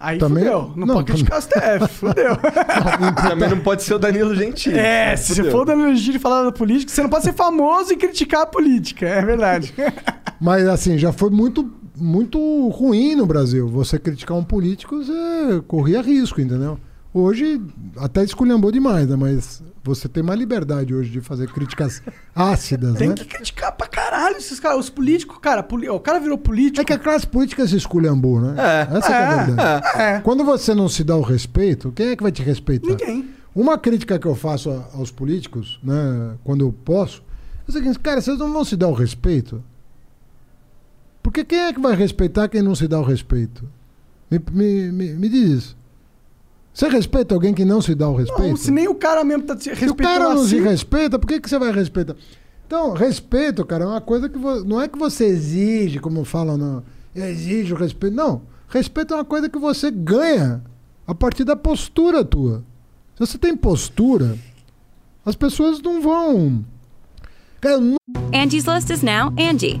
[0.00, 0.72] Aí Também- fudeu.
[0.74, 2.36] Não, não, pode criticar o STF, fudeu.
[3.28, 4.78] Também não pode ser o Danilo Gentili.
[4.78, 5.52] é, se você Fudeu.
[5.52, 9.06] for da Gentili falar da política, você não pode ser famoso e criticar a política.
[9.06, 9.74] É verdade.
[10.40, 11.70] Mas assim, já foi muito,
[12.00, 13.68] muito ruim no Brasil.
[13.68, 16.78] Você criticar um político, você corria risco, entendeu?
[17.12, 17.60] Hoje
[17.96, 19.16] até esculhambou demais, né?
[19.16, 22.00] Mas você tem mais liberdade hoje de fazer críticas
[22.34, 23.14] ácidas, Tem né?
[23.14, 24.78] que criticar pra caralho esses caras.
[24.78, 26.80] Os políticos, cara, o cara virou político.
[26.80, 28.54] É que a classe política se esculhambou, né?
[28.56, 28.96] É.
[28.96, 29.86] Essa que é a É, verdade.
[30.00, 30.20] é.
[30.20, 32.86] Quando você não se dá o respeito, quem é que vai te respeitar?
[32.88, 33.28] Ninguém.
[33.52, 37.24] Uma crítica que eu faço aos políticos, né, quando eu posso,
[37.66, 39.60] é o seguinte, cara, vocês não vão se dar o respeito?
[41.22, 43.68] Porque quem é que vai respeitar quem não se dá o respeito?
[44.30, 45.76] Me, me, me, me diz isso.
[46.72, 48.48] Você respeita alguém que não se dá o respeito?
[48.48, 50.64] Não, se nem o cara mesmo tá te Se o respeitando cara não se assim.
[50.64, 52.14] respeita, por que, que você vai respeitar?
[52.66, 56.56] Então, respeito, cara, é uma coisa que vo- não é que você exige, como falam,
[56.56, 56.82] não.
[57.14, 58.14] Eu exijo respeito.
[58.14, 58.42] Não.
[58.68, 60.62] Respeito é uma coisa que você ganha
[61.06, 62.62] a partir da postura tua.
[63.16, 64.38] Se você tem postura,
[65.26, 66.64] As pessoas não vão.
[67.60, 67.96] Cara, eu
[68.32, 69.80] Angie's List is now Angie,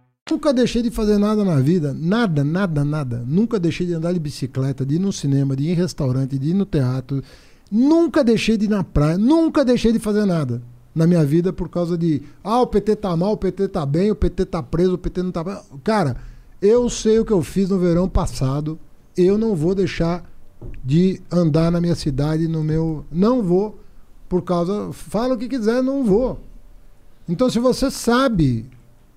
[0.31, 3.21] Nunca deixei de fazer nada na vida, nada, nada, nada.
[3.27, 6.51] Nunca deixei de andar de bicicleta, de ir no cinema, de ir em restaurante, de
[6.51, 7.21] ir no teatro.
[7.69, 10.61] Nunca deixei de ir na praia, nunca deixei de fazer nada
[10.95, 14.09] na minha vida por causa de, ah, o PT tá mal, o PT tá bem,
[14.09, 15.63] o PT tá preso, o PT não tá.
[15.83, 16.15] Cara,
[16.61, 18.79] eu sei o que eu fiz no verão passado.
[19.17, 20.23] Eu não vou deixar
[20.81, 23.77] de andar na minha cidade, no meu, não vou
[24.29, 26.39] por causa, fala o que quiser, não vou.
[27.27, 28.69] Então, se você sabe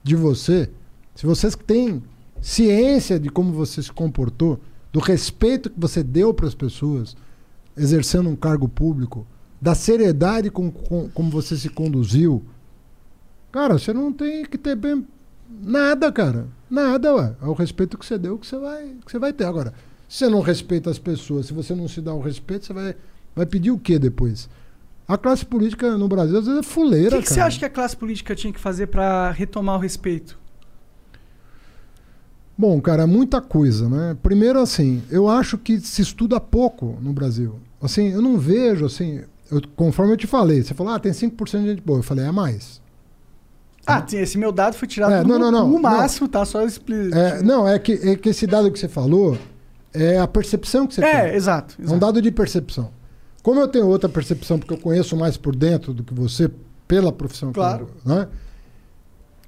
[0.02, 0.68] de você,
[1.14, 2.02] se você tem
[2.40, 4.60] ciência de como você se comportou,
[4.92, 7.16] do respeito que você deu para as pessoas,
[7.76, 9.26] exercendo um cargo público,
[9.60, 12.44] da seriedade com, com, como você se conduziu,
[13.50, 15.06] cara, você não tem que ter bem
[15.48, 16.46] nada, cara.
[16.70, 17.34] Nada, ué.
[17.40, 19.44] É o respeito que você deu que você vai, que você vai ter.
[19.44, 19.72] Agora,
[20.08, 22.94] se você não respeita as pessoas, se você não se dá o respeito, você vai,
[23.34, 24.48] vai pedir o quê depois?
[25.06, 27.64] A classe política no Brasil às vezes é O fuleira, que, que você acha que
[27.64, 30.38] a classe política tinha que fazer pra retomar o respeito?
[32.56, 34.16] Bom, cara, muita coisa, né?
[34.22, 37.56] Primeiro, assim, eu acho que se estuda pouco no Brasil.
[37.82, 41.62] Assim, eu não vejo, assim, eu- conforme eu te falei, você falou, ah, tem 5%
[41.64, 41.98] de gente boa.
[41.98, 42.80] Eu falei, é mais.
[43.86, 45.82] Ah, esse meu dado foi tirado É, do não, não, não, cu não.
[45.82, 46.44] máximo, tá?
[46.44, 47.18] Só explicar.
[47.18, 49.36] É, não, é que, é que esse dado que você falou
[49.92, 51.34] é a percepção que você É, tem.
[51.34, 51.74] exato.
[51.78, 52.00] É um exato.
[52.00, 52.90] dado de percepção.
[53.42, 56.50] Como eu tenho outra percepção, porque eu conheço mais por dentro do que você,
[56.88, 57.86] pela profissão Claro.
[58.02, 58.28] que eu, né?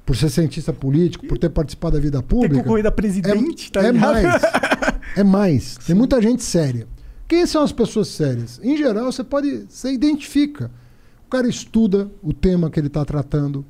[0.07, 2.62] Por ser cientista político, por ter participado da vida Tem pública.
[2.62, 4.12] concorrido a presidente, tá é ligado?
[4.23, 4.43] mais.
[5.17, 5.76] É mais.
[5.78, 6.86] Tem muita gente séria.
[7.26, 8.60] Quem são as pessoas sérias?
[8.62, 9.67] Em geral, você pode.
[9.68, 10.70] Você identifica.
[11.26, 13.65] O cara estuda o tema que ele está tratando,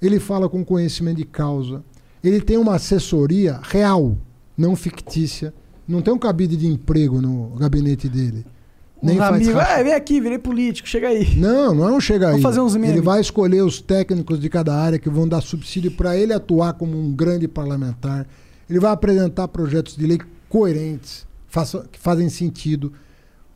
[0.00, 1.84] ele fala com conhecimento de causa,
[2.24, 4.16] ele tem uma assessoria real,
[4.56, 5.52] não fictícia,
[5.86, 8.46] não tem um cabide de emprego no gabinete dele.
[9.02, 11.36] Nem amigos, racha- é, vem aqui, virei político, chega aí.
[11.36, 12.40] não, não é um chega aí.
[12.40, 12.90] Fazer uns memes.
[12.92, 16.72] Ele vai escolher os técnicos de cada área que vão dar subsídio para ele atuar
[16.74, 18.26] como um grande parlamentar.
[18.68, 20.18] Ele vai apresentar projetos de lei
[20.48, 21.26] coerentes,
[21.92, 22.92] que fazem sentido.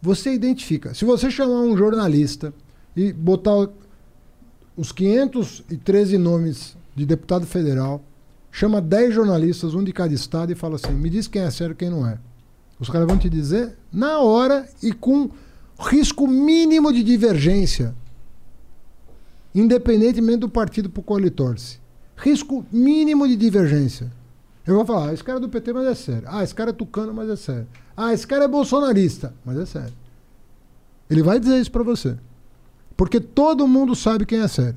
[0.02, 0.94] Você identifica.
[0.94, 2.52] Se você chamar um jornalista
[2.96, 3.68] e botar
[4.76, 8.02] os 513 nomes de deputado federal,
[8.50, 11.72] chama 10 jornalistas, um de cada estado, e fala assim: me diz quem é sério
[11.72, 12.18] e quem não é.
[12.81, 15.31] Os caras vão te dizer na hora e com
[15.78, 17.94] risco mínimo de divergência,
[19.55, 21.78] independentemente do partido para o qual ele torce.
[22.17, 24.10] Risco mínimo de divergência.
[24.67, 26.25] Eu vou falar, ah, esse cara é do PT, mas é sério.
[26.26, 27.67] Ah, esse cara é tucano, mas é sério.
[27.97, 29.92] Ah, esse cara é bolsonarista, mas é sério.
[31.09, 32.17] Ele vai dizer isso para você.
[32.97, 34.76] Porque todo mundo sabe quem é sério.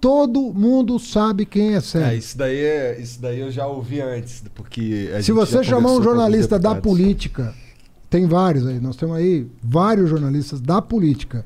[0.00, 2.08] Todo mundo sabe quem é sério.
[2.08, 5.56] É, isso daí, é, isso daí eu já ouvi antes, porque a Se gente você
[5.58, 7.54] já chamar um jornalista da política,
[8.10, 11.44] tem vários aí, nós temos aí vários jornalistas da política.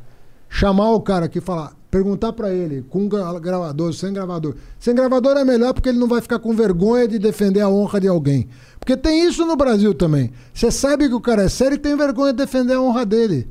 [0.49, 4.55] Chamar o cara aqui e falar, perguntar pra ele, com gra- gravador, sem gravador.
[4.79, 8.01] Sem gravador é melhor porque ele não vai ficar com vergonha de defender a honra
[8.01, 8.49] de alguém.
[8.81, 10.33] Porque tem isso no Brasil também.
[10.55, 13.47] Você sabe que o cara é sério e tem vergonha de defender a honra dele.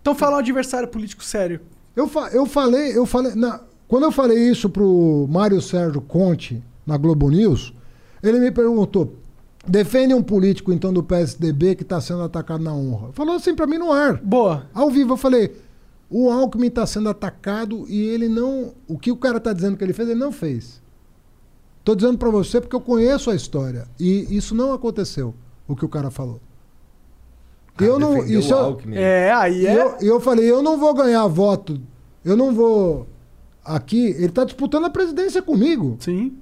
[0.00, 1.60] Então fala um adversário político sério.
[1.94, 3.34] Eu, fa- eu falei, eu falei.
[3.34, 7.72] na- quando eu falei isso pro Mário Sérgio Conte na Globo News,
[8.22, 9.14] ele me perguntou:
[9.66, 13.12] defende um político então do PSDB que está sendo atacado na honra.
[13.12, 14.16] Falou assim para mim no ar.
[14.22, 14.66] Boa.
[14.72, 15.54] Ao vivo, eu falei:
[16.08, 18.72] o Alckmin está sendo atacado e ele não.
[18.88, 20.80] O que o cara está dizendo que ele fez, ele não fez.
[21.84, 23.86] Tô dizendo para você porque eu conheço a história.
[23.98, 25.34] E isso não aconteceu,
[25.66, 26.40] o que o cara falou.
[27.80, 28.24] Eu não.
[28.24, 28.96] Isso Alckmin.
[28.96, 29.76] É, aí e é.
[29.76, 31.80] eu, eu falei, eu não vou ganhar voto,
[32.24, 33.06] eu não vou
[33.64, 34.06] aqui.
[34.18, 35.96] Ele tá disputando a presidência comigo.
[36.00, 36.36] Sim.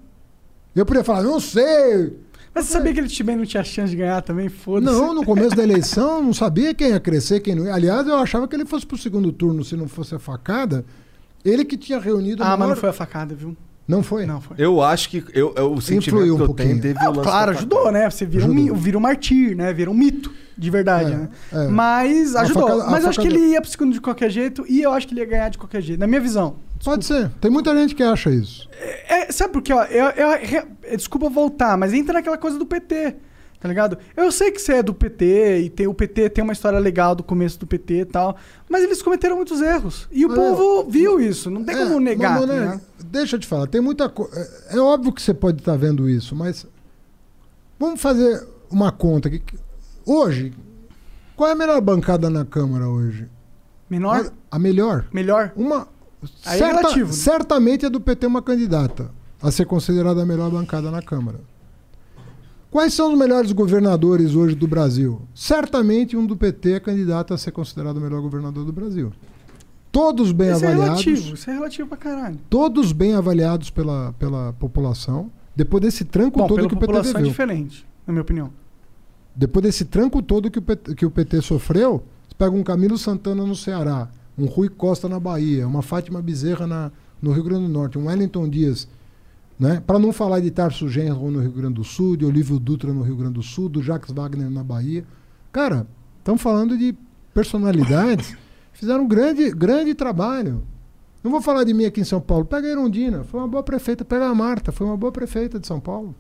[0.75, 2.17] Eu podia falar, não sei.
[2.55, 4.49] Mas você sabia que ele também não tinha chance de ganhar também?
[4.49, 4.93] Foda-se.
[4.93, 7.75] Não, no começo da eleição, eu não sabia quem ia crescer, quem não ia.
[7.75, 10.85] Aliás, eu achava que ele fosse pro segundo turno, se não fosse a facada.
[11.45, 12.43] Ele que tinha reunido.
[12.43, 13.57] Ah, a mas não maior- foi a facada, viu?
[13.91, 14.25] Não foi?
[14.25, 14.57] Não foi.
[14.59, 16.69] Eu acho que eu, eu- o sentimento Influiu um que eu pouquinho.
[16.81, 18.09] tenho teve o Ah, claro, ajudou, né?
[18.09, 18.75] Você vira um, Ajudou.
[18.77, 19.73] mi- vira um martir, né?
[19.73, 21.29] Vira um mito, de verdade, É, né?
[21.53, 21.69] é.
[21.69, 22.69] Mas ajudou.
[22.69, 25.09] facada- Mas eu acho que ele ia pro segundo de qualquer jeito e eu acho
[25.09, 26.55] que ele ia ganhar de qualquer jeito, na minha visão.
[26.85, 27.31] Pode ser.
[27.41, 28.67] Tem muita gente que acha isso.
[29.09, 29.73] É, sabe por quê?
[29.73, 33.17] Ó, eu, eu- re- desculpa voltar, mas entra naquela coisa do PT.
[33.61, 33.99] Tá ligado?
[34.17, 37.15] Eu sei que você é do PT e tem, o PT tem uma história legal
[37.15, 38.35] do começo do PT e tal,
[38.67, 40.09] mas eles cometeram muitos erros.
[40.11, 42.35] E o É, povo viu isso, não tem É, como negar.
[42.35, 42.81] tá Monark, ligado?
[43.05, 44.35] deixa eu te falar, tem muita coisa.
[44.71, 46.67] É, é óbvio que você pode estar vendo isso, mas
[47.79, 49.43] vamos fazer uma conta aqui.
[50.07, 50.55] Hoje,
[51.37, 53.29] qual é a melhor bancada na Câmara hoje?
[53.91, 54.33] Menor?
[54.51, 55.07] A melhor?
[55.13, 55.53] Melhor?
[55.55, 55.87] Uma.
[56.47, 57.13] É certa- relativo, né?
[57.13, 59.11] Certamente é do PT uma candidata
[59.43, 61.39] a ser considerada a melhor bancada na Câmara.
[62.71, 65.23] Quais são os melhores governadores hoje do Brasil?
[65.35, 69.13] Certamente um do PT é candidato a ser considerado o melhor governador do Brasil.
[69.91, 72.39] Todos bem Isso é avaliados relativo, isso é relativo pra caralho.
[72.49, 75.33] todos bem avaliados pela, pela população.
[75.57, 77.31] Depois desse tranco Bom, todo que o PT população é viveu.
[77.31, 78.53] diferente, na minha opinião.
[79.35, 82.97] Depois desse tranco todo que o PT, que o PT sofreu, você pega um Camilo
[82.97, 84.09] Santana no Ceará,
[84.39, 88.07] um Rui Costa na Bahia, uma Fátima Bezerra na, no Rio Grande do Norte, um
[88.07, 88.87] Wellington Dias,
[89.61, 89.83] né?
[89.87, 93.03] para não falar de Tarso Genro no Rio Grande do Sul, de Olívio Dutra no
[93.03, 95.05] Rio Grande do Sul, do Jacques Wagner na Bahia.
[95.53, 95.87] Cara,
[96.19, 96.97] estamos falando de
[97.35, 98.39] personalidades que
[98.81, 100.63] fizeram um grande, grande trabalho.
[101.23, 102.47] Não vou falar de mim aqui em São Paulo.
[102.47, 104.03] Pega a Erundina, foi uma boa prefeita.
[104.03, 106.15] Pega a Marta, foi uma boa prefeita de São Paulo.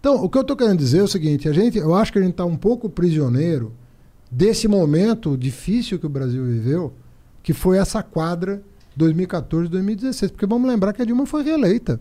[0.00, 2.18] Então, o que eu estou querendo dizer é o seguinte: a gente, eu acho que
[2.18, 3.72] a gente está um pouco prisioneiro
[4.28, 6.92] desse momento difícil que o Brasil viveu,
[7.44, 8.60] que foi essa quadra
[8.98, 10.30] 2014-2016.
[10.32, 12.00] Porque vamos lembrar que a Dilma foi reeleita.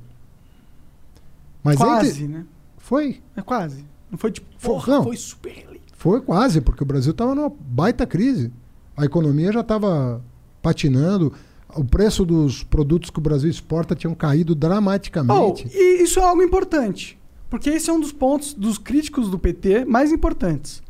[1.64, 2.46] Mas quase, entre- né?
[2.78, 3.22] Foi.
[3.36, 3.86] É quase.
[4.10, 5.04] Não foi tipo, Foi- porra, não.
[5.04, 5.94] foi super eleito.
[5.94, 8.52] Foi quase, porque o Brasil estava numa baita crise.
[8.96, 10.22] A economia já estava
[10.62, 11.34] patinando.
[11.76, 15.68] O preço dos produtos que o Brasil exporta tinham caído Oh, dramaticamente.
[15.74, 17.20] e isso é algo importante.
[17.50, 20.82] Porque esse é um dos pontos dos críticos do PT mais importantes.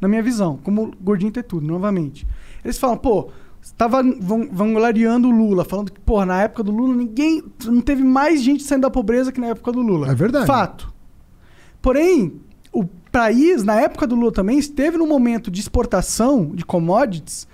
[0.00, 2.26] Na minha visão, como gordinho ter tudo, novamente.
[2.64, 3.30] Eles falam, pô,
[3.62, 4.02] estava
[4.50, 7.42] vangloriando o Lula, falando que, pô, na época do Lula ninguém.
[7.64, 10.10] Não teve mais gente saindo da pobreza que na época do Lula.
[10.10, 10.46] É verdade.
[10.46, 10.92] Fato.
[11.80, 12.40] Porém,
[12.72, 17.46] o país, na época do Lula também, esteve num momento de exportação de commodities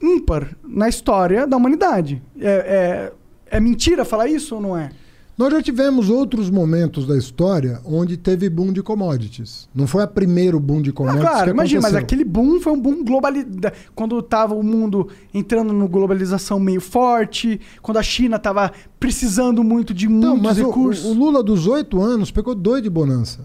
[0.00, 2.22] ímpar na história da humanidade.
[2.38, 3.12] É,
[3.50, 4.90] é, é mentira falar isso ou não é?
[5.36, 9.68] Nós já tivemos outros momentos da história onde teve boom de commodities.
[9.74, 12.72] Não foi o primeiro boom de Ah, commodities claro, que imagina, mas aquele boom foi
[12.72, 13.72] um boom globalizado.
[13.96, 19.92] Quando tava o mundo entrando no globalização meio forte, quando a China tava precisando muito
[19.92, 21.04] de Então, muitos mas o, recursos.
[21.04, 23.40] o Lula dos oito anos pegou dois de bonança.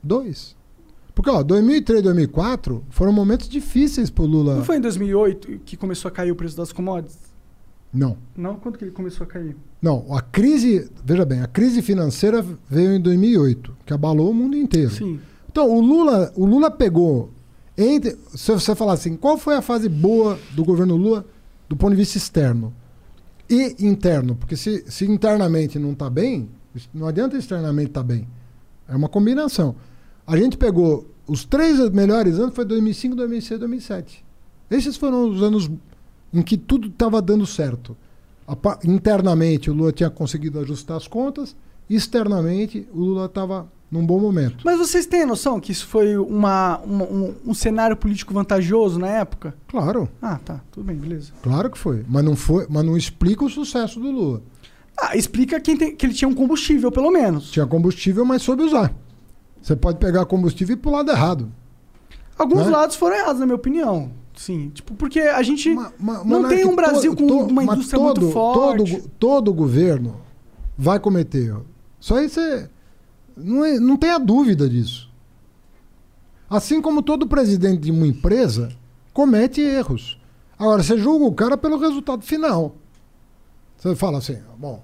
[0.00, 0.54] Dois.
[1.16, 4.56] Porque, ó, 2003 2004 foram momentos difíceis pro Lula.
[4.56, 7.18] Não foi em 2008 que começou a cair o preço das commodities?
[7.92, 8.18] Não.
[8.36, 8.56] Não?
[8.56, 9.56] Quando que ele começou a cair?
[9.86, 14.56] Não, a crise, veja bem, a crise financeira veio em 2008, que abalou o mundo
[14.56, 14.90] inteiro.
[14.90, 15.20] Sim.
[15.48, 17.30] Então, o Lula, o Lula pegou
[17.78, 21.24] entre, se você falar assim, qual foi a fase boa do governo Lula
[21.68, 22.74] do ponto de vista externo
[23.48, 24.34] e interno?
[24.34, 26.48] Porque se, se internamente não está bem,
[26.92, 28.26] não adianta externamente estar bem.
[28.88, 29.76] É uma combinação.
[30.26, 34.24] A gente pegou os três melhores anos foi 2005, 2006, 2007.
[34.68, 35.70] Esses foram os anos
[36.34, 37.96] em que tudo estava dando certo.
[38.84, 41.56] Internamente o Lula tinha conseguido ajustar as contas,
[41.88, 44.58] externamente o Lula estava num bom momento.
[44.64, 48.98] Mas vocês têm a noção que isso foi uma, uma- um, um cenário político vantajoso
[48.98, 49.54] na época?
[49.68, 50.60] Claro, Ah, tá.
[50.72, 51.32] Tudo bem, beleza.
[51.42, 54.42] claro que foi, mas não foi, mas não explica o sucesso do Lula.
[54.98, 57.50] Ah, explica quem tem- que ele tinha um combustível, pelo menos.
[57.50, 58.92] Tinha combustível, mas soube usar.
[59.60, 61.50] Você pode pegar combustível e ir pro lado errado.
[62.38, 62.70] Alguns Né?
[62.70, 64.10] lados foram errados, na minha opinião.
[64.36, 67.64] Sim, tipo, porque a gente Ma- ma- não tem um Brasil to- com to- uma
[67.64, 68.96] indústria todo, muito forte.
[68.96, 70.20] Todo, todo governo
[70.76, 71.56] vai cometer.
[71.98, 72.68] Só aí você.
[73.36, 75.10] Não, é- não tenha dúvida disso.
[76.48, 78.68] Assim como todo presidente de uma empresa
[79.12, 80.18] comete erros.
[80.58, 82.76] Agora, você julga o cara pelo resultado final.
[83.76, 84.82] Você fala assim, bom,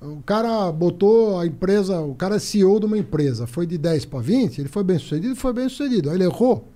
[0.00, 4.04] o cara botou a empresa, o cara é CEO de uma empresa, foi de 10
[4.04, 6.10] para 20, ele foi bem sucedido, foi bem sucedido.
[6.10, 6.68] Aí ele errou.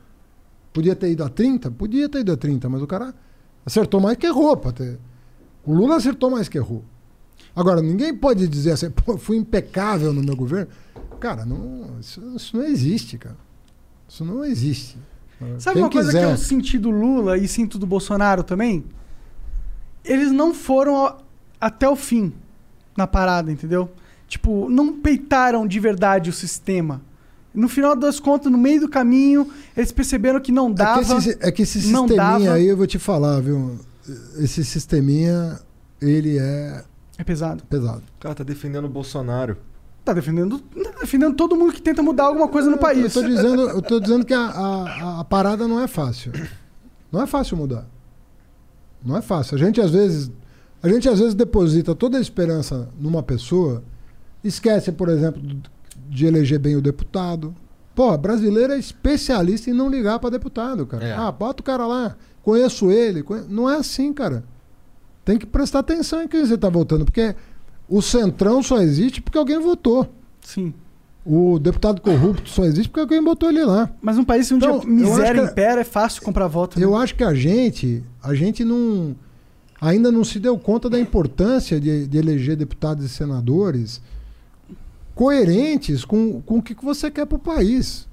[0.74, 1.70] Podia ter ido a 30?
[1.70, 3.14] Podia ter ido a 30, mas o cara
[3.64, 4.54] acertou mais que errou.
[4.56, 4.98] Ter...
[5.64, 6.84] O Lula acertou mais que errou.
[7.56, 10.70] Agora, ninguém pode dizer assim, pô, fui impecável no meu governo.
[11.20, 13.36] Cara, não, isso, isso não existe, cara.
[14.08, 14.98] Isso não existe.
[15.58, 18.84] Sabe Quem uma coisa quiser- que eu senti do Lula e sinto do Bolsonaro também?
[20.04, 21.18] Eles não foram a-
[21.60, 22.32] até o fim
[22.96, 23.90] na parada, entendeu?
[24.28, 27.00] Tipo, não peitaram de verdade o sistema.
[27.54, 31.00] No final das contas, no meio do caminho, eles perceberam que não dava.
[31.00, 32.52] É que esse, é que esse não sisteminha dava.
[32.54, 33.78] aí, eu vou te falar, viu?
[34.38, 35.60] Esse sisteminha,
[36.02, 36.84] ele é
[37.16, 37.62] É pesado.
[37.70, 38.02] pesado.
[38.16, 39.56] O cara tá defendendo o Bolsonaro.
[40.04, 43.12] Tá defendendo, tá defendendo todo mundo que tenta mudar alguma coisa no Eu país.
[43.14, 46.32] tô dizendo, eu tô dizendo que a, a, a parada não é fácil.
[47.10, 47.86] Não é fácil mudar.
[49.02, 49.54] Não é fácil.
[49.54, 50.30] A gente às vezes,
[50.82, 53.82] a gente às vezes deposita toda a esperança numa pessoa,
[54.42, 55.40] esquece, por exemplo,
[56.14, 57.54] de eleger bem o deputado,
[57.94, 61.04] Pô, brasileiro é especialista em não ligar pra deputado, cara.
[61.04, 61.12] É.
[61.12, 63.22] Ah, bota o cara lá, conheço ele.
[63.22, 64.42] conhe- Não é assim, cara.
[65.24, 67.36] Tem que prestar atenção em quem você tá votando, porque
[67.88, 70.12] o centrão só existe porque alguém votou.
[70.40, 70.74] Sim.
[71.24, 73.88] O deputado corrupto só existe porque alguém botou ele lá.
[74.02, 76.78] Mas num país onde Então, a miséria que- impera, é fácil comprar voto.
[76.80, 76.84] né?
[76.84, 79.14] Eu acho que a gente, a gente não
[79.80, 84.02] ainda não se deu conta da importância de, de eleger deputados e senadores
[85.14, 88.08] coerentes com, com o que você quer para o país.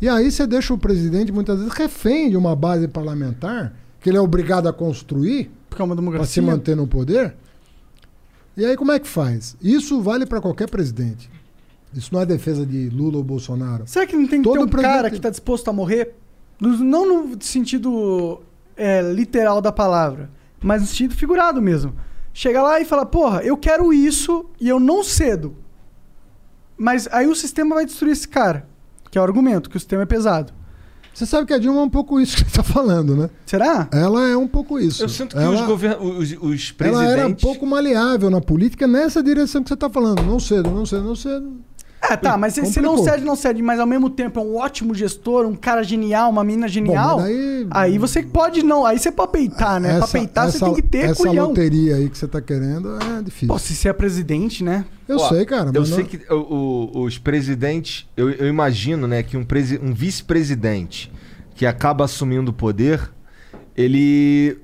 [0.00, 4.18] E aí você deixa o presidente muitas vezes refém de uma base parlamentar que ele
[4.18, 7.34] é obrigado a construir para se manter no poder.
[8.56, 9.56] E aí como é que faz?
[9.62, 11.30] Isso vale para qualquer presidente.
[11.94, 13.84] Isso não é defesa de Lula ou Bolsonaro.
[13.86, 16.14] Será que não tem que Todo ter um presidente- cara que tá disposto a morrer?
[16.60, 18.40] Não no sentido
[18.76, 20.30] é, literal da palavra,
[20.62, 21.94] mas no sentido figurado mesmo.
[22.34, 25.54] Chega lá e fala, porra, eu quero isso e eu não cedo.
[26.76, 28.66] Mas aí o sistema vai destruir esse cara.
[29.10, 30.52] Que é o argumento, que o sistema é pesado.
[31.16, 33.30] Você sabe que a Dilma é um pouco isso que você está falando, né?
[33.46, 33.88] Será?
[33.90, 35.02] Ela é um pouco isso.
[35.02, 35.96] Eu sinto que ela, os, govern...
[35.98, 37.42] os, os ela era um presidentes.
[37.42, 40.22] pouco maleável na política nessa direção que você está falando.
[40.22, 41.56] Não cedo, não cedo, não cedo.
[42.00, 44.56] É, tá, mas se se não cede, não cede, mas ao mesmo tempo é um
[44.56, 47.16] ótimo gestor, um cara genial, uma menina genial.
[47.16, 49.98] Bom, daí- Aí você pode não, aí você pode peitar, né?
[49.98, 51.48] pra peitar você tem que ter essa culhão.
[51.48, 53.48] loteria aí que você está querendo é difícil.
[53.48, 54.84] Pô, se você é presidente, né?
[55.08, 55.70] eu Ó, sei, cara.
[55.74, 58.06] Eu sei não- que o- o- os presidentes.
[58.16, 61.10] Eu, eu imagino, né, que um, presi- um vice-presidente
[61.56, 63.10] que acaba assumindo o poder,
[63.76, 64.58] ele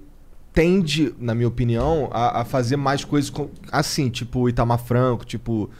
[0.52, 5.25] tende, na minha opinião, a, a fazer mais coisas com- assim, tipo o Itamar Franco,
[5.25, 5.70] tipo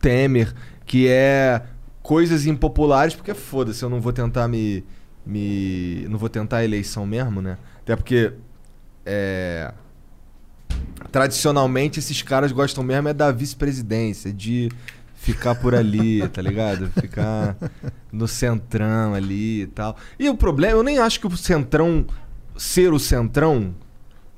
[0.00, 0.52] Temer,
[0.88, 1.62] que é
[2.02, 4.82] coisas impopulares, porque foda-se, eu não vou tentar me.
[5.24, 7.56] me não vou tentar a eleição mesmo, né?
[7.82, 8.32] Até porque.
[9.06, 9.72] É,
[11.12, 14.70] tradicionalmente esses caras gostam mesmo é da vice-presidência, de
[15.14, 16.90] ficar por ali, tá ligado?
[16.90, 17.56] Ficar
[18.10, 19.96] no centrão ali e tal.
[20.18, 22.06] E o problema, eu nem acho que o centrão
[22.56, 23.74] ser o centrão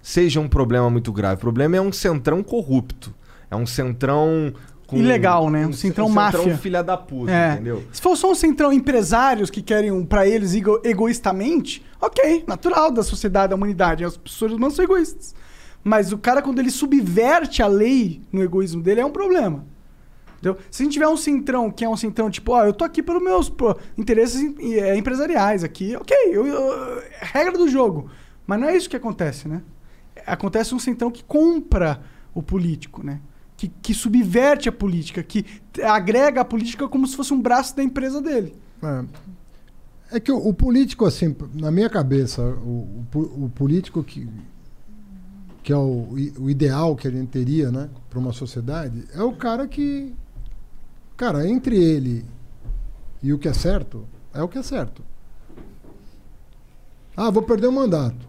[0.03, 1.37] seja um problema muito grave.
[1.37, 3.15] O problema é um centrão corrupto.
[3.51, 4.53] É um centrão
[4.91, 5.67] com Ilegal, né?
[5.67, 6.57] Um centrão máfia.
[6.59, 7.53] filha da puta, É.
[7.55, 7.85] entendeu?
[7.93, 12.91] Se for só um centrão empresários que querem um pra eles ego- egoístamente, ok, natural
[12.91, 14.05] da sociedade, da humanidade.
[14.05, 15.35] As pessoas humanas são egoístas.
[15.83, 19.65] Mas o cara, quando ele subverte a lei no egoísmo dele, é um problema.
[20.39, 20.59] Entendeu?
[20.71, 23.03] Se a gente tiver um centrão que é um centrão tipo, ó, eu tô aqui
[23.03, 23.53] pelos meus
[23.97, 28.11] interesses é, empresariais aqui, ok, eu- eu- regra do jogo.
[28.47, 29.63] Mas não é isso que acontece, né?
[30.27, 32.01] Acontece um centrão que compra
[32.35, 33.21] o político, né?
[33.61, 35.45] Que, que subverte a política, que
[35.83, 38.55] agrega a política como se fosse um braço da empresa dele.
[38.83, 39.05] É.
[40.13, 44.27] É que o, o político, assim, na minha cabeça, o, o o político que,
[45.63, 49.69] que é o ideal que a gente teria, né, para uma sociedade, é o cara
[49.69, 50.15] que.
[51.15, 52.25] Cara, entre ele
[53.23, 55.05] e o que é certo, é o que é certo.
[57.15, 58.27] Ah, vou perder o mandato.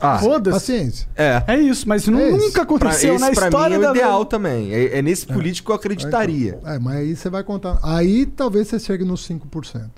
[0.00, 0.54] Ah, Foda-se.
[0.54, 1.08] Paciência.
[1.14, 1.42] é.
[1.46, 2.36] É isso, mas isso É isso.
[2.38, 4.72] nunca Pra, aconteceu esse na pra história mim é da o ideal também.
[4.72, 6.58] É, é nesse político que eu acreditaria.
[6.64, 7.78] É, mas aí você vai contar.
[7.82, 9.90] Aí talvez você chegue nos 5%.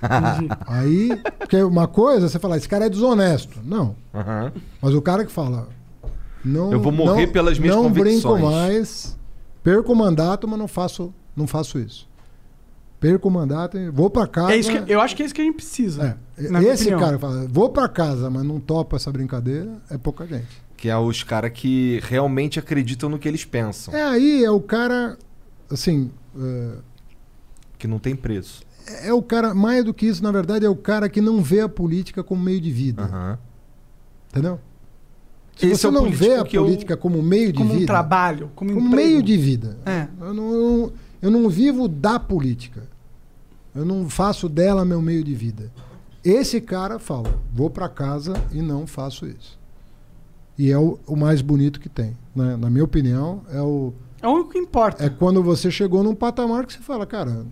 [0.66, 3.58] aí, porque uma coisa, você fala, esse cara é desonesto.
[3.64, 3.94] Não.
[4.14, 4.52] Aham.
[4.80, 5.68] Mas o cara que fala.
[6.44, 8.22] Não, Eu vou morrer não- pelas minhas não convicções.
[8.22, 9.18] brinco mais,
[9.62, 12.08] perco o mandato, mas não faço, não faço isso.
[13.00, 14.52] Perco o mandato, e vou pra casa.
[14.52, 16.18] É isso que, eu acho que é isso que a gente precisa.
[16.38, 17.00] É, esse opinião.
[17.00, 20.48] cara que fala, vou pra casa, mas não topa essa brincadeira, é pouca gente.
[20.76, 23.94] Que é os caras que realmente acreditam no que eles pensam.
[23.94, 25.16] É aí, é o cara,
[25.70, 26.72] assim, é,
[27.78, 28.62] Que não tem preço.
[29.02, 31.60] é o cara, mais do que isso, na verdade, é o cara que não vê
[31.60, 33.02] a política como meio de vida.
[33.04, 33.38] Aham.
[34.30, 34.60] Entendeu?
[35.56, 37.78] Se Esse você é não vê a que eu- política como meio de Como um
[37.78, 37.86] vida.
[37.86, 39.08] trabalho, como, como emprego.
[39.08, 39.78] meio de vida.
[39.84, 40.06] É.
[40.20, 42.88] Eu, não, eu, eu não vivo da política.
[43.80, 45.72] Eu não faço dela meu meio de vida.
[46.24, 49.58] Esse cara fala: vou para casa e não faço isso.
[50.58, 52.16] E é o, o mais bonito que tem.
[52.36, 52.56] né?
[52.56, 55.02] Na minha opinião, é o É o único que importa.
[55.04, 57.46] é quando você chegou num patamar que você fala, cara,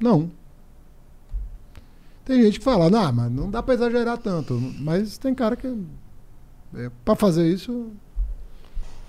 [0.00, 0.30] não.
[2.24, 4.54] Tem gente que fala, não, mas não dá para exagerar tanto.
[4.80, 5.72] Mas tem cara que.
[6.74, 7.90] É, para fazer isso.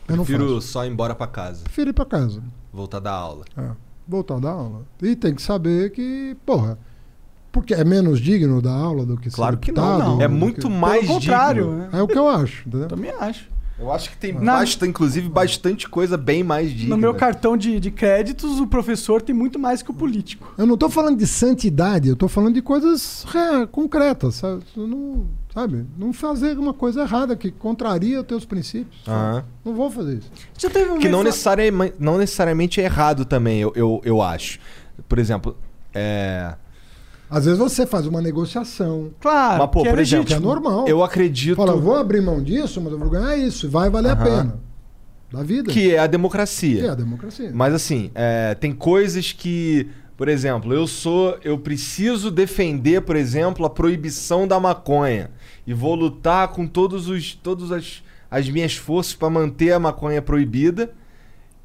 [0.07, 0.67] Eu não Prefiro faço.
[0.67, 1.63] só ir embora pra casa.
[1.63, 2.41] Prefiro ir para casa.
[2.71, 3.43] Voltar da aula.
[3.57, 3.71] É,
[4.09, 4.81] voltar a dar aula.
[5.01, 6.77] E tem que saber que, porra,
[7.51, 10.21] porque é menos digno da aula do que ser Claro que não, deputado, não.
[10.21, 11.63] É muito que- mais Pelo contrário.
[11.65, 11.77] digno.
[11.79, 11.89] né?
[11.93, 12.87] É o que eu acho, entendeu?
[12.87, 13.47] Também acho.
[13.79, 16.95] Eu acho que tem Na- basta, inclusive, bastante coisa bem mais digna.
[16.95, 20.53] No meu cartão de, de créditos, o professor tem muito mais que o político.
[20.57, 24.63] Eu não tô falando de santidade, eu tô falando de coisas rea- concretas, sabe?
[24.75, 25.85] Não, sabe?
[25.97, 29.01] Não fazer uma coisa errada que contraria os teus princípios.
[29.07, 29.45] Aham.
[29.63, 30.31] Não vou fazer isso.
[30.57, 34.59] Já teve um Que não, necessariamente, não necessariamente é errado também, eu, eu, eu acho.
[35.07, 35.55] Por exemplo,
[35.93, 36.53] é,
[37.29, 39.11] Às vezes você faz uma negociação.
[39.19, 40.87] Claro, Mas, pô, que é por exemplo, Que é normal.
[40.87, 43.67] Eu acredito Fala, eu vou abrir mão disso, mas eu vou ganhar isso.
[43.67, 44.59] e Vai valer a pena.
[45.31, 45.71] Da vida.
[45.71, 46.85] que é a Que democracia.
[46.85, 47.51] é a democracia.
[47.53, 53.63] Mas assim, é, tem coisas que, por exemplo, eu sou, eu preciso defender, por exemplo,
[53.63, 55.29] a proibição da maconha
[55.67, 58.01] e vou lutar com todos os, todas as,
[58.31, 60.91] as minhas forças para manter a maconha proibida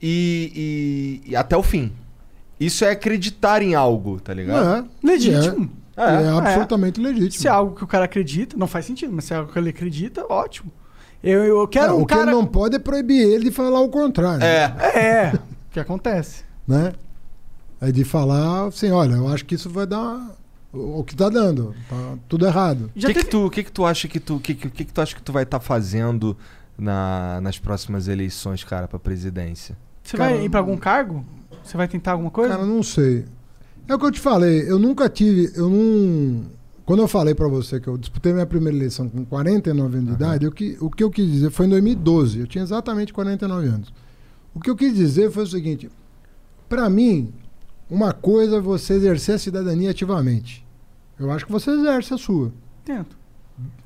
[0.02, 1.91] e, e- e até o fim.
[2.67, 4.86] Isso é acreditar em algo, tá ligado?
[5.02, 5.07] É.
[5.07, 5.70] Legítimo.
[5.97, 6.28] É, é É.
[6.28, 7.31] absolutamente legítimo.
[7.41, 9.59] Se é algo que o cara acredita, não faz sentido, mas se é algo que
[9.59, 10.70] ele acredita, ótimo.
[11.23, 12.31] Eu, eu quero É, um o que cara.
[12.31, 14.43] não pode é proibir ele de falar o contrário.
[14.44, 14.65] É.
[14.94, 16.44] É, o que acontece.
[16.67, 16.93] Né?
[17.81, 20.31] É de falar assim, olha, eu acho que isso vai dar
[20.73, 21.75] o, o que tá dando.
[21.89, 22.91] Tá tudo errado.
[22.94, 24.93] O que, teve- que tu, que que tu acha que tu, que, que, que que
[24.93, 26.36] tu acha que tu vai estar fazendo
[26.78, 29.76] na, nas próximas eleições, cara, pra presidência?
[30.02, 31.25] Você Cara, vai ir pra algum cargo?
[31.65, 32.55] Você vai tentar alguma coisa?
[32.55, 33.25] Cara, não sei.
[33.89, 36.44] É o que eu te falei, eu nunca tive, eu não...
[36.86, 40.15] Quando eu falei pra você que eu disputei minha primeira eleição com 49 anos de
[40.15, 43.67] idade, eu que, o que eu quis dizer foi em 2012, eu tinha exatamente 49
[43.67, 43.93] anos.
[44.55, 45.91] O que eu quis dizer foi o seguinte,
[46.68, 47.33] pra mim,
[47.91, 50.65] uma coisa é você exercer a cidadania ativamente.
[51.18, 52.52] Eu acho que você exerce a sua.
[52.84, 53.17] Tento.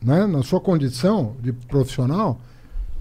[0.03, 2.41] né, na sua condição de profissional,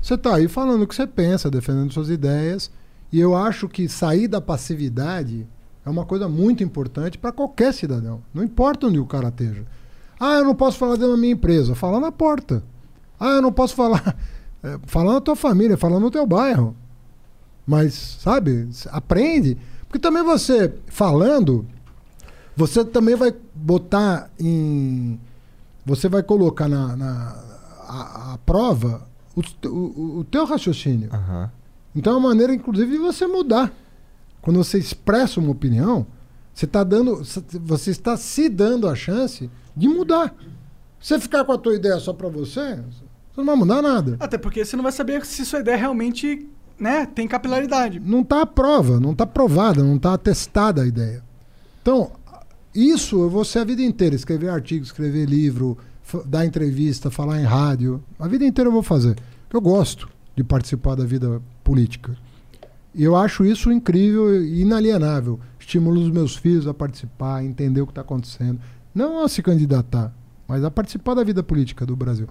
[0.01, 2.71] você está aí falando o que você pensa, defendendo suas ideias.
[3.11, 5.47] E eu acho que sair da passividade
[5.85, 8.21] é uma coisa muito importante para qualquer cidadão.
[8.33, 9.65] Não importa onde o cara esteja.
[10.19, 11.75] Ah, eu não posso falar dentro da minha empresa.
[11.75, 12.63] Fala na porta.
[13.19, 14.15] Ah, eu não posso falar.
[14.61, 16.75] É, fala na tua família, fala no teu bairro.
[17.65, 19.57] Mas, sabe, aprende.
[19.87, 21.65] Porque também você falando,
[22.55, 25.19] você também vai botar em.
[25.85, 27.43] Você vai colocar na, na
[27.87, 31.09] a, a prova o, o, o teu raciocínio.
[31.13, 31.51] Aham.
[31.97, 33.73] Então é uma maneira, inclusive, de você mudar.
[34.39, 36.05] Quando você expressa uma opinião,
[36.53, 37.23] você está dando.
[37.63, 40.33] Você está se dando a chance de mudar.
[40.99, 44.15] Se você ficar com a tua ideia só para você, você não vai mudar nada.
[44.19, 46.47] Até porque você não vai saber se sua ideia realmente
[46.79, 47.99] né, tem capilaridade.
[47.99, 51.23] Não está à prova, não está provada, não está atestada a ideia.
[51.81, 52.11] Então,
[52.75, 55.75] isso eu vou ser a vida inteira, escrever artigo, escrever livro,
[56.25, 58.03] dar entrevista, falar em rádio.
[58.19, 59.17] A vida inteira eu vou fazer.
[59.51, 62.15] Eu gosto de participar da vida política.
[62.95, 65.37] E eu acho isso incrível e inalienável.
[65.59, 68.57] Estimulo os meus filhos a participar, a entender o que está acontecendo.
[68.95, 70.13] Não a se candidatar,
[70.47, 72.25] mas a participar da vida política do Brasil.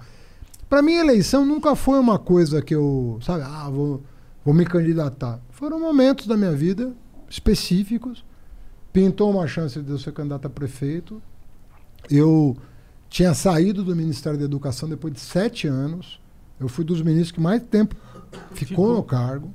[0.71, 4.03] Para mim, eleição nunca foi uma coisa que eu, sabe, ah, vou,
[4.43, 5.39] vou me candidatar.
[5.51, 6.95] Foram momentos da minha vida
[7.29, 8.25] específicos.
[8.91, 11.21] Pintou uma chance de eu ser candidato a prefeito.
[12.11, 12.57] Eu
[13.11, 16.19] tinha saído do Ministério da Educação depois de sete anos.
[16.59, 17.95] Eu fui dos ministros que mais tempo
[18.53, 19.53] ficou no cargo.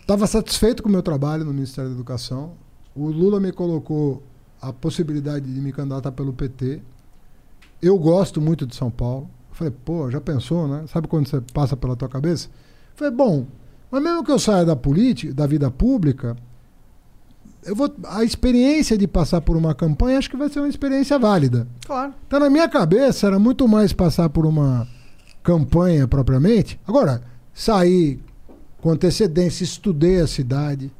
[0.00, 2.52] Estava satisfeito com o meu trabalho no Ministério da Educação.
[2.94, 4.22] O Lula me colocou
[4.60, 6.80] a possibilidade de me candidatar pelo PT.
[7.82, 9.28] Eu gosto muito de São Paulo.
[9.50, 10.84] Eu falei, pô, já pensou, né?
[10.86, 12.48] Sabe quando você passa pela tua cabeça?
[12.48, 13.46] Eu falei, bom,
[13.90, 16.36] mas mesmo que eu saia da política, da vida pública,
[17.64, 21.18] eu vou, a experiência de passar por uma campanha acho que vai ser uma experiência
[21.18, 21.66] válida.
[21.84, 22.14] Claro.
[22.26, 24.86] Então, na minha cabeça, era muito mais passar por uma
[25.46, 26.78] campanha propriamente.
[26.84, 27.22] Agora,
[27.54, 28.18] sair
[28.82, 30.90] com antecedência, estudei a cidade,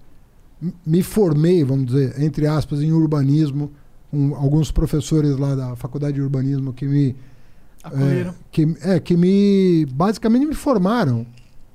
[0.86, 3.72] me formei, vamos dizer, entre aspas, em urbanismo,
[4.08, 7.16] com alguns professores lá da Faculdade de Urbanismo que me.
[7.82, 8.30] Acolheram.
[8.30, 9.84] É, que, é, que me.
[9.86, 11.26] basicamente me formaram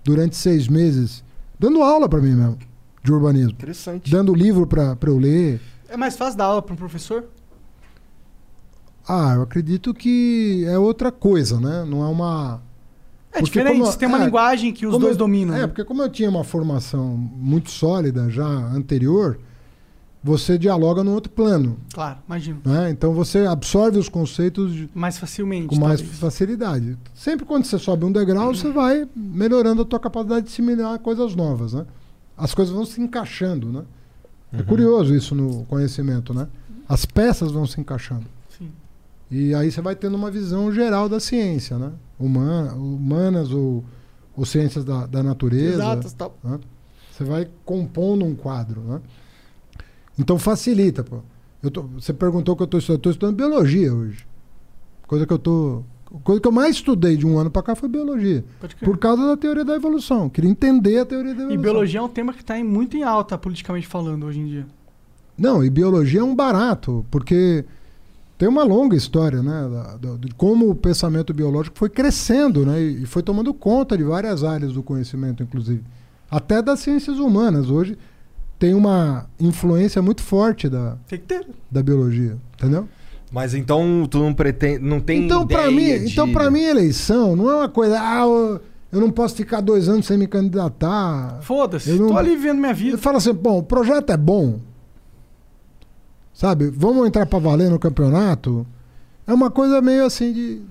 [0.01, 1.25] durante seis meses,
[1.59, 2.57] dando aula para mim mesmo,
[3.03, 3.51] de urbanismo.
[3.51, 4.09] Interessante.
[4.09, 5.59] Dando livro para eu ler.
[5.89, 7.25] É mais fácil dar aula para um professor?
[9.13, 11.83] Ah, eu acredito que é outra coisa, né?
[11.85, 12.61] Não é uma.
[13.33, 15.53] É Porque diferente, como- você tem uma é, linguagem que os dois eu- dominam.
[15.55, 15.67] É, né?
[15.67, 19.37] porque como eu tinha uma formação muito sólida já anterior,
[20.23, 21.77] você dialoga num outro plano.
[21.93, 22.61] Claro, imagino.
[22.63, 22.89] Né?
[22.91, 25.67] Então você absorve os conceitos de- Mais facilmente.
[25.67, 26.19] com mais talvez.
[26.19, 26.97] facilidade.
[27.13, 31.35] Sempre quando você sobe um degrau, você vai melhorando a tua capacidade de assimilar coisas
[31.35, 31.73] novas.
[31.73, 31.85] Né?
[32.37, 33.67] As coisas vão se encaixando.
[33.71, 33.81] Né?
[34.53, 36.33] É curioso isso no conhecimento.
[36.33, 36.47] Né?
[36.87, 38.25] As peças vão se encaixando.
[39.31, 41.91] E aí você vai tendo uma visão geral da ciência, né?
[42.19, 43.83] Humana, humanas ou,
[44.35, 45.75] ou ciências da, da natureza.
[45.75, 46.37] Exatas, tal.
[46.43, 46.59] né?
[47.11, 49.01] Você vai compondo um quadro, né?
[50.19, 51.19] Então facilita, pô.
[51.71, 52.97] Tô, você perguntou o que eu estou estudando.
[52.97, 54.25] Eu tô estudando biologia hoje.
[55.07, 55.83] Coisa que eu tô.
[56.23, 58.43] Coisa que eu mais estudei de um ano para cá foi biologia.
[58.83, 60.27] Por causa da teoria da evolução.
[60.27, 61.61] Queria entender a teoria da E evolução.
[61.61, 64.67] biologia é um tema que está muito em alta, politicamente falando, hoje em dia.
[65.37, 67.63] Não, e biologia é um barato, porque
[68.41, 69.69] tem uma longa história, né?
[69.71, 72.81] da- da- de como o pensamento biológico foi crescendo, né?
[72.81, 75.83] E, foi tomando conta de várias áreas do conhecimento, inclusive.
[76.29, 77.69] Até das ciências humanas.
[77.69, 77.95] Hoje,
[78.57, 81.45] tem uma influência muito forte da, Tem que ter.
[81.69, 82.87] da biologia, entendeu?
[83.31, 84.79] Mas então tu não pretende.
[84.83, 87.99] Não tem então, pra ideia mim, de- então, pra mim, eleição não é uma coisa.
[88.01, 88.59] Ah, eu,
[88.91, 91.37] eu não posso ficar dois anos sem me candidatar.
[91.43, 91.91] Foda-se.
[91.91, 92.97] Eu não- Tô ali vivendo minha vida.
[92.97, 94.59] falo assim, bom, o projeto é bom.
[96.41, 96.71] Sabe?
[96.71, 98.65] Vamos entrar pra valer no campeonato.
[99.27, 100.61] É uma coisa meio assim de.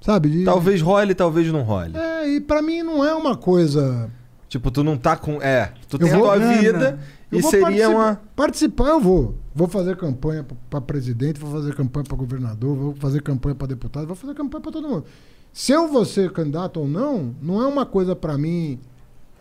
[0.00, 0.30] Sabe?
[0.30, 1.96] De, Talvez role, talvez não role.
[1.96, 4.08] É, e pra mim não é uma coisa.
[4.48, 5.42] Tipo, tu não tá com.
[5.42, 7.00] É, tu Eu tem a vou- tua vida
[7.32, 8.20] Eu e seria participar- uma.
[8.36, 9.34] Participar eu vou.
[9.52, 14.06] Vou fazer campanha pra presidente, vou fazer campanha pra governador, vou fazer campanha pra deputado,
[14.06, 15.04] vou fazer campanha pra todo mundo.
[15.52, 18.78] Se eu vou ser candidato ou não, não é uma coisa pra mim,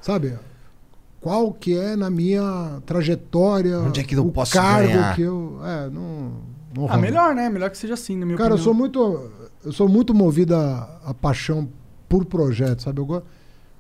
[0.02, 0.34] sabe?
[1.22, 5.16] Qual que é na minha trajetória Onde é que eu o posso cargo ganhar?
[5.16, 6.32] que eu, é, não,
[6.76, 7.48] não Ah, melhor, né?
[7.50, 8.64] Melhor que seja assim, na minha Cara, eu opinião.
[8.66, 9.32] sou muito
[9.64, 11.70] eu sou muito movido a, a paixão
[12.10, 13.00] por projeto, sabe?
[13.00, 13.26] Eu gosto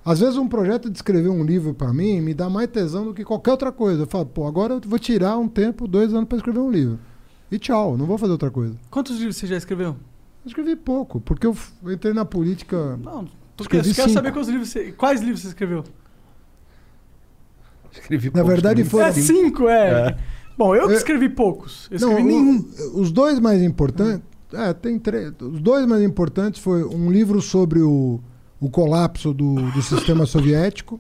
[0.06, 3.14] às vezes um projeto de escrever um livro pra mim me dá mais tesão do
[3.14, 4.04] que qualquer outra coisa.
[4.04, 6.98] Eu falo, pô, agora eu vou tirar um tempo, dois anos pra escrever um livro.
[7.52, 8.76] E tchau, não vou fazer outra coisa.
[8.90, 9.90] Quantos livros você já escreveu?
[9.90, 12.98] Eu escrevi pouco, porque eu eu entrei na política.
[12.98, 14.20] Não, tô Escrevi eu quero cinco.
[14.20, 15.84] saber quantos livros você, quais livros você escreveu.
[17.92, 19.68] Escrevi Na poucos, verdade, Foram é cinco.
[19.68, 19.90] é.
[20.10, 20.18] É.
[20.58, 21.88] Bom, eu que Eu- escrevi poucos.
[21.92, 22.66] Eu Não, escrevi o- nenhum.
[22.96, 24.22] os dois mais importantes.
[24.54, 25.32] É, tem três.
[25.42, 28.20] Os dois mais importantes foi um livro sobre o,
[28.60, 31.00] o colapso do, do sistema soviético,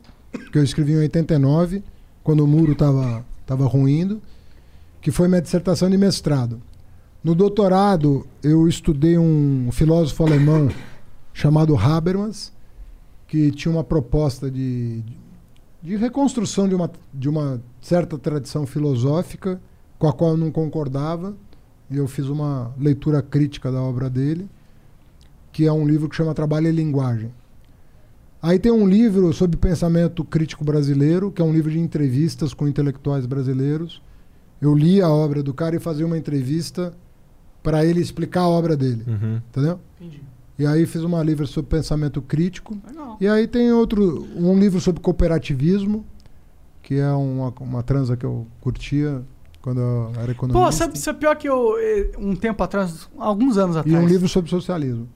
[0.51, 1.83] que eu escrevi em 89,
[2.23, 4.21] quando o muro estava tava ruindo,
[5.01, 6.61] que foi minha dissertação de mestrado.
[7.21, 10.69] No doutorado, eu estudei um filósofo alemão
[11.33, 12.53] chamado Habermas,
[13.27, 15.03] que tinha uma proposta de,
[15.81, 19.59] de reconstrução de uma, de uma certa tradição filosófica
[19.97, 21.35] com a qual eu não concordava.
[21.89, 24.49] E eu fiz uma leitura crítica da obra dele,
[25.51, 27.31] que é um livro que chama Trabalho e Linguagem.
[28.41, 32.67] Aí tem um livro sobre pensamento crítico brasileiro, que é um livro de entrevistas com
[32.67, 34.01] intelectuais brasileiros.
[34.61, 36.93] Eu li a obra do cara e fazia uma entrevista
[37.61, 39.41] para ele explicar a obra dele, Uhum.
[39.49, 39.79] entendeu?
[39.99, 40.23] Entendi.
[40.61, 42.77] E aí fiz uma livro sobre pensamento crítico.
[43.19, 46.05] E aí tem outro, um livro sobre cooperativismo,
[46.83, 49.23] que é uma, uma transa que eu curtia
[49.59, 50.65] quando eu era economista.
[50.65, 54.03] Pô, sabe, sabe pior que eu, eh, um tempo atrás, alguns anos E atrás.
[54.03, 55.07] um livro sobre socialismo.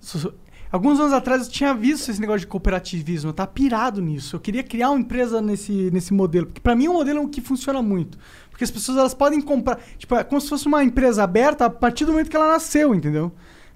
[0.00, 0.34] So-
[0.70, 4.36] Alguns anos atrás eu tinha visto esse negócio de cooperativismo, eu tava pirado nisso.
[4.36, 7.42] Eu queria criar uma empresa nesse, nesse modelo, porque pra mim é um modelo que
[7.42, 8.18] funciona muito.
[8.50, 11.70] Porque as pessoas elas podem comprar, tipo, é como se fosse uma empresa aberta a
[11.70, 13.30] partir do momento que ela nasceu, entendeu?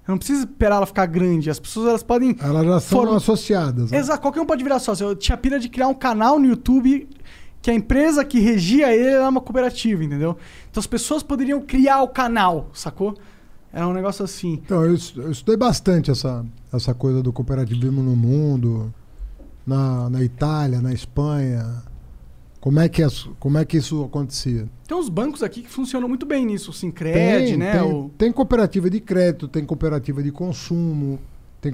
[0.07, 1.49] Eu não preciso esperar ela ficar grande.
[1.49, 3.91] As pessoas elas podem Elas já são Foram- associadas.
[3.91, 3.97] né?
[3.97, 5.07] Exato, qualquer um pode virar sócio.
[5.09, 7.09] Eu tinha pira de criar um canal no YouTube
[7.61, 10.37] que a empresa que regia ele era uma cooperativa, entendeu?
[10.71, 13.15] Então as pessoas poderiam criar o canal, sacou?
[13.73, 14.53] Era um negócio assim.
[14.65, 18.93] Então, eu, eu estudei bastante essa, essa coisa do cooperativismo no mundo,
[19.65, 21.83] na, na Itália, na Espanha.
[22.59, 24.67] Como é, que as- como é que isso acontecia?
[24.87, 27.71] Tem uns bancos aqui que funcionam muito bem nisso, o Sincred, né?
[27.79, 28.09] tem, o...
[28.17, 31.19] tem cooperativa de crédito, tem cooperativa de consumo,
[31.61, 31.71] tem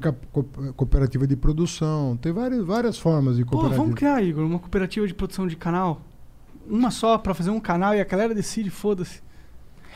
[0.75, 3.81] cooperativa de produção, tem várias, várias formas de Pô, cooperativa.
[3.83, 6.01] vamos criar, Igor, uma cooperativa de produção de canal.
[6.67, 9.21] Uma só pra fazer um canal e a galera decide, foda-se.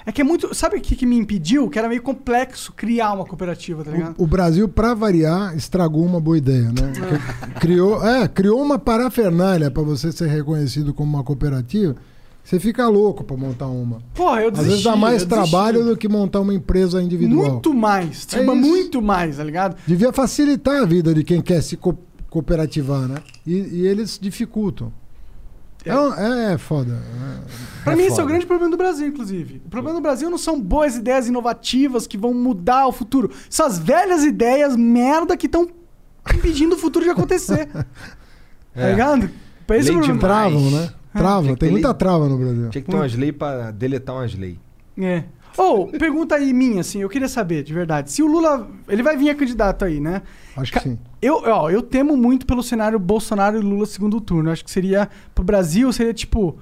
[0.07, 0.55] É que é muito.
[0.55, 1.69] Sabe o que, que me impediu?
[1.69, 4.15] Que era meio complexo criar uma cooperativa, tá ligado?
[4.17, 6.93] O, o Brasil, para variar, estragou uma boa ideia, né?
[7.43, 7.59] Ah.
[7.59, 11.95] criou, é, criou uma parafernália para você ser reconhecido como uma cooperativa.
[12.41, 13.99] Você fica louco para montar uma.
[14.15, 14.69] Porra, eu Às desisti.
[14.69, 15.49] vezes dá mais eu desisti.
[15.51, 17.51] trabalho do que montar uma empresa individual.
[17.51, 18.25] Muito mais.
[18.31, 19.75] É Tipo, muito mais, tá ligado?
[19.85, 21.97] Devia facilitar a vida de quem quer se co-
[22.29, 23.15] cooperativar, né?
[23.45, 24.93] E, e eles dificultam.
[25.85, 26.93] É, é, é foda.
[26.93, 28.27] É, Pra é mim, esse é o foda.
[28.29, 29.61] grande problema do Brasil, inclusive.
[29.65, 33.31] O problema do Brasil não são boas ideias inovativas que vão mudar o futuro.
[33.49, 35.69] São as velhas ideias merda que estão
[36.35, 37.69] impedindo o futuro de acontecer.
[38.73, 38.91] Tá É.
[38.91, 39.29] ligado?
[39.65, 40.19] Pra esse Lei problema.
[40.19, 40.89] Travam, né?
[41.11, 41.41] Trava.
[41.41, 42.69] Tinha que Tem ter muita lei- trava no Brasil.
[42.69, 44.57] Tinha que ter umas leis pra deletar umas leis.
[44.99, 45.23] É.
[45.57, 48.11] Ou, pergunta aí minha, assim, eu queria saber, de verdade.
[48.11, 48.67] Se o Lula.
[48.87, 50.21] Ele vai vir a candidato aí, né?
[50.55, 50.99] Acho Ca- que sim.
[51.21, 54.49] Eu, ó, eu temo muito pelo cenário Bolsonaro e Lula segundo turno.
[54.49, 55.09] Eu acho que seria.
[55.33, 56.57] Pro Brasil, seria tipo.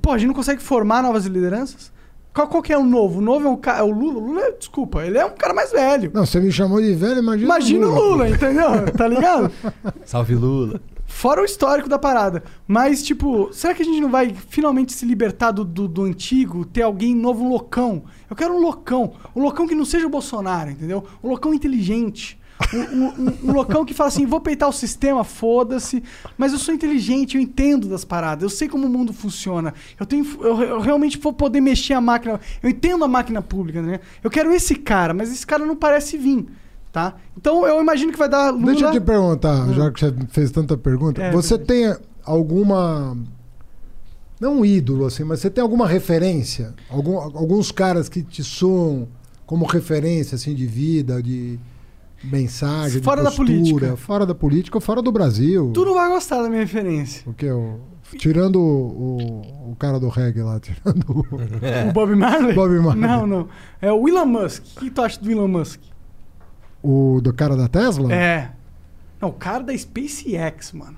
[0.00, 1.92] Pô, a gente não consegue formar novas lideranças?
[2.34, 3.18] Qual, qual que é o novo?
[3.18, 4.18] O novo é o, ca- é o Lula?
[4.18, 6.10] O Lula, é- desculpa, ele é um cara mais velho.
[6.14, 7.44] Não, você me chamou de velho, imagina.
[7.46, 8.90] Imagina o Lula, entendeu?
[8.96, 9.50] Tá ligado?
[10.04, 10.80] Salve Lula.
[11.06, 12.42] Fora o histórico da parada.
[12.66, 16.66] Mas, tipo, será que a gente não vai finalmente se libertar do, do, do antigo,
[16.66, 18.04] ter alguém novo, um loucão?
[18.30, 19.12] Eu quero um loucão.
[19.34, 21.04] Um loucão que não seja o Bolsonaro, entendeu?
[21.22, 22.38] Um loucão inteligente.
[22.74, 26.02] Um, um- um- loucão que fala assim: vou peitar o sistema, foda-se.
[26.36, 29.72] Mas eu sou inteligente, eu entendo das paradas, eu sei como o mundo funciona.
[29.98, 32.40] Eu, tenho, eu, eu realmente vou poder mexer a máquina.
[32.62, 34.00] Eu entendo a máquina pública, né?
[34.24, 36.46] Eu quero esse cara, mas esse cara não parece vir.
[36.90, 37.14] Tá?
[37.36, 38.72] Então eu imagino que vai dar Lula...
[38.72, 41.22] Deixa eu te perguntar, já que você fez tanta pergunta.
[41.22, 43.16] É, você tem alguma
[44.40, 46.74] Não um ídolo, assim, mas você tem alguma referência?
[46.88, 49.08] Algum, alguns caras que te soam
[49.44, 51.58] como referência, assim, de vida, de
[52.22, 53.96] mensagem, Fora de da postura, política.
[53.96, 55.70] Fora da política fora do Brasil.
[55.72, 57.22] Tu não vai gostar da minha referência.
[57.26, 57.50] O que?
[57.50, 57.80] O,
[58.16, 61.88] tirando o, o, o cara do reggae lá, tirando o...
[61.88, 62.54] O Bob Marley?
[62.54, 63.00] Bob Marley.
[63.00, 63.48] Não, não.
[63.80, 64.62] É o Elon Musk.
[64.76, 65.80] O que tu acha do Elon Musk?
[66.82, 68.12] o do cara da Tesla?
[68.12, 68.52] É.
[69.20, 70.96] Não, o cara da SpaceX, mano.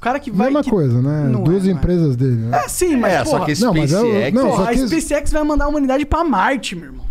[0.00, 0.46] O cara que vai.
[0.46, 1.28] Mesma que- coisa, né?
[1.30, 1.76] Não Duas é, não é.
[1.76, 2.62] empresas dele, né?
[2.64, 3.12] É, sim, mas.
[3.12, 4.32] É, só porra, que Não, mas é SpaceX.
[4.34, 7.04] não, porra, só a que- SpaceX vai mandar a humanidade pra Marte, meu irmão.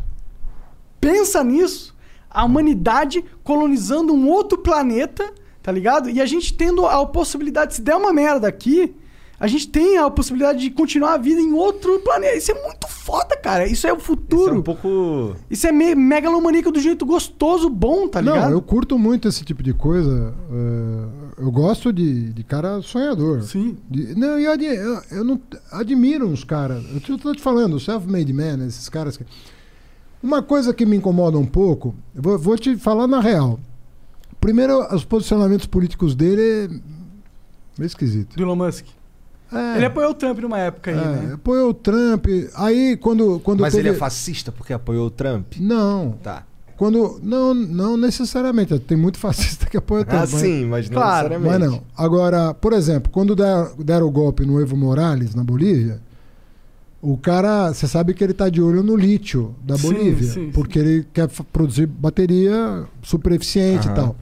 [1.00, 1.96] Pensa nisso.
[2.30, 6.10] A humanidade colonizando um outro planeta, tá ligado?
[6.10, 8.96] E a gente tendo a possibilidade, se der uma merda aqui,
[9.40, 12.38] a gente tem a possibilidade de continuar a vida em outro planeta.
[12.38, 13.66] Isso é muito foda, cara.
[13.68, 14.56] Isso é o Isso é futuro.
[14.56, 15.36] um pouco.
[15.50, 18.46] Isso é me megalomaníaco do jeito gostoso, bom, tá ligado?
[18.46, 20.34] Não, eu curto muito esse tipo de coisa.
[20.52, 23.42] é, eu gosto de, de cara sonhador.
[23.44, 23.78] Sim.
[23.90, 25.40] De- não, eu, eu, eu não
[25.72, 26.84] admiro uns caras.
[27.08, 29.26] Eu tô te falando, self-made man, esses caras que.
[30.22, 33.58] Uma coisa que me incomoda um pouco, eu vou, vou te falar na real.
[34.40, 36.68] Primeiro, os posicionamentos políticos dele é
[37.78, 38.36] meio esquisito.
[38.36, 38.86] Do Elon Musk.
[39.52, 41.34] É, Ele apoiou o Trump numa época aí, é, né?
[41.34, 42.26] apoiou o Trump.
[42.56, 43.40] Aí, quando.
[43.40, 43.88] quando Mas teve...
[43.90, 45.54] ele é fascista porque apoiou o Trump?
[45.60, 46.12] Não.
[46.22, 46.46] Tá.
[46.80, 47.20] Quando.
[47.22, 48.80] Não, não necessariamente.
[48.80, 50.16] Tem muito fascista que apoia o Trump.
[50.24, 51.60] Ah, mas- sim, mas não Claro, necessariamente.
[51.60, 51.84] Mas não.
[52.06, 56.00] Agora, por exemplo, quando der- deram o golpe no Evo Morales, na Bolívia,
[57.02, 60.52] o cara, você sabe que ele tá de olho no lítio da Sim, Bolívia, sim,
[60.54, 63.96] porque ele quer produzir bateria super eficiente e Aham.
[63.96, 64.16] tal.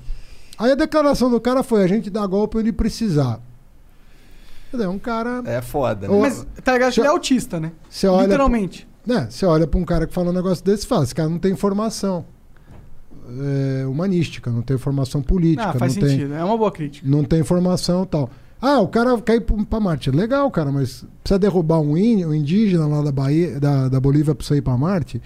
[0.58, 3.40] Aí a declaração do cara foi: a gente dá golpe onde precisar.
[4.72, 5.44] Dizer, um cara.
[5.46, 6.14] É foda, né?
[6.14, 6.92] Ô, Mas, tá ligado?
[6.92, 7.72] que Ele é autista, né?
[7.88, 8.24] Você olha.
[8.26, 8.88] Literalmente.
[9.06, 11.30] Né, você olha pra um cara que fala um negócio desse e fala: esse cara
[11.30, 12.26] não tem formação
[13.82, 16.12] é, humanística, não tem formação política, Ah, faz não tem.
[16.12, 16.34] sentido.
[16.34, 17.08] É uma boa crítica.
[17.08, 18.30] não tem informação e tal.
[18.62, 20.10] Ah, o cara quer ir pra- pra Marte.
[20.10, 24.34] Legal, cara, mas precisa derrubar um, índio, um indígena lá da, Bahia, da, da Bolívia
[24.34, 25.22] pra você ir pra Marte?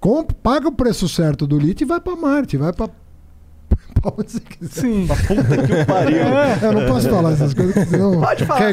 [0.00, 2.56] Com- paga o preço certo do lítio e vai pra Marte.
[2.56, 2.88] Vai pra.
[4.00, 4.80] pra onde você quiser.
[4.80, 5.06] Sim.
[5.06, 6.22] Puta que pariu.
[6.32, 6.58] É.
[6.62, 8.60] Eu não posso falar essas coisas, senão Pode falar.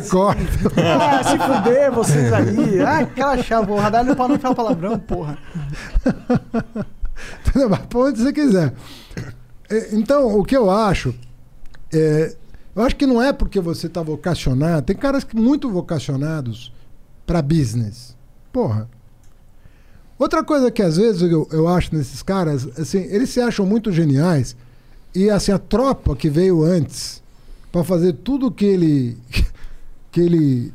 [0.77, 2.79] Ah, se fuder, vocês aí.
[2.81, 5.37] Ah, aquela chave, o radar não pode não falar palavrão, porra.
[7.89, 8.73] Pra onde você quiser.
[9.69, 11.13] É, Então, o que eu acho.
[11.93, 12.35] é,
[12.75, 14.85] eu acho que não é porque você está vocacionado.
[14.85, 16.71] Tem caras que muito vocacionados
[17.25, 18.15] para business.
[18.53, 18.89] Porra.
[20.17, 23.91] Outra coisa que às vezes eu, eu acho nesses caras, assim, eles se acham muito
[23.91, 24.55] geniais
[25.15, 27.23] e assim a tropa que veio antes
[27.71, 29.17] para fazer tudo que ele
[30.11, 30.73] que ele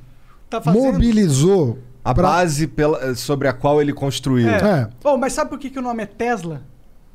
[0.49, 4.49] Tá mobilizou A pra- base pela- sobre a qual ele construiu.
[4.49, 4.81] É.
[4.83, 6.63] É, Bom, mas sabe por que, que o nome é Tesla?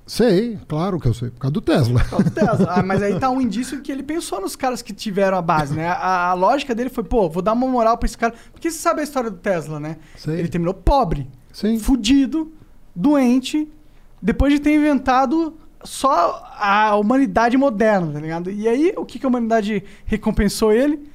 [0.07, 1.99] sei, claro que eu sei, por causa do Tesla.
[1.99, 2.65] Por causa do Tesla.
[2.71, 5.75] Ah, mas aí tá um indício que ele pensou nos caras que tiveram a base,
[5.75, 5.87] né?
[5.87, 8.33] A, a lógica dele foi, pô, vou dar uma moral pra esse cara.
[8.51, 9.97] Porque você sabe a história do Tesla, né?
[10.17, 10.39] Sei.
[10.39, 11.77] Ele terminou pobre, Sim.
[11.77, 12.51] fudido,
[12.95, 13.71] doente,
[14.19, 15.53] depois de ter inventado
[15.83, 18.49] só a humanidade moderna, tá ligado?
[18.49, 21.07] E aí, o que, que a humanidade recompensou ele?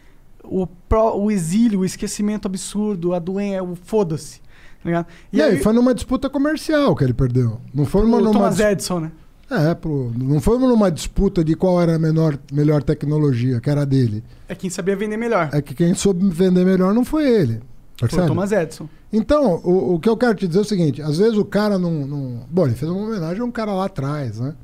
[0.44, 4.40] O, pró- o exílio, o esquecimento absurdo, a doença, o foda-se.
[4.82, 5.06] Tá ligado?
[5.32, 7.60] E, aí, foi numa disputa comercial que ele perdeu.
[7.72, 9.12] Não foi uma, o numa Thomas dis- Edison, né?
[9.50, 13.84] É, pro- não foi numa disputa de qual era a menor, melhor tecnologia, que era
[13.86, 14.22] dele.
[14.48, 15.48] É quem sabia vender melhor.
[15.52, 17.60] É que quem soube vender melhor não foi ele.
[17.98, 18.26] Foi o Percebe?
[18.26, 18.88] Thomas Edison.
[19.12, 21.78] Então, o, o que eu quero te dizer é o seguinte: às vezes o cara
[21.78, 22.06] não.
[22.06, 24.54] não- Bom, ele fez uma homenagem a um cara lá atrás, né?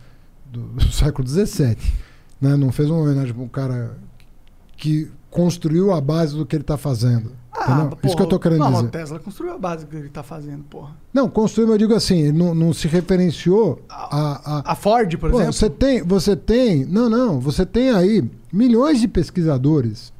[0.51, 1.77] Do, do século XVII.
[2.41, 2.57] Né?
[2.57, 3.97] Não fez uma homenagem para um cara
[4.77, 7.33] que construiu a base do que ele está fazendo.
[7.57, 7.99] entendeu?
[8.05, 8.87] Isso que eu tô querendo Ah, não, dizer.
[8.87, 10.91] o Tesla construiu a base que ele tá fazendo, porra.
[11.13, 15.17] Não, construiu, mas eu digo assim, ele não, não se referenciou a- a, A Ford,
[15.19, 15.53] por Pô, exemplo.
[15.53, 20.13] Você tem, você tem, não, não, você tem aí milhões de pesquisadores,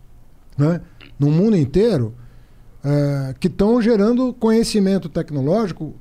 [0.57, 0.81] né,
[1.19, 2.15] no mundo inteiro,
[2.85, 5.95] eh, que estão gerando conhecimento tecnológico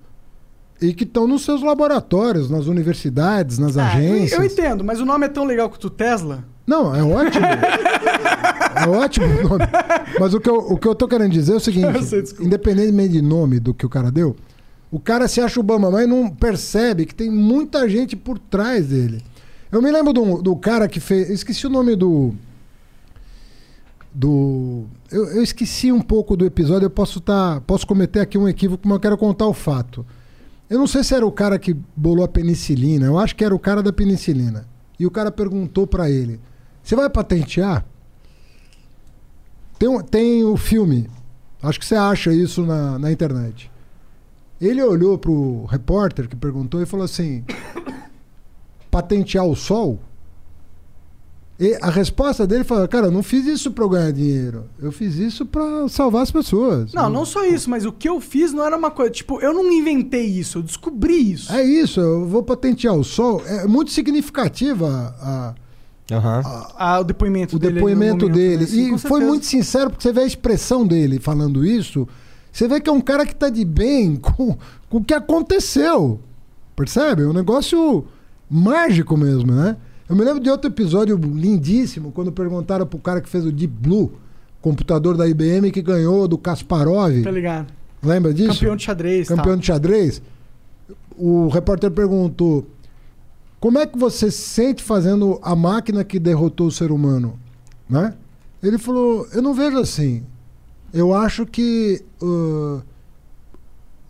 [0.81, 4.31] e que estão nos seus laboratórios, nas universidades, nas Ah, agências.
[4.39, 6.43] Eu entendo, mas o nome é tão legal quanto o Tesla.
[6.65, 7.45] Não, é ótimo.
[8.85, 9.65] é ótimo o nome.
[10.19, 13.13] Mas o que, eu, o que eu tô querendo dizer é o seguinte: sei, independentemente
[13.13, 14.35] de nome do que o cara deu,
[14.91, 18.87] o cara se acha o Bamba, mas não percebe que tem muita gente por trás
[18.87, 19.21] dele.
[19.71, 21.29] Eu me lembro do, do cara que fez.
[21.29, 22.33] eu Esqueci o nome do.
[24.13, 24.85] Do.
[25.11, 28.87] Eu, eu esqueci um pouco do episódio, eu posso, tá, posso cometer aqui um equívoco,
[28.87, 30.05] mas eu quero contar o fato.
[30.69, 33.55] Eu não sei se era o cara que bolou a penicilina, eu acho que era
[33.55, 34.67] o cara da penicilina.
[34.99, 36.39] E o cara perguntou pra ele:
[36.83, 37.85] Você vai patentear?
[39.79, 41.09] Tem, tem o filme,
[41.63, 43.71] acho que você acha isso na, na internet.
[44.61, 47.43] Ele olhou pro repórter que perguntou e falou assim:
[48.91, 49.99] Patentear o sol?
[51.59, 54.65] E a resposta dele foi: Cara, eu não fiz isso pra eu ganhar dinheiro.
[54.81, 56.93] Eu fiz isso pra salvar as pessoas.
[56.93, 59.11] Não, não só isso, mas o que eu fiz não era uma coisa.
[59.11, 61.51] Tipo, eu não inventei isso, eu descobri isso.
[61.51, 63.43] É isso, eu vou patentear o sol.
[63.45, 65.53] É muito significativa a,
[66.11, 66.41] Aham.
[66.77, 67.73] Ah, o depoimento o dele.
[67.73, 68.61] no depoimento momento, dele.
[68.61, 68.65] né?
[68.65, 72.07] Sim, e foi muito sincero, porque você vê a expressão dele falando isso.
[72.51, 74.57] Você vê que é um cara que tá de bem com,
[74.89, 76.19] com o que aconteceu.
[76.75, 77.23] Percebe?
[77.23, 78.05] É um negócio
[78.49, 79.77] mágico mesmo, né?
[80.09, 83.71] Eu me lembro de outro episódio lindíssimo, quando perguntaram pro cara que fez o Deep
[83.79, 84.11] Blue,
[84.59, 87.21] computador da IBM que ganhou do Kasparov.
[87.21, 87.67] Tá ligado?
[88.01, 88.53] Lembra disso?
[88.53, 89.27] Campeão de xadrez.
[89.27, 89.57] campeão tal.
[89.57, 90.21] de xadrez,
[91.15, 92.65] o repórter perguntou:
[93.59, 97.39] Como é que você se sente fazendo a máquina que derrotou o ser humano?
[97.87, 98.15] Né?
[98.63, 100.23] Ele falou: Eu não vejo assim.
[100.91, 102.81] Eu acho que uh,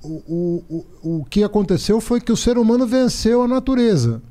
[0.02, 4.22] o, o, o, o que aconteceu foi que o ser humano venceu a natureza.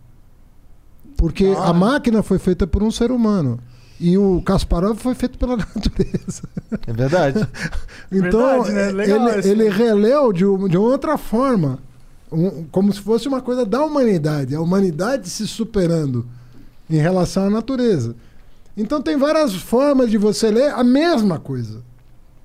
[1.18, 1.70] Porque Ah.
[1.70, 3.58] a máquina foi feita por um ser humano.
[4.00, 6.42] E o Kasparov foi feito pela natureza.
[6.86, 7.46] É verdade.
[8.10, 8.90] Então, Verdade, né?
[8.92, 11.78] Legal ele, ele releu de, de outra forma,
[12.32, 16.24] um- como se fosse uma coisa da humanidade, a humanidade se superando
[16.88, 18.14] em relação à natureza.
[18.76, 21.82] Então, tem várias formas de você ler a mesma coisa.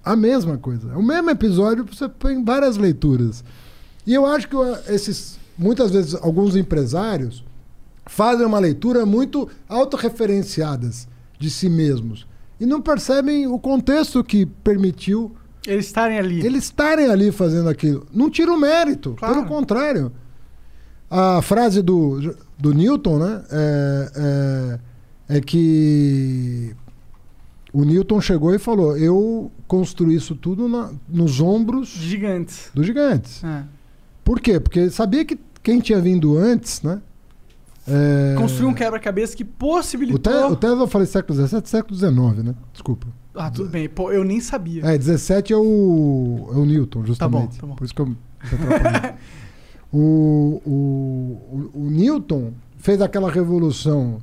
[0.04, 0.92] A mesma coisa.
[0.92, 3.42] É o mesmo episódio, você tem várias leituras.
[4.06, 4.56] E eu acho que
[4.90, 7.42] esses, muitas vezes, alguns empresários
[8.06, 11.08] fazem uma leitura muito autorreferenciadas
[11.40, 12.28] de si mesmos
[12.60, 15.36] e não percebem o contexto que permitiu
[15.68, 16.46] Eles estarem ali.
[16.46, 18.06] eles estarem ali fazendo aquilo.
[18.14, 19.34] Não tira o mérito, Claro.
[19.36, 20.12] pelo contrário.
[21.10, 23.44] A frase do, do Newton, né?
[23.52, 24.80] É,
[25.30, 26.76] é, é que
[27.72, 32.70] o Newton chegou e falou: Eu construí isso tudo na- nos ombros Gigantes.
[32.74, 33.44] dos gigantes.
[33.44, 33.64] É.
[34.24, 34.60] Por quê?
[34.60, 37.02] Porque ele sabia que quem tinha vindo antes, né?
[37.88, 40.20] É, Construir um quebra-cabeça que o, possibilitou.
[40.20, 42.56] Te, o Tesla eu falei século XVII, século XIX, né?
[42.72, 43.08] Desculpa.
[43.36, 43.90] Ah, tudo bem.
[43.90, 44.86] Pô, eu nem sabia.
[44.86, 47.60] É, 17 é o, é o Newton, justamente.
[47.60, 47.76] tá bom.
[47.76, 48.16] Por isso que eu
[49.92, 54.22] o, o, o, o Newton fez aquela revolução.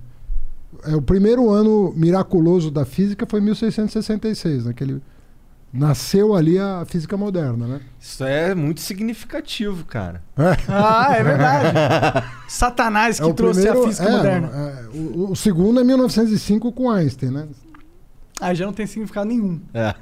[0.84, 4.74] É, o primeiro ano miraculoso da física foi 1666, né?
[5.72, 7.80] Nasceu ali a física moderna, né?
[8.00, 10.20] Isso é muito significativo, cara.
[10.68, 12.26] Ah, é verdade.
[12.48, 14.48] Satanás que É trouxe primeiro- a física é, moderna.
[14.52, 17.48] é, o, o segundo é 1905 com Einstein, né?
[18.40, 19.60] Aí já não tem significado nenhum.
[19.72, 19.94] É.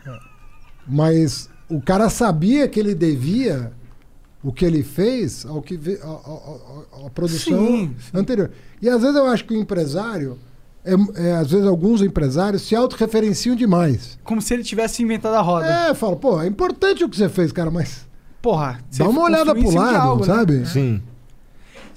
[0.87, 3.73] Mas o cara sabia que ele devia
[4.43, 8.51] o que ele fez ao que a, a- a- a produção Sim, anterior.
[8.81, 10.39] E às vezes eu acho que o empresário,
[10.95, 14.19] é, é, às vezes alguns empresários se autorreferenciam demais.
[14.25, 15.67] Como se ele tivesse inventado a roda.
[15.67, 18.07] É, fala, pô, é importante o que você fez, cara, mas
[18.41, 18.81] Porra.
[18.91, 20.35] você dá uma olhada pro lado, algo, né?
[20.35, 20.67] sabe?
[20.67, 21.03] Sim.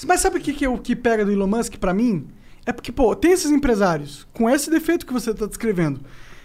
[0.06, 2.28] Mas sabe o que, que, é o que pega do Elon Musk pra mim?
[2.66, 6.02] É porque, pô, tem esses empresários com esse defeito que você tá descrevendo.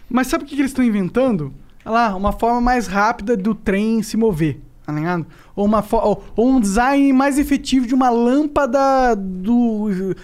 [0.09, 1.53] Mas sabe o que, que eles estão inventando?
[1.85, 5.27] Olha lá, uma forma mais rápida do trem se mover, tá ligado?
[5.55, 10.15] Ou, uma ou, ou um design mais efetivo de uma lâmpada do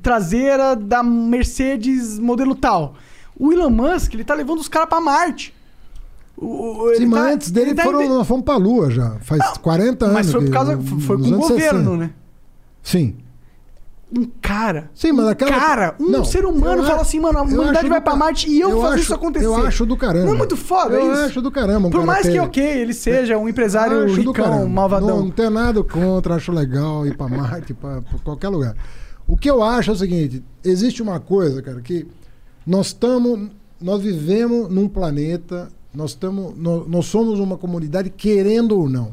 [0.00, 2.94] traseira da Mercedes modelo tal.
[3.38, 5.54] O Elon Musk, ele tá levando os caras pra Marte.
[6.36, 9.16] O- o- Sim, mas tá- antes dele ele tá foram, nós fomos pra Lua já,
[9.20, 10.14] faz 40 anos.
[10.14, 10.76] Mas foi por que- causa.
[10.76, 11.96] nos Foi com o governo, 60.
[11.96, 12.10] né?
[12.82, 13.16] Sim.
[14.14, 14.90] Um cara.
[14.94, 15.50] Sim, mas aquela.
[15.52, 18.46] Cara, um Não, ser humano eu fala assim, mano, a eu humanidade vai pra Marte
[18.50, 19.46] e eu, fazer acho- isso acontecer.
[19.46, 20.26] Eu acho do caramba.
[20.26, 21.22] Não é muito foda eu isso?
[21.22, 21.88] acho do caramba.
[21.88, 25.08] um Por mais que, ter- ok, ele seja um empresário ricão, malvadão.
[25.08, 28.74] Não, não tenho nada contra, acho legal ir pra Marte, pra, pra qualquer lugar.
[29.26, 32.06] O que eu acho é o seguinte: existe uma coisa, cara, que
[32.66, 33.50] nós estamos.
[33.80, 39.12] Nós vivemos num planeta, nós, estamos, nós, nós somos uma comunidade querendo ou não.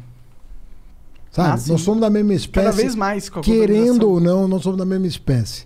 [1.32, 1.62] Sabe?
[1.62, 2.66] Ah, nós somos da mesma espécie.
[2.66, 5.66] Cada vez mais com a Querendo ou não, nós somos da mesma espécie.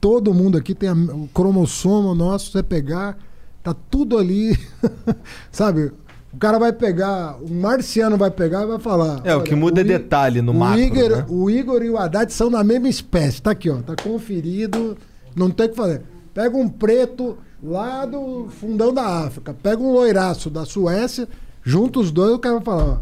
[0.00, 3.18] Todo mundo aqui tem a- o cromossomo nosso, você pegar,
[3.62, 4.56] tá tudo ali.
[5.50, 5.90] Sabe?
[6.32, 9.20] O cara vai pegar, um marciano vai pegar e vai falar.
[9.24, 11.26] É, o que muda é I- detalhe no o macro, Igor, né?
[11.28, 13.40] O Igor e o Haddad são da mesma espécie.
[13.40, 13.76] Tá aqui, ó.
[13.78, 14.96] Tá conferido.
[15.34, 16.02] Não tem o que fazer.
[16.34, 19.54] Pega um preto lá do fundão da África.
[19.54, 21.26] Pega um loiraço da Suécia.
[21.64, 22.98] Junta os dois, o cara vai falar, ó.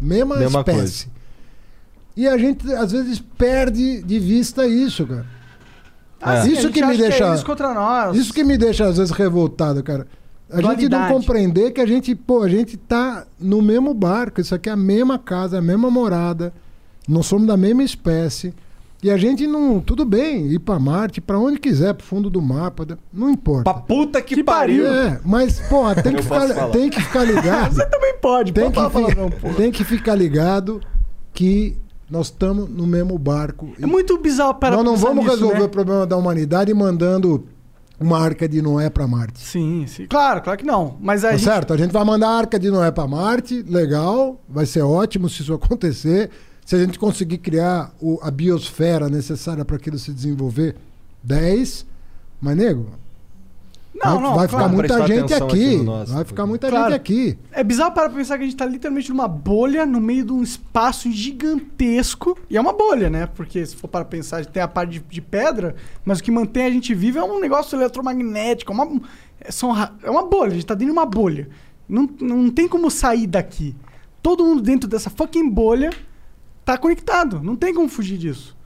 [0.00, 1.08] Mesma, Mesma espécie.
[2.16, 5.26] E a gente, às vezes, perde de vista isso, cara.
[6.20, 6.46] Ah, É.
[6.48, 8.16] Isso gente que me deixa- é eles contra nós.
[8.16, 10.06] Isso que me deixa, às vezes, revoltado, cara.
[10.50, 14.40] A gente não compreender que a gente, pô, a gente tá no mesmo barco.
[14.40, 16.52] Isso aqui é a mesma casa, a mesma morada.
[17.06, 18.54] Nós somos da mesma espécie.
[19.02, 19.78] E a gente não.
[19.78, 23.62] Tudo bem, ir pra Marte, pra onde quiser, pro fundo do mar, pra- não importa.
[23.64, 24.86] Pra puta que, Que pariu.
[24.86, 27.74] É, mas, porra, tem que, ficar, tem que ficar ligado.
[27.76, 29.54] Você também pode, tem, que falar pô.
[29.56, 30.80] tem que ficar ligado
[31.32, 31.76] que
[32.10, 33.70] nós estamos no mesmo barco.
[33.80, 35.64] É muito bizarro para Nós não vamos nisso, resolver né?
[35.66, 37.44] o problema da humanidade mandando
[38.00, 39.40] uma arca de Noé para Marte.
[39.40, 40.06] Sim, sim.
[40.06, 40.96] Claro, claro que não.
[41.00, 41.44] Mas a Tá gente...
[41.44, 41.72] certo?
[41.72, 45.42] A gente vai mandar a arca de Noé para Marte, legal, vai ser ótimo se
[45.42, 46.30] isso acontecer.
[46.64, 50.76] Se a gente conseguir criar o- a biosfera necessária para aquilo se desenvolver,
[51.22, 51.86] 10.
[52.40, 52.86] Mas, nego,
[54.02, 54.48] Não, vai, não, vai claro.
[54.48, 55.44] ficar muita gente aqui.
[55.44, 56.92] aqui no nosso, vai ficar muita Claro.
[56.92, 57.38] gente aqui.
[57.50, 60.42] É bizarro para pensar que a gente tá literalmente numa bolha no meio de um
[60.42, 62.38] espaço gigantesco.
[62.48, 63.26] E é uma bolha, né?
[63.26, 66.64] Porque se for para pensar, tem a parte de, de pedra, mas o que mantém
[66.64, 68.72] a gente vivo é um negócio eletromagnético.
[68.72, 69.00] É uma,
[69.40, 71.48] é, são, é uma bolha, a gente tá dentro de uma bolha.
[71.88, 73.74] Não, não tem como sair daqui.
[74.22, 75.90] Todo mundo dentro dessa fucking bolha
[76.64, 77.40] tá conectado.
[77.42, 78.56] Não tem como fugir disso.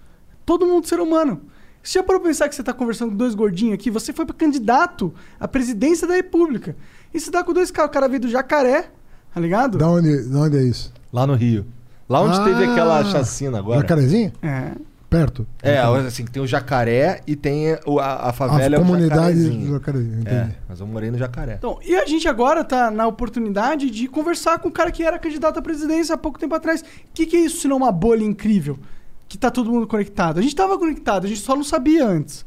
[0.44, 1.43] Todo mundo ser humano.
[1.83, 3.91] Você já parou pra pensar que você tá conversando com dois gordinhos aqui?
[3.91, 6.77] Você foi pra candidato à presidência da república.
[7.12, 7.91] E você tá com dois caras.
[7.91, 8.91] O cara veio do jacaré,
[9.35, 9.78] tá ligado?
[9.78, 10.93] Da onde, da onde é isso?
[11.12, 11.67] Lá no Rio.
[12.09, 13.81] Lá onde Ah, teve aquela chacina agora.
[13.81, 14.33] Jacarezinho?
[14.43, 14.73] É.
[15.11, 15.47] Perto.
[15.62, 19.73] É, assim, tem o jacaré e tem o- a, a favela a é comunidade do
[19.73, 20.35] Jacarezinho, entendi.
[20.36, 21.57] É, mas eu morei no jacaré.
[21.59, 25.19] Então, e a gente agora tá na oportunidade de conversar com o cara que era
[25.19, 26.81] candidato à presidência há pouco tempo atrás.
[26.81, 28.78] O que, que é isso se não uma bolha incrível?
[29.33, 30.39] Que tá todo mundo conectado.
[30.39, 32.44] A gente tava conectado, a gente só não sabia antes.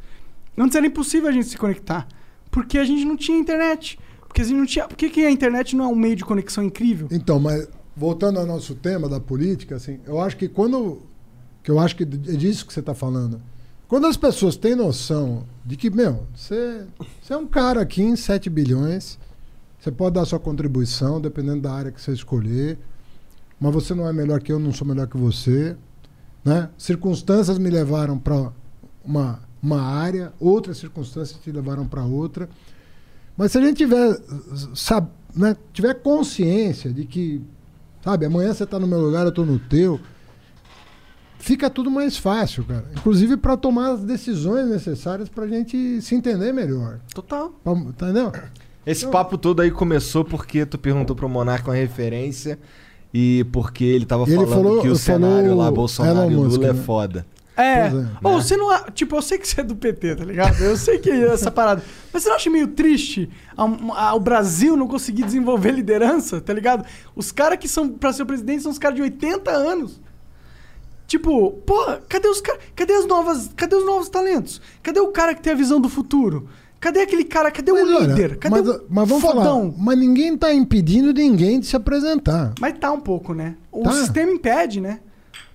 [0.56, 2.08] Antes era impossível a gente se conectar.
[2.52, 3.98] Porque a gente não tinha internet.
[4.28, 4.88] Porque a gente não tinha.
[4.88, 7.08] Por que, que a internet não é um meio de conexão incrível?
[7.10, 11.02] Então, mas voltando ao nosso tema da política, assim, eu acho que quando.
[11.64, 13.42] Que eu acho que é disso que você está falando.
[13.88, 16.86] Quando as pessoas têm noção de que, meu, você,
[17.20, 19.18] você é um cara aqui em 7 bilhões,
[19.80, 22.78] você pode dar sua contribuição, dependendo da área que você escolher,
[23.60, 25.76] mas você não é melhor que eu, não sou melhor que você.
[26.46, 26.70] Né?
[26.78, 28.52] Circunstâncias me levaram para
[29.04, 32.48] uma, uma área, outras circunstâncias te levaram para outra.
[33.36, 34.16] Mas se a gente tiver,
[34.76, 37.42] sabe, né, tiver consciência de que,
[38.04, 40.00] sabe, amanhã você está no meu lugar, eu estou no teu,
[41.40, 42.86] fica tudo mais fácil, cara.
[42.96, 47.00] Inclusive para tomar as decisões necessárias para a gente se entender melhor.
[47.14, 47.50] Total.
[47.64, 48.32] Pra- Entendeu?
[48.86, 52.60] Esse papo todo aí começou porque tu perguntou pro Monarca uma referência
[53.18, 56.61] e porque ele tava ele falando falou- que o cenário lá, Bolsonaro e Lula Musk,
[56.61, 56.84] é né?
[56.84, 57.26] foda.
[57.58, 57.88] É.
[57.88, 57.92] É.
[58.22, 58.42] Ou Né?
[58.44, 58.68] você não.
[58.94, 60.61] Tipo, eu sei que você é do PT, tá ligado?
[60.61, 61.82] Eu sei que é essa parada.
[62.11, 66.52] Mas você não acha meio triste a- a- o Brasil não conseguir desenvolver liderança, tá
[66.52, 66.85] ligado?
[67.16, 70.02] Os caras que são pra ser presidente são os caras de 80 anos.
[71.08, 72.61] Tipo, porra, cadê os caras.
[72.76, 73.50] Cadê as novas.
[73.56, 74.60] Cadê os novos talentos?
[74.84, 76.50] Cadê o cara que tem a visão do futuro?
[76.80, 77.50] Cadê aquele cara?
[77.52, 78.38] Cadê o Mas, olha, líder?
[78.38, 79.44] Cadê mas, o mas vamos fodão?
[79.72, 82.54] falar, mas ninguém está impedindo ninguém de se apresentar.
[82.60, 83.56] Mas tá um pouco, né?
[83.72, 83.92] O Tá.
[83.94, 85.00] sistema impede, né?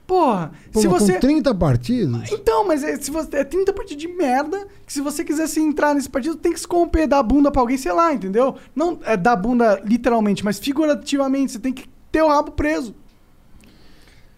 [0.07, 1.13] Porra, Pô, se você.
[1.15, 2.33] Com 30 partidos.
[2.33, 5.95] Então, mas é, se você, é 30 partidos de merda, que se você quisesse entrar
[5.95, 8.57] nesse partido, tem que se corromper, dar a bunda pra alguém, sei lá, entendeu?
[8.75, 12.93] Não é dar a bunda literalmente, mas figurativamente, você tem que ter o rabo preso.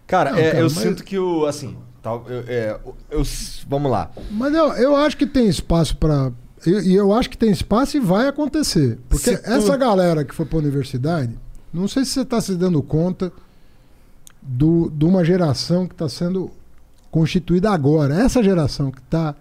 [0.05, 1.45] Cara, Não, é, cara, eu mas- sinto que o.
[1.47, 2.79] Assim, tal, eu, é,
[3.09, 3.23] eu-
[3.67, 4.11] vamos lá.
[4.29, 6.31] Mas eu, eu acho que tem espaço para.
[6.69, 8.97] E eu acho que tem espaço e vai acontecer.
[9.09, 11.37] Porque tu- essa galera que foi para universidade,
[11.73, 13.31] não sei se você está se dando conta
[14.41, 16.51] do, de uma geração que está sendo
[17.11, 18.15] constituída agora.
[18.15, 19.35] Essa geração que está,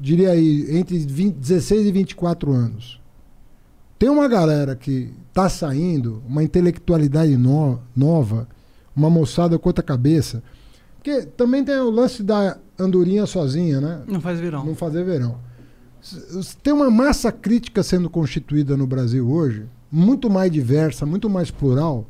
[0.00, 3.00] diria aí, entre 20, 16 e 24 anos.
[3.98, 8.48] Tem uma galera que está saindo, uma intelectualidade no- nova,
[8.96, 10.42] uma moçada com outra cabeça.
[10.96, 14.02] Porque também tem o lance da andorinha sozinha, né?
[14.06, 14.64] Não faz verão.
[14.64, 15.36] Não fazer verão.
[16.62, 22.06] Tem uma massa crítica sendo constituída no Brasil hoje, muito mais diversa, muito mais plural.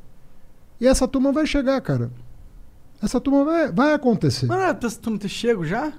[0.81, 2.11] E essa turma vai chegar, cara.
[3.03, 4.47] Essa turma vai, vai acontecer.
[4.47, 5.93] Mas não essa turma ter chego já?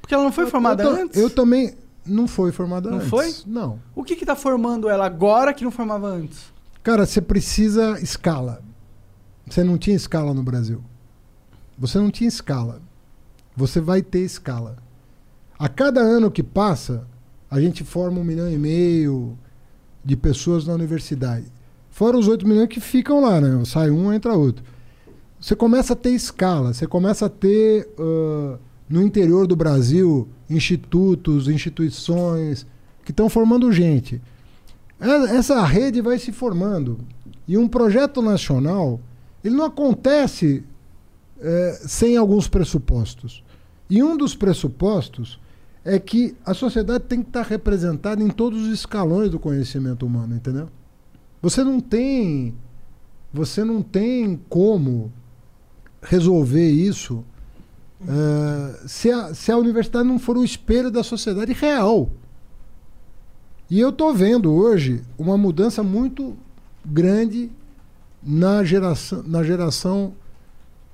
[0.00, 1.20] Porque ela não foi formada eu, antes?
[1.20, 1.74] Eu também.
[2.06, 3.10] Não foi formada Não antes.
[3.10, 3.34] foi?
[3.46, 3.78] Não.
[3.94, 6.50] O que que tá formando ela agora que não formava antes?
[6.82, 8.62] Cara, você precisa escala.
[9.46, 10.82] Você não tinha escala no Brasil.
[11.78, 12.80] Você não tinha escala.
[13.54, 14.76] Você vai ter escala.
[15.58, 17.06] A cada ano que passa,
[17.50, 19.36] a gente forma um milhão e meio
[20.04, 21.46] de pessoas na universidade.
[21.90, 23.64] Fora os 8 milhões que ficam lá, né?
[23.64, 24.64] Sai um, entra outro.
[25.40, 31.48] Você começa a ter escala, você começa a ter ah, no interior do Brasil institutos,
[31.48, 32.66] instituições
[33.04, 34.20] que estão formando gente.
[35.00, 36.98] É- Essa rede vai se formando.
[37.46, 39.00] E um projeto nacional,
[39.42, 40.62] ele não acontece
[41.86, 43.44] sem alguns pressupostos.
[43.88, 45.38] E um dos pressupostos
[45.84, 50.34] é que a sociedade tem que estar representada em todos os escalões do conhecimento humano,
[50.34, 50.68] entendeu?
[51.40, 52.54] Você não tem
[53.32, 55.12] você não tem como
[56.02, 57.24] resolver isso
[58.06, 62.10] eh, se, a, se a universidade não for o espelho da sociedade real.
[63.70, 66.36] E eu estou vendo hoje uma mudança muito
[66.84, 67.50] grande
[68.22, 70.14] na geração, na geração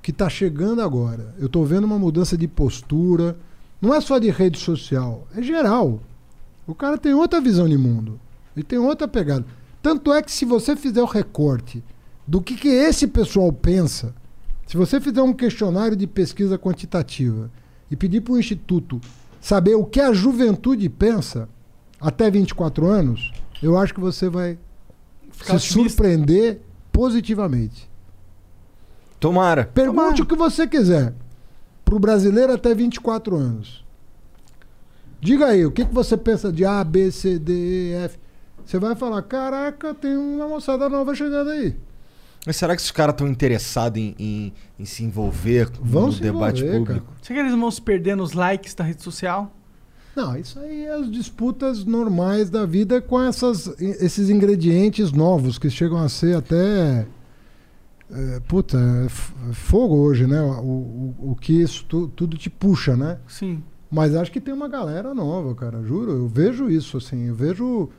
[0.01, 1.33] que está chegando agora.
[1.39, 3.37] Eu estou vendo uma mudança de postura,
[3.81, 5.99] não é só de rede social, é geral.
[6.65, 8.19] O cara tem outra visão de mundo.
[8.55, 9.45] E tem outra pegada.
[9.81, 11.83] Tanto é que se você fizer o recorte
[12.25, 14.15] do que, que esse pessoal pensa,
[14.65, 17.51] se você fizer um questionário de pesquisa quantitativa
[17.91, 18.99] e pedir para o Instituto
[19.41, 21.47] saber o que a juventude pensa
[21.99, 23.31] até 24 anos,
[23.61, 24.57] eu acho que você vai
[25.29, 25.89] Ficar se otimista.
[25.89, 27.89] surpreender positivamente.
[29.19, 29.65] Tomara.
[29.65, 30.23] Pergunte Tomara.
[30.23, 31.13] o que você quiser
[31.85, 33.85] pro brasileiro até 24 anos.
[35.21, 38.17] Diga aí, o que, que você pensa de A, B, C, D, E, F?
[38.65, 41.75] Você vai falar, caraca, tem uma moçada nova chegando aí.
[42.45, 46.21] Mas será que esses caras estão interessados em, em- em se envolver Vão no se
[46.21, 47.05] debate envolver, público?
[47.07, 47.17] cara.
[47.21, 49.51] Será que eles vão se perder nos likes da rede social?
[50.15, 55.69] Não, isso aí é as disputas normais da vida com essas, esses ingredientes novos que
[55.69, 57.05] chegam a ser até.
[58.11, 60.41] É, puta, é fogo hoje, né?
[60.41, 63.17] O, o, o que isso tu- tudo te puxa, né?
[63.27, 63.63] Sim.
[63.89, 66.11] Mas acho que tem uma galera nova, cara, juro.
[66.11, 67.27] Eu vejo isso, assim.
[67.27, 67.89] Eu vejo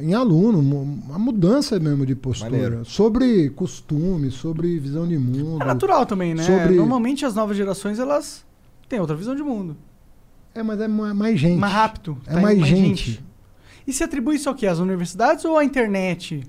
[0.00, 2.50] em aluno uma mudança mesmo de postura.
[2.50, 2.84] Maneiro.
[2.84, 5.62] Sobre costume, sobre visão de mundo.
[5.62, 6.42] É natural também, né?
[6.42, 8.44] Sobre- Normalmente as novas gerações, elas
[8.88, 9.76] têm outra visão de mundo.
[10.54, 11.58] É, mas é ma- mais gente.
[11.58, 12.18] Mais rápido.
[12.26, 13.24] É tá mais, indo gente.
[13.86, 14.66] E se atribui isso ao quê?
[14.66, 16.42] Às universidades ou à internet?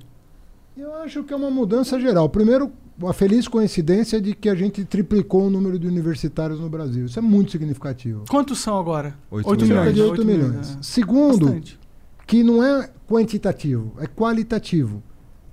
[0.76, 2.28] Eu acho que é uma mudança geral.
[2.30, 2.72] Primeiro,
[3.06, 7.06] a feliz coincidência de que a gente triplicou o número de universitários no Brasil.
[7.06, 8.24] Isso é muito significativo.
[8.30, 9.16] Quantos são agora?
[9.30, 9.84] Oito Oito milhões.
[9.86, 10.78] Cerca de 8 Oito milhões.
[10.80, 10.84] é.
[10.84, 11.80] Segundo, Bastante.
[12.26, 15.04] que não é quantitativo, é qualitativo.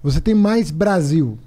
[0.02, 1.38] Você tem mais Brasil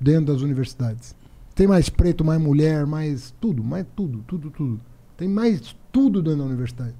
[0.00, 1.14] dentro das universidades.
[1.54, 4.80] Tem mais preto, mais mulher, mais tudo, mais tudo, tudo, tudo.
[5.16, 6.94] Tem mais tudo dentro da universidade.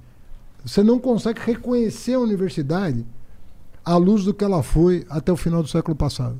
[0.63, 3.05] Você não consegue reconhecer a universidade
[3.83, 6.39] à luz do que ela foi até o final do século passado.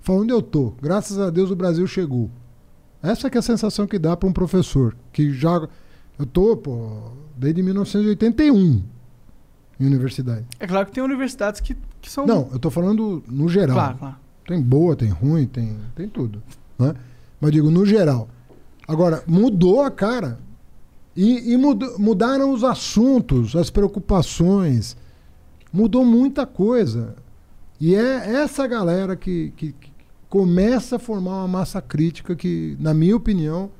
[0.00, 0.72] Fala onde eu tô.
[0.80, 2.30] Graças a Deus o Brasil chegou.
[3.02, 5.68] Essa é a sensação que dá para um professor que já
[6.18, 8.82] eu tô, pô, desde 1981
[9.78, 10.46] em universidade.
[10.58, 12.26] É claro que tem universidades que, que são.
[12.26, 13.76] Não, eu tô falando no geral.
[13.76, 14.16] Claro, claro.
[14.46, 16.42] Tem boa, tem ruim, tem, tem tudo.
[16.78, 16.94] Né?
[17.40, 18.28] Mas digo, no geral.
[18.88, 20.38] Agora, mudou a cara.
[21.14, 21.56] E, e
[21.98, 24.96] mudaram os assuntos, as preocupações.
[25.76, 27.14] Mudou muita coisa.
[27.78, 29.90] E é essa galera que, que, que
[30.26, 33.70] começa a formar uma massa crítica que, na minha opinião,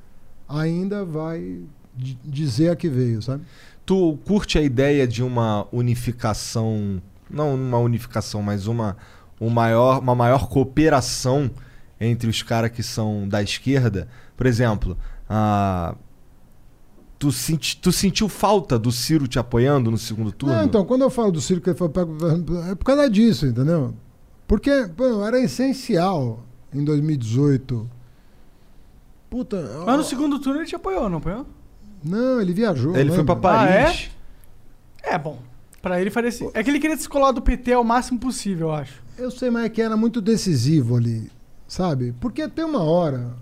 [0.47, 1.61] ainda vai
[1.95, 3.45] di- dizer a que veio, sabe?
[3.87, 7.01] Tu curte a ideia de uma unificação,
[7.31, 8.95] não uma unificação, mas uma,
[9.41, 11.51] um maior, uma maior cooperação
[11.99, 14.07] entre os caras que são da esquerda?
[14.37, 14.99] Por exemplo,
[15.31, 15.95] a
[17.19, 20.55] tu, senti, tu sentiu falta do Ciro te apoiando no segundo turno?
[20.55, 22.17] Não, então, quando eu falo do circo, ele foi pego-
[22.71, 23.95] é por causa disso, entendeu?
[24.47, 27.89] Porque pô, era essencial em 2018.
[29.29, 29.57] Puta.
[29.85, 31.47] Mas ó, no segundo turno ele te apoiou, não apoiou?
[32.05, 32.95] Não, ele viajou.
[32.97, 33.37] Ele foi lembra?
[33.37, 34.11] pra Paris.
[35.05, 35.39] Ah, É bom.
[35.83, 36.51] Pra ele faria assim.
[36.55, 39.03] É que ele queria descolar do PT ao máximo possível, eu acho.
[39.19, 41.31] Eu sei, mas é que era muito decisivo ali,
[41.67, 42.13] sabe?
[42.21, 43.35] Porque tem uma hora,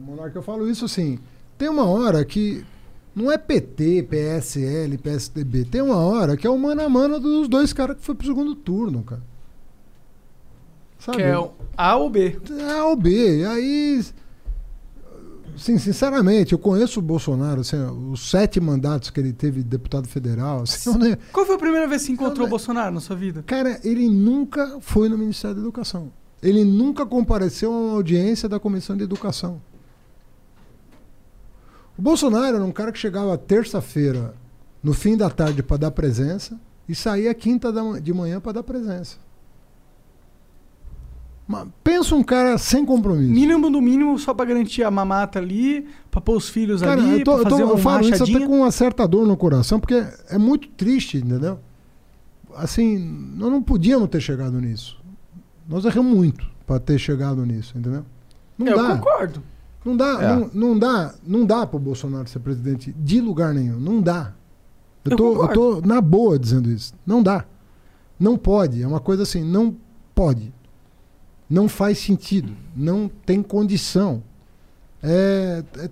[0.00, 1.18] Monarca, eu falo isso assim,
[1.58, 2.64] tem uma hora que
[3.16, 7.48] não é PT, PSL, PSDB, tem uma hora que é o mano a mano dos
[7.48, 9.22] dois caras que foi pro segundo turno, cara.
[10.98, 11.16] Sabe?
[11.16, 12.38] Que é o A ou B.
[12.76, 13.38] A ou B.
[13.38, 14.04] E aí.
[15.56, 17.78] Sim, sinceramente, eu conheço o Bolsonaro, assim,
[18.12, 20.64] os sete mandatos que ele teve de deputado federal.
[20.64, 23.42] assim, Qual foi a primeira vez que você encontrou o Bolsonaro na sua vida?
[23.46, 26.12] Cara, ele nunca foi no Ministério da Educação.
[26.42, 29.62] Ele nunca compareceu a uma audiência da Comissão de Educação.
[31.98, 34.34] O Bolsonaro era um cara que chegava terça-feira,
[34.82, 36.58] no fim da tarde, para dar presença,
[36.88, 39.16] e saía quinta de manhã para dar presença.
[41.48, 43.32] Mas pensa um cara sem compromisso.
[43.32, 47.20] Mínimo do mínimo só pra garantir a mamata ali, pra pôr os filhos Cara, ali,
[47.20, 49.26] eu, tô- pra eu tô- fazer eu uma falo isso até com uma certa dor
[49.26, 51.60] no coração, porque é muito triste, entendeu?
[52.56, 52.98] Assim,
[53.36, 54.98] nós não podíamos ter chegado nisso.
[55.68, 58.04] Nós erramos muito para ter chegado nisso, entendeu?
[58.58, 58.96] Não Eu dá.
[58.96, 59.42] concordo.
[59.86, 60.34] Não dá, É.
[60.36, 63.78] não, não dá, não dá pro Bolsonaro ser presidente de lugar nenhum.
[63.78, 64.32] Não dá.
[65.04, 66.92] Eu Eu tô, eu tô na boa dizendo isso.
[67.06, 67.44] Não dá.
[68.18, 68.82] Não pode.
[68.82, 69.76] É uma coisa assim, não
[70.14, 70.52] pode.
[71.48, 72.52] Não faz sentido.
[72.74, 74.22] Não tem condição.
[75.02, 75.90] É, é-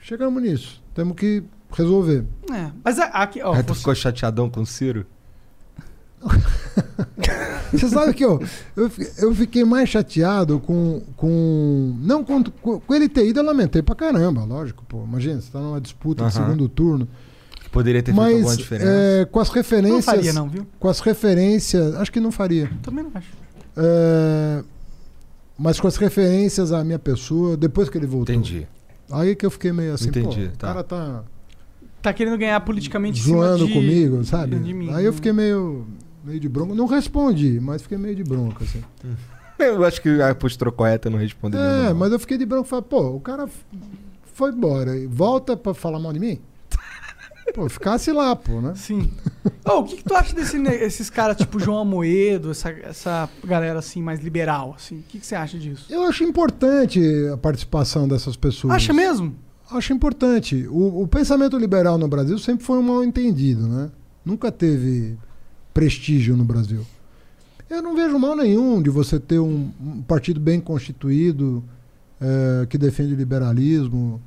[0.00, 0.82] Chegamos nisso.
[0.94, 2.26] Temos que resolver.
[2.52, 2.70] É.
[2.84, 5.06] Mas a- aqui, ó, Aí tu você- ficou chateadão com o Ciro?
[7.72, 8.40] Você sabe que eu,
[8.76, 11.02] eu, eu fiquei mais chateado com.
[11.16, 14.84] com não com, com, ele ter ido, eu lamentei pra caramba, lógico.
[14.88, 16.46] Pô, imagina, você tá numa disputa de Aham.
[16.46, 17.08] segundo turno.
[17.62, 18.90] Que poderia ter feito alguma Mas diferença.
[18.90, 20.06] é, com as referências.
[20.06, 20.66] não faria não, viu?
[20.78, 21.94] Com as referências.
[21.96, 22.70] Acho que não faria.
[22.82, 23.28] Também não acho.
[23.76, 24.62] É,
[25.58, 28.34] mas com as referências à minha pessoa, depois que ele voltou.
[28.34, 28.66] Entendi.
[29.10, 30.70] Aí que eu fiquei meio assim, Entendi, pô, tá.
[30.70, 31.22] o cara tá.
[32.00, 34.56] Tá querendo ganhar politicamente zoando de- comigo, sabe?
[34.56, 34.90] de mim.
[34.92, 35.84] Aí eu fiquei meio,
[36.28, 36.74] meio de bronca.
[36.74, 38.82] Não respondi, mas fiquei meio de bronca, assim.
[39.58, 41.56] Eu acho que a postura correta não responder.
[41.58, 41.94] mesmo, É, não.
[41.96, 43.48] mas eu fiquei de branco e falei, pô, o cara
[44.32, 44.92] foi embora.
[45.08, 46.38] Volta pra falar mal de mim?
[47.54, 48.74] Pô, ficasse lá, pô, né?
[48.76, 49.10] Sim.
[49.64, 54.00] Ô, o que, que tu acha desses caras tipo João Amoedo, essa, essa galera assim
[54.02, 54.74] mais liberal?
[54.76, 54.98] Assim?
[54.98, 55.86] O que, que você acha disso?
[55.90, 57.00] Eu acho importante
[57.32, 58.74] a participação dessas pessoas.
[58.74, 59.34] Acha mesmo?
[59.70, 60.68] Acho importante.
[60.68, 63.90] O, o pensamento liberal no Brasil sempre foi um mal entendido, né?
[64.24, 65.16] Nunca teve
[65.78, 66.80] prestígio no Brasil.
[67.70, 71.62] Eu não vejo mal nenhum de você ter um, um partido bem constituído
[72.20, 74.20] eh, que defende o liberalismo.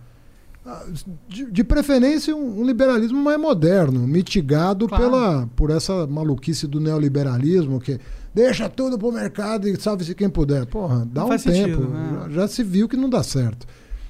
[0.65, 0.85] Ah,
[1.27, 5.03] De, de preferência, um, um liberalismo mais moderno, mitigado Claro.
[5.03, 7.99] pela, por essa maluquice do neoliberalismo, que
[8.33, 10.65] deixa tudo pro mercado e salve-se quem puder.
[10.67, 11.41] Porra, dá Não um tempo.
[11.41, 12.09] sentido, né?
[12.25, 13.67] já, já se viu que não dá certo.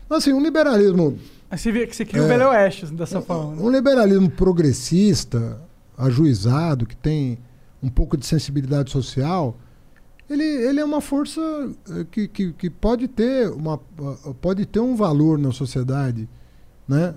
[0.09, 1.17] Assim, um liberalismo
[1.49, 2.27] Aí você vê que você cria o É.
[2.27, 3.55] Velho Oeste dessa forma.
[3.55, 3.61] né?
[3.61, 5.57] um liberalismo progressista,
[5.97, 7.39] ajuizado, que tem
[7.81, 9.57] um pouco de sensibilidade social,
[10.29, 11.41] ele, ele é uma força
[11.89, 16.29] eh, que, que, que pode, ter uma, ah, pode ter um valor na sociedade.
[16.87, 17.15] Né?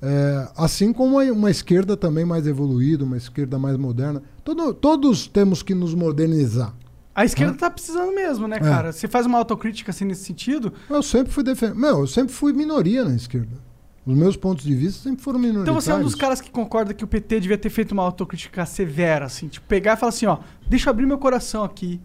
[0.00, 4.22] É, assim como uma, esquerda também mais evoluída, uma esquerda mais moderna.
[4.44, 6.74] Todo, todos temos que nos modernizar.
[7.14, 8.60] A esquerda tá precisando mesmo, né, É.
[8.60, 8.92] cara?
[8.92, 10.72] Você faz uma autocrítica assim nesse sentido.
[10.90, 11.74] Eu sempre fui defender.
[11.74, 13.63] Meu, eu sempre fui minoria na esquerda.
[14.06, 15.68] Os meus pontos de vista sempre foram minoritários.
[15.68, 18.02] Então você é um dos caras que concorda que o PT devia ter feito uma
[18.02, 21.98] autocrítica severa, assim, tipo, pegar e falar assim, ó, deixa eu abrir meu coração aqui.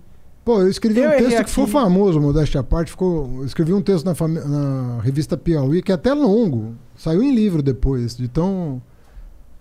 [0.45, 1.73] Pô, eu escrevi Eu um texto que foi aqui.
[1.73, 2.89] famoso, modéstia à parte.
[2.91, 6.73] Ficou, eu escrevi um texto na, na revista Piauí, que é até longo.
[6.95, 8.81] Saiu em livro depois, de tão.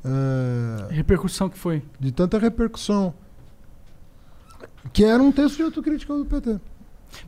[0.04, 1.82] é, Repercussão que foi.
[1.98, 3.12] de tanta repercussão.
[4.92, 6.58] Que era um texto de autocrítica do PT.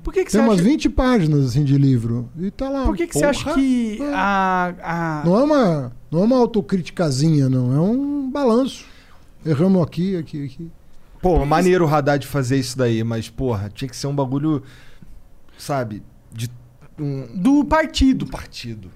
[0.03, 0.69] Por que, que Tem você umas acha...
[0.69, 2.29] 20 páginas assim, de livro.
[2.39, 2.85] E tá lá.
[2.85, 5.23] Por que, que você acha que a, a...
[5.25, 7.75] Não é uma, não é uma autocriticazinha, não.
[7.75, 8.85] É um balanço.
[9.45, 10.71] Erramos aqui, aqui, aqui.
[11.21, 14.63] Pô, maneiro o Haddad fazer isso daí, mas, porra, tinha que ser um bagulho,
[15.59, 16.03] sabe,
[16.33, 16.51] de
[16.99, 18.27] um do partido?
[18.27, 18.91] partido.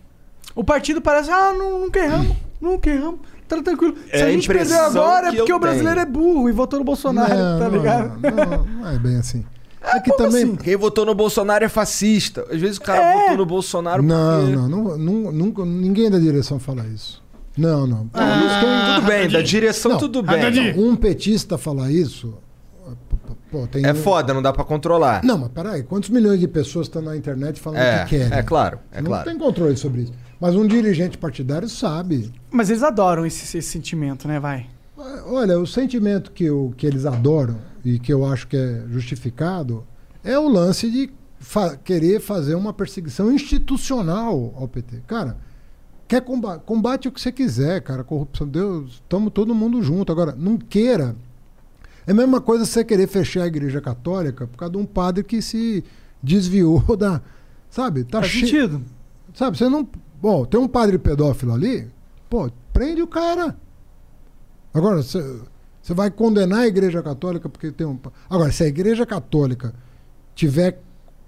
[0.55, 3.95] O partido parece, ah, não, nunca erramos, nunca erramos, tá tranquilo.
[4.07, 6.09] Se É a gente perdeu impressão agora é que porque o brasileiro tenho.
[6.09, 8.21] é burro e votou no Bolsonaro, não, tá não, ligado?
[8.21, 9.45] Não, não é bem assim.
[9.87, 10.43] É também.
[10.45, 10.57] assim?
[10.57, 12.47] Quem votou no Bolsonaro é fascista.
[12.51, 13.21] Às vezes o cara É.
[13.21, 14.57] votou no Bolsonaro Não, porque...
[14.57, 17.23] não, não, nu- nunca, ninguém da direção fala isso.
[17.57, 18.09] Não, não.
[18.09, 20.77] Quem- Tudo bem, da direção Não, tudo bem.
[20.79, 22.35] um petista falar isso.
[23.51, 25.23] Pô, tem É um- foda, não dá pra controlar.
[25.23, 28.37] Não, mas peraí, quantos milhões de pessoas estão na internet falando o É, que querem?
[28.39, 29.25] é claro, é não claro.
[29.31, 30.13] tem controle sobre isso.
[30.41, 32.33] Mas um dirigente partidário sabe.
[32.51, 34.67] Mas eles adoram esse, esse sentimento, né, vai?
[35.27, 39.85] Olha, o sentimento que, eu, que eles adoram e que eu acho que é justificado
[40.23, 45.03] é o lance de fa- querer fazer uma perseguição institucional ao PT.
[45.07, 45.37] Cara,
[46.09, 48.03] quer combate, combate o que você quiser, cara.
[48.03, 50.11] Corrupção, Deus, estamos todo mundo junto.
[50.11, 51.15] Agora, não queira.
[52.07, 55.23] É a mesma coisa você querer fechar a igreja católica por causa de um padre
[55.25, 55.85] que se
[56.23, 57.21] desviou da.
[57.69, 58.05] Sabe?
[58.05, 58.83] Tá Faz sentido.
[59.35, 59.87] Sabe, você não.
[60.23, 61.87] Bom, tem um padre pedófilo ali,
[62.31, 63.57] pô, prende o cara.
[64.73, 65.23] Agora, você
[65.85, 67.99] você vai condenar a igreja católica porque tem um.
[68.31, 69.75] Agora, se a igreja católica
[70.35, 70.81] tiver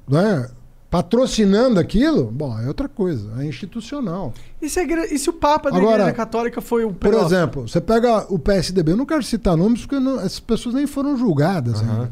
[0.08, 0.48] né,
[0.88, 4.32] patrocinando aquilo, bom, é outra coisa, é institucional.
[4.62, 7.12] E se, a igre- e se o Papa da Agora, Igreja Católica foi o Por
[7.12, 10.86] exemplo, você pega o PSDB, eu não quero citar nomes porque não- essas pessoas nem
[10.86, 12.10] foram julgadas ainda.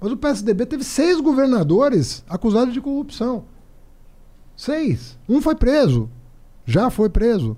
[0.00, 3.44] Mas o PSDB teve seis governadores acusados de corrupção.
[4.56, 5.16] Seis.
[5.28, 6.08] Um foi preso.
[6.66, 7.56] Já foi preso.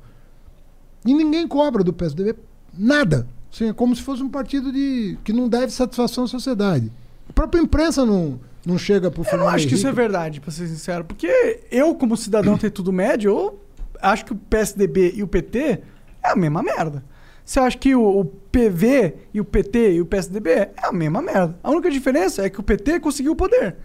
[1.06, 2.34] E ninguém cobra do PSDB
[2.76, 3.26] nada.
[3.56, 6.92] Assim, é como se fosse um partido de que não deve satisfação à sociedade.
[7.26, 10.42] A própria imprensa não, não chega pro Eu não Fernando acho que isso é verdade,
[10.42, 11.04] pra ser sincero.
[11.04, 13.60] Porque eu, como cidadão ter tudo médio, eu
[14.02, 15.80] acho que o PSDB e o PT
[16.22, 17.02] é a mesma merda.
[17.46, 21.22] Você acha que o, o PV e o PT e o PSDB é a mesma
[21.22, 21.58] merda.
[21.62, 23.76] A única diferença é que o PT conseguiu o poder.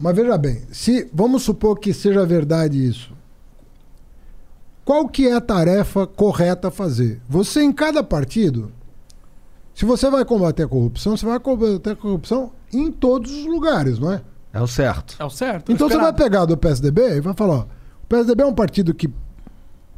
[0.00, 3.12] Mas veja bem, se vamos supor que seja verdade isso,
[4.84, 7.20] qual que é a tarefa correta a fazer?
[7.28, 8.72] Você em cada partido,
[9.80, 13.98] se você vai combater a corrupção, você vai combater a corrupção em todos os lugares,
[13.98, 14.20] não é?
[14.52, 15.16] É o certo.
[15.18, 15.72] É o certo.
[15.72, 16.22] Então você vai esperado.
[16.22, 17.66] pegar do PSDB e vai falar, ó,
[18.02, 19.08] o PSDB é um partido que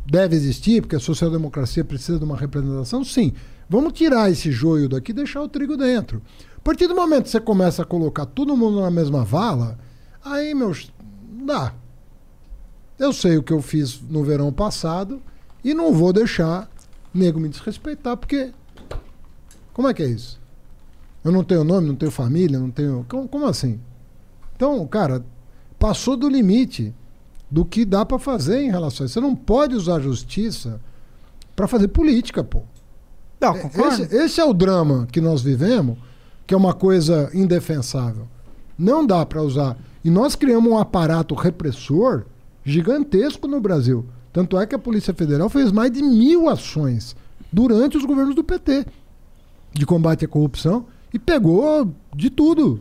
[0.07, 3.33] deve existir, porque a social-democracia precisa de uma representação, sim.
[3.69, 6.23] Vamos tirar esse joio daqui e deixar o trigo dentro.
[6.57, 9.77] A partir do momento que você começa a colocar todo mundo na mesma vala,
[10.25, 10.93] aí, meus.
[11.45, 11.75] Dá.
[13.01, 15.21] Eu sei o que eu fiz no verão passado
[15.65, 16.71] e não vou deixar
[17.13, 18.53] nego me desrespeitar, porque.
[19.73, 20.41] Como é que é isso?
[21.25, 23.07] Eu não tenho nome, não tenho família, não tenho.
[23.09, 23.79] Como, como assim?
[24.57, 25.25] Então, cara,
[25.79, 26.95] passou do limite
[27.51, 29.15] do que dá para fazer em relação a isso.
[29.15, 30.81] Você não pode usar a justiça
[31.55, 32.63] pra fazer política, pô.
[33.41, 34.03] Não, concordo.
[34.03, 35.97] Esse, esse é o drama que nós vivemos,
[36.47, 38.27] que é uma coisa indefensável.
[38.79, 39.77] Não dá pra usar.
[40.05, 42.25] E nós criamos um aparato repressor
[42.65, 44.05] gigantesco no Brasil.
[44.33, 47.15] Tanto é que a Polícia Federal fez mais de mil ações
[47.53, 48.87] durante os governos do PT
[49.73, 52.81] de combate à corrupção e pegou de tudo.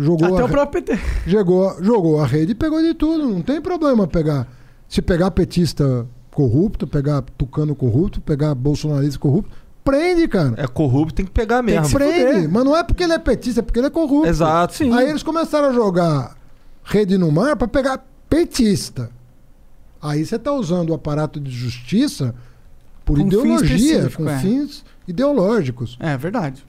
[0.00, 0.98] Jogou Até a o próprio PT.
[1.26, 3.28] jogou, jogou a rede e pegou de tudo.
[3.28, 4.48] Não tem problema pegar.
[4.88, 9.50] Se pegar petista corrupto, pegar tucano corrupto, pegar bolsonarista corrupto,
[9.84, 10.54] prende, cara.
[10.56, 11.86] É corrupto, tem que pegar Tem que mesmo.
[11.86, 12.32] se prende.
[12.32, 12.50] fuder.
[12.50, 14.28] Mas não é porque ele é petista, é porque ele é corrupto.
[14.28, 14.74] Exato.
[14.74, 14.92] Sim.
[14.92, 16.36] Aí eles começaram a jogar
[16.82, 19.10] rede no mar pra pegar petista.
[20.02, 22.34] Aí você tá usando o aparato de justiça
[23.04, 24.38] por Com ideologia, com é.
[24.38, 25.96] fins ideológicos.
[25.98, 26.64] É verdade.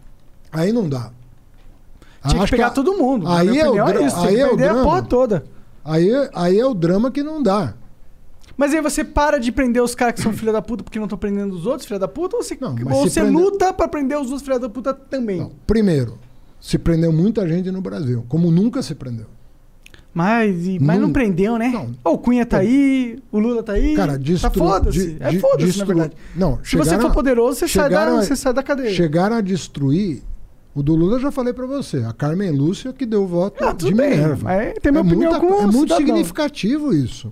[0.51, 1.11] Aí não dá.
[2.27, 3.27] Tinha Acho que pegar a- todo mundo.
[3.27, 4.17] Aí é o isso.
[4.19, 4.83] Tinha aí que é o perder a drama.
[4.83, 5.45] porra toda.
[5.85, 7.73] Aí, aí é o drama que não dá.
[8.57, 11.05] Mas aí você para de prender os caras que são filha da puta porque não
[11.05, 12.35] estão prendendo os outros filha da puta?
[12.35, 15.39] Ou você, Não, ou você prender- luta pra prender os outros filha da puta também?
[15.39, 15.51] Não.
[15.65, 16.17] Primeiro,
[16.59, 19.27] se prendeu muita gente no Brasil, como nunca se prendeu.
[20.13, 21.13] Mas, e- mas não Não.
[21.13, 21.69] prendeu, né?
[21.69, 21.95] Não.
[22.13, 23.95] O Cunha tá aí, o Lula tá aí.
[23.95, 24.51] Cara, tá destru...
[24.51, 25.17] foda-se.
[25.19, 26.13] É foda-se, na verdade.
[26.35, 28.91] Não, Se você for poderoso, você sai, da, a- você sai da cadeia.
[28.93, 30.23] Chegaram a destruir.
[30.73, 31.97] O do Lula eu já falei pra você.
[32.03, 34.43] A Carmen Lúcia que deu o voto Ah, tudo de bem, Minerva.
[34.43, 37.31] mas tem minha é opinião muita- como É muito significativo isso.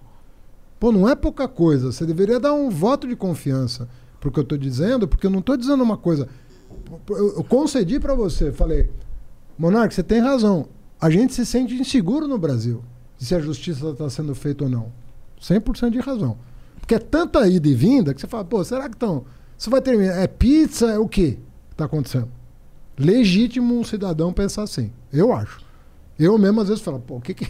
[0.79, 1.91] Pô, não é pouca coisa.
[1.91, 3.87] Você deveria dar um voto de confiança
[4.19, 6.27] pro que eu tô dizendo, porque eu não tô dizendo uma coisa.
[7.09, 8.89] Eu, eu concedi pra você, falei,
[9.57, 10.67] Monarque, você tem razão.
[10.99, 12.83] A gente se sente inseguro no Brasil
[13.17, 14.91] se a justiça está sendo feita ou não.
[15.41, 16.37] 100% de razão.
[16.79, 19.25] Porque é tanta ida e vinda que você fala, pô, será que estão.
[19.57, 20.17] Isso vai terminar?
[20.17, 20.87] É pizza?
[20.87, 22.29] É o quê que está acontecendo?
[22.97, 24.91] Legítimo um cidadão pensar assim.
[25.11, 25.61] Eu acho.
[26.17, 27.45] Eu mesmo às vezes falo, pô, o que, que,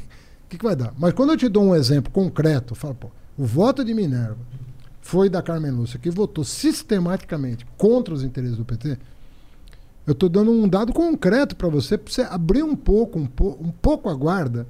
[0.50, 0.94] que, que vai dar?
[0.98, 4.38] Mas quando eu te dou um exemplo concreto, eu falo, pô, o voto de Minerva
[5.02, 8.98] foi da Carmen Lúcia, que votou sistematicamente contra os interesses do PT.
[10.08, 13.58] Eu estou dando um dado concreto para você, para você abrir um pouco, um, po
[13.62, 14.66] um pouco a guarda,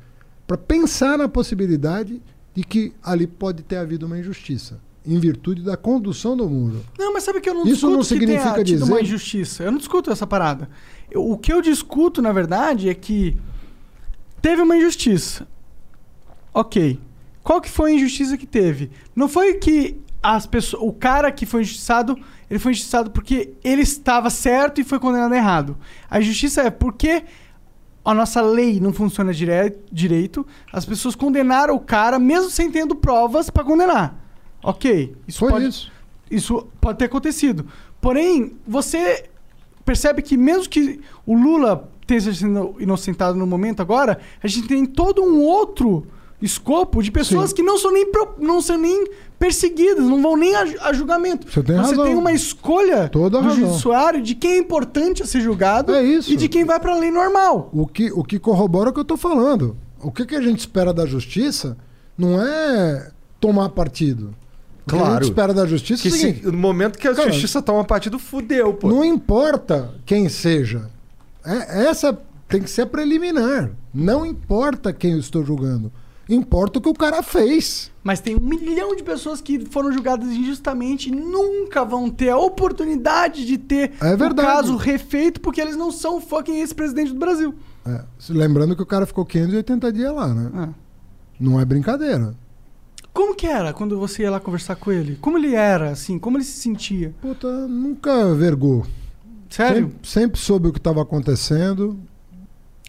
[0.48, 2.20] para pensar na possibilidade
[2.56, 6.84] de que ali pode ter havido uma injustiça, em virtude da condução do muro.
[6.98, 9.04] Não, mas sabe que eu não Isso discuto não que significa tenha tido uma dizer-
[9.04, 9.64] injustiça.
[9.64, 10.68] Eu não discuto essa parada.
[11.12, 13.38] Eu- o que eu discuto, na verdade, é que
[14.42, 15.48] teve uma injustiça.
[16.54, 17.00] Ok.
[17.44, 18.90] Qual que foi a injustiça que teve?
[19.16, 22.18] Não foi que as pessoas, o cara que foi injustiçado,
[22.50, 25.78] ele foi injustiçado porque ele estava certo e foi condenado errado.
[26.10, 27.24] A injustiça é porque
[28.06, 32.96] a nossa lei não funciona dire- direito, as pessoas condenaram o cara mesmo sem tendo
[32.96, 34.18] provas para condenar.
[34.64, 35.16] Ok.
[35.28, 35.92] Isso Foi pode, isso.
[36.32, 37.66] isso pode ter acontecido.
[38.00, 39.26] Porém, você
[39.84, 44.86] percebe que mesmo que o Lula tenha sido inocentado no momento agora, a gente tem
[44.86, 46.08] todo um outro
[46.42, 47.56] escopo de pessoas Sim.
[47.58, 49.08] que não são nem, pro- não são nem
[49.40, 51.50] perseguidas, não vão nem a, a julgamento.
[51.52, 52.06] Você tem Você razão.
[52.06, 53.68] tem uma escolha Toda do razão.
[53.68, 56.32] judiciário de quem é importante a ser julgado É isso.
[56.32, 57.70] e de quem vai para a lei normal.
[57.74, 59.76] O que, o que corrobora o que eu estou falando.
[60.02, 61.78] O que, que a gente espera da justiça
[62.18, 64.34] não é tomar partido.
[64.86, 65.14] O que a Claro.
[65.16, 67.62] gente espera da justiça Que é o se- seguinte, no momento que a Cara, justiça
[67.62, 68.88] toma partido, fudeu, pô.
[68.90, 70.90] Não importa quem seja.
[71.46, 72.18] É- essa
[72.48, 73.72] tem que ser a preliminar.
[73.94, 75.92] Não importa quem eu estou julgando.
[76.30, 77.92] Importa o que o cara fez.
[78.04, 82.38] Mas tem um milhão de pessoas que foram julgadas injustamente e nunca vão ter a
[82.38, 87.56] oportunidade de ter É o caso refeito porque eles não são fucking ex-presidente do Brasil.
[87.86, 90.52] É, lembrando que o cara ficou 580 dias lá, né?
[90.54, 90.70] Ah.
[91.40, 92.36] Não é brincadeira.
[93.14, 95.18] Como que era quando você ia lá conversar com ele?
[95.20, 96.20] Como ele era, assim?
[96.20, 97.16] Como ele se sentia?
[97.22, 98.86] Puta, nunca vergou.
[99.50, 99.88] Sério?
[99.88, 101.98] Sempre, sempre soube o que estava acontecendo.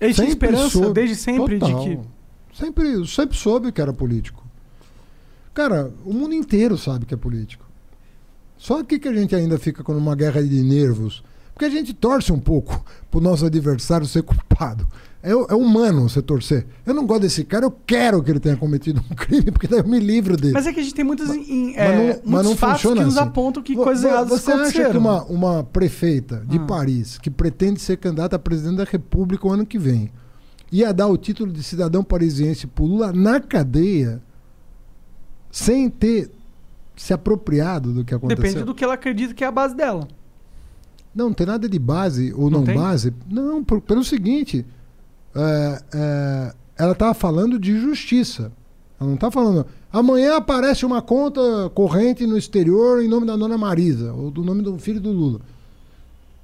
[0.00, 0.92] Ele tinha esperança soube.
[0.92, 1.80] desde sempre Total.
[1.80, 2.17] de que.
[2.58, 4.44] Sempre, sempre soube que era político.
[5.54, 7.64] Cara, o mundo inteiro sabe que é político.
[8.56, 11.22] Só aqui que a gente ainda fica com uma guerra de nervos.
[11.54, 14.86] Porque a gente torce um pouco pro nosso adversário ser culpado.
[15.20, 16.64] É, é humano você torcer.
[16.86, 19.80] Eu não gosto desse cara, eu quero que ele tenha cometido um crime, porque daí
[19.80, 20.52] eu me livro dele.
[20.54, 22.82] Mas é que a gente tem muitas em- Mas é, não- muitos mas não fatos
[22.82, 23.28] funciona que nos assim.
[23.28, 26.66] apontam que coisas erradas Você acha que uma, uma prefeita de Ah.
[26.66, 30.12] Paris, que pretende ser candidata a presidente da República o ano que vem,
[30.70, 34.20] ia dar o título de cidadão parisiense pro Lula na cadeia,
[35.50, 36.30] sem ter
[36.96, 38.42] se apropriado do que aconteceu?
[38.42, 40.06] Depende do que ela acredita que é a base dela.
[41.14, 43.14] Não, não tem nada de base ou Não não, base.
[43.30, 44.64] Não, por- pelo seguinte,
[45.34, 48.52] é, é, ela estava falando de justiça.
[49.00, 49.64] Ela não está falando.
[49.92, 51.40] Amanhã aparece uma conta
[51.74, 55.40] corrente no exterior em nome da dona Marisa, ou do nome do filho do Lula.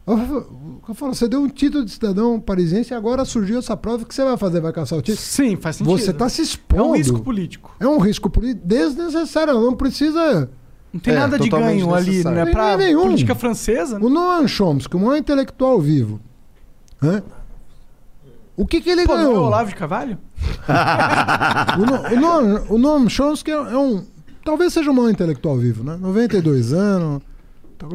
[0.07, 3.75] Eu falo, eu falo, você deu um título de cidadão parisiense e agora surgiu essa
[3.77, 4.03] prova.
[4.03, 4.61] O que você vai fazer?
[4.61, 5.19] Vai caçar o título?
[5.25, 5.97] Sim, faz sentido.
[5.99, 6.83] Você está se expondo.
[6.83, 7.75] É um risco político.
[7.81, 9.55] É um risco político desnecessário.
[9.55, 10.51] Não precisa
[10.93, 12.45] Não tem É, nada de ganho ali, né?
[12.77, 13.03] Nenhum.
[13.03, 14.05] política francesa, né?
[14.05, 16.21] O Noam Chomsky, o maior intelectual vivo.
[17.01, 17.23] né?
[18.57, 19.43] O que, que ele Pô, não é ganhou?
[19.43, 20.19] o Olavo de Carvalho?
[21.81, 24.05] O, No- o Noam, o Noam Chomsky é é um.
[24.45, 25.97] Talvez seja o maior intelectual vivo, né?
[25.99, 27.23] 92 anos.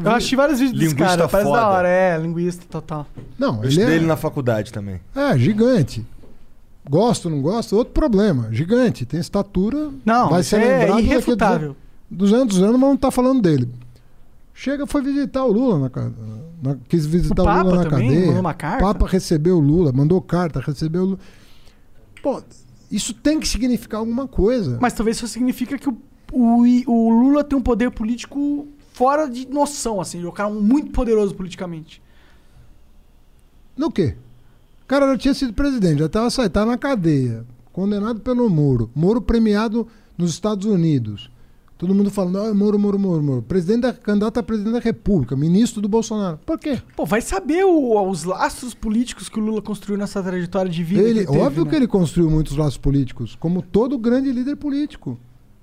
[0.04, 1.62] Eu assisti vários vídeos desse Linguista cara, parece foda.
[1.62, 1.88] da hora.
[1.88, 3.08] É, linguista total.
[3.38, 5.00] Não, Eu ele estudei é, ele na faculdade também.
[5.16, 6.06] é gigante.
[6.90, 8.48] Gosto, não gosto, outro problema.
[8.52, 9.90] Gigante, tem estatura.
[10.04, 11.76] Não, vai ser é lembrado daqui a irrefutável.
[12.10, 13.70] 200 anos, mas não tá falando dele.
[14.54, 16.12] Chega, foi visitar o Lula na, ca-
[16.62, 18.26] na quis visitar O o, Lula na também cadeia.
[18.28, 18.84] mandou uma carta?
[18.84, 21.20] O Papa recebeu o Lula, mandou carta, recebeu o Lula.
[22.22, 22.42] Pô,
[22.92, 24.78] isso tem que significar alguma coisa.
[24.82, 25.98] Mas talvez isso significa que o,
[26.34, 28.68] o, o Lula tem um poder político
[29.00, 30.18] fora de noção, assim.
[30.18, 32.02] Ele é um cara muito poderoso politicamente.
[33.78, 34.16] No quê?
[34.84, 38.92] O cara já tinha sido presidente, já estava saindo, tá na cadeia, condenado pelo Moro.
[38.94, 39.88] Moro premiado
[40.18, 41.32] nos Estados Unidos.
[41.78, 43.42] Todo mundo falando, ah, Moro, Moro, Moro, Moro.
[43.42, 46.38] Presidente da, candidato a presidente da República, ministro do Bolsonaro.
[46.46, 46.82] Por quê?
[46.94, 51.02] Pô, vai saber o- os lastros políticos que o Lula construiu nessa trajetória de vida.
[51.02, 51.70] Ele, que ele teve, óbvio né?
[51.70, 55.18] que ele construiu muitos laços políticos, como todo grande líder político.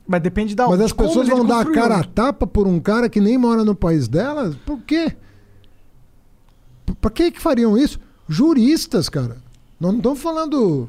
[0.06, 3.08] Mas depende da Mas as pessoas vão dar a cara a tapa por um cara
[3.08, 4.54] que nem mora no país delas?
[4.64, 5.16] Por quê?
[7.00, 7.98] Pra que que fariam isso?
[8.28, 9.36] Juristas, cara.
[9.80, 10.88] Nós não estamos falando.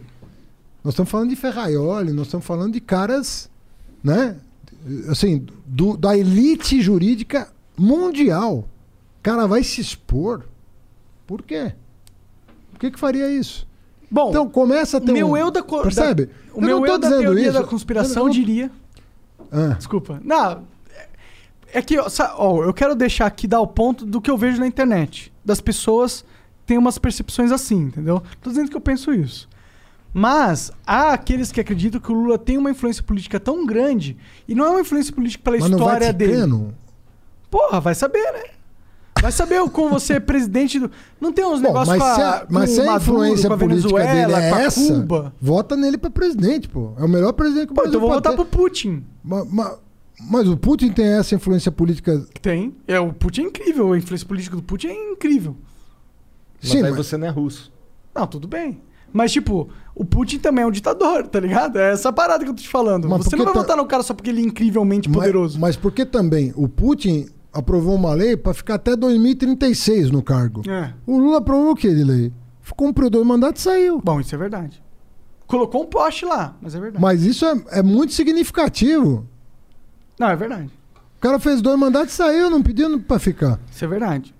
[0.84, 3.50] Nós estamos falando de Ferraioli, nós estamos falando de caras,
[4.04, 4.36] né?
[5.10, 8.68] Assim, do- da elite jurídica mundial.
[9.20, 10.44] O cara vai se expor.
[11.26, 11.74] Por quê?
[12.72, 13.68] Por que que faria isso?
[14.10, 15.38] Bom, Então começa a ter meu um...
[15.38, 15.62] eu da...
[15.62, 16.28] Percebe?
[16.28, 17.54] da- o Eu meu eu da teoria isso.
[17.54, 18.72] da conspiração não- diria...
[19.52, 19.74] Ah.
[19.78, 20.20] Desculpa.
[20.24, 20.64] Não,
[21.74, 24.68] é- que, ó, eu quero deixar aqui, dar o ponto do que eu vejo na
[24.68, 25.32] internet.
[25.44, 26.26] Das pessoas
[26.66, 28.22] têm umas percepções assim, entendeu?
[28.42, 29.48] Tô dizendo que eu penso isso.
[30.14, 34.18] Mas há aqueles que acreditam que o Lula tem uma influência política tão grande,
[34.48, 36.74] e não é uma influência política pela Mas história dele.
[37.52, 38.44] Porra, vai saber, né?
[39.28, 40.90] Vai saber o- como você é presidente do.
[41.20, 43.02] Não tem uns Bom, negócios mas com a, se a, mas com se a Maduro,
[43.12, 45.34] influência com a política dele Venezuela, é com a essa, Cuba.
[45.42, 46.94] vota nele pra presidente, pô.
[46.98, 48.50] É o melhor presidente que o Pô, Brasil então vou pode votar ter.
[48.50, 49.04] pro Putin.
[49.22, 49.76] Ma- ma-
[50.32, 52.26] Mas, o Putin tem essa influência política.
[52.42, 52.74] Tem.
[52.88, 53.92] É, o Putin é incrível.
[53.92, 55.58] A influência política do Putin é incrível.
[56.62, 57.70] Mas Sim, aí mas- você não é russo.
[58.16, 58.82] Não, tudo bem.
[59.14, 61.78] Mas, tipo, o Putin também é um ditador, tá ligado?
[61.80, 63.08] É essa parada que eu tô te falando.
[63.10, 65.60] Mas Você não vai votar no cara só porque ele é incrivelmente poderoso.
[65.60, 66.52] Mas, mas por que também?
[66.56, 67.28] O Putin
[67.58, 70.62] aprovou uma lei pra ficar até 2036 no cargo.
[70.70, 70.94] É.
[71.06, 72.32] O Lula aprovou o que de lei?
[72.76, 74.02] Cumpriu dois mandatos e saiu.
[74.04, 74.82] Bom, isso é verdade.
[75.48, 77.02] Colocou um poste lá, mas é verdade.
[77.02, 79.26] Mas isso é, é muito significativo.
[80.20, 80.70] Não, é verdade.
[81.18, 83.60] O cara fez dois mandatos e saiu, não pediu pra ficar.
[83.72, 84.36] Isso é verdade.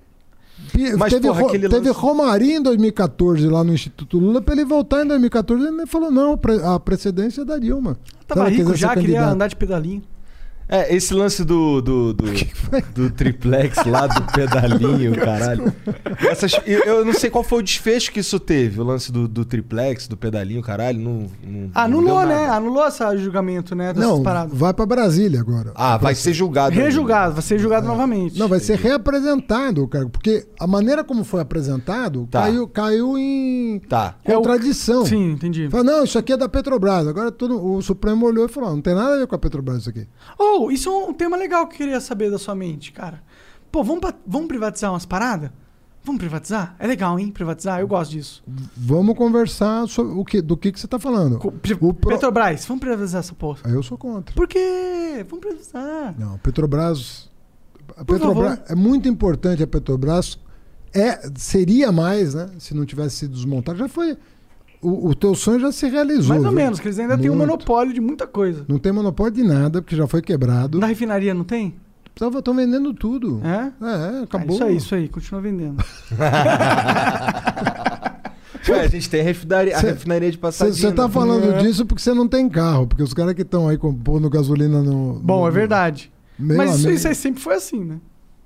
[0.98, 4.54] Mas, teve, porra, Ro- aquele teve lance- Romarinho em 2014 lá no Instituto Lula pra
[4.56, 5.66] ele voltar em 2014.
[5.68, 7.98] Ele falou: não, a precedência é da Dilma.
[8.28, 10.02] Tava rico já, queria andar de pedalinho.
[10.70, 11.82] É, esse lance do.
[11.82, 12.26] do, do,
[12.94, 15.74] do triplex lá, do pedalinho, caralho.
[16.30, 19.28] Essas, eu, eu não sei qual foi o desfecho que isso teve, o lance do,
[19.28, 21.00] do triplex, do pedalinho, caralho.
[21.00, 22.50] Não, não, Anulou, não né?
[22.50, 23.94] Anulou esse julgamento, né?
[23.96, 24.58] Não, paradas.
[24.58, 25.72] vai pra Brasília agora.
[25.76, 26.76] Ah, vai ser julgado.
[26.76, 28.38] Rejulgado, vai ser julgado novamente.
[28.38, 30.10] Não, vai ser reapresentado o cargo.
[30.10, 32.42] Porque a maneira como foi apresentado Tá.
[32.42, 34.16] caiu, caiu em Tá.
[34.26, 35.06] É o- contradição.
[35.06, 35.70] Sim, entendi.
[35.70, 37.08] Fala, não, isso aqui é da Petrobras.
[37.08, 39.78] Agora todo, o Supremo olhou e falou: não tem nada a ver com a Petrobras
[39.82, 40.06] isso aqui.
[40.38, 43.22] Oh, isso é um tema legal que eu queria saber da sua mente, cara.
[43.72, 45.50] Pô, vamos, vamos privatizar umas paradas?
[46.04, 46.74] Vamos privatizar?
[46.80, 47.30] É legal, hein?
[47.32, 47.82] Privatizar?
[47.82, 48.42] Eu gosto disso.
[48.78, 51.38] Vamos conversar sobre o que, do que, que você está falando.
[51.38, 53.60] Co- O pro- Petrobras, vamos privatizar essa porra.
[53.66, 54.34] Aí eu sou contra.
[54.34, 55.26] Por quê?
[55.30, 56.16] Vamos privatizar.
[56.18, 57.30] Não, Petrobras.
[57.98, 58.66] A Por Petrobras favor.
[58.72, 60.40] é muito importante a Petrobras.
[60.94, 62.50] É, seria mais, né?
[62.58, 63.78] Se não tivesse sido desmontado.
[63.78, 64.18] Já foi.
[64.82, 66.30] O, o teu sonho já se realizou.
[66.30, 66.60] Mais ou viu?
[66.60, 68.64] menos, que eles ainda têm um monopólio de muita coisa.
[68.68, 70.80] Não tem monopólio de nada, porque já foi quebrado.
[70.80, 71.76] Na refinaria não tem?
[72.16, 73.42] Estão vendendo tudo.
[73.44, 73.48] É?
[73.48, 74.56] É, Ah, acabou.
[74.56, 75.84] isso aí, isso aí, continua vendendo.
[78.70, 80.76] Ué, a gente tem a refinaria, a Cê- refinaria de passadinha.
[80.76, 81.14] Você tá né?
[81.14, 81.58] falando É.
[81.60, 84.82] disso porque você não tem carro, porque os caras que estão aí com- pondo gasolina
[84.82, 85.20] no.
[85.24, 86.12] Bom, no- é verdade.
[86.40, 86.98] Meu Mas isso, amigo.
[86.98, 87.98] isso aí sempre foi assim, né?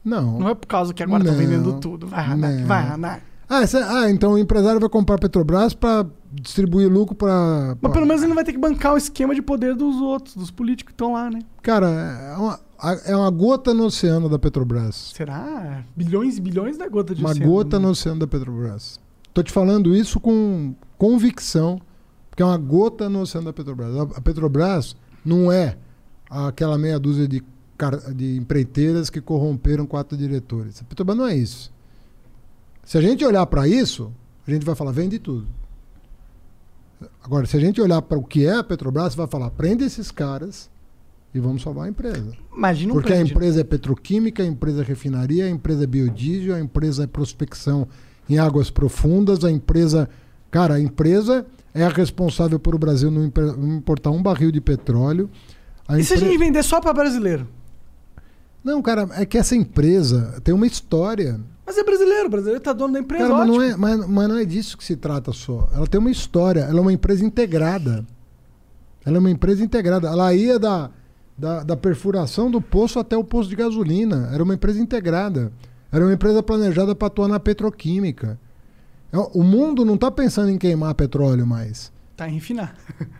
[0.03, 0.39] Não.
[0.39, 2.07] Não é por causa que agora estão vendendo tudo.
[2.07, 2.65] Vai, Não.
[2.65, 3.21] vai, Ranar.
[3.53, 7.77] Ah, cê- ah, então o empresário vai comprar Petrobras para distribuir lucro para.
[7.81, 10.35] Mas pelo menos ele não vai ter que bancar o esquema de poder dos outros,
[10.35, 11.39] dos políticos que estão lá, né?
[11.61, 12.59] Cara, é uma,
[13.07, 15.11] é uma gota no oceano da Petrobras.
[15.13, 15.83] Será?
[15.97, 17.85] Bilhões e bilhões da gota de Uma oceano, gota né?
[17.85, 18.99] no oceano da Petrobras.
[19.33, 21.81] Tô te falando isso com convicção,
[22.29, 23.93] porque é uma gota no oceano da Petrobras.
[23.97, 25.75] A- A Petrobras não é
[26.29, 27.43] aquela meia dúzia de,
[28.15, 30.81] de empreiteiras que corromperam quatro diretores.
[30.81, 31.69] A Petrobras não é isso.
[32.83, 34.11] Se a gente olhar para isso,
[34.47, 35.47] a gente vai falar, vende tudo.
[37.23, 40.11] Agora, se a gente olhar para o que é a Petrobras, vai falar, prende esses
[40.11, 40.69] caras
[41.33, 42.33] e vamos salvar a empresa.
[42.55, 43.31] Imagina Porque a prédio.
[43.31, 47.87] empresa é petroquímica, a empresa é refinaria, a empresa é biodiesel, a empresa é prospecção
[48.29, 50.09] em águas profundas, a empresa.
[50.49, 55.29] Cara, a empresa é a responsável por o Brasil não importar um barril de petróleo.
[55.87, 57.47] A E se a gente vender só pra brasileiro?
[58.63, 61.39] Não, cara, é que essa empresa tem uma história.
[61.65, 64.27] Mas é brasileiro, o brasileiro tá dono da empresa, Cara, mas não, é, mas, mas
[64.29, 65.69] não é disso que se trata só.
[65.73, 68.05] Ela tem uma história, ela é uma empresa integrada.
[69.05, 70.07] Ela é uma empresa integrada.
[70.07, 70.89] Ela ia da,
[71.37, 74.29] da, da perfuração do poço até o poço de gasolina.
[74.33, 75.51] Era uma empresa integrada.
[75.91, 78.39] Era uma empresa planejada para atuar na petroquímica.
[79.11, 81.91] É, O mundo não está pensando em queimar petróleo mais.
[82.17, 82.75] Tá em refinar.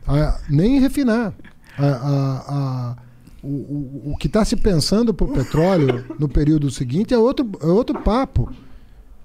[0.07, 1.33] Ah, nem em refinar.
[1.77, 2.95] A- a- a-
[3.43, 7.65] o, o, o que está se pensando por petróleo no período seguinte é outro, é
[7.65, 8.51] outro papo.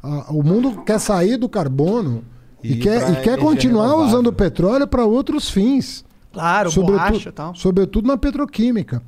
[0.03, 2.25] Ah, o mundo quer sair do carbono
[2.63, 4.07] e, E quer, e quer continuar renovável.
[4.07, 6.05] usando petróleo para outros fins.
[6.33, 7.55] Claro, borracha e tal.
[7.55, 9.03] sobretudo na petroquímica.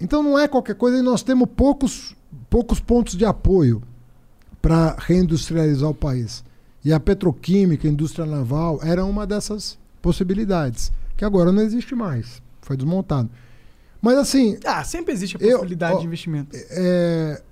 [0.00, 2.14] Então não é qualquer coisa e nós temos poucos,
[2.50, 3.82] poucos pontos de apoio
[4.60, 6.44] para reindustrializar o país.
[6.84, 12.40] E a petroquímica, a indústria naval, era uma dessas possibilidades, que agora não existe mais.
[12.62, 13.28] Foi desmontado.
[14.00, 16.56] Mas assim, Ah, sempre existe a Eu- possibilidade ó, de investimento.
[16.70, 17.42] é,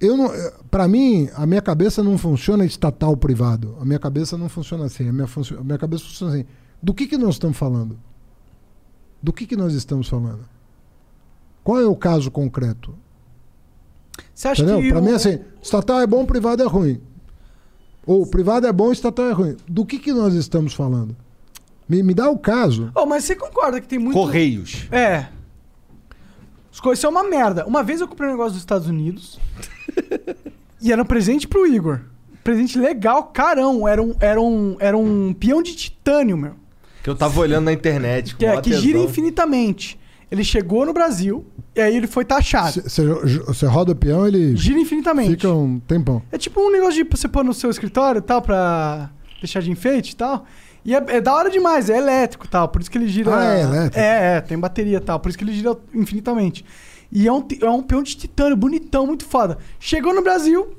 [0.00, 0.30] eu não,
[0.70, 3.76] para mim, a minha cabeça não funciona estatal privado.
[3.80, 5.08] A minha cabeça não funciona assim.
[5.08, 5.26] A minha,
[5.58, 6.44] a minha cabeça funciona assim.
[6.82, 7.98] Do que que nós estamos falando?
[9.22, 10.48] Do que que nós estamos falando?
[11.62, 12.94] Qual é o caso concreto?
[14.34, 14.80] Você acha Entendeu?
[14.80, 14.88] que.
[14.90, 17.00] Para o- mim, assim, estatal é bom, privado é ruim.
[18.06, 19.56] Ou privado é bom, estatal é ruim.
[19.68, 21.14] Do que que nós estamos falando?
[21.90, 22.92] Me, me dá o caso.
[22.94, 24.14] Oh, mas você concorda que tem muito.
[24.14, 24.86] Correios.
[24.92, 25.26] É.
[26.80, 27.66] Coisas são uma merda.
[27.66, 29.38] Uma vez eu comprei um negócio dos Estados Unidos.
[30.80, 32.00] e era um presente pro Igor.
[32.44, 33.86] Presente legal, carão.
[33.86, 36.54] Era um, era um, era um peão de titânio, meu.
[37.02, 38.36] Que eu tava olhando na internet.
[38.36, 39.98] Que, é, que gira infinitamente.
[40.30, 41.44] Ele chegou no Brasil
[41.74, 42.82] e aí ele foi taxado.
[42.82, 45.30] Você roda o peão, ele Gira infinitamente.
[45.30, 46.22] fica um tempão.
[46.30, 49.10] É tipo um negócio de você pôr no seu escritório e tal, pra
[49.40, 50.46] deixar de enfeite e tal.
[50.84, 53.36] E é, é da hora demais, é elétrico tal, por isso que ele gira.
[53.36, 53.98] Ah, é elétrico?
[53.98, 56.64] É, é, tem bateria e tal, por isso que ele gira infinitamente.
[57.12, 59.58] E é um, é um peão de titânio, bonitão, muito foda.
[59.78, 60.76] Chegou no Brasil,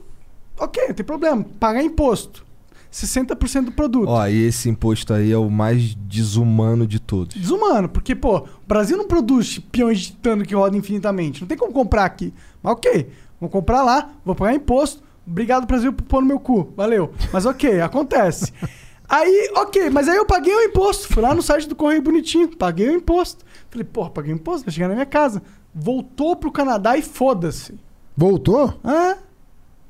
[0.58, 2.46] ok, não tem problema, pagar imposto.
[2.92, 4.10] 60% do produto.
[4.10, 7.38] Ó, e esse imposto aí é o mais desumano de todos.
[7.38, 11.40] Desumano, porque, pô, o Brasil não produz peões de titânio que rodam infinitamente.
[11.40, 12.34] Não tem como comprar aqui.
[12.62, 15.02] Mas ok, vou comprar lá, vou pagar imposto.
[15.26, 16.74] Obrigado, Brasil, por pôr no meu cu.
[16.76, 17.14] Valeu.
[17.32, 18.52] Mas ok, acontece.
[19.14, 21.08] Aí, ok, mas aí eu paguei o imposto.
[21.14, 23.44] Fui lá no site do Correio Bonitinho, paguei o imposto.
[23.70, 25.42] Falei, porra, paguei o imposto, vai chegar na minha casa.
[25.76, 27.78] Voltou pro Canadá e foda-se.
[28.16, 28.74] Voltou?
[28.84, 29.18] Ah,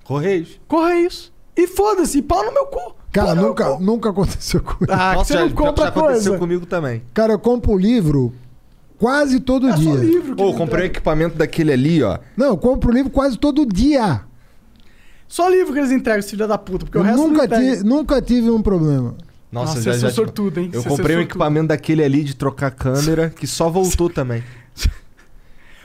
[0.03, 0.59] Correios.
[0.67, 1.31] Correios.
[1.55, 2.95] E foda-se, e pau no meu cu.
[3.11, 3.83] Cara, nunca, cu.
[3.83, 4.87] nunca aconteceu comigo.
[4.89, 6.37] Ah, que você não compra já aconteceu coisa.
[6.39, 7.03] comigo também.
[7.13, 8.33] Cara, eu compro livro
[8.97, 9.93] quase todo É só dia.
[9.93, 10.35] livro.
[10.35, 10.85] que Ô, não eu comprei um entrega.
[10.85, 12.17] equipamento daquele ali, ó.
[12.35, 14.21] Não, eu compro livro quase todo dia.
[15.31, 17.45] Só livro que eles entregam, esse filho da puta, porque Eu o resto nunca, não
[17.45, 17.77] entrega.
[17.77, 19.15] ti- nunca tive um problema.
[19.49, 20.69] Nossa, Nossa, já, você já é sortudo, hein?
[20.73, 24.43] Eu Você é comprei um equipamento daquele ali de trocar câmera que só voltou também.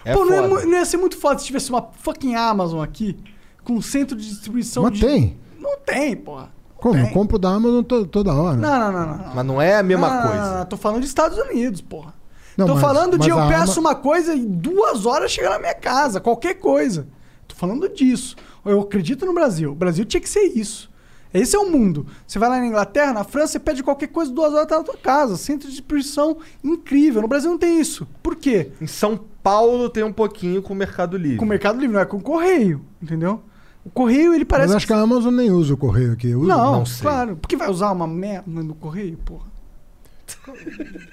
[0.04, 0.48] É Pô, não, é foda.
[0.48, 3.16] mu- não ia ser muito foda se tivesse uma fucking Amazon aqui
[3.64, 5.06] com um centro de distribuição Mas de...
[5.06, 5.36] tem.
[5.60, 6.50] Não tem, porra.
[6.76, 6.94] Como?
[6.94, 7.04] Tem.
[7.06, 8.56] Eu compro da Amazon to- toda hora.
[8.56, 9.18] Não, não, não, não.
[9.26, 9.34] não.
[9.34, 10.50] Mas não é a mesma Não, não, coisa.
[10.50, 12.14] não, não, Tô falando de Estados Unidos, porra.
[12.56, 15.58] Não, tô mas- falando de eu peço Ama- uma coisa e duas horas chega na
[15.58, 17.06] minha casa, qualquer coisa.
[17.48, 18.36] Tô falando disso.
[18.66, 19.72] Eu acredito no Brasil.
[19.72, 20.90] O Brasil tinha que ser isso.
[21.32, 22.06] Esse é o mundo.
[22.26, 24.84] Você vai lá na Inglaterra, na França, você pede qualquer coisa, duas horas tá na
[24.84, 25.36] tua casa.
[25.36, 27.20] Centro de distribuição incrível.
[27.20, 28.06] No Brasil não tem isso.
[28.22, 28.70] Por quê?
[28.80, 31.36] Em São Paulo tem um pouquinho com o Mercado Livre.
[31.36, 33.42] Com o Mercado Livre, não é com o Correio, entendeu?
[33.84, 34.68] O Correio, ele parece...
[34.68, 36.34] Mas acho que a Amazon nem usa o correio aqui.
[36.34, 36.48] Usa?
[36.48, 37.02] Não, Não sei.
[37.02, 37.36] claro.
[37.36, 39.46] Por que vai usar uma merda no Correio, porra?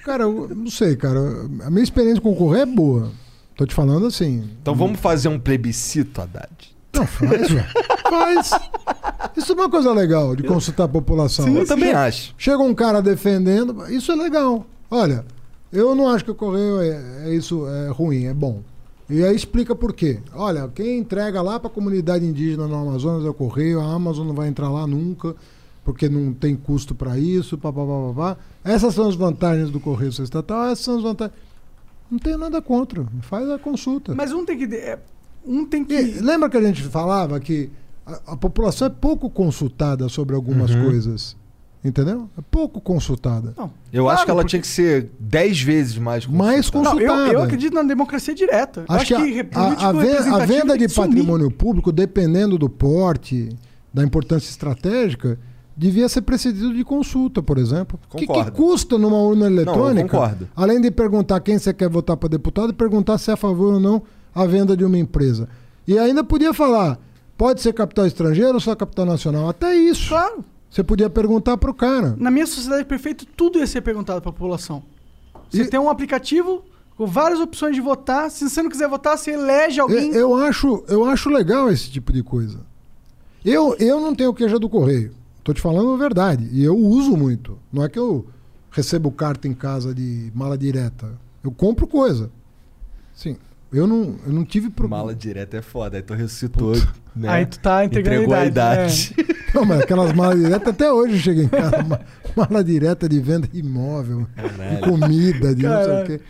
[0.04, 1.20] Cara, eu não sei, cara.
[1.64, 3.12] A minha experiência com o correio é boa.
[3.56, 4.50] Tô te falando assim.
[4.60, 6.73] Então vamos fazer um plebiscito, Haddad.
[6.94, 7.66] Não, faz, velho.
[8.08, 8.50] Faz.
[9.36, 11.46] Isso é uma coisa legal de consultar a população.
[11.48, 12.34] eu também acho.
[12.38, 14.66] Chega um cara defendendo, isso é legal.
[14.90, 15.24] Olha,
[15.72, 18.62] eu não acho que o correio é, é isso é ruim, é bom.
[19.08, 20.20] E aí explica por quê.
[20.32, 24.26] Olha, quem entrega lá para a comunidade indígena no Amazonas é o correio, a Amazon
[24.26, 25.34] não vai entrar lá nunca,
[25.84, 28.36] porque não tem custo para isso, papapá, papá.
[28.64, 31.36] Essas são as vantagens do correio estatal, essas são as vantagens.
[32.10, 34.14] Não tenho nada contra, faz a consulta.
[34.14, 34.98] Mas um tem que...
[35.46, 35.94] Um tem que...
[35.94, 37.70] E lembra que a gente falava que
[38.06, 41.36] a, a população é pouco consultada sobre algumas coisas?
[41.84, 42.30] Entendeu?
[42.38, 43.52] É pouco consultada.
[43.58, 46.94] Não, Eu claro, acho que ela porque- tinha que ser 10 vezes mais Mais consultada.
[46.98, 47.44] Não, eu, eu consultada.
[47.44, 48.84] acredito na democracia direta.
[48.88, 51.08] Eu Acho, que, a- a, a, ve- a venda de sumir.
[51.08, 53.50] patrimônio público, dependendo do porte,
[53.92, 55.38] da importância estratégica,
[55.76, 58.00] devia ser precedido de consulta, por exemplo.
[58.10, 60.08] O que, que custa numa urna eletrônica?
[60.08, 60.48] concordo.
[60.56, 63.80] Além de perguntar quem você quer votar para deputado, perguntar se é a favor ou
[63.80, 64.00] não
[64.34, 65.48] a venda de uma empresa.
[65.86, 66.98] E ainda podia falar,
[67.36, 69.48] pode ser capital estrangeiro ou só capital nacional?
[69.48, 70.08] Até isso.
[70.08, 70.44] Claro.
[70.70, 72.16] Você podia perguntar pro cara.
[72.18, 74.82] Na minha sociedade perfeita, tudo ia ser perguntado pra população.
[75.50, 76.64] Você E- tem um aplicativo
[76.96, 78.30] com várias opções de votar.
[78.30, 80.10] Se você não quiser votar, você elege alguém.
[80.12, 82.58] Eu, eu acho, eu acho legal esse tipo de coisa.
[83.44, 85.12] Eu, eu não tenho queixa do correio.
[85.44, 86.48] Tô te falando a verdade.
[86.50, 87.58] E eu uso muito.
[87.72, 88.26] Não é que eu
[88.70, 91.12] recebo carta em casa de mala direta.
[91.42, 92.30] Eu compro coisa.
[93.14, 93.36] Sim.
[93.74, 95.02] Eu não, eu não tive problema.
[95.02, 96.72] Mala direta é foda, aí tu ressuscitou,
[97.16, 97.28] né?
[97.28, 99.34] Aí tu tá entregando Entregou a a idade, idade.
[99.54, 101.82] Não, mas aquelas malas diretas até hoje chega em casa.
[101.84, 102.00] Ma-
[102.36, 106.06] Mala direta de venda de imóvel, de comida, de não sei o Caralho.
[106.06, 106.20] quê.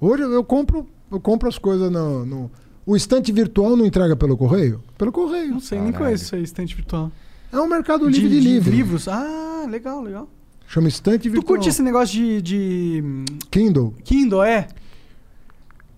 [0.00, 2.50] Hoje eu compro, eu compro as coisas no, no-
[2.86, 4.80] O estante virtual não entrega pelo correio?
[4.96, 5.50] Pelo correio.
[5.50, 6.06] Não sei, nem Caralho.
[6.06, 7.10] conheço isso aí, estante virtual.
[7.52, 8.70] É um mercado livre de, livro.
[8.70, 9.08] livros.
[9.08, 10.28] Ah, legal, legal.
[10.68, 11.44] Chama estante Tu virtual.
[11.56, 13.04] curte esse negócio de, de
[13.50, 13.94] Kindle.
[14.04, 14.68] Kindle, é?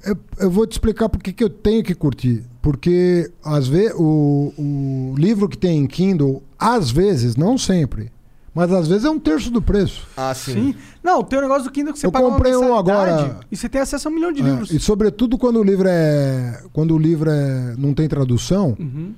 [0.05, 2.45] Eu, eu vou te explicar por que eu tenho que curtir.
[2.61, 8.11] Porque às vezes o, o livro que tem em Kindle, às vezes, não sempre,
[8.55, 10.07] mas às vezes é um terço do preço.
[10.17, 10.53] Ah, sim.
[10.53, 10.75] Sim.
[11.03, 13.41] Não, tem um negócio do Kindle que você Eu paga comprei uma um agora.
[13.51, 14.71] E você tem acesso a um milhão de É, livros.
[14.71, 16.63] e sobretudo quando o livro é.
[16.73, 19.13] Quando o livro é, não tem tradução, Uhum.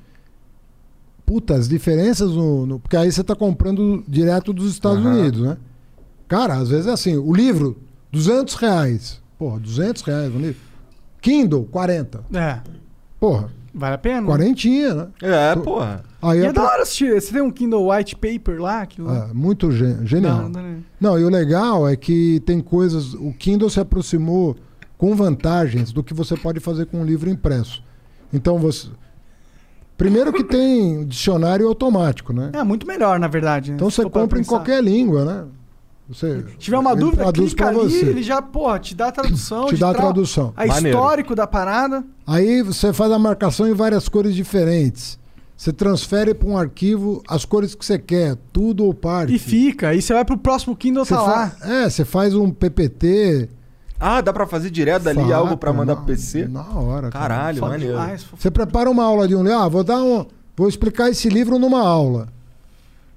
[1.27, 5.15] puta, as diferenças no, no- Porque aí você está comprando direto dos Estados Aham.
[5.19, 5.57] Unidos, né?
[6.29, 7.77] Cara, às vezes é assim, o livro,
[8.13, 9.21] 200 reais.
[9.39, 10.61] Porra, 200 reais um livro.
[11.25, 12.23] Kindle, 40.
[12.35, 12.61] É.
[13.19, 14.27] Porra, Vale a pena?
[14.27, 15.07] quarentinha, né?
[15.23, 16.05] É, porra.
[16.21, 17.19] Aí E é da hora assistir.
[17.21, 18.87] Você tem um Kindle White Paper lá?
[18.99, 19.29] Lá?
[19.31, 20.43] É, muito gen- genial.
[20.43, 20.85] Não, não, não.
[21.01, 23.15] Não, e o legal é que tem coisas.
[23.15, 24.55] O Kindle se aproximou
[24.99, 27.83] com vantagens do que você pode fazer com um livro impresso.
[28.33, 28.89] Então você.
[29.97, 32.51] Primeiro que tem dicionário automático, né?
[32.53, 33.71] É muito melhor, na verdade.
[33.71, 33.77] né?
[33.77, 35.45] Então você compra em qualquer língua, né?
[36.09, 38.05] Você Se tiver uma dúvida, clica ali, você.
[38.05, 39.67] ele já, porra, te dá a tradução.
[39.67, 40.53] Te dá a tra- tradução.
[40.55, 40.99] A Maneiro.
[40.99, 42.05] histórico da parada.
[42.27, 45.19] Aí você faz a marcação em várias cores diferentes.
[45.57, 49.35] Você transfere para um arquivo as cores que você quer, tudo ou parte.
[49.35, 49.89] E fica.
[49.89, 51.53] Aí você vai pro próximo Kindle, Você tá lá.
[51.63, 53.49] É, você faz um PPT.
[53.99, 56.47] Ah, dá pra fazer direto dali faca, algo pra mandar pro PC?
[56.49, 57.09] Na hora.
[57.09, 57.29] cara.
[57.29, 57.95] Caralho, Foda maneiro.
[57.95, 58.27] demais.
[58.37, 59.57] Você prepara uma aula de um livro.
[59.59, 60.27] Ah, vou dar um.
[60.57, 62.29] Vou explicar esse livro numa aula.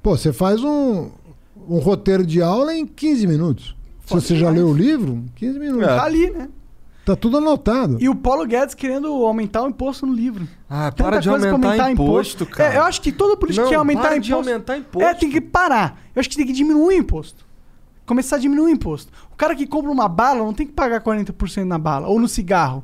[0.01, 1.09] Pô, você faz um,
[1.67, 3.75] um roteiro de aula em 15 minutos.
[4.01, 4.57] Foda Se você já demais.
[4.57, 5.87] leu o livro, 15 minutos.
[5.87, 5.95] É.
[5.95, 6.49] Tá ali, né?
[7.05, 7.97] Tá tudo anotado.
[8.01, 10.45] E o Paulo Guedes querendo aumentar o imposto no livro.
[10.69, 12.73] Ah, Tanta para de coisa pra aumentar imposto, cara.
[12.73, 14.25] É, eu acho que todo político Não, quer aumentar para imposto.
[14.43, 15.07] de aumentar imposto.
[15.07, 16.01] É, tem que parar.
[16.13, 17.45] Eu acho que tem que diminuir o imposto.
[18.05, 19.11] Começar a diminuir o imposto.
[19.31, 22.07] O cara que compra uma bala não tem que pagar 40% na bala.
[22.07, 22.83] Ou no cigarro.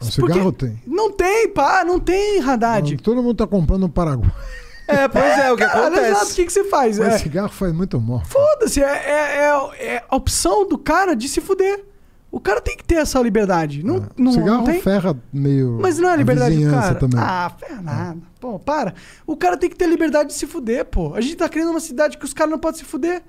[0.00, 0.78] O cigarro Porque- tem.
[0.86, 2.96] Não tem, pá, não tem, Haddad.
[2.98, 4.30] Todo mundo tá comprando no Paraguai.
[4.88, 6.34] É, pois é, o que Cara, exato, o acontece?
[6.36, 6.98] que, que você faz?
[6.98, 8.22] Mas É, cigarro faz muito mal.
[8.26, 11.84] Foda-se, é, é, é- é a opção do cara de se fuder.
[12.30, 13.82] O cara tem que ter essa liberdade.
[13.82, 14.80] Não, não, cigarro não tem?
[14.82, 15.78] ferra meio.
[15.80, 16.94] Mas não é a liberdade do cara.
[16.96, 17.18] também.
[17.20, 18.18] Ah, ferra nada.
[18.38, 18.94] Pô, para.
[19.26, 21.14] O cara tem que ter liberdade de se fuder, pô.
[21.14, 23.22] A gente tá criando uma cidade que os caras não podem se fuder.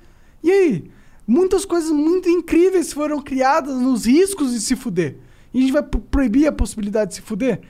[0.44, 0.92] E aí?
[1.26, 5.18] Muitas coisas muito incríveis foram criadas nos riscos de se fuder.
[5.54, 7.62] E a gente vai pro- proibir a possibilidade de se fuder?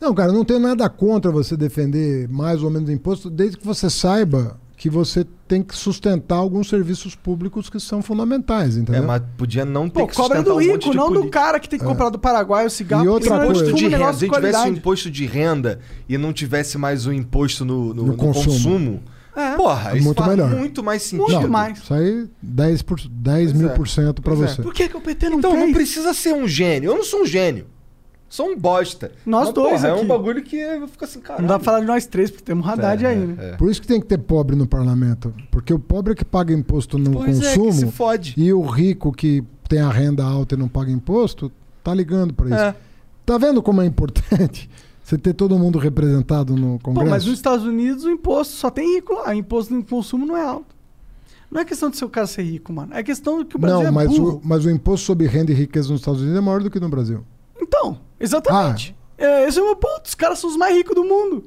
[0.00, 3.90] Não, cara, não tem nada contra você defender mais ou menos imposto, desde que você
[3.90, 9.02] saiba que você tem que sustentar alguns serviços públicos que são fundamentais, É, entendeu?
[9.02, 11.68] mas podia não ter Pô, que cobra do um rico, de não do cara que
[11.68, 13.04] tem que comprar do Paraguai o cigarro.
[13.04, 14.12] E outra coisa- imposto de um renda.
[14.12, 18.06] Se tivesse um imposto de renda e não tivesse mais o imposto no, no- No
[18.08, 18.44] no consumo.
[18.46, 19.02] consumo,
[19.34, 19.56] É.
[19.56, 20.50] porra, isso Muito faz melhor.
[20.50, 21.32] muito mais sentido.
[21.32, 21.78] Muito mais.
[21.78, 23.74] Isso aí, 10, por, 10 Pois mil é.
[23.74, 24.54] por cento pra Pois é.
[24.54, 24.62] você.
[24.62, 25.64] Por que, que o PT não Então fez?
[25.64, 26.92] não precisa ser um gênio.
[26.92, 27.66] Eu não sou um gênio.
[28.28, 29.10] Sou um bosta.
[29.24, 30.04] Nós Mas, dois porra, É aqui.
[30.04, 31.42] um bagulho que eu fico assim, caralho.
[31.42, 33.36] Não dá pra falar de nós três, porque temos Haddad É, aí, é, né?
[33.38, 33.56] é.
[33.56, 35.32] Por isso que tem que ter pobre no parlamento.
[35.50, 38.34] Porque o pobre é que paga imposto no Pois é, que consumo se fode.
[38.36, 41.50] e o rico que tem a renda alta e não paga imposto,
[41.82, 42.54] tá ligando pra isso.
[42.54, 42.74] É.
[43.24, 44.68] Tá vendo como é importante
[45.02, 47.10] você ter todo mundo representado no Pô, Congresso?
[47.10, 49.30] mas nos Estados Unidos o imposto só tem rico lá.
[49.30, 50.76] O imposto no consumo não é alto.
[51.50, 52.92] Não é questão de seu cara ser rico, mano.
[52.92, 54.36] É questão de que o Brasil Não, é mas burro.
[54.36, 56.78] o, mas o imposto sobre renda e riqueza nos Estados Unidos é maior do que
[56.78, 57.24] no Brasil.
[57.60, 58.96] Então, exatamente.
[59.18, 59.24] Ah.
[59.24, 60.06] É, esse é o meu ponto.
[60.06, 61.44] Os caras são os mais ricos do mundo.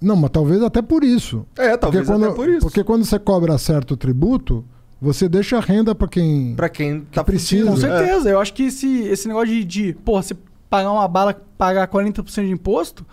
[0.00, 1.46] Não, mas talvez até por isso.
[1.56, 2.60] É, talvez porque quando, até por isso.
[2.60, 4.64] Porque quando você cobra certo tributo,
[5.00, 6.54] você deixa a renda pra quem.
[6.54, 7.70] Pra quem tá precisa.
[7.70, 7.76] Com.
[7.76, 7.80] É.
[7.80, 8.28] certeza.
[8.28, 10.36] Eu acho que esse, esse negócio de, de, porra, você
[10.68, 13.06] pagar uma bala, pagar 40% de imposto,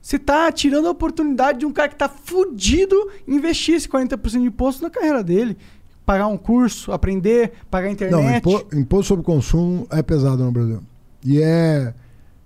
[0.00, 2.96] você tá tirando a oportunidade de um cara que tá fudido
[3.28, 5.58] investir esse 40% de imposto na carreira dele.
[6.06, 8.38] Pagar um curso, aprender, pagar a Não, internet.
[8.38, 10.80] impo- imposto sobre consumo é pesado no Brasil.
[11.24, 11.94] E é.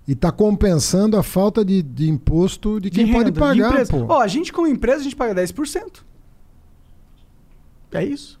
[0.07, 3.87] E tá compensando a falta de, de imposto de quem De pode renda, de pagar,
[3.87, 4.05] pô.
[4.07, 6.03] Ó, a gente como empresa, a gente paga 10%.
[7.91, 8.39] É isso.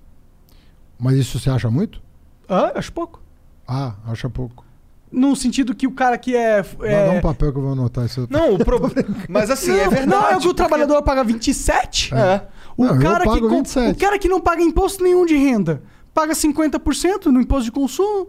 [0.99, 2.01] Mas isso você acha muito?
[2.47, 3.21] Ah, acho pouco.
[3.67, 4.63] Ah, acha pouco.
[5.11, 6.63] No sentido que o cara que é.
[6.81, 7.05] É...
[7.07, 8.27] dar um papel que eu vou anotar isso.
[8.29, 9.07] Não, o problema.
[9.29, 10.07] Mas assim, é Não, verdade.
[10.09, 12.13] Não, é que o porque- trabalhador paga 27.
[12.13, 12.47] É.
[12.75, 13.91] O, Não, cara que pago com- 27.
[13.95, 15.81] o cara que não paga imposto nenhum de renda
[16.13, 18.27] paga 50% no imposto de consumo.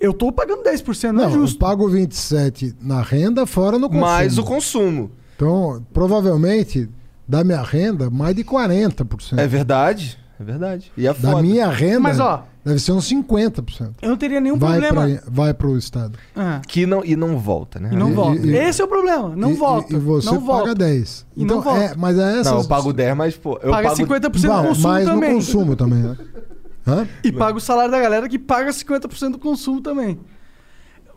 [0.00, 1.58] Eu tô pagando 10%, não, Não, é eu justo.
[1.58, 4.06] pago 27 na renda, fora no consumo.
[4.06, 5.10] Mais o consumo.
[5.36, 6.88] Então, provavelmente,
[7.28, 9.38] da minha renda, mais de 40%.
[9.38, 10.18] É verdade.
[10.40, 10.90] É verdade.
[10.96, 13.90] E é da minha renda, Mas, ó, deve ser uns 50%.
[14.00, 15.18] eu não teria nenhum Vai, problema.
[15.20, 16.18] pra, vai pro Estado.
[16.34, 17.90] Ah, Que não, e não volta, né?
[17.92, 18.46] e não E- volta.
[18.46, 19.36] e- Esse é o problema.
[19.36, 19.94] Não e, volta.
[19.94, 20.74] E, você não paga volta.
[20.76, 21.26] 10.
[21.36, 21.80] E então, não volta.
[21.82, 22.52] É, mas é essas...
[22.52, 24.00] Não, eu pago 10, mas, pô, eu paga pago...
[24.02, 25.28] 50% Bom, do consumo mais também.
[25.30, 26.16] no consumo também, né?
[26.90, 27.08] Hã?
[27.22, 30.18] E paga o salário da galera que paga 50% do consumo também.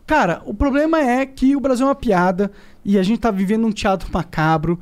[0.06, 2.52] Cara, o problema é que o Brasil é uma piada
[2.84, 4.78] e a gente tá vivendo um teatro macabro.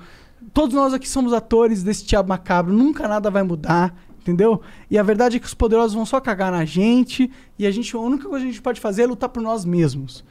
[0.53, 4.61] Todos nós aqui somos atores desse teatro macabro, nunca nada vai mudar, entendeu?
[4.91, 7.95] E a verdade é que os poderosos vão só cagar na gente e a gente,
[7.95, 10.25] a única coisa que a gente pode fazer é lutar por nós mesmos.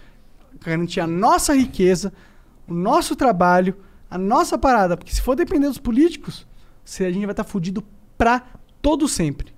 [0.64, 2.12] Garantir a nossa riqueza,
[2.68, 3.78] o nosso trabalho,
[4.10, 6.46] a nossa parada, porque se for depender dos políticos,
[7.00, 7.82] a gente vai estar fudido
[8.18, 8.44] pra
[8.82, 9.51] todo sempre.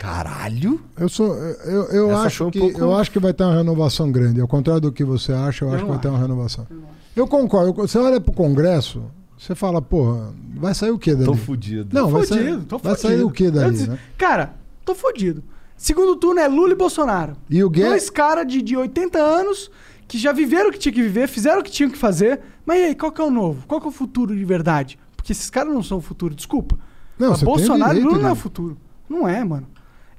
[0.00, 0.80] Caralho?
[0.98, 3.54] Eu sou, eu, eu Essa acho um que pouco- eu acho que vai ter uma
[3.54, 4.40] renovação grande.
[4.40, 6.66] Ao contrário do que você acha, eu, Eu acho que vai ter uma renovação.
[7.14, 7.74] Eu concordo.
[7.74, 9.02] Você olha pro Congresso,
[9.38, 11.26] você fala, porra, vai sair o que dali?
[11.26, 11.90] Tô fudido.
[11.94, 13.08] Não, Tô vai fudido, sair, tô vai fudido.
[13.14, 13.98] sair o que Eu dali, disse- né?
[14.16, 14.54] Cara,
[14.86, 15.44] tô fudido.
[15.76, 17.34] Segundo turno é Lula e Bolsonaro.
[17.50, 19.70] E o Guedes, Dois caras de, de 80 anos
[20.08, 22.40] que já viveram o que tinha que viver, fizeram o que tinham que fazer.
[22.64, 23.64] Mas e aí, qual que é o novo?
[23.68, 24.98] Qual que é o futuro de verdade?
[25.14, 26.78] Porque esses caras não são o futuro, desculpa.
[27.18, 28.78] Não, Mas Bolsonaro e Lula não é o futuro.
[29.06, 29.66] Não é, mano.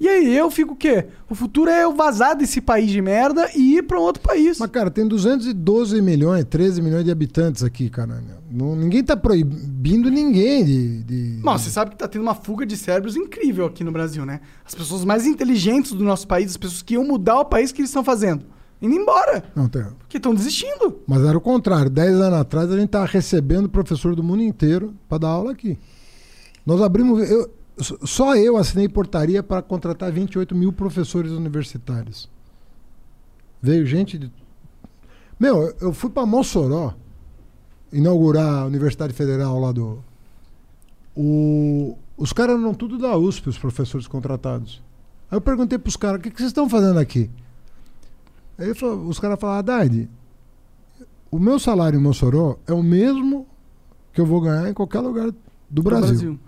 [0.01, 1.05] E aí, eu fico o quê?
[1.29, 4.57] O futuro é eu vazar desse país de merda e ir pra um outro país.
[4.57, 8.19] Mas, cara, tem 212 milhões, 13 milhões de habitantes aqui, cara.
[8.49, 11.03] Não, ninguém tá proibindo ninguém de.
[11.03, 11.39] de...
[11.43, 14.41] Mas você sabe que tá tendo uma fuga de cérebros incrível aqui no Brasil, né?
[14.65, 17.79] As pessoas mais inteligentes do nosso país, as pessoas que iam mudar o país, que
[17.81, 18.43] eles estão fazendo?
[18.81, 19.43] Indo embora.
[19.55, 19.83] Não, tem.
[19.99, 20.99] Porque estão desistindo.
[21.05, 21.91] Mas era o contrário.
[21.91, 25.77] Dez anos atrás a gente tava recebendo professor do mundo inteiro para dar aula aqui.
[26.65, 27.29] Nós abrimos.
[27.29, 32.29] eu- só eu assinei portaria para contratar 28 mil professores universitários.
[33.61, 34.31] Veio gente de.
[35.39, 36.93] Meu, eu- fui para Mossoró
[37.91, 40.03] inaugurar a Universidade Federal lá do.
[41.15, 44.81] O, os caras eram tudo da USP, os professores contratados.
[45.29, 47.29] Aí eu perguntei para os caras: o que, que vocês estão fazendo aqui?
[48.57, 50.09] Aí falou- os caras falaram: Haddad,
[51.29, 53.45] o meu salário em Mossoró é o mesmo
[54.13, 55.31] que eu vou ganhar em qualquer lugar
[55.69, 56.39] do Brasil.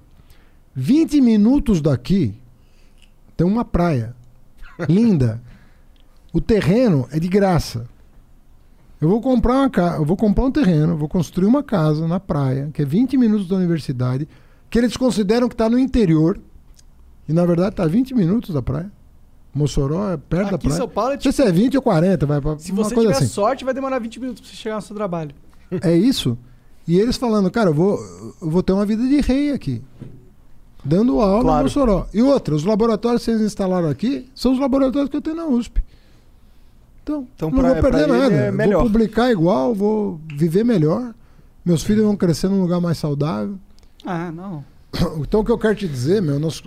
[0.76, 2.34] 20 minutos daqui
[3.38, 4.16] tem uma praia
[4.90, 5.42] linda.
[6.32, 7.88] O terreno é de graça.
[9.00, 9.96] Eu vou comprar uma ca...
[9.98, 13.48] eu vou comprar um terreno, vou construir uma casa na praia, que é 20 minutos
[13.48, 14.28] da universidade,
[14.70, 16.40] que eles consideram que está no interior.
[17.28, 18.92] E na verdade está 20 minutos da praia.
[19.54, 20.78] Mossoró é perto da Aqui em praia.
[20.78, 21.44] São Paulo é Não sei tipo.
[21.44, 23.28] se é 20 ou 40, vai pra Se você tiver assim.
[23.28, 25.36] sorte, vai demorar 20 minutos pra você chegar no seu trabalho.
[25.82, 26.38] É isso.
[26.88, 28.00] E eles falando, cara, eu vou,
[28.42, 29.82] eu vou ter uma vida de rei aqui.
[30.86, 31.58] Dando aula Claro.
[31.60, 32.08] no Mossoró.
[32.14, 35.46] E outra, os laboratórios que vocês instalaram aqui são os laboratórios que eu tenho na
[35.46, 35.82] USP.
[37.02, 38.34] Então, Então, não pra- vou perder nada.
[38.36, 38.82] é melhor.
[38.82, 41.14] Vou publicar igual, vou viver melhor.
[41.66, 43.58] Meus filhos vão crescer num lugar mais saudável.
[44.06, 44.64] Ah, não.
[45.22, 46.62] Então, o que eu quero te dizer, meu, nós,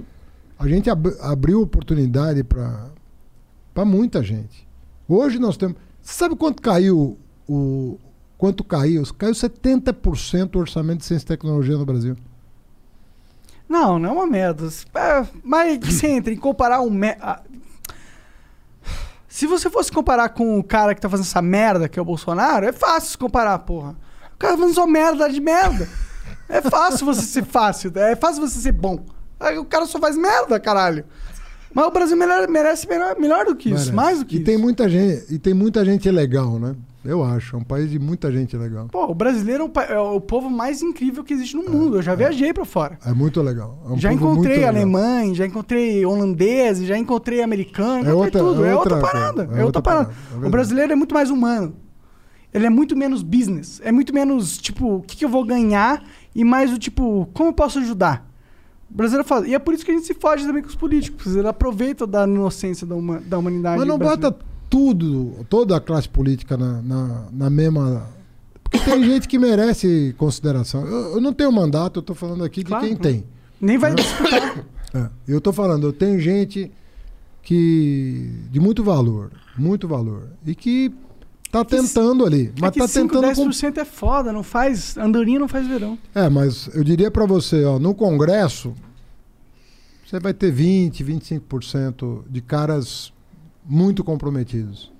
[0.58, 4.66] a gente ab- abriu oportunidade para muita gente.
[5.08, 5.76] Hoje nós temos.
[6.02, 7.16] Você sabe quanto caiu
[7.48, 7.98] o.
[8.38, 9.02] Quanto caiu?
[9.16, 12.16] Caiu 70% o orçamento de ciência e tecnologia no Brasil.
[13.68, 14.68] Não, não é uma merda.
[14.94, 16.90] É, mas você entra em comparar um.
[16.90, 17.16] Me...
[17.20, 17.42] ah,
[19.28, 22.04] Se você fosse comparar com o cara que tá fazendo essa merda, que é o
[22.04, 23.96] Bolsonaro, é fácil se comparar, porra.
[24.34, 25.88] O cara tá fazendo só merda de merda.
[26.48, 29.04] É fácil você ser fácil, é fácil você ser bom.
[29.38, 31.04] Aí O cara só faz merda, caralho.
[31.76, 32.16] Mas o Brasil
[32.48, 33.92] merece melhor, melhor do que isso, Merece.
[33.92, 34.46] mais do que e isso.
[34.46, 36.74] Tem muita gente, e tem muita gente legal, né?
[37.05, 37.55] Eu acho.
[37.55, 38.88] É um país de muita gente legal.
[38.90, 41.98] Pô, o brasileiro é o, é o povo mais incrível que existe no mundo.
[41.98, 42.98] Eu já viajei pra fora.
[43.05, 43.78] É muito legal.
[43.86, 44.70] É um já encontrei legal.
[44.70, 48.64] alemães, já encontrei holandeses, já encontrei americanos, É outra- tudo.
[48.64, 49.42] é É, outra, parada.
[49.42, 50.05] É, é outra outra parada.
[50.06, 51.76] parada, é o brasileiro é muito mais humano.
[52.55, 53.82] Ele é muito menos business.
[53.84, 56.02] É muito menos, tipo, o que, que eu vou ganhar
[56.34, 58.26] e mais o tipo, como eu posso ajudar?
[58.90, 59.47] O brasileiro fala.
[59.48, 61.34] E é por isso que a gente se foge também com os políticos.
[61.34, 63.78] Eles aproveitam da inocência da, huma- da humanidade.
[63.78, 64.31] Mas não brasileira.
[64.31, 68.08] bota tudo, toda a classe política na, na, na mesma.
[68.62, 70.86] Porque tem gente que merece consideração.
[70.86, 73.12] Eu, eu não tenho mandato, eu tô falando aqui de Claro, quem claro.
[73.16, 73.24] tem.
[73.60, 74.65] Nem vai disputar.
[74.94, 76.70] É, eu tô falando, eu tenho gente
[77.42, 78.31] que.
[78.50, 80.28] de muito valor, muito valor.
[80.47, 80.92] E que
[81.64, 82.52] tá que tentando ali.
[82.56, 83.34] É Mas que tá 5, tentando.
[83.34, 84.96] com- 10% é foda, não faz.
[84.96, 85.98] Andorinha não faz verão.
[86.14, 88.74] É, mas eu diria pra você, ó, no Congresso,
[90.04, 93.12] você vai ter 20, 25% de caras
[93.64, 94.92] muito comprometidos.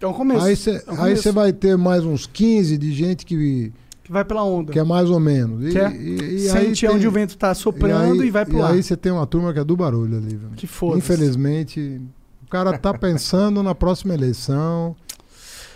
[0.00, 0.44] É um começo.
[0.44, 3.70] Aí você é um vai ter mais uns 15 de gente que,
[4.02, 4.72] Que vai pela onda.
[4.72, 5.66] que é mais ou menos.
[5.66, 8.46] E, Que é- e- e Sente onde tem- o vento tá soprando e, aí, vai
[8.46, 8.72] pro E ar.
[8.72, 10.52] aí você tem uma turma que é do barulho ali, velho.
[10.56, 12.00] Que foda Infelizmente,
[12.46, 14.96] o cara tá pensando na próxima eleição,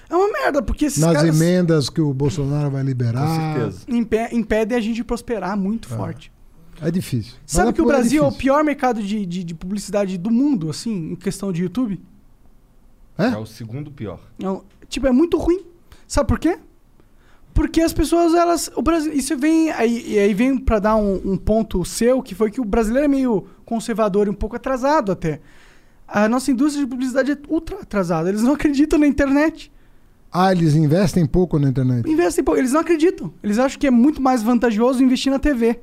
[0.09, 3.27] É uma merda, porque esses nas caras emendas que o Bolsonaro vai liberar.
[3.27, 3.85] Com certeza.
[3.89, 5.97] impe- impedem a gente de prosperar muito Ah.
[5.97, 6.33] forte.
[6.83, 7.35] É difícil.
[7.47, 8.43] Sabe que o é Brasil é o difícil.
[8.53, 12.01] pior mercado de, de, de publicidade do mundo, assim, em questão de YouTube?
[13.17, 13.27] É?
[13.29, 14.21] É o segundo pior.
[14.39, 15.65] Não, tipo, é muito ruim.
[16.07, 16.59] Sabe por quê?
[17.55, 18.69] Porque as pessoas, elas.
[18.75, 19.71] O Brasil, isso vem.
[19.71, 23.05] Aí, e aí vem pra dar um, um ponto seu, que foi que o brasileiro
[23.05, 25.41] é meio conservador e um pouco atrasado até.
[26.07, 28.29] A nossa indústria de publicidade é ultra atrasada.
[28.29, 29.73] Eles não acreditam na internet.
[30.37, 32.11] Ah, eles investem pouco na internet.
[32.11, 32.61] Investem pouco.
[32.61, 33.33] Eles não acreditam.
[33.41, 35.79] Eles acham que é muito mais vantajoso investir na TV.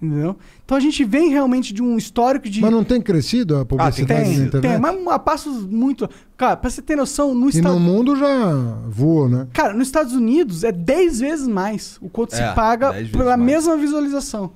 [0.00, 0.36] Entendeu?
[0.64, 2.60] Então a gente vem realmente de um histórico de.
[2.60, 4.60] Mas não tem crescido a publicidade na tem, internet?
[4.72, 6.08] tem, mas a passos muito.
[6.36, 7.72] Cara, pra você ter noção, no E Estado.
[7.74, 8.52] no mundo já
[8.88, 9.48] voou, né?
[9.54, 13.16] Cara, nos Estados Unidos é 10 vezes mais o quanto É, se paga 10 vezes
[13.16, 13.50] pela mais.
[13.52, 14.52] mesma visualização.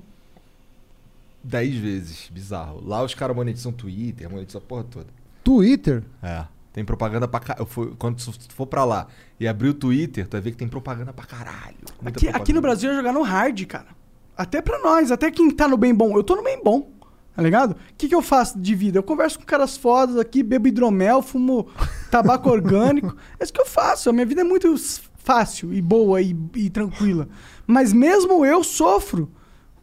[1.43, 2.31] 10 vezes.
[2.33, 2.83] Bizarro.
[2.87, 5.07] Lá os caras monetizam Twitter, monetizam a porra toda.
[5.43, 6.03] Twitter.
[6.23, 6.45] É.
[6.73, 7.69] Tem propaganda pra caralho.
[7.99, 9.09] Quando tu for pra lá
[9.39, 11.77] e abrir o Twitter, tu vai ver que tem propaganda pra caralho.
[12.05, 12.53] Aqui, aqui propaganda.
[12.55, 13.89] no Brasil é jogar no hard, cara.
[14.37, 16.17] Até pra nós, até quem tá no bem bom.
[16.17, 16.91] Eu tô no bem bom,
[17.35, 17.73] tá ligado?
[17.73, 18.99] O que, que eu faço de vida?
[18.99, 21.69] Eu converso com caras fodas aqui, bebo hidromel, fumo
[22.11, 23.17] tabaco orgânico.
[23.39, 24.09] É isso que eu faço.
[24.09, 24.75] A minha vida é muito
[25.17, 27.29] fácil e boa e, e tranquila.
[27.67, 29.31] Mas mesmo eu sofro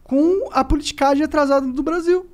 [0.02, 2.26] com a politicagem atrasada do Brasil.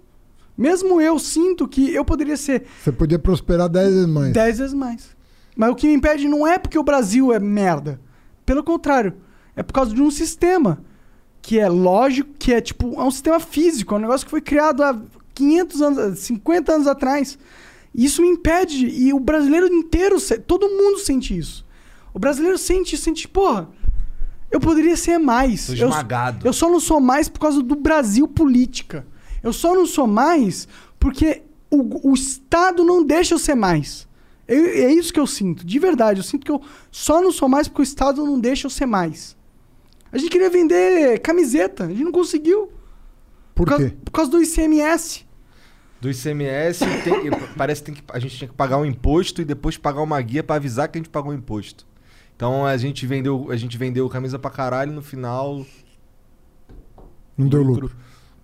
[0.57, 4.33] Mesmo eu sinto que eu poderia ser Você podia prosperar 10 vezes mais.
[4.33, 5.09] Dez vezes mais.
[5.57, 8.01] Mas o que me impede não é porque o Brasil é merda.
[8.47, 9.15] Pelo contrário.
[9.57, 10.79] É por causa de um sistema
[11.41, 14.41] que é lógico, que é tipo, é um sistema físico, é um negócio que foi
[14.41, 14.99] criado há
[15.35, 17.39] 500 anos, 50 anos atrás.
[17.95, 20.17] Isso me impede, e o brasileiro inteiro,
[20.47, 21.65] todo mundo sente isso.
[22.13, 23.69] O brasileiro sente, sente, porra,
[24.51, 25.67] eu poderia ser mais.
[25.67, 26.47] Tô Eu- esmagado.
[26.47, 29.07] eu só não sou mais por causa do Brasil política.
[29.45, 30.67] Eu só não sou mais
[30.99, 34.09] porque o, o Estado não deixa eu ser mais.
[34.49, 36.19] Eu- é isso que eu sinto, de verdade.
[36.21, 38.87] Eu sinto que eu só não sou mais porque o Estado não deixa eu ser
[38.87, 39.37] mais.
[40.11, 42.73] A gente queria vender camiseta, a gente não conseguiu.
[43.55, 43.97] Por causa, quê?
[44.05, 45.25] por causa do ICMS.
[46.01, 49.45] Do ICMS, tem- parece que, tem que a gente tinha que pagar um imposto e
[49.45, 51.87] depois pagar uma guia pra avisar que a gente pagou o imposto.
[52.37, 55.65] Então a gente vendeu, a gente vendeu camisa pra caralho e no final
[57.37, 57.91] Não deu lucro.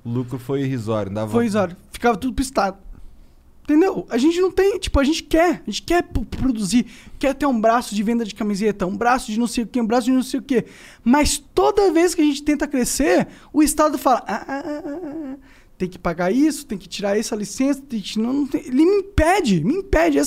[0.05, 1.13] O lucro foi irrisório.
[1.13, 1.31] Dava...
[1.31, 1.77] Foi irrisório.
[1.93, 2.79] Ficava tudo pro Estado.
[3.71, 4.05] Entendeu?
[4.11, 6.87] A gente não tem, tipo, a gente quer, a gente quer produzir,
[7.21, 9.81] quer ter um braço de venda de camiseta, um braço de não sei o que,
[9.81, 10.65] um braço de não sei o que.
[11.05, 15.01] Mas toda vez que a gente tenta crescer, o Estado fala: "Ah, ah, ah, ah,
[15.05, 15.37] ah,
[15.79, 18.85] tem que pagar isso, tem que tirar essa licença, tem que, não, não tem-" ele
[18.85, 20.19] me impede, me impede.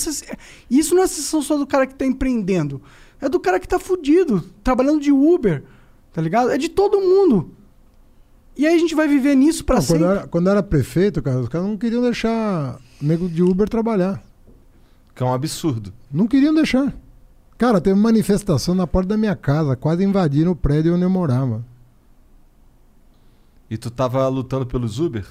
[0.72, 2.82] Isso não é sensação só do cara que tá empreendendo,
[3.20, 5.66] é do cara que tá fudido, trabalhando de Uber,
[6.14, 6.50] tá ligado?
[6.50, 7.52] É de todo mundo.
[8.56, 10.06] E aí a gente vai viver nisso pra Não, quando, sempre.
[10.18, 14.24] era, quando era prefeito, cara, os caras não queriam deixar o nego de Uber trabalhar.
[15.16, 15.92] Que é um absurdo.
[16.12, 16.94] Não queriam deixar.
[17.58, 21.64] Cara, teve manifestação na porta da minha casa, quase invadiram o prédio onde eu morava.
[23.70, 25.26] E tu tava lutando pelos Uber?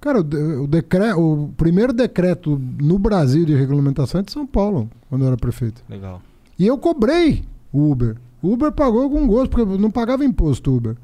[0.00, 5.22] Cara, o, decre- o primeiro decreto no Brasil de regulamentação é de São Paulo, quando
[5.22, 5.82] eu era prefeito.
[5.88, 6.22] Legal.
[6.58, 8.16] E eu cobrei o Uber.
[8.40, 10.96] O Uber pagou com gosto, porque eu não pagava imposto Uber.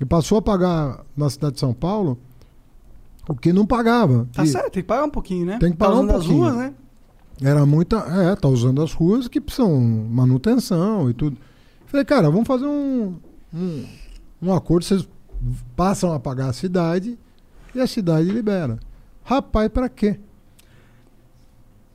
[0.00, 2.18] E passou a pagar na cidade de São Paulo
[3.28, 4.28] o que não pagava.
[4.32, 5.58] Tá E certo, tem que pagar um pouquinho, né?
[5.58, 6.42] Tem que Tá pagar um usando as pouquinho.
[6.42, 6.74] ruas, né?
[7.42, 7.96] Era muita.
[7.98, 11.36] É, tá usando as ruas que precisam manutenção e tudo.
[11.86, 13.14] Falei, cara, vamos fazer um,
[13.52, 13.84] um,
[14.42, 15.08] um acordo, vocês
[15.76, 17.18] passam a pagar a cidade
[17.74, 18.78] e a cidade libera.
[19.24, 20.18] Rapaz, pra quê?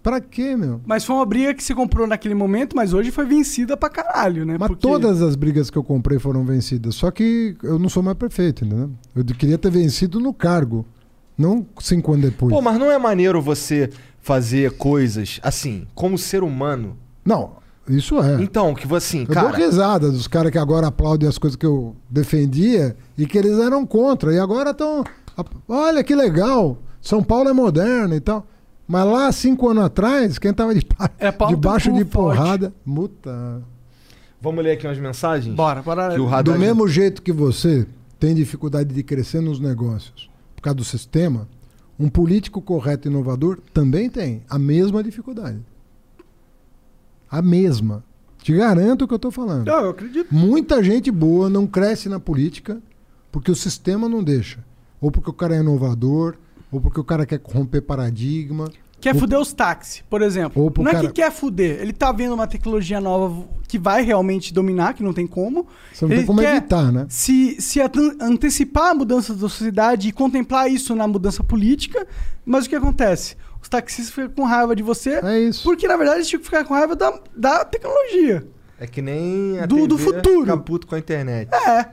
[0.01, 0.79] Pra quê, meu?
[0.85, 4.45] Mas foi uma briga que se comprou naquele momento, mas hoje foi vencida pra caralho,
[4.45, 4.55] né?
[4.57, 6.95] Mas Porque- todas as brigas que eu comprei foram vencidas.
[6.95, 8.91] Só que eu não sou mais prefeito, entendeu?
[9.15, 10.85] Eu queria ter vencido no cargo,
[11.37, 12.53] não cinco anos depois.
[12.53, 13.89] Pô, mas não é maneiro você
[14.21, 16.95] fazer coisas assim, como ser humano?
[17.25, 18.41] Não, isso é.
[18.41, 19.49] Então, que você assim, Eu cara.
[19.49, 23.59] dou risada dos caras que agora aplaudem as coisas que eu defendia e que eles
[23.59, 24.33] eram contra.
[24.33, 25.03] E agora estão.
[25.67, 28.47] Olha que legal, São Paulo é moderno e tal.
[28.89, 30.83] Mas lá, cinco anos atrás, quem tava de
[31.19, 32.73] É debaixo de porrada.
[32.83, 33.61] Muta.
[34.41, 35.55] Vamos ler aqui umas mensagens?
[35.55, 36.15] Bora, bora.
[36.15, 37.85] Que o Do mesmo jeito que você
[38.19, 41.47] tem dificuldade de crescer nos negócios por causa do sistema,
[41.99, 45.59] um político correto e inovador também tem a mesma dificuldade.
[47.29, 48.03] A mesma.
[48.41, 49.67] Te garanto o que eu tô falando.
[49.67, 50.33] Não, eu acredito.
[50.33, 52.81] Muita gente boa não cresce na política
[53.31, 54.65] porque o sistema não deixa.
[54.99, 56.37] Ou porque o cara é inovador,
[56.71, 58.69] ou porque o cara quer romper paradigma.
[59.01, 60.61] Quer Ou- fuder os táxis, por exemplo.
[60.61, 61.79] Ou não é cara- que quer fuder.
[61.81, 65.65] Ele tá vendo uma tecnologia nova que vai realmente dominar, que não tem como.
[65.93, 67.05] Você não Ele tem como quer evitar, né?
[67.07, 67.79] Se, se
[68.19, 72.05] antecipar a mudança da sociedade e contemplar isso na mudança política.
[72.45, 73.37] Mas o que acontece?
[73.61, 75.19] Os taxistas ficam com raiva de você.
[75.23, 75.63] É isso.
[75.63, 78.45] Porque, na verdade, eles tinham que ficar com raiva da, da tecnologia.
[78.77, 80.41] É que nem a Do- do futuro.
[80.41, 81.49] fica puto com a internet.
[81.53, 81.85] É.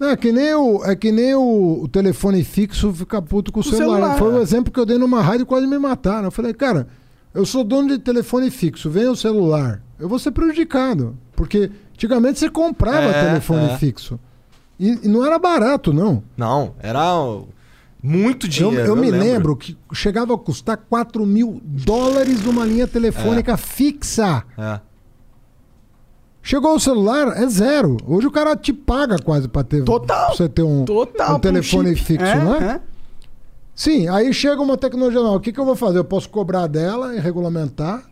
[0.00, 3.62] É que nem o, é que nem o, o telefone fixo fica puto com o
[3.62, 3.96] o celular.
[3.96, 4.18] celular.
[4.18, 6.24] Foi o exemplo que eu dei numa rádio e quase me mataram.
[6.24, 6.86] Eu falei, cara,
[7.34, 9.82] eu sou dono de telefone fixo, vem o celular.
[9.98, 11.16] Eu vou ser prejudicado.
[11.36, 13.76] Porque antigamente você comprava É, telefone é.
[13.76, 14.18] fixo.
[14.78, 16.22] E, e não era barato, não.
[16.36, 17.02] Não, era
[18.02, 18.86] muito Eu, dinheiro.
[18.86, 24.42] eu me lembro que chegava a custar 4 mil dólares uma linha telefônica fixa.
[24.56, 24.80] É.
[26.42, 27.96] Chegou o celular, é zero.
[28.06, 29.84] Hoje o cara te paga quase pra ter.
[29.84, 30.26] Total.
[30.28, 31.36] Pra você ter um, Total.
[31.36, 32.04] um telefone chip.
[32.18, 32.64] fixo, É, não é?
[32.76, 32.80] é.
[33.74, 35.36] Sim, aí chega uma tecnologia nova.
[35.36, 35.98] O que, que eu vou fazer?
[35.98, 38.02] Eu posso cobrar dela e regulamentar,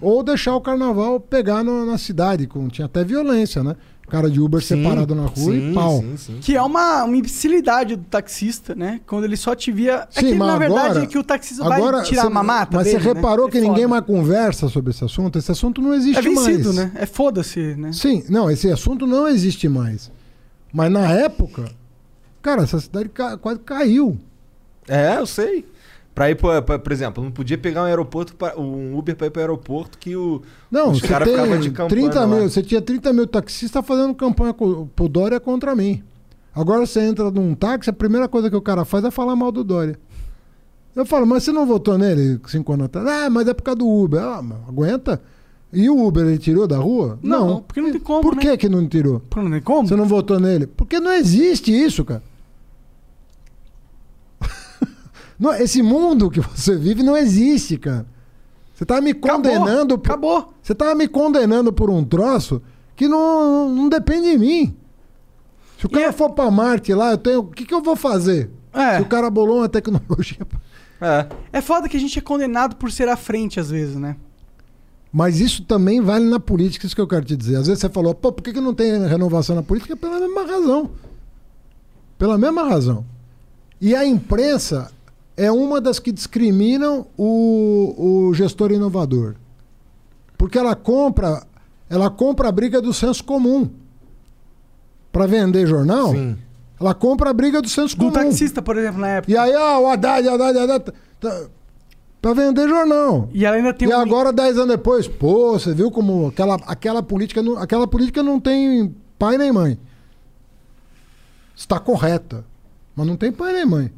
[0.00, 2.46] ou deixar o carnaval pegar no- na cidade.
[2.46, 3.76] Com, tinha até violência, né?
[4.08, 6.00] Cara de Uber Sim, separado na rua sim, e pau.
[6.00, 6.38] Sim, sim.
[6.40, 9.00] Que é uma, uma imbecilidade do taxista, né?
[9.06, 10.08] Quando ele só te via.
[10.14, 12.26] é Sim, que, mas na verdade, agora- é que o taxista Agora, vai tirar cê-
[12.26, 12.76] a mamata.
[12.78, 13.52] Mas dele, você reparou né?
[13.52, 15.38] que É ninguém mais conversa sobre esse assunto?
[15.38, 16.76] Esse assunto não existe É vencido, mais.
[16.76, 16.92] né?
[16.94, 17.92] É foda-se, né?
[17.92, 20.10] Sim, não, esse assunto não existe mais.
[20.72, 21.64] Mas na época,
[22.40, 24.16] cara, essa cidade ca- quase caiu.
[24.88, 25.66] É, eu sei.
[26.18, 29.28] Pra ir, pra, pra- por exemplo, não podia pegar um aeroporto, pra- um Uber pra
[29.28, 30.42] ir pro aeroporto que o.
[30.70, 32.26] Não, os você caras ficavam tem de campanha 30 lá.
[32.26, 36.02] mil, você tinha 30 mil taxistas fazendo campanha pro Dória contra mim.
[36.54, 39.52] Agora você entra num táxi, a primeira coisa que o cara faz é falar mal
[39.52, 39.96] do Dória.
[40.96, 43.06] Eu falo, mas você não votou nele cinco anos atrás?
[43.06, 44.20] Ah, mas é por causa do Uber.
[44.20, 45.22] Ah, mas aguenta.
[45.72, 47.18] E o Uber ele tirou da rua?
[47.22, 48.42] Não, porque não tem como, Por né?
[48.42, 49.20] que que não tirou?
[49.30, 49.86] Pô, Não tem como?
[49.86, 50.66] Você não votou nele?
[50.66, 52.22] Porque não existe isso, cara.
[55.38, 58.06] Não, esse mundo que você vive não existe, cara.
[58.74, 59.98] Você tá me Acabou, condenando.
[59.98, 60.54] por- Acabou.
[60.62, 62.62] Você tá me condenando por um troço
[62.96, 64.76] que não, não depende de mim.
[65.78, 67.40] Se o cara é- for pra Marte lá, eu tenho.
[67.40, 68.50] O que, que eu vou fazer?
[68.72, 68.96] É.
[68.96, 70.38] Se o cara bolou uma tecnologia.
[71.00, 71.26] É.
[71.52, 74.16] É foda que a gente é condenado por ser à frente, às vezes, né?
[75.12, 77.56] Mas isso também vale na política, isso que eu quero te dizer.
[77.56, 79.96] Às vezes você falou, pô, por que, que não tem renovação na política?
[79.96, 80.90] Pela mesma razão.
[82.18, 83.04] Pela mesma razão.
[83.80, 84.90] E a imprensa
[85.38, 87.94] é uma das que discriminam o,
[88.28, 89.36] o gestor inovador.
[90.36, 91.46] Porque ela compra,
[91.88, 93.70] ela compra a briga do senso comum.
[95.12, 96.36] Para vender jornal, Sim.
[96.80, 98.12] ela compra a briga do senso Do comum.
[98.12, 99.32] taxista, por exemplo, na época.
[99.32, 100.92] E aí, ó, o Haddad, Haddad, Haddad.
[101.20, 101.46] Tá,
[102.20, 103.28] pra vender jornal.
[103.32, 106.56] E ela ainda tem E um- agora, dez anos depois, pô, você viu como aquela,
[106.66, 109.78] aquela, política, não, aquela política não tem pai nem mãe.
[111.56, 112.44] Está correta.
[112.94, 113.90] Mas não tem pai nem mãe.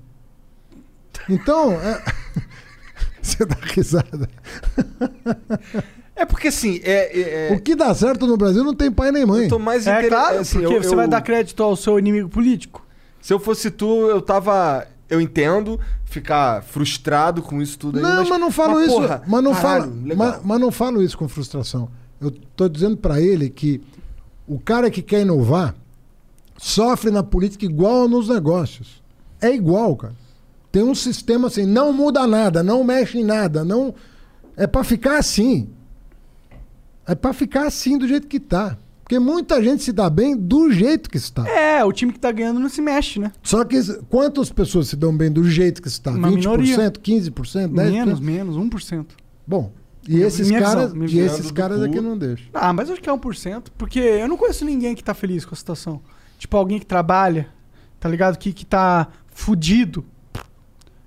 [1.29, 2.03] Então, é...
[3.23, 4.29] você dá risada.
[6.17, 7.19] É porque assim, é.
[7.19, 9.45] é- é- O que dá certo no Brasil não tem pai nem mãe.
[9.45, 11.77] eu tô mais É inter- claro, assim, porque eu- você eu- vai dar crédito ao
[11.77, 12.87] seu inimigo político.
[13.21, 14.87] Se eu fosse tu, eu tava.
[15.09, 18.03] Eu entendo ficar frustrado com isso tudo aí.
[18.03, 18.95] Não, mas, não falo isso.
[18.95, 21.89] porra, mas não caralho, falo, mas, mas não falo isso com frustração.
[22.21, 23.81] Eu tô dizendo pra ele que
[24.47, 25.75] o cara que quer inovar
[26.57, 29.03] sofre na política igual nos negócios.
[29.41, 30.15] É igual, cara.
[30.71, 33.95] Tem um sistema assim, não muda nada, não mexe em nada, não
[34.57, 35.69] é pra ficar assim.
[37.07, 38.77] É pra ficar assim do jeito que tá.
[39.03, 41.45] Porque muita gente se dá bem do jeito que está.
[41.49, 43.33] É, o time que tá ganhando não se mexe, né?
[43.43, 46.13] Só que quantas pessoas se dão bem do jeito que está?
[46.13, 46.77] Uma 20%, minoria.
[46.93, 47.71] 15%, 10%?
[47.71, 49.07] Menos, menos, 1%.
[49.45, 49.73] Bom,
[50.09, 51.95] e esses minha caras, visão, e esses caras é cu.
[51.95, 52.47] que não deixam.
[52.55, 55.55] Ah, mas acho que é 1%, porque eu não conheço ninguém que tá feliz com
[55.55, 56.01] a situação.
[56.39, 57.49] Tipo, alguém que trabalha,
[57.99, 58.39] tá ligado?
[58.39, 60.05] Que, que tá fudido.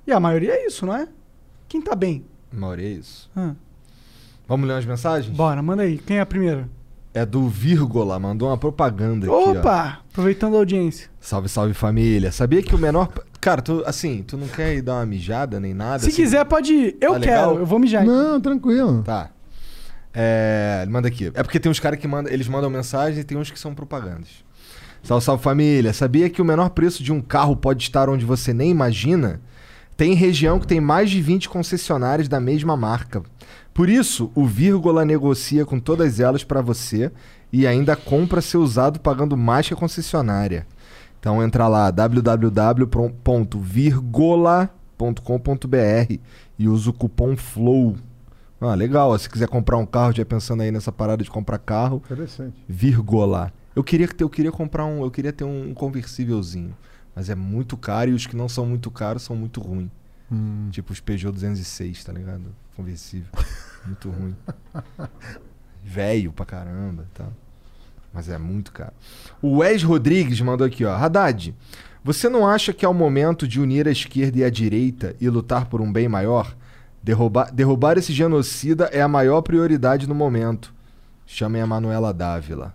[0.05, 1.07] E a maioria é isso, não é?
[1.67, 2.25] Quem tá bem?
[2.51, 3.29] Mauri, é isso.
[3.35, 3.53] Ah,
[4.47, 5.35] Vamos ler umas mensagens?
[5.35, 5.97] bora, manda aí.
[5.97, 6.69] Quem é a primeira?
[7.13, 9.51] É do Vírgula, mandou uma propaganda aqui, ó.
[9.51, 9.99] Opa!
[10.11, 11.09] Aproveitando a audiência.
[11.19, 12.31] Salve, salve família.
[12.31, 13.09] Sabia que o menor.
[13.39, 15.99] Cara, tu, assim, tu não quer ir dar uma mijada nem nada?
[15.99, 16.15] Se assim?
[16.15, 16.97] quiser, pode ir.
[16.99, 17.59] Eu Tá quero, legal?
[17.59, 18.03] eu vou mijar.
[18.05, 19.03] Não, tranquilo.
[19.03, 19.29] Tá.
[20.13, 21.31] É, ele manda aqui.
[21.33, 23.73] É porque tem uns caras que mandam, eles mandam mensagem e tem uns que são
[23.73, 24.29] propagandas.
[25.03, 25.93] Salve, salve família.
[25.93, 29.39] Sabia que o menor preço de um carro pode estar onde você nem imagina?
[29.95, 33.21] Tem região que tem mais de 20 concessionárias da mesma marca.
[33.73, 37.11] Por isso, o Vírgula negocia com todas elas para você
[37.51, 40.65] e ainda compra seu usado pagando mais que a concessionária.
[41.19, 41.89] Então entra lá
[44.99, 46.13] www.virgola.com.br
[46.59, 47.95] e usa o cupom FLOW.
[48.59, 49.09] Ah, legal.
[49.11, 52.53] ó, Se quiser comprar um carro, já pensando aí nessa parada de comprar carro, Interessante.
[52.67, 53.51] vírgula.
[53.75, 56.73] Eu queria eu queria comprar um, eu queria ter um conversívelzinho,
[57.15, 59.89] mas é muito caro e os que não são muito caros são muito ruins.
[60.31, 60.69] Hum.
[60.71, 62.45] Tipo os Peugeot 206, tá ligado?
[62.75, 63.29] Conversível.
[63.85, 64.35] muito ruim.
[65.83, 67.27] Velho pra caramba, tá?
[68.13, 68.93] Mas é muito caro.
[69.41, 70.95] O Wes Rodrigues mandou aqui, ó.
[70.95, 71.53] Haddad,
[72.03, 75.29] você não acha que é o momento de unir a esquerda e a direita e
[75.29, 76.55] lutar por um bem maior?
[77.01, 80.73] Derrubar, derrubar esse genocida é a maior prioridade no momento.
[81.25, 82.73] Chamem a Manuela Dávila.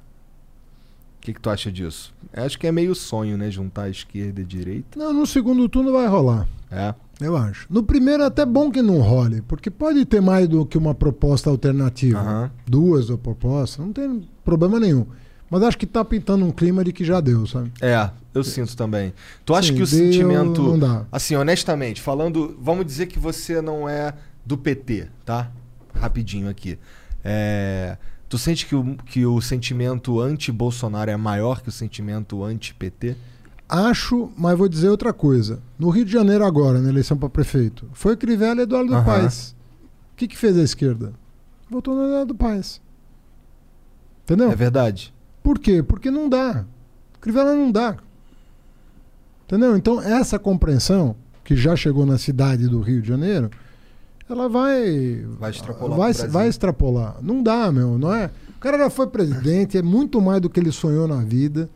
[1.28, 2.15] O que, que tu acha disso?
[2.32, 3.50] Eu acho que é meio sonho, né?
[3.50, 4.98] Juntar esquerda e direita.
[4.98, 6.48] Não, no segundo turno vai rolar.
[6.70, 6.94] É.
[7.20, 7.66] Eu acho.
[7.68, 10.94] No primeiro é até bom que não role, porque pode ter mais do que uma
[10.94, 12.18] proposta alternativa.
[12.18, 12.50] Aham.
[12.66, 15.05] Duas ou propostas, não tem problema nenhum.
[15.50, 17.70] Mas acho que tá pintando um clima de que já deu, sabe?
[17.78, 19.12] É, eu sinto também.
[19.44, 20.62] Tu acha Sim, que o deu, sentimento.
[20.62, 21.05] não dá.
[21.12, 22.57] Assim, honestamente, falando.
[22.58, 24.15] Vamos dizer que você não é
[24.47, 25.50] do PT, tá?
[25.94, 26.78] Rapidinho aqui.
[27.23, 27.98] É,
[28.28, 33.16] tu sente que o, que o sentimento anti-Bolsonaro é maior que o sentimento anti-PT?
[33.68, 35.60] Acho, mas vou dizer outra coisa.
[35.78, 39.05] No Rio de Janeiro agora, na eleição para prefeito, foi Crivella e Eduardo Aham.
[39.05, 39.55] Paes.
[40.12, 41.12] O que, que fez a esquerda?
[41.70, 42.81] Votou no Eduardo Paes.
[44.24, 44.50] Entendeu?
[44.50, 45.12] É verdade.
[45.42, 45.82] Por quê?
[45.82, 46.65] Porque não dá.
[47.20, 47.97] Crivella não dá.
[49.47, 49.76] Entendeu?
[49.76, 53.50] Então, essa compreensão, que já chegou na cidade do Rio de Janeiro,
[54.32, 55.24] ela vai.
[55.39, 57.16] Vai extrapolar Vai, vai extrapolar.
[57.23, 57.98] Não dá, meu.
[57.98, 58.31] Não é?
[58.57, 61.68] O cara já foi presidente, é muito mais do que ele sonhou na vida.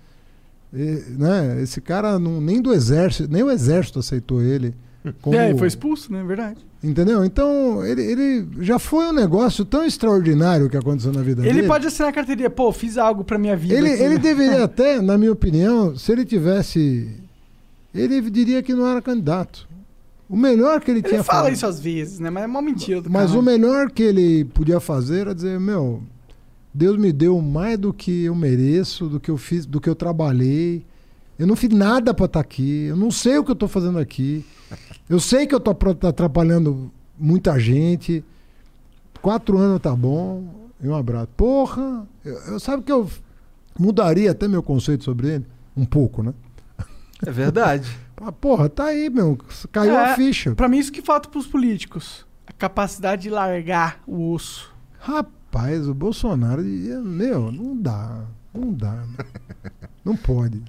[0.73, 1.61] E, né?
[1.63, 4.75] Esse cara não, nem do exército, nem o exército aceitou ele.
[5.21, 6.23] como- É, ele foi expulso, né?
[6.25, 6.59] Verdade.
[6.83, 7.25] Entendeu?
[7.25, 11.67] Então, ele, ele já foi um negócio tão extraordinário que aconteceu na vida Ele dele.
[11.69, 12.51] pode assinar a carteirinha.
[12.51, 13.75] Pô, fiz algo pra minha vida.
[13.75, 14.21] Ele, aqui, ele né?
[14.21, 17.09] deveria até, na minha opinião, se ele tivesse.
[17.95, 19.69] Ele diria que não era candidato.
[20.33, 22.31] O melhor que ele, Ele tinha fala falado- isso às vezes, né?
[22.31, 23.39] Mas é uma mentira do Mas cara.
[23.39, 26.03] o melhor que ele podia fazer era dizer, meu,
[26.73, 29.95] Deus me deu mais do que eu mereço, do que eu fiz, do que eu
[29.95, 30.87] trabalhei.
[31.39, 32.85] Eu não fiz nada para estar aqui.
[32.85, 34.43] Eu não sei o que eu tô fazendo aqui.
[35.07, 38.25] Eu sei que eu tô pro- atrapalhando muita gente.
[39.21, 40.71] Quatro anos tá bom.
[40.83, 41.29] E um abraço.
[41.37, 43.07] Porra, eu, eu- sabe que eu
[43.79, 45.47] mudaria até meu conceito sobre ele?
[45.77, 46.33] Um pouco, né?
[47.25, 47.87] É verdade.
[48.25, 49.37] Ah, Porra, tá aí, meu.
[49.73, 50.55] Caiu É, a ficha.
[50.55, 52.25] Pra mim, isso que falta pros políticos.
[52.47, 54.73] A capacidade de largar o osso.
[55.01, 58.25] Rapaz, o Bolsonaro, meu, não dá.
[58.55, 59.03] Não dá.
[60.05, 60.61] Não pode.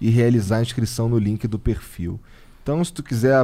[0.01, 2.19] e realizar a inscrição no link do perfil.
[2.61, 3.37] Então, se tu quiser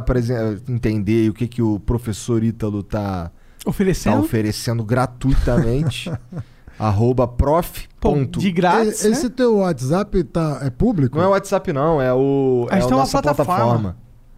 [0.67, 3.31] entender o que, que o professor Ítalo tá
[3.63, 4.19] Tá Oferecendo.
[4.19, 6.11] oferecendo gratuitamente.
[6.77, 7.87] arroba prof.
[8.01, 9.33] Pô, de grátis, Esse né?
[9.33, 11.15] teu WhatsApp tá, é público?
[11.17, 12.67] Não é o WhatsApp, não, é o.
[12.69, 13.55] A É gente a tem uma nossa plataforma.
[13.63, 13.95] plataforma.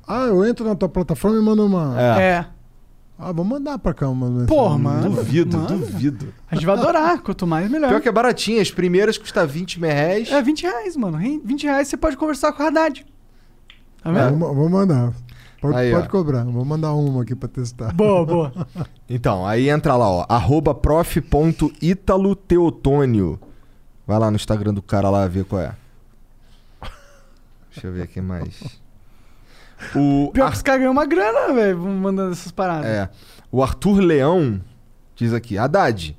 [0.07, 1.99] Ah, eu entro na tua plataforma e mando uma.
[1.99, 2.21] É.
[2.21, 2.45] É.
[3.23, 4.47] Ah, vou mandar pra cá uma mensagem.
[4.47, 5.09] Porra, mano.
[5.11, 5.75] Duvido, Manda.
[5.75, 6.33] duvido.
[6.49, 7.21] A gente vai adorar.
[7.21, 7.89] Quanto mais, melhor.
[7.89, 10.31] Pior que é baratinho, as primeiras custam 20 mil reais.
[10.31, 11.21] É 20 reais, mano.
[11.21, 11.39] Hein?
[11.45, 13.05] 20 reais você pode conversar com o Haddad.
[14.03, 14.13] Tá É.
[14.13, 14.39] vendo?
[14.39, 15.13] Vou, vou mandar.
[15.61, 16.43] Pode, Aí, pode cobrar.
[16.45, 17.93] Vou mandar uma aqui pra testar.
[17.93, 18.51] Boa, boa.
[19.07, 20.25] Então, aí entra lá, ó.
[20.27, 23.39] Arroba prof.italoteotônio.
[24.07, 25.75] Vai lá no Instagram do cara lá ver qual é.
[27.71, 28.80] Deixa eu ver aqui mais.
[29.95, 32.85] O Pior que os caras ganham uma grana, velho, mandando essas paradas.
[32.85, 33.09] É.
[33.51, 34.61] O Arthur Leão
[35.15, 36.15] diz aqui: Haddad,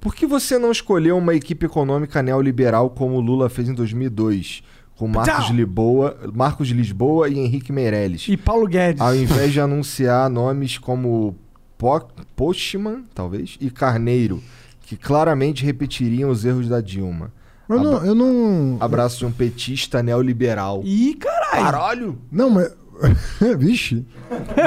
[0.00, 4.62] por que você não escolheu uma equipe econômica neoliberal como o Lula fez em 2002,
[4.96, 5.50] com Marcos.
[5.50, 9.00] Lisboa, Marcos de Lisboa e Henrique Meirelles, E Paulo Guedes.
[9.00, 11.36] ao invés de anunciar nomes como
[11.78, 14.42] Po- Postman, talvez, e Carneiro,
[14.82, 17.30] que claramente repetiriam os erros da Dilma?
[17.68, 18.04] Eu não.
[18.06, 20.82] Eu não, Abraço de um petista neoliberal.
[20.84, 21.64] Ih, caralho.
[21.64, 22.18] Caralho!
[22.30, 22.72] não mas.
[23.58, 24.04] Vixe.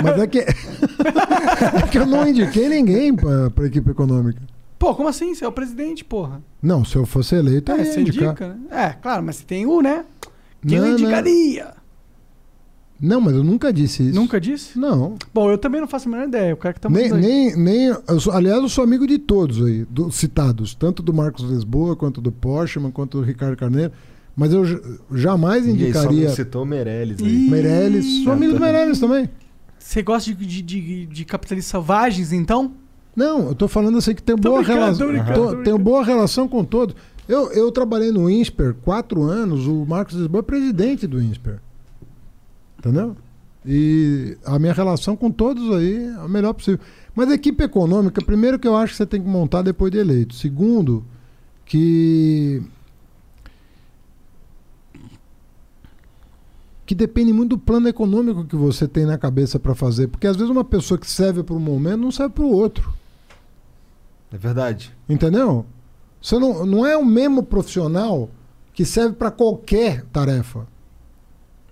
[0.03, 0.39] Mas é que.
[0.39, 4.41] é que eu não indiquei ninguém pra, pra equipe econômica.
[4.77, 5.33] Pô, como assim?
[5.35, 6.41] Você é o presidente, porra.
[6.61, 8.29] Não, se eu fosse eleito, eu É, ia você indicar.
[8.29, 8.59] indica, né?
[8.71, 10.05] É, claro, mas você tem o, né?
[10.65, 10.99] Quem eu Não, não.
[10.99, 11.73] indicaria?
[13.01, 14.15] Não, mas eu nunca disse isso.
[14.15, 14.77] Nunca disse?
[14.77, 15.15] Não.
[15.33, 16.53] Bom, eu também não faço a menor ideia.
[16.53, 19.65] O cara que tá Nem, nem, nem eu sou- aliás, eu sou amigo de todos
[19.65, 23.93] aí, do- citados, tanto do Marcos Lisboa, quanto do Postman, quanto do Ricardo Carneiro.
[24.39, 24.63] Mas eu
[25.11, 27.27] jamais E aí, só indicaria citou Meirelles aí.
[27.27, 28.23] Ih, Meirelles.
[28.23, 29.29] Sou amigo do Meirelles também.
[29.77, 32.71] Você gosta de, de, de, de capitalistas selvagens, então?
[33.13, 35.09] Não, eu tô falando assim que tenho Tô boa relação.
[35.61, 36.95] tenho boa relação com todos.
[37.27, 41.59] Eu, eu trabalhei no INSPER quatro anos, o Marcos Lisboa é presidente do INSPER.
[42.77, 43.17] Entendeu?
[43.65, 46.79] E a minha relação com todos aí é a melhor possível.
[47.13, 49.97] Mas a equipe econômica, primeiro que eu acho que você tem que montar depois de
[49.97, 50.33] eleito.
[50.33, 51.03] Segundo,
[51.65, 52.63] que.
[56.89, 60.07] Que depende muito do plano econômico que você tem na cabeça para fazer.
[60.07, 62.91] Porque às vezes uma pessoa que serve para um momento não serve para o outro.
[64.33, 64.91] É verdade.
[65.07, 65.67] Entendeu?
[66.19, 68.27] Você não, não é o mesmo profissional
[68.73, 70.65] que serve para qualquer tarefa.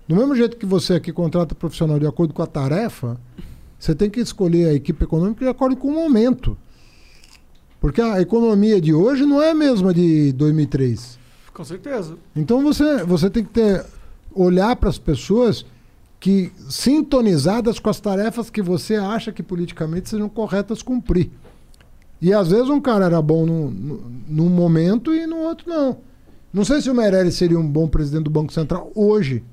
[0.06, 3.18] Do mesmo jeito que você aqui contrata profissional de acordo com a tarefa,
[3.76, 6.56] você tem que escolher a equipe econômica de acordo com o momento.
[7.80, 11.18] Porque a economia de hoje não é a mesma de 2003.
[11.52, 12.16] Com certeza.
[12.36, 13.84] Então você, você tem que ter,
[14.40, 15.64] olhar para as pessoas
[16.20, 21.30] que sintonizadas com as tarefas que você acha que politicamente sejam corretas cumprir.
[22.20, 23.70] E às vezes um cara era bom num,
[24.28, 25.98] num- momento e no outro não.
[26.52, 29.44] Não sei se o Meirelles seria um bom presidente do Banco Central hoje.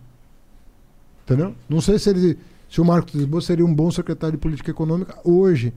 [1.23, 1.53] Entendeu?
[1.69, 2.37] Não sei se ele
[2.69, 5.71] se o Marcos Lisboa seria um bom secretário de política econômica hoje.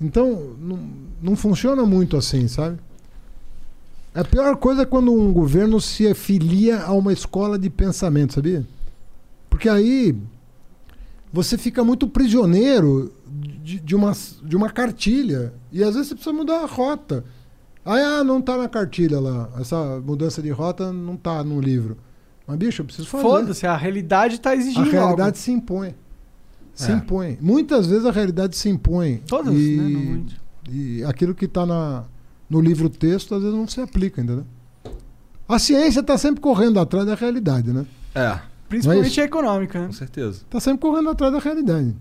[0.00, 0.78] Então, não,
[1.22, 2.78] não funciona muito assim, sabe?
[4.14, 8.66] A pior coisa é quando um governo se afilia a uma escola de pensamento, sabia?
[9.48, 10.16] Porque aí
[11.32, 13.12] você fica muito prisioneiro
[13.62, 15.52] de, de uma, de uma cartilha.
[15.70, 17.24] E às vezes você precisa mudar a rota.
[17.84, 19.48] Aí, ah, não tá na cartilha lá.
[19.58, 21.96] Essa mudança de rota não tá no livro.
[22.46, 23.22] Mas, bicho, eu preciso fazer.
[23.22, 25.36] Foda-se, a realidade tá A exigindo realidade algo.
[25.36, 25.94] se impõe.
[26.74, 26.94] Se É.
[26.94, 27.38] impõe.
[27.40, 29.22] Muitas vezes a realidade se impõe.
[29.26, 30.24] Todas, e, né?
[30.68, 31.64] E aquilo que está
[32.50, 34.44] no livro texto às vezes não se aplica, entendeu?
[35.48, 37.86] A ciência está sempre correndo atrás da realidade, né?
[38.14, 39.86] É, Principalmente Não a econômica, né?
[39.88, 40.42] com certeza.
[40.42, 41.92] Está sempre correndo atrás da realidade.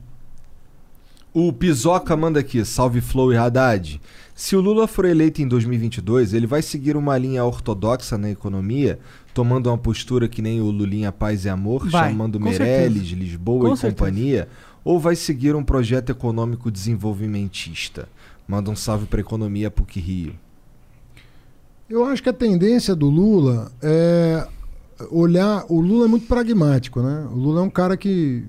[1.33, 3.99] O Pizoca manda aqui, salve Flow e Haddad.
[4.35, 8.99] Se o Lula for eleito em 2022, ele vai seguir uma linha ortodoxa na economia,
[9.33, 13.15] tomando uma postura que nem o Lulinha Paz e Amor, Vai, chamando com Meirelles, certeza.
[13.15, 13.95] Lisboa Com e certeza.
[13.95, 14.47] companhia,
[14.83, 18.07] ou vai seguir um projeto econômico desenvolvimentista?
[18.49, 20.33] Manda um salve pra economia PUC Rio.
[21.87, 24.47] Eu acho que a tendência do Lula é
[25.11, 25.65] olhar.
[25.69, 27.27] O Lula é muito pragmático, né?
[27.31, 28.43] O Lula é um cara que.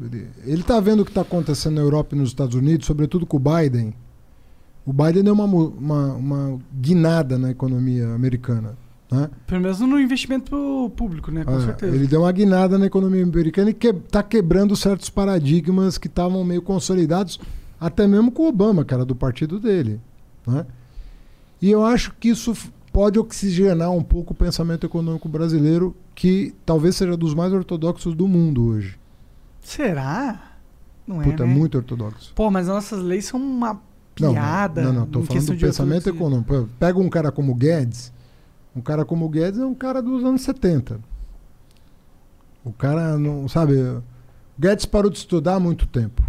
[0.00, 3.26] Ele, ele tá vendo o que está acontecendo na Europa e nos Estados Unidos, sobretudo
[3.26, 3.92] com o Biden.
[4.86, 8.74] O Biden deu uma, uma, uma guinada na economia americana.
[9.10, 9.28] Né?
[9.46, 11.44] Pelo menos no investimento público, né?
[11.44, 11.94] Com É, certeza.
[11.94, 16.62] Ele deu uma guinada na economia americana e está quebrando certos paradigmas que estavam meio
[16.62, 17.38] consolidados,
[17.82, 20.00] até mesmo com o Obama, que era do partido dele.
[20.46, 20.64] Né?
[21.60, 22.54] E eu acho que isso
[22.92, 28.28] pode oxigenar um pouco o pensamento econômico brasileiro, que talvez seja dos mais ortodoxos do
[28.28, 28.96] mundo hoje.
[29.60, 30.52] Será?
[31.04, 31.52] Não é, Puta, né?
[31.52, 32.32] muito ortodoxo.
[32.36, 33.80] Pô, mas as nossas leis são uma
[34.20, 34.82] Não, piada.
[34.82, 36.68] Não, não, tô em falando do pensamento econômico.
[36.78, 38.12] Pega um cara como o Guedes.
[38.76, 41.00] Um cara como o Guedes é um cara dos anos 70.
[42.64, 44.04] O cara não, sabe, o
[44.56, 46.22] Guedes parou de estudar há muito tempo.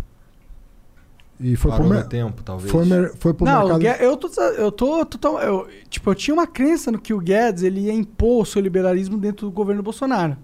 [1.40, 2.72] E foi Parou pro mer- tempo, talvez.
[2.72, 3.80] foi, mer- foi pro Não, o mercado.
[3.82, 7.20] Guedes- eu tô, eu tô, total- eu, tipo, eu tinha uma crença no que o
[7.20, 10.38] Guedes ele ia impor o seu liberalismo dentro do governo Bolsonaro.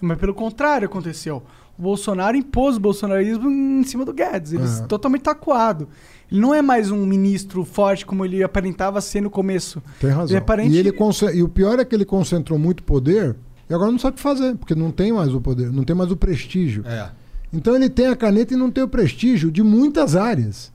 [0.00, 1.42] Mas pelo contrário aconteceu.
[1.78, 4.52] O Bolsonaro impôs o bolsonarismo em cima do Guedes.
[4.52, 4.86] Ele É.
[4.86, 5.88] totalmente tacuado.
[6.30, 9.82] Ele não é mais um ministro forte como ele aparentava ser no começo.
[10.00, 10.26] Tem razão.
[10.28, 13.34] Ele é parente- e, ele conce- e o pior é que ele concentrou muito poder
[13.68, 15.96] e agora não sabe o que fazer, porque não tem mais o poder, não tem
[15.96, 16.84] mais o prestígio.
[16.86, 17.10] É.
[17.54, 20.72] Então ele tem a caneta e não tem o prestígio de muitas áreas.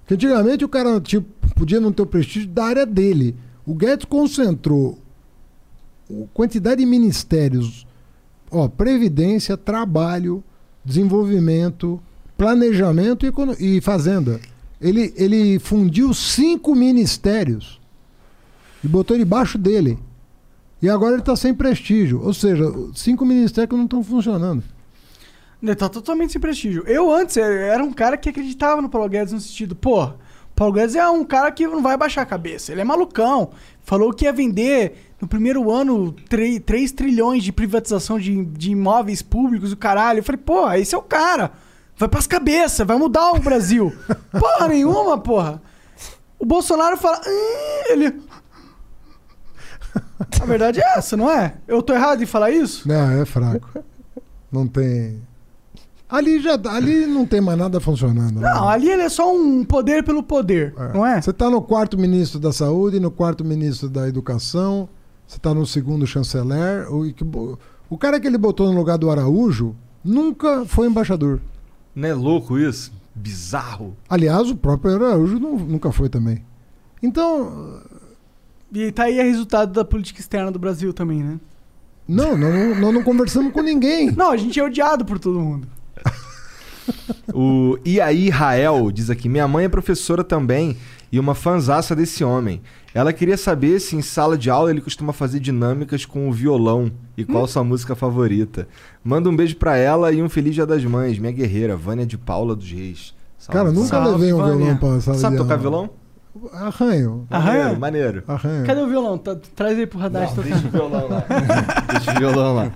[0.00, 3.34] Porque antigamente o cara tipo, podia não ter o prestígio da área dele.
[3.66, 4.98] O Guedes concentrou
[6.32, 7.86] quantidade de ministérios,
[8.50, 10.44] ó, previdência, trabalho,
[10.84, 12.00] desenvolvimento,
[12.36, 14.40] planejamento e, e fazenda.
[14.80, 17.80] Ele, ele fundiu cinco ministérios
[18.84, 19.98] e botou debaixo dele.
[20.80, 22.20] E agora ele está sem prestígio.
[22.22, 24.62] Ou seja, cinco ministérios que não estão funcionando.
[25.62, 26.82] Ele tá totalmente sem prestígio.
[26.86, 30.12] Eu antes era um cara que acreditava no Paulo Guedes no sentido, pô,
[30.54, 32.72] Paulo Guedes é um cara que não vai baixar a cabeça.
[32.72, 33.50] Ele é malucão.
[33.82, 39.72] Falou que ia vender no primeiro ano 3, trilhões de privatização de, de imóveis públicos,
[39.72, 40.18] o caralho.
[40.18, 41.52] Eu falei, pô, esse é o cara.
[41.96, 43.92] Vai pras cabeças, vai mudar o Brasil.
[44.32, 45.62] porra nenhuma, porra.
[46.38, 47.20] O Bolsonaro fala,
[47.88, 48.20] ele.
[50.40, 51.54] A verdade é essa, não é?
[51.68, 52.86] Eu tô errado em falar isso?
[52.88, 53.68] Não, é fraco.
[54.50, 55.22] Não tem.
[56.14, 58.38] Ali já ali não tem mais nada funcionando.
[58.38, 58.52] né?
[58.52, 61.20] Não, ali ele é só um poder pelo poder, não é?
[61.22, 64.88] Você está no quarto ministro da Saúde, no quarto ministro da Educação,
[65.26, 66.86] você está no segundo chanceler.
[66.92, 67.58] O,
[67.88, 69.74] o cara que ele botou no lugar do Araújo
[70.04, 71.40] nunca foi embaixador.
[71.94, 72.92] Não é louco isso?
[73.14, 73.96] Bizarro.
[74.08, 76.44] Aliás, o próprio Araújo nu- nunca foi também.
[77.02, 77.80] Então,
[78.74, 81.40] E tá aí o resultado da política externa do Brasil também, né?
[82.06, 84.10] Não, nós não, nós não conversamos com ninguém.
[84.10, 85.68] Não, a gente é odiado por todo mundo.
[87.32, 90.76] O Iaí Rael diz aqui: Minha mãe é professora também
[91.12, 92.60] e uma fanzaça desse homem.
[92.92, 96.90] Ela queria saber se em sala de aula ele costuma fazer dinâmicas com o violão
[97.16, 98.66] e qual sua música favorita.
[99.02, 102.18] Manda um beijo pra ela e um feliz Dia das Mães, minha guerreira, Vânia de
[102.18, 103.14] Paula dos Reis.
[103.38, 104.56] Salve, Cara, nunca Salve, levei um Vânia.
[104.56, 105.62] violão pra sala Sabe de tocar aula.
[105.62, 105.90] violão?
[106.52, 107.26] Arranho.
[107.30, 107.58] Arranha?
[107.64, 108.24] Maneiro, maneiro.
[108.26, 108.66] Arranho.
[108.66, 109.16] Cadê o violão?
[109.18, 110.42] Tá- traz aí pro radar tocar.
[110.42, 111.24] Deixa o violão lá.
[111.92, 112.72] Deixa o violão lá.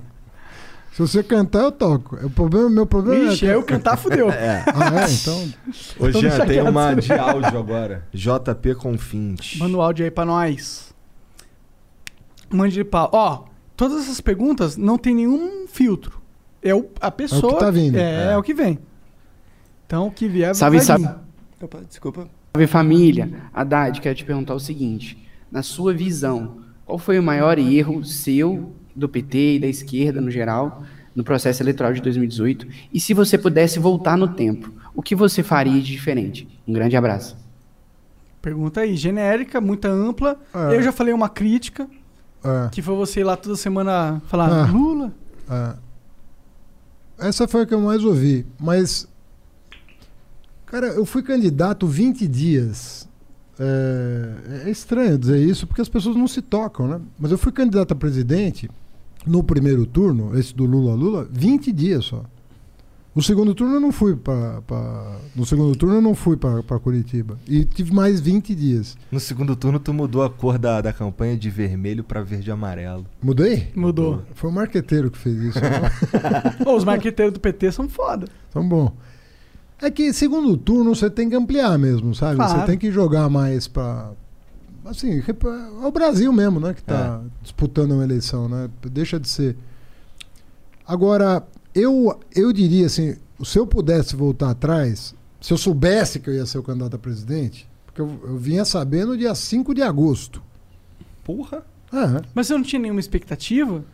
[0.96, 2.16] Se você cantar, eu toco.
[2.24, 3.28] O problema, meu problema é.
[3.28, 4.30] aí eu cantar fudeu.
[4.32, 4.64] É.
[4.66, 5.12] Ah, é?
[5.12, 5.52] Então.
[6.00, 8.08] Ô, Jean, tem uma de áudio agora.
[8.14, 9.58] JP Confins.
[9.58, 10.94] Manda o áudio aí pra nós.
[12.48, 13.10] Mande de pau.
[13.12, 13.44] Ó,
[13.76, 16.18] todas essas perguntas não tem nenhum filtro.
[16.62, 17.58] É o, a pessoa.
[17.58, 17.98] tá vindo.
[17.98, 18.78] É, é o que vem.
[19.84, 21.08] Então, o que vier Salve, vai salve.
[21.60, 22.26] Opa, desculpa.
[22.54, 27.58] Salve família, Haddad, quero te perguntar o seguinte: na sua visão, qual foi o maior
[27.58, 30.82] erro seu, do PT e da esquerda no geral,
[31.14, 32.66] no processo eleitoral de 2018?
[32.92, 36.48] E se você pudesse voltar no tempo, o que você faria de diferente?
[36.66, 37.36] Um grande abraço.
[38.42, 40.38] Pergunta aí, genérica, muita ampla.
[40.54, 40.76] É.
[40.76, 41.88] Eu já falei uma crítica,
[42.44, 44.66] É, que foi você ir lá toda semana falar Ah.
[44.70, 45.12] Lula.
[45.50, 45.74] é.
[47.18, 48.44] Essa foi a que eu mais ouvi.
[48.60, 49.08] Mas.
[50.66, 53.08] Cara, eu fui candidato 20 dias.
[53.58, 57.00] É, é estranho dizer isso porque as pessoas não se tocam, né?
[57.18, 58.68] Mas eu fui candidato a presidente
[59.26, 62.24] no primeiro turno, esse do Lula Lula, 20 dias só.
[63.14, 64.60] No segundo turno eu não fui para
[65.34, 68.94] no segundo turno eu não fui para Curitiba e tive mais 20 dias.
[69.10, 72.52] No segundo turno, tu mudou a cor da, da campanha de vermelho pra verde e
[72.52, 73.06] amarelo.
[73.22, 73.68] Mudei?
[73.74, 74.22] Mudou.
[74.34, 75.58] Foi o marqueteiro que fez isso.
[75.58, 75.90] né?
[76.66, 78.26] Ô, os marqueteiros do PT são foda.
[78.50, 78.92] Então, bom.
[79.80, 82.36] É que segundo turno você tem que ampliar mesmo, sabe?
[82.36, 82.60] Claro.
[82.60, 84.10] Você tem que jogar mais pra.
[84.88, 86.72] Assim, é o Brasil mesmo, né?
[86.72, 88.70] Que tá disputando uma eleição, né?
[88.82, 89.56] Deixa de ser.
[90.86, 96.34] Agora, eu, eu diria assim: se eu pudesse voltar atrás, se eu soubesse que eu
[96.34, 99.82] ia ser o candidato a presidente, porque eu, eu vinha saber no dia 5 de
[99.82, 100.42] agosto.
[101.24, 101.64] Porra!
[101.92, 102.22] É.
[102.34, 103.84] Mas você não tinha nenhuma expectativa?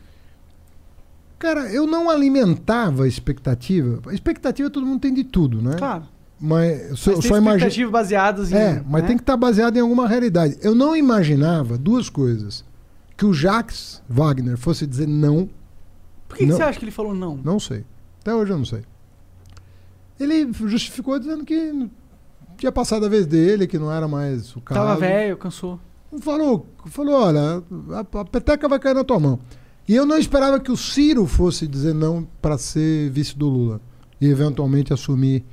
[1.39, 4.01] Cara, eu não alimentava a expectativa.
[4.09, 5.75] A expectativa todo mundo tem de tudo, né?
[5.77, 6.05] Claro.
[6.45, 8.57] Mas, só, Mas tem só baseadas em.
[8.57, 9.09] É, mas né?
[9.09, 10.59] tem que estar baseado em alguma realidade.
[10.61, 12.65] Eu não imaginava duas coisas.
[13.17, 15.49] Que o Jacques Wagner fosse dizer não,
[16.27, 16.57] Por que, que não.
[16.57, 17.37] você acha que ele falou não?
[17.37, 17.85] não sei.
[18.21, 18.83] Até hoje eu não sei.
[20.19, 21.89] Ele justificou dizendo que
[22.57, 24.81] tinha passado a vez dele, que não era mais o caso.
[24.81, 25.79] Tava velho, cansou.
[26.21, 27.63] Falou, falou, olha,
[27.93, 29.39] a, a peteca vai cair na tua mão.
[29.87, 33.81] E eu não esperava que o Ciro fosse dizer não para ser vice do Lula
[34.21, 35.45] e eventualmente assumir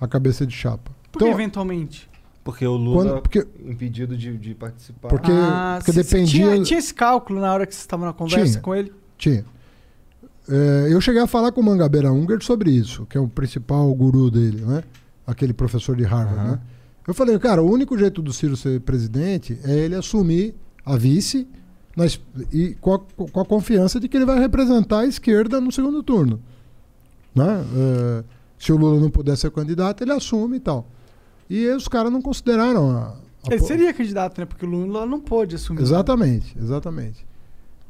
[0.00, 0.90] a cabeça de chapa.
[1.12, 2.08] Por que Então, eventualmente?
[2.42, 5.08] Porque o Lula Quando- porque- impedido de, de participar.
[5.08, 8.06] Porque- porque cê- cê dependia- Ah, Tinha, tinha esse cálculo na hora que você estava
[8.06, 8.60] na conversa Tinha.
[8.62, 8.92] com ele?
[9.18, 9.44] Tinha.
[10.48, 13.92] É, eu cheguei a falar com o Mangabeira Unger sobre isso, que é o principal
[13.94, 14.82] guru dele, né?
[15.26, 16.50] Aquele professor de Harvard, Aham.
[16.52, 16.60] né?
[17.06, 20.54] Eu falei, cara, o único jeito do Ciro ser presidente é ele assumir
[20.84, 21.46] a vice
[21.96, 22.20] nas-
[22.52, 26.02] e com a, com a confiança de que ele vai representar a esquerda no segundo
[26.02, 26.40] turno.
[27.34, 27.64] Né?
[27.76, 28.24] É,
[28.60, 30.86] se o Lula não puder ser candidato, ele assume e tal.
[31.48, 33.16] E os caras não consideraram a.
[33.48, 34.44] a Ele seria candidato, né?
[34.44, 35.80] Porque o Lula não pôde assumir.
[35.80, 37.26] Exatamente, exatamente.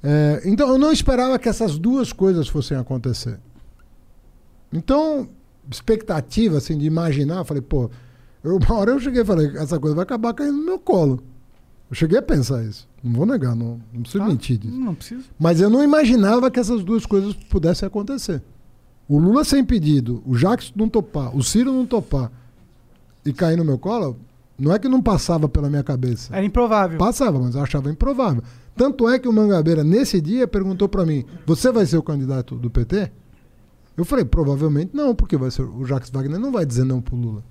[0.02, 3.38] É, então eu não esperava que essas duas coisas fossem acontecer.
[4.72, 5.28] Então,
[5.70, 7.90] expectativa assim de imaginar, eu falei, pô,
[8.42, 11.20] eu, uma hora eu cheguei e falei, essa coisa vai acabar caindo no meu colo.
[11.90, 12.88] Eu cheguei a pensar isso.
[13.02, 14.28] Não vou negar, não, não preciso Tá?
[14.30, 14.78] mentir disso.
[14.78, 15.24] Não precisa.
[15.36, 18.40] Mas eu não imaginava que essas duas coisas pudessem acontecer.
[19.10, 22.30] O Lula ser impedido, o Jacques não topar, o Ciro não topar
[23.26, 24.16] e cair no meu colo,
[24.56, 26.32] não é que não passava pela minha cabeça.
[26.32, 26.96] Era improvável.
[26.96, 28.40] Passava, mas eu achava improvável.
[28.76, 32.54] Tanto é que o Mangabeira, nesse dia, perguntou pra mim: Você vai ser o candidato
[32.54, 33.10] do PT?
[33.96, 37.16] Eu falei: Provavelmente não, porque vai ser, o Jacques Wagner não vai dizer não pro
[37.16, 37.42] Lula.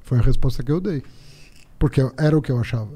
[0.00, 1.02] Foi a resposta que eu dei.
[1.78, 2.92] Porque era o que eu achava.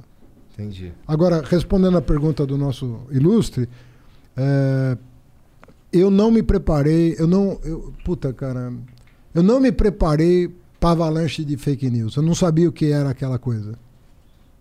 [0.55, 0.95] Entendi.
[1.07, 3.69] Agora, respondendo a pergunta do nosso ilustre,
[4.35, 4.97] é,
[5.93, 7.59] eu não me preparei, eu não.
[7.65, 8.73] Eu, puta, cara.
[9.35, 10.49] Eu não me preparei
[10.81, 12.17] para avalanche de fake news.
[12.17, 13.79] Eu não sabia o que era aquela coisa.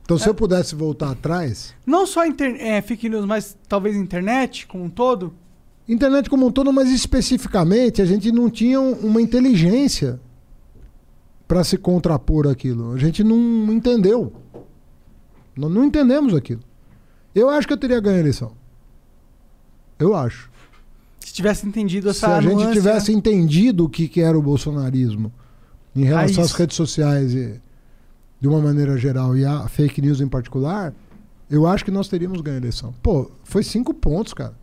[0.04, 1.74] Então, se eu pudesse voltar atrás.
[1.86, 2.56] Não só inter...
[2.60, 5.34] é, fake news, mas talvez internet como um todo.
[5.88, 10.20] Internet como um todo, mas especificamente a gente não tinha um- uma inteligência
[11.48, 12.94] para se contrapor aquilo.
[12.94, 13.38] A gente não
[13.74, 14.32] entendeu.
[15.56, 16.62] Nós não entendemos aquilo.
[17.36, 18.52] Eu acho que eu teria ganho a eleição.
[20.00, 20.50] Eu acho.
[21.28, 23.18] Se tivesse entendido Se essa a gente nuance, tivesse né?
[23.18, 25.30] entendido o que, que era o bolsonarismo
[25.94, 27.60] em relação às redes sociais e,
[28.40, 30.94] de uma maneira geral e a fake news em particular,
[31.52, 32.96] eu acho que nós teríamos ganho a eleição.
[33.04, 34.54] Pô, foi cinco pontos, cara.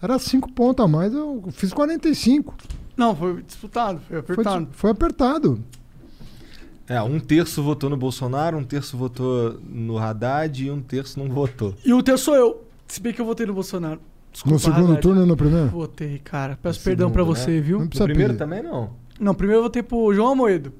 [0.00, 2.54] Era cinco pontos a mais, eu fiz 45.
[2.96, 4.68] Não, foi disputado, foi Foi, apertado.
[4.72, 5.64] foi apertado.
[6.88, 11.28] É, um terço votou no Bolsonaro, um terço votou no Haddad e um terço não
[11.28, 11.74] votou.
[11.84, 12.64] E o teu sou eu.
[12.88, 14.00] Se bem que eu votei no Bolsonaro.
[14.34, 15.00] Desculpa, no segundo Haddad.
[15.00, 15.68] turno e no primeiro?
[15.68, 16.58] Votei, cara.
[16.62, 17.60] Peço No perdão pra segundo, você, né?
[17.60, 17.78] viu?
[17.78, 18.36] Não No primeiro pedir.
[18.38, 18.90] também não.
[19.18, 20.72] Não, primeiro eu votei pro João Amoedo.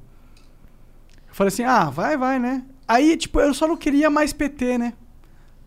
[1.29, 2.65] Eu falei assim, ah, vai, vai, né?
[2.87, 4.93] Aí, tipo, eu só não queria mais PT, né?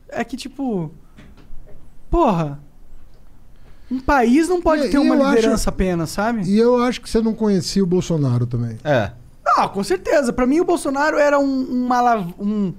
[0.09, 0.91] É que, tipo.
[2.09, 2.59] Porra.
[3.90, 6.41] Um país não pode E- ter uma eu acho- liderança apenas, sabe?
[6.43, 8.77] E eu acho que você não conhecia o Bolsonaro também.
[8.83, 9.11] É.
[9.45, 10.33] Ah, com certeza.
[10.33, 12.74] Pra mim, o Bolsonaro era um, uma, alav- um-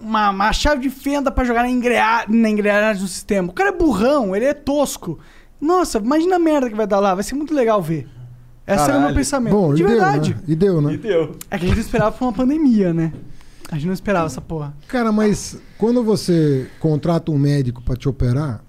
[0.00, 3.48] uma, uma chave de fenda pra jogar na, engrea, na engrenagem do sistema.
[3.50, 5.18] O cara é burrão, ele é tosco.
[5.60, 7.14] Nossa, imagina a merda que vai dar lá.
[7.14, 8.08] Vai ser muito legal ver.
[8.66, 9.52] Esse era o meu pensamento.
[9.52, 10.34] Bom, de e deu, verdade.
[10.34, 10.40] né?
[10.46, 10.96] E deu, né?
[10.96, 11.36] deu.
[11.50, 13.12] É que a gente não esperava por uma pandemia, né?
[13.70, 14.74] A gente não esperava essa porra.
[14.88, 18.62] Cara, mas quando você contrata um médico pra te operar,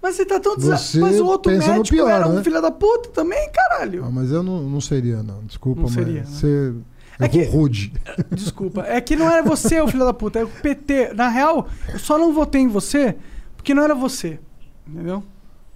[0.00, 0.76] Mas você tá tão desa...
[0.76, 2.44] Você Mas o outro pensa no médico pior, era um né?
[2.44, 4.04] filho da puta também, caralho.
[4.04, 5.42] ah, mas eu não, não seria, não.
[5.44, 6.26] Desculpa, Não mas seria, né?
[6.26, 6.74] você
[7.20, 7.92] É é que- rude.
[8.30, 8.82] Desculpa.
[8.86, 10.38] É que não era você, o filho da puta.
[10.38, 11.12] É o PT.
[11.14, 13.16] Na real, eu só não votei em você
[13.56, 14.38] porque não era você.
[14.86, 15.22] Entendeu?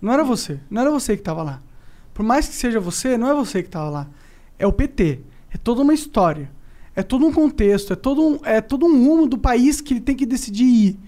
[0.01, 0.61] Não era você.
[0.71, 1.61] Não era você que tava lá.
[2.15, 4.07] Por mais que seja você, não é você que tava lá.
[4.59, 5.21] É o PT.
[5.53, 6.51] É toda uma história.
[6.95, 7.93] É todo um contexto.
[7.93, 10.99] É todo um, é todo um rumo do país que ele tem que decidir ir.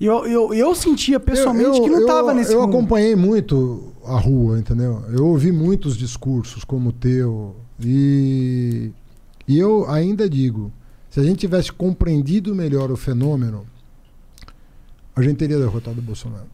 [0.00, 2.72] E eu, eu, eu sentia pessoalmente que não eu, tava nesse Eu rumo.
[2.72, 5.02] acompanhei muito a rua, entendeu?
[5.12, 7.54] Eu ouvi muitos discursos como o teu.
[7.80, 8.90] E,
[9.46, 10.72] e eu ainda digo:
[11.10, 13.66] se a gente tivesse compreendido melhor o fenômeno,
[15.14, 16.46] a gente teria derrotado o Bolsonaro.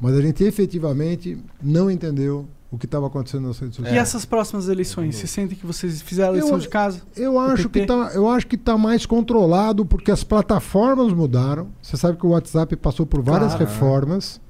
[0.00, 3.96] Mas a gente efetivamente não entendeu o que estava acontecendo nas redes E sociais.
[3.96, 5.14] essas próximas eleições?
[5.14, 7.02] Você sente que vocês fizeram a Eu- lição de casa?
[7.16, 11.68] Eu acho, que tá, eu acho que tá mais controlado porque as plataformas mudaram.
[11.80, 13.66] Você sabe que o WhatsApp passou por várias Claro.
[13.70, 14.40] reformas.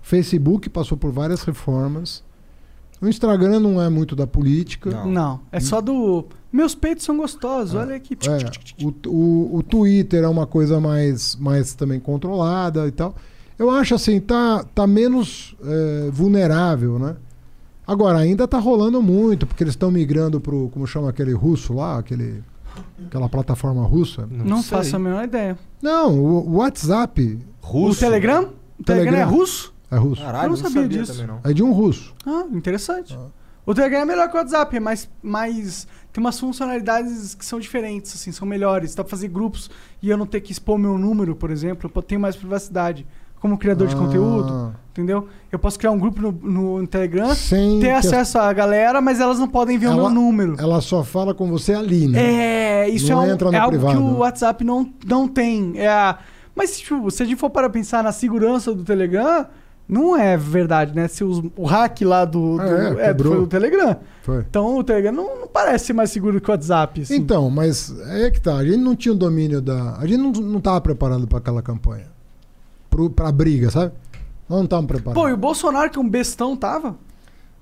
[0.00, 2.22] Facebook passou por várias reformas.
[3.02, 4.90] O Instagram não é muito da política.
[4.90, 5.06] Não.
[5.06, 5.40] Não.
[5.50, 6.24] É só do.
[6.52, 8.16] Meus peitos são gostosos, olha aqui.
[8.28, 13.16] É, o, o, o Twitter é uma coisa mais, mais também controlada e tal.
[13.58, 17.16] Eu acho assim, tá, tá menos é, vulnerável, né?
[17.86, 21.98] Agora, ainda tá rolando muito, porque eles estão migrando pro, como chama aquele russo lá,
[21.98, 22.42] aquele,
[23.06, 24.28] aquela plataforma russa.
[24.30, 24.78] Não sei.
[24.78, 25.58] faço a menor ideia.
[25.82, 27.98] Não, o, o WhatsApp Russo?
[27.98, 28.50] O Telegram?
[28.78, 29.38] O Telegram, é Telegram.
[29.38, 29.71] russo?
[29.92, 30.22] É russo.
[30.22, 31.12] Caralho, Eu não sabia disso.
[31.12, 31.40] também não.
[31.50, 32.14] É de um russo.
[32.26, 33.16] Ah, interessante.
[33.64, 35.86] O Telegram é melhor que o WhatsApp, é mais, mais.
[36.12, 38.94] Tem umas funcionalidades que são diferentes, assim, são melhores.
[38.94, 39.70] Dá pra fazer grupos
[40.02, 41.90] e eu não ter que expor meu número, por exemplo.
[41.94, 43.06] Eu tenho mais privacidade.
[43.40, 43.98] Como criador de Ah.
[43.98, 45.26] conteúdo, entendeu?
[45.50, 46.30] Eu posso criar um grupo no,
[46.78, 49.98] no Telegram, Sem ter que acesso à galera, mas elas não podem ver o meu
[50.00, 50.54] Ela- número.
[50.60, 52.84] Ela só fala com você ali, né?
[52.84, 53.96] É, isso Não é, um- entra no é algo privado.
[53.96, 55.72] que o WhatsApp não, não tem.
[55.76, 56.18] É a-
[56.54, 59.44] mas tipo, se a gente for para pensar na segurança do Telegram,
[59.92, 61.06] não é verdade, né?
[61.08, 63.32] Se os- o hack lá do, do- É, é, quebrou.
[63.34, 63.96] foi do Telegram.
[64.22, 64.38] Foi.
[64.48, 67.02] Então o Telegram não, não parece mais seguro que o WhatsApp.
[67.02, 67.16] assim.
[67.16, 68.56] Então, mas é que tá.
[68.56, 69.96] A gente não tinha o domínio da.
[69.98, 72.06] A gente não, não tava preparado para aquela campanha.
[72.90, 73.92] Pro, pra briga, sabe?
[74.48, 75.22] Nós não estávamos preparados.
[75.22, 76.96] Pô, e o Bolsonaro, que é um bestão, tava?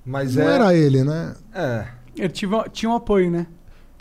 [0.05, 0.55] Mas não é.
[0.55, 1.35] era ele, né?
[1.55, 1.85] É.
[2.17, 3.47] Ele tinha, tinha um apoio, né?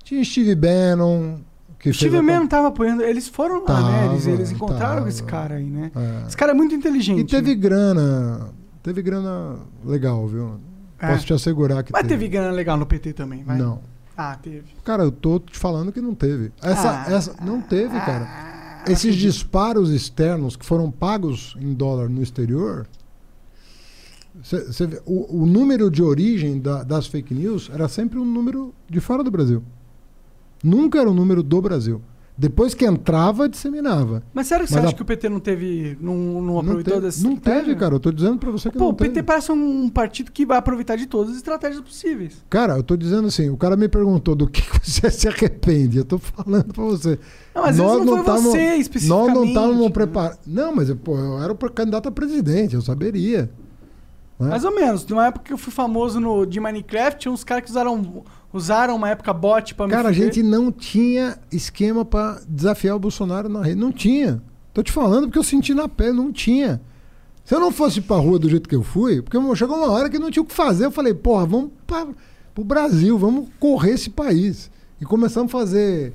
[0.03, 1.37] Tinha Steve Bannon.
[1.79, 3.01] Que o Steve fez a Bannon tava apoiando.
[3.03, 4.05] Eles foram lá, né?
[4.07, 5.09] Eles, Tava, eles encontraram tava.
[5.09, 5.91] esse cara aí, né?
[5.95, 6.27] É.
[6.27, 7.21] Esse cara é muito inteligente.
[7.21, 7.55] E teve né?
[7.55, 8.49] grana.
[8.83, 10.59] Teve grana legal, viu?
[10.99, 11.11] É.
[11.11, 12.15] Posso te assegurar que Mas teve.
[12.15, 13.57] teve grana legal no PT também, vai?
[13.57, 13.79] Não.
[14.17, 14.65] Ah, teve.
[14.83, 16.51] Cara, eu tô te falando que não teve.
[16.61, 17.11] Essa, Ah.
[17.13, 18.27] essa não teve, cara.
[18.85, 22.85] Esses disparos externos que foram pagos em dólar no exterior,
[24.43, 28.73] cê- cê o, o número de origem da- das fake news era sempre um número
[28.89, 29.63] de fora do Brasil.
[30.63, 32.01] Nunca era um número do Brasil.
[32.37, 34.23] Depois que entrava, disseminava.
[34.33, 35.97] Mas sério que você Mas acha a- que o PT não teve.
[35.99, 37.95] Não, não Não aproveitou teve, dessa não teve, cara.
[37.95, 39.23] Eu tô dizendo pra você que Pô, não o PT teve.
[39.25, 42.41] parece um, partido que vai aproveitar de todas as estratégias possíveis.
[42.49, 45.97] Cara, eu tô dizendo assim, o cara me perguntou do que você se arrepende.
[45.97, 47.19] Eu tô falando pra você.
[47.53, 49.89] Não, às vezes não foi távamos- você Nós não especificamente, estávamos né?
[49.89, 50.39] preparados.
[50.47, 53.49] Não, mas pô, eu era o candidato a presidente, eu saberia.
[54.39, 54.47] né?
[54.47, 55.05] Mais ou menos.
[55.07, 58.95] Numa época que eu fui famoso no, de Minecraft, tinha uns caras que usaram, usaram
[58.95, 63.47] uma época bot pra me Cara, a gente não tinha esquema pra desafiar o Bolsonaro
[63.49, 63.79] na rede.
[63.79, 64.41] Não tinha.
[64.73, 66.81] Tô te falando porque eu senti na pele, não tinha.
[67.43, 70.09] Se eu não fosse pra rua do jeito que eu fui, porque chegou uma hora
[70.09, 72.07] que não tinha o que fazer, eu falei, porra, vamos pra,
[72.53, 74.69] pro Brasil, vamos correr esse país.
[75.01, 76.13] E começamos a fazer.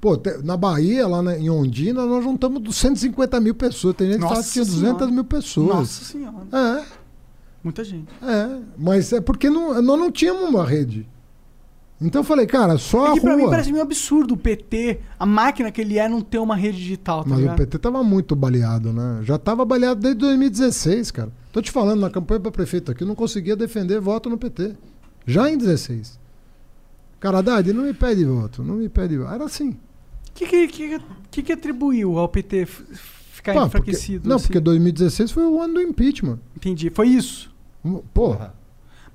[0.00, 3.94] Pô, na Bahia, lá na- em Ondina, nós juntamos 250 mil pessoas.
[3.96, 5.06] Tem gente que fala Nossa que tinha 200 Senhora.
[5.12, 5.68] mil pessoas.
[5.68, 6.36] Nossa senhora.
[6.52, 6.84] É.
[7.64, 8.06] Muita gente.
[8.22, 11.08] É, mas é porque não, nós não tínhamos uma rede.
[12.00, 15.00] Então eu falei, cara, só É a que pra mim parece meio absurdo o PT,
[15.18, 17.54] a máquina que ele é, não ter uma rede digital, tá Mas ligado?
[17.54, 19.20] o PT tava muito baleado, né?
[19.22, 21.30] Já tava baleado desde 2016, cara.
[21.50, 24.74] Tô te falando, na campanha pra prefeito aqui, eu não conseguia defender voto no PT.
[25.26, 26.18] Já em 16.
[27.18, 29.32] Cara, Haddad, não me pede voto, não me pede voto.
[29.32, 29.70] Era assim.
[29.70, 29.76] O
[30.34, 31.00] que que, que,
[31.30, 34.28] que que atribuiu ao PT ficar Pô, porque- enfraquecido?
[34.28, 34.48] não, assim?
[34.48, 36.38] porque 2016 foi o ano do impeachment.
[36.54, 37.50] Entendi, foi isso.
[38.12, 38.52] Porra.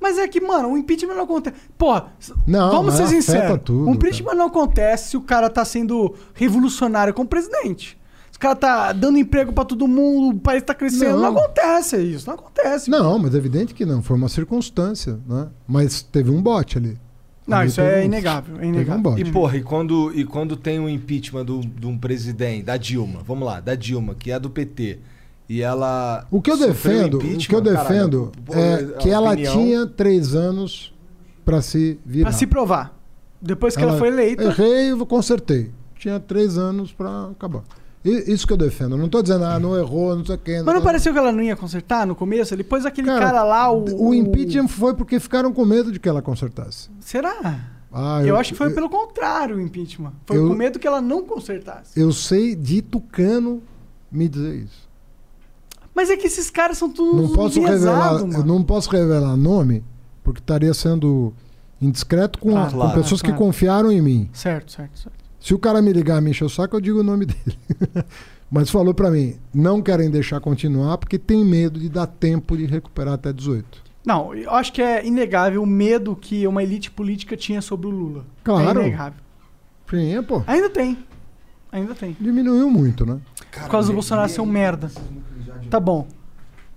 [0.02, 1.56] Mas é que, mano, o impeachment não acontece.
[1.78, 3.60] Porra, s- Não, vamos ser sinceros.
[3.64, 7.98] tudo, o impeachment não acontece se o cara tá sendo revolucionário como presidente.
[8.32, 11.20] Se o cara tá dando emprego pra todo mundo, o país tá crescendo.
[11.20, 11.38] Não, Não.
[11.40, 12.90] acontece isso, não acontece.
[12.90, 14.02] Não, mas é evidente que não.
[14.02, 15.50] Foi uma circunstância, né?
[15.68, 16.98] Mas teve um bote ali.
[17.46, 19.00] Não, Ali isso é um- inegável, é teve inegável.
[19.00, 19.22] um bote.
[19.22, 23.22] E, porra, e quando, e quando tem um impeachment do- de um presidente, da Dilma,
[23.26, 25.00] vamos lá, da Dilma, que é do PT,
[25.52, 26.26] e ela.
[26.32, 29.86] O que eu defendo, o que eu caralho, defendo pô, é que ela opinião- tinha
[29.86, 30.94] três anos
[31.44, 32.30] pra se virar.
[32.30, 32.98] Pra se provar.
[33.42, 34.44] Depois que ela, foi eleita.
[34.44, 35.72] Errei, eu consertei.
[35.98, 37.64] Tinha três anos pra acabar.
[38.04, 38.94] Isso que eu defendo.
[38.96, 40.62] Eu Não tô dizendo, ah, não errou, não sei o quê.
[40.64, 42.54] Mas não pareceu que ela não ia consertar no começo?
[42.54, 44.08] Ele pôs aquele cara, Cara, lá, o.
[44.08, 46.90] O impeachment foi porque ficaram com medo de que ela consertasse.
[47.00, 47.60] Será?
[47.94, 50.14] Ah, eu, acho que foi pelo contrário o impeachment.
[50.26, 52.00] Foi eu- com medo que ela não consertasse.
[52.00, 53.62] Eu sei de tucano
[54.10, 54.90] me dizer isso.
[56.02, 58.44] Mas é que esses caras são tudo Não posso revelar, enviesados, eu mano.
[58.44, 59.84] não posso revelar nome,
[60.24, 61.32] porque estaria sendo
[61.80, 63.38] indiscreto com, Claro, com claro, pessoas claro.
[63.38, 64.28] que confiaram em mim.
[64.34, 65.16] Certo, certo, certo.
[65.40, 67.56] Se o cara me ligar, me encher o saco, eu digo o nome dele.
[68.50, 72.66] Mas falou pra mim, não querem deixar continuar porque tem medo de dar tempo de
[72.66, 73.84] recuperar até 18.
[74.04, 77.92] Não, eu acho que é inegável o medo que uma elite política tinha sobre o
[77.92, 78.26] Lula.
[78.44, 78.82] Claro.
[78.82, 79.20] É inegável.
[79.88, 80.42] Sim, é, pô.
[80.48, 80.98] Ainda tem.
[81.72, 82.18] Ainda tem.
[82.20, 83.20] Diminuiu muito, né?
[83.52, 84.90] Por causa do Bolsonaro ser um merda.
[85.70, 86.08] Tá bom.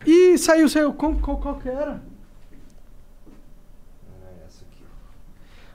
[0.07, 0.93] E saiu, saiu.
[0.93, 2.03] Qual, qual, qual que era?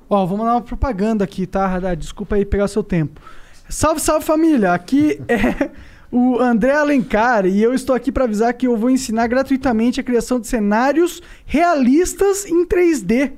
[0.09, 1.93] Ó, vou mandar uma propaganda aqui, tá?
[1.95, 3.21] Desculpa aí pegar seu tempo.
[3.69, 4.73] Salve, salve família!
[4.73, 5.69] Aqui é
[6.11, 10.03] o André Alencar e eu estou aqui para avisar que eu vou ensinar gratuitamente a
[10.03, 13.33] criação de cenários realistas em 3D.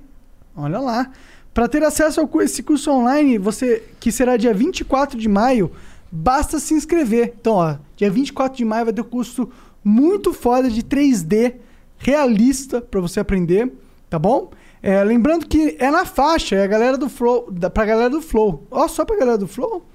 [0.56, 1.11] Olha lá.
[1.53, 5.69] Para ter acesso cu- esse curso online, você que será dia 24 de maio,
[6.09, 7.33] basta se inscrever.
[7.41, 9.50] Então, ó, dia 24 de maio vai ter um curso
[9.84, 11.56] muito foda de 3D
[12.00, 13.72] realista para você aprender,
[14.10, 14.50] tá bom?
[14.82, 18.22] É, lembrando que é na faixa, é a galera do Flow, da, pra galera do
[18.22, 18.66] Flow.
[18.72, 19.86] Ó, só pra galera do Flow?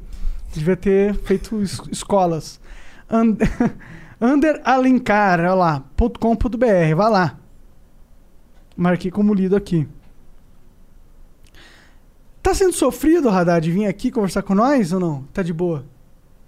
[0.53, 2.59] Devia ter feito es- escolas.
[3.09, 3.35] And,
[4.21, 7.37] under Alencar, olha lá, .com.br, vai lá.
[8.75, 9.87] Marquei como lido aqui.
[12.41, 15.23] Tá sendo sofrido, Haddad, vir aqui conversar com nós ou não?
[15.33, 15.85] Tá de boa?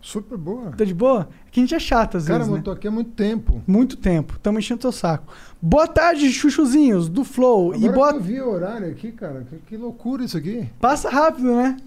[0.01, 0.71] Super boa.
[0.71, 1.29] Tá de boa?
[1.47, 2.59] É que a gente é chato às Cara, vezes, né?
[2.59, 3.61] eu tô aqui há muito tempo.
[3.67, 4.39] Muito tempo.
[4.39, 5.31] Tamo enchendo teu saco.
[5.61, 7.75] Boa tarde, chuchuzinhos do Flow.
[7.75, 8.11] e Agora boa...
[8.13, 9.45] que eu vi o horário aqui, cara.
[9.47, 10.67] Que, que loucura isso aqui.
[10.79, 11.77] Passa rápido, né?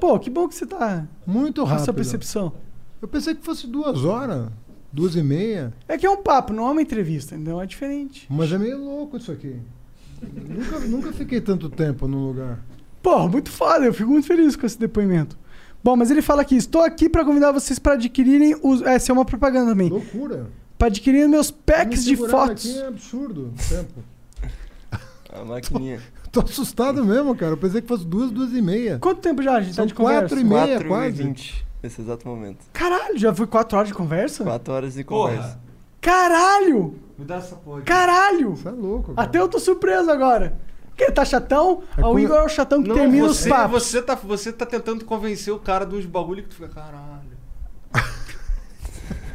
[0.00, 1.94] Pô, que bom que você tá Muito com essa rápido.
[1.96, 2.52] percepção.
[3.02, 4.48] Eu pensei que fosse duas horas,
[4.94, 5.72] duas e meia.
[5.88, 8.26] É que é um papo, não é uma entrevista, então é diferente.
[8.30, 9.56] Mas é meio louco isso aqui.
[10.22, 12.64] nunca, nunca fiquei tanto tempo num lugar.
[13.02, 15.36] Pô, muito foda, eu fico muito feliz com esse depoimento.
[15.82, 18.80] Bom, mas ele fala aqui: estou aqui para convidar vocês para adquirirem os.
[18.82, 19.90] Essa é uma propaganda também.
[19.90, 20.46] Loucura.
[20.78, 22.70] Para adquirirem meus packs de fotos.
[22.70, 24.04] Aqui é absurdo o tempo.
[25.30, 26.00] A maquininha.
[26.30, 27.52] Tô assustado mesmo, cara.
[27.52, 28.98] Eu pensei que fosse duas, duas e meia.
[28.98, 30.22] Quanto tempo já a gente tá São de conversa?
[30.22, 31.64] quatro e meia, 4 e quase.
[31.84, 32.64] 20 nesse exato momento.
[32.72, 34.42] Caralho, já foi quatro horas de conversa?
[34.44, 35.30] 4 horas de Porra.
[35.32, 35.58] conversa.
[36.00, 36.94] Caralho!
[37.18, 37.78] Me dá essa porra.
[37.78, 37.86] aqui.
[37.86, 38.56] Caralho!
[38.56, 39.28] Você é louco, cara.
[39.28, 40.58] Até eu tô surpreso agora.
[40.88, 43.48] Porque ele tá chatão, É ah, o Igor é o chatão que Não, termina você,
[43.48, 43.82] os papos.
[43.82, 47.34] você, tá, você tá tentando convencer o cara de uns bagulho que tu fica, caralho.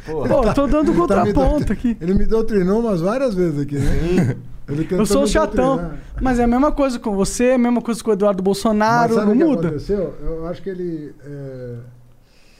[0.06, 0.28] Porra.
[0.28, 1.96] Pô, eu tô dando Ele tá me contraponto aqui.
[2.00, 4.36] Ele me doutrinou umas várias vezes aqui, né?
[4.68, 5.76] Ele tentou Eu sou o me chatão.
[5.76, 5.98] doutrinar.
[6.22, 9.14] Mas é a mesma coisa com você, é a mesma coisa com o Eduardo Bolsonaro,
[9.14, 9.68] Mas sabe não o que muda.
[9.68, 10.14] aconteceu?
[10.22, 11.14] Eu acho que ele.
[11.22, 11.76] é,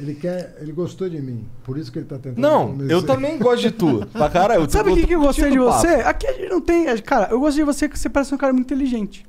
[0.01, 0.57] ele quer.
[0.61, 1.47] Ele gostou de mim.
[1.63, 2.41] Por isso que ele tá tentando.
[2.41, 4.07] Não, eu também gosto de tu.
[4.13, 4.63] Pra caralho.
[4.63, 5.97] eu Sabe o que, que eu gostei de você?
[5.97, 6.09] papo.
[6.09, 6.85] Aqui a gente não tem.
[6.99, 9.27] Cara, eu gostei de você que você parece um cara muito inteligente.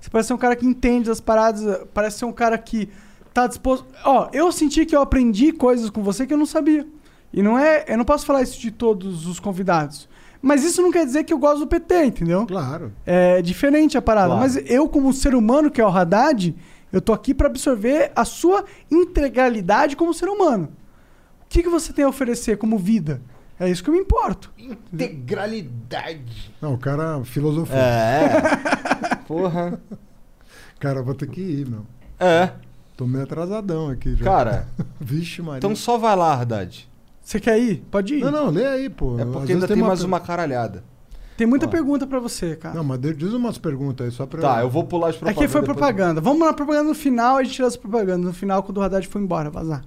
[0.00, 2.88] Você parece ser um cara que entende as paradas, parece ser um cara que
[3.32, 3.86] tá disposto.
[4.04, 6.86] Ó, eu senti que eu aprendi coisas com você que eu não sabia.
[7.32, 7.84] E não é.
[7.88, 10.08] Eu não posso falar isso de todos os convidados.
[10.40, 12.46] Mas isso não quer dizer que eu gosto do PT, entendeu?
[12.46, 12.92] Claro.
[13.04, 14.28] É diferente a parada.
[14.28, 14.40] Claro.
[14.40, 16.54] Mas eu, como ser humano, que é o Haddad,
[16.96, 20.68] eu tô aqui pra absorver a sua integralidade como ser humano.
[21.42, 23.20] O que, que você tem a oferecer como vida?
[23.58, 24.52] É isso que eu me importo.
[24.58, 26.52] Integralidade.
[26.60, 27.76] Não, o cara filosofou.
[27.76, 29.16] É.
[29.26, 29.80] Porra.
[30.78, 31.86] Cara, eu vou ter que ir, meu.
[32.18, 32.52] É.
[32.96, 34.24] Tô meio atrasadão aqui já.
[34.24, 34.68] Cara,
[35.00, 35.58] Vixe, Maria.
[35.58, 36.88] então só vai lá, Haddad.
[37.22, 37.84] Você quer ir?
[37.90, 38.20] Pode ir.
[38.24, 39.18] Não, não, lê aí, pô.
[39.18, 40.84] É porque ainda tem mais per- uma caralhada.
[41.36, 41.68] Tem muita Ó.
[41.68, 42.74] pergunta pra você, cara.
[42.74, 44.40] Não, mas diz umas perguntas aí só pra.
[44.40, 45.42] Tá, eu vou pular as propagandas.
[45.44, 46.20] Aqui foi depois- propaganda.
[46.20, 48.24] Vamos na propaganda no final, a gente tira as propagandas.
[48.26, 49.84] No final, quando o Haddad foi embora, vazar.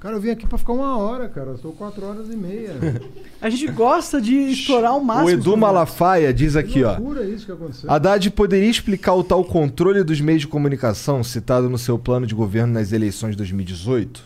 [0.00, 1.50] Cara, eu vim aqui pra ficar uma hora, cara.
[1.50, 2.76] Eu tô quatro horas e meia.
[3.42, 5.26] A gente gosta de explorar o máximo.
[5.26, 6.96] O Edu Malafaia diz aqui, que ó.
[7.24, 7.90] isso que aconteceu.
[7.90, 12.34] Haddad poderia explicar o tal controle dos meios de comunicação citado no seu plano de
[12.36, 14.22] governo nas eleições de 2018?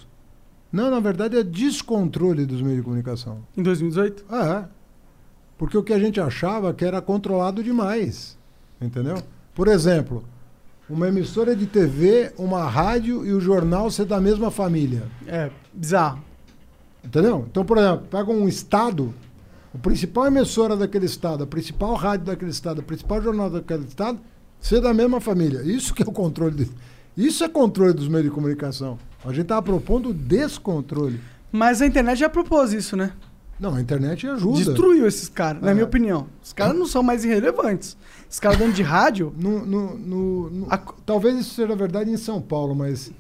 [0.71, 3.39] Não, na verdade é descontrole dos meios de comunicação.
[3.57, 4.25] Em 2018?
[4.29, 4.82] Ah, é.
[5.63, 8.37] Porque o que a gente achava que era controlado demais.
[8.81, 9.23] Entendeu?
[9.55, 10.25] Por exemplo,
[10.91, 15.05] uma emissora de TV, uma rádio e o jornal ser da mesma família.
[15.25, 16.19] É, bizarro.
[17.05, 17.47] Entendeu?
[17.49, 19.15] Então, por exemplo, pega um estado,
[19.73, 24.19] o principal emissora daquele estado, a principal rádio daquele estado, o principal jornal daquele estado,
[24.59, 25.63] ser da mesma família.
[25.63, 26.57] Isso que é o controle.
[26.57, 26.71] De...
[27.17, 28.99] Isso é controle dos meios de comunicação.
[29.25, 31.21] A gente estava propondo descontrole.
[31.53, 33.13] Mas a internet já propôs isso, né?
[33.63, 34.57] Não, a internet ajuda.
[34.57, 35.75] Destruiu esses caras, na É.
[35.75, 36.27] minha opinião.
[36.43, 37.97] Os caras não são mais irrelevantes.
[38.29, 39.33] Os caras dando de rádio.
[39.39, 40.67] No, no, no- no-
[41.07, 43.13] Talvez isso seja verdade em São Paulo, mas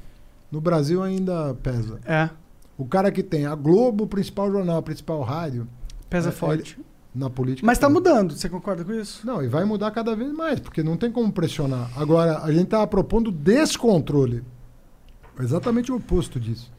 [0.50, 2.00] no Brasil ainda pesa.
[2.04, 2.28] É,
[2.76, 5.68] O cara que tem a Globo, o principal jornal, a principal rádio,
[6.10, 6.76] pesa É, forte.
[7.14, 7.64] na política.
[7.64, 7.94] Mas tá pesa.
[8.00, 9.24] mudando, você concorda com isso?
[9.24, 11.88] Não, e vai mudar cada vez mais, porque não tem como pressionar.
[11.96, 14.42] Agora, a gente tá propondo descontrole.
[15.38, 16.70] Exatamente o oposto disso.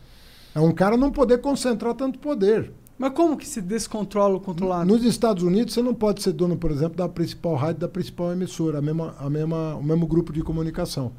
[0.54, 2.72] É um cara não poder concentrar tanto poder.
[2.98, 4.86] Mas como que se descontrola o controlado?
[4.86, 8.32] Nos Estados Unidos, você não pode ser dono, por exemplo, da principal rádio, da principal
[8.32, 11.12] emissora, a mesma, a mesma, o mesmo grupo de comunicação.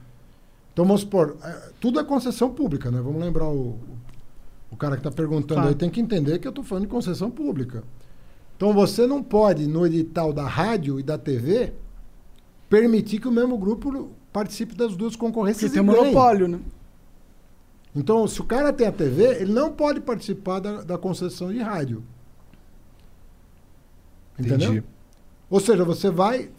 [0.72, 3.00] Então, vamos supor, é, tudo é concessão pública, né?
[3.00, 3.78] Vamos lembrar o,
[4.70, 5.68] o cara que está perguntando Claro.
[5.68, 7.84] aí, tem que entender que eu estou falando de concessão pública.
[8.56, 11.72] Então, você não pode, no edital da rádio e da TV,
[12.68, 16.60] permitir que o mesmo grupo participe das duas concorrências Porque tem monopólio, né?
[17.94, 21.60] Então, se o cara tem a TV, ele não pode participar da, da concessão de
[21.60, 22.02] rádio.
[24.38, 24.56] Entendeu?
[24.68, 24.84] Entendi.
[25.48, 26.50] Ou seja, você vai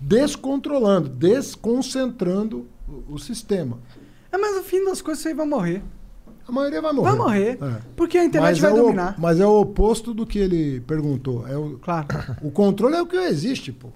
[0.00, 3.78] descontrolando, desconcentrando o, o sistema.
[4.32, 5.82] É, mas no fim das coisas isso aí vai morrer.
[6.46, 7.08] A maioria vai morrer.
[7.10, 7.58] Vai morrer.
[7.60, 7.80] É.
[7.94, 9.14] Porque a internet Mas vai é o- dominar.
[9.18, 11.46] mas é o oposto do que ele perguntou.
[11.46, 12.06] É o, Claro.
[12.42, 13.88] o controle é o que existe, pô.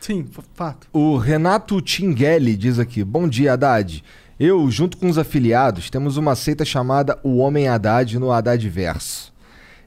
[0.00, 0.88] Sim, fato.
[0.92, 4.04] O Renato Tingueli diz aqui: Bom dia, Haddad.
[4.44, 9.32] Eu, junto com os afiliados, temos uma seita chamada O Homem Haddad no Haddad Verso.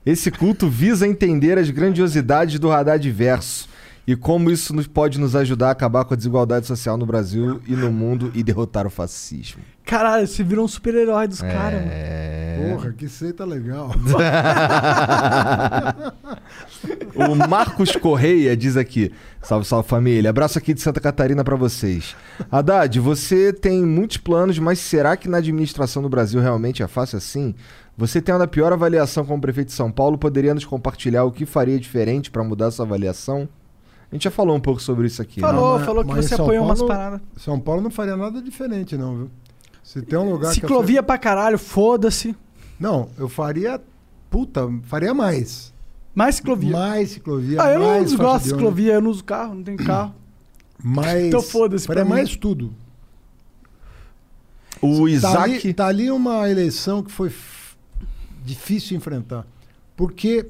[0.06, 3.68] Esse culto visa entender as grandiosidades do Haddad Verso
[4.08, 7.62] e como isso nos pode nos ajudar a acabar com a desigualdade social no Brasil
[7.68, 9.62] e no mundo e derrotar o fascismo.
[9.84, 11.92] Caralho, você virou um super-herói dos caras, mano.
[11.92, 12.70] É.
[12.72, 13.92] Porra, que seita legal.
[17.16, 19.12] O Marcos Correia diz aqui:
[19.42, 20.30] Salve, salve família.
[20.30, 22.16] Abraço aqui de Santa Catarina pra vocês.
[22.52, 27.18] Haddad, você tem muitos planos, mas será que na administração do Brasil realmente é fácil
[27.18, 27.56] assim?
[27.98, 31.46] Você tendo a pior avaliação como prefeito de São Paulo, poderia nos compartilhar o que
[31.46, 33.48] faria diferente pra mudar essa avaliação?
[34.12, 35.42] A gente já falou um pouco sobre isso aqui.
[35.42, 35.48] né?
[35.48, 37.22] Falou, mas- falou que mas você apoiou umas Paulo- paradas.
[37.38, 39.32] São Paulo não faria nada diferente, não, viu?
[39.84, 40.62] Se tem um lugar que.
[40.62, 42.30] Ciclovia pra caralho, foda-se.
[42.30, 42.36] Eu...
[42.80, 43.82] Não, eu faria.
[44.30, 45.74] Puta, faria mais.
[46.14, 46.72] Mais ciclovia.
[46.72, 47.62] Mais ciclovia.
[47.62, 50.14] ah, eu não mais gosto de ciclovia, eu não uso carro, não tenho carro.
[50.84, 51.26] Mais.
[51.26, 52.12] Então foda-se Faria mim.
[52.12, 52.74] mais tudo.
[54.82, 55.54] O Tá Isaac.
[55.66, 57.76] ali, tá ali uma eleição que foi f-
[58.44, 59.48] difícil enfrentar.
[59.96, 60.48] Porque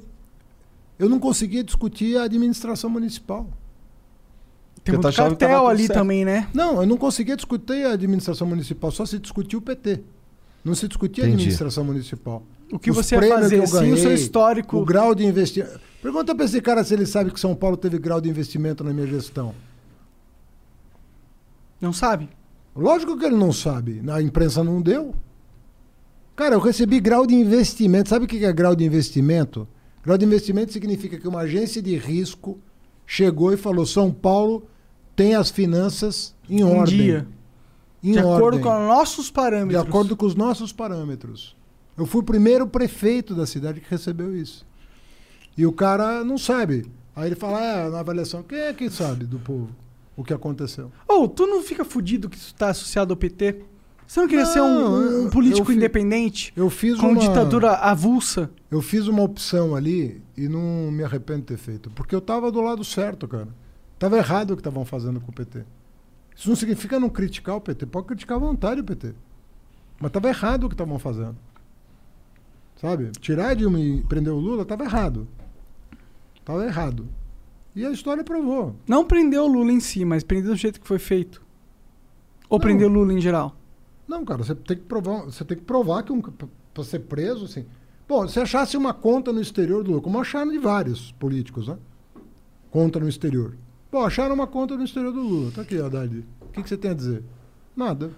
[0.98, 3.48] eu não conseguia discutir a administração municipal.
[4.84, 5.98] Tem tava cartel ali certo.
[5.98, 6.48] também, né?
[6.54, 10.02] Não, eu não conseguia discutir a administração municipal, só se discutia o PT.
[10.64, 11.42] Não se discutia a Entendi.
[11.42, 12.44] administração municipal.
[12.72, 14.78] O que Os você ia fazer, que eu assim, o seu ganhei, histórico.
[14.78, 15.80] O grau de investimento.
[16.02, 18.94] Pergunta pra esse cara se ele sabe que São Paulo teve grau de investimento na
[18.94, 19.54] minha gestão.
[21.82, 22.30] Não sabe?
[22.76, 24.02] Lógico que ele não sabe.
[24.04, 25.16] Na imprensa não deu.
[26.36, 28.10] Cara, eu recebi grau de investimento.
[28.10, 29.68] Sabe o que é grau de investimento?
[30.06, 32.60] Grau de investimento significa que uma agência de risco
[33.08, 34.68] chegou e falou: São Paulo
[35.16, 36.96] tem as finanças em Um ordem.
[36.98, 37.28] dia.
[38.04, 38.62] Em de acordo ordem.
[38.62, 39.82] com os nossos De parâmetros.
[39.88, 41.56] acordo com os nossos parâmetros.
[41.98, 44.66] Eu fui o primeiro prefeito da cidade que recebeu isso.
[45.58, 46.86] E o cara não sabe.
[47.16, 49.70] Aí ele fala, é, na avaliação, quem é que sabe do povo
[50.18, 50.92] o que aconteceu?
[51.08, 53.62] Ô, tu não fica fudido que tu tá associado ao PT?
[54.08, 56.54] Você não queria ser um, Não, um político eu fi- independente?
[56.56, 57.20] Eu fiz com uma...
[57.20, 58.52] ditadura avulsa?
[58.70, 61.90] Eu fiz uma opção ali e não me arrependo de ter feito.
[61.90, 63.48] Porque eu tava do lado certo, cara.
[63.98, 65.64] Tava errado o que estavam fazendo com o PT.
[66.36, 67.86] Isso não significa não criticar o PT.
[67.88, 69.14] Pode criticar à vontade o PT.
[70.00, 71.38] Mas tava errado o que estavam fazendo.
[72.76, 73.12] Sabe?
[73.20, 75.28] Tirar Dilma e prender o Lula tava errado.
[76.44, 77.08] Tava errado.
[77.76, 78.76] E a história provou.
[78.88, 81.42] Não prendeu o Lula em si, mas prendeu do jeito que foi feito.
[82.50, 83.56] Ou prender o Lula em geral?
[84.08, 87.46] Não, cara, você tem que provar, você tem que provar que um, para ser preso,
[87.46, 87.66] assim.
[88.08, 91.78] Bom, se achasse uma conta no exterior do Lula, como acharam de vários políticos, né?
[92.70, 93.56] Conta no exterior.
[93.90, 95.52] Pô, acharam uma conta no exterior do Lula.
[95.52, 96.24] Tá aqui, Haddad.
[96.42, 97.24] O que, que você tem a dizer?
[97.76, 98.12] Nada.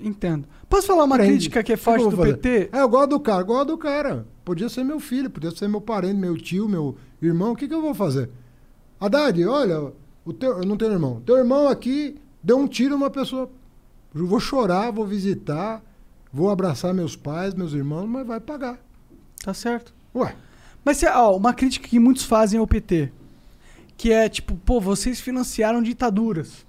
[0.00, 0.46] Entendo.
[0.68, 1.32] Posso falar uma Prende.
[1.32, 2.36] crítica que é forte do fazer?
[2.36, 2.70] PT?
[2.72, 4.26] É, eu gosto do cara, eu gosto do cara.
[4.44, 7.52] Podia ser meu filho, podia ser meu parente, meu tio, meu irmão.
[7.52, 8.30] O que, que eu vou fazer?
[9.00, 9.92] Haddad, olha,
[10.24, 11.22] o teu, eu não tenho irmão.
[11.24, 13.50] Teu irmão aqui deu um tiro numa pessoa.
[14.14, 15.82] Eu vou chorar, vou visitar,
[16.32, 18.78] vou abraçar meus pais, meus irmãos, mas vai pagar.
[19.42, 19.92] Tá certo.
[20.14, 20.34] Ué,
[20.84, 23.10] Mas, ó, uma crítica que muitos fazem ao PT.
[23.96, 26.64] Que é tipo, pô, vocês financiaram ditaduras.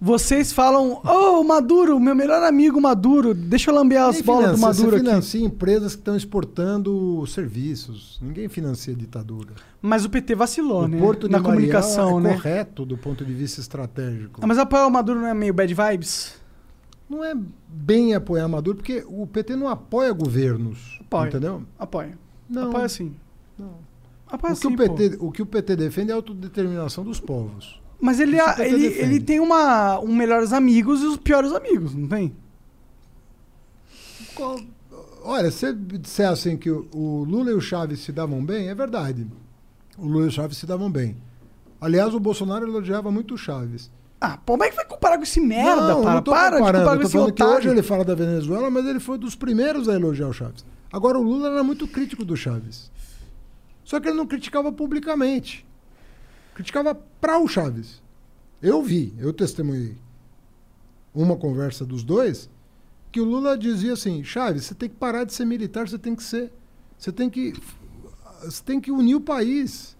[0.00, 4.56] Vocês falam, ô, Maduro, meu melhor amigo Maduro, deixa eu lamber as quem bolas do
[4.56, 4.66] financia?
[4.84, 5.04] Maduro Você aqui.
[5.06, 8.18] financia empresas que estão exportando serviços.
[8.20, 9.54] Ninguém financia ditadura.
[9.80, 10.98] Mas o PT vacilou, o né?
[10.98, 12.32] Porto de Na Mariel comunicação, é né?
[12.34, 14.40] correto do ponto de vista estratégico.
[14.42, 16.34] Ah, mas apoiar o Maduro não é meio bad vibes?
[17.08, 17.34] Não é
[17.68, 20.98] bem apoiar Maduro, porque o PT não apoia governos.
[21.02, 21.28] Apoia.
[21.28, 21.62] Entendeu?
[21.78, 22.18] Apoia.
[22.48, 22.68] Não.
[22.70, 23.14] Apoia sim.
[23.58, 23.74] Não.
[24.26, 24.94] Apoia O que, sim, o, pô.
[24.94, 27.80] PT, o que o PT defende é a autodeterminação dos povos.
[28.00, 29.00] Mas ele, PT ele, defende.
[29.02, 32.34] ele tem uma, um melhores amigos e os piores amigos, não tem?
[34.34, 34.60] Qual-
[35.22, 38.68] Olha, se você disser assim que o, o Lula e o Chaves se davam bem,
[38.68, 39.26] é verdade.
[39.98, 41.16] O Lula e o Chaves se davam bem.
[41.80, 43.90] Aliás, o Bolsonaro elogiava muito o Chaves.
[44.20, 46.14] Ah, pô, como é que vai comparar com esse merda, não, para?
[46.14, 47.54] não tô para de comparar com esse otário.
[47.54, 50.64] hoje ele fala da Venezuela, mas ele foi dos primeiros a elogiar o Chaves.
[50.90, 52.90] Agora, o Lula era muito crítico do Chaves.
[53.84, 55.66] Só que ele não criticava publicamente.
[56.54, 58.02] Criticava para o Chaves.
[58.62, 59.96] Eu vi, eu testemunhei
[61.14, 62.48] uma conversa dos dois,
[63.12, 66.14] que o Lula dizia assim, Chaves, você tem que parar de ser militar, você tem
[66.14, 66.52] que ser.
[66.98, 67.54] Você tem que.
[68.42, 69.95] Você tem que unir o país.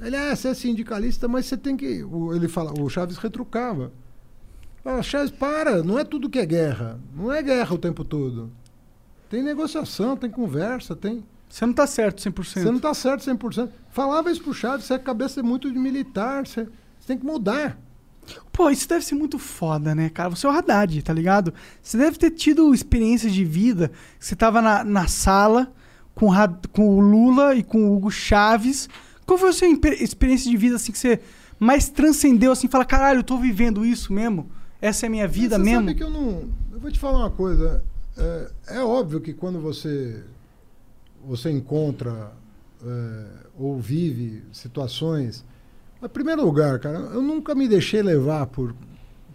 [0.00, 2.02] Ele, ah, você é sindicalista, mas você tem que.
[2.04, 3.92] o- Ele fala, o Chaves retrucava.
[4.82, 6.98] Fala, Chaves, para, não é tudo que é guerra.
[7.14, 8.50] Não é guerra o tempo todo.
[9.28, 11.22] Tem negociação, tem conversa, tem.
[11.48, 12.44] Você não tá certo 100%.
[12.44, 13.68] Você não está certo 100%.
[13.90, 17.76] Falava isso pro Chaves, você é cabeça muito de militar, você, você tem que mudar.
[18.52, 20.30] Pô, isso deve ser muito foda, né, cara?
[20.30, 21.52] Você é o Haddad, tá ligado?
[21.82, 23.90] Você deve ter tido experiências de vida.
[24.18, 25.72] Você tava na, na sala
[26.14, 26.28] com,
[26.72, 28.88] com o Lula e com o Hugo Chaves.
[29.30, 31.20] Qual foi a sua experiência de vida, assim, que você
[31.56, 34.50] mais transcendeu, assim, fala, caralho, eu tô vivendo isso mesmo?
[34.82, 35.86] Essa é a minha vida Você mesmo?
[35.86, 36.48] sabe que eu não.
[36.72, 37.80] Eu vou te falar uma coisa.
[38.18, 40.20] É, é óbvio que quando você
[41.24, 42.32] você encontra
[42.84, 43.24] é,
[43.56, 45.44] ou vive situações.
[46.02, 48.74] Em primeiro lugar, cara, eu nunca me deixei levar por.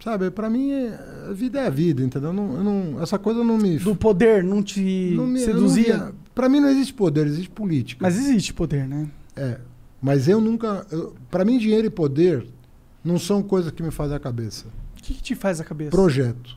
[0.04, 2.28] Sabe, pra mim, é- a vida é a vida, entendeu?
[2.28, 3.78] Eu não, eu não- essa coisa não me.
[3.78, 6.12] Do poder não te não me seduzia?
[6.34, 8.00] pra mim não existe poder, existe política.
[8.04, 9.08] Mas existe poder, né?
[9.34, 9.58] É.
[10.06, 10.86] Mas eu nunca.
[11.28, 12.46] Pra mim, dinheiro e poder
[13.02, 14.66] não são coisas que me fazem a cabeça.
[14.96, 15.90] O que, que te faz a cabeça?
[15.90, 16.56] Projeto.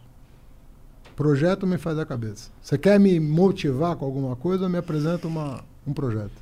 [1.15, 2.51] Projeto me faz a cabeça.
[2.61, 6.39] Você quer me motivar com alguma coisa, me apresenta uma, um projeto.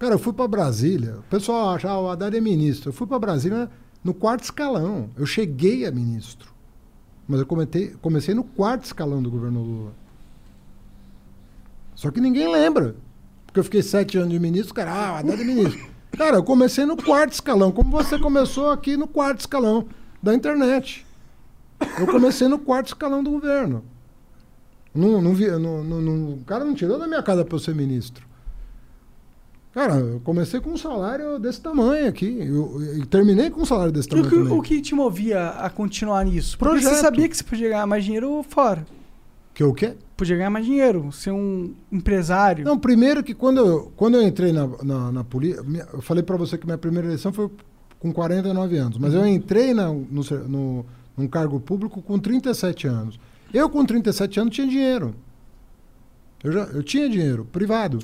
[0.00, 1.20] Cara, eu fui para Brasília.
[1.20, 2.88] O pessoal acha, ah, o Haddad é ministro.
[2.88, 3.70] Eu fui para Brasília
[4.02, 5.10] no quarto escalão.
[5.16, 6.52] Eu cheguei a ministro.
[7.28, 9.92] Mas eu comentei, comecei no quarto escalão do governo Lula.
[11.94, 12.96] Só que ninguém lembra.
[13.58, 15.88] Porque eu fiquei sete anos de ministro, cara, ah, Haddad é ministro.
[16.16, 19.86] Cara, eu comecei no quarto escalão, como você começou aqui no quarto escalão
[20.22, 21.04] da internet.
[21.98, 23.84] Eu comecei no quarto escalão do governo.
[24.94, 27.58] Não, não vi, não, não, não- o cara não tirou da minha casa para eu
[27.58, 28.24] ser ministro.
[29.72, 32.38] Cara, eu comecei com um salário desse tamanho aqui.
[32.40, 35.68] Eu, e terminei com um salário desse tamanho o, que, o que te movia a
[35.68, 36.56] continuar nisso?
[36.56, 36.94] Porque Projeto.
[36.94, 38.86] você sabia que você podia ganhar mais dinheiro fora.
[39.58, 39.96] Que o quê?
[40.16, 42.64] Podia ganhar mais dinheiro, ser um empresário.
[42.64, 45.64] Não, primeiro que quando eu, quando eu entrei na, na, na política,
[45.94, 47.50] eu falei para você que minha primeira eleição foi
[47.98, 53.18] com 49 anos, mas eu entrei na, no, no, num cargo público com 37 anos.
[53.52, 55.12] Eu com 37 anos tinha dinheiro.
[56.44, 57.98] Eu, já, eu tinha dinheiro, privado.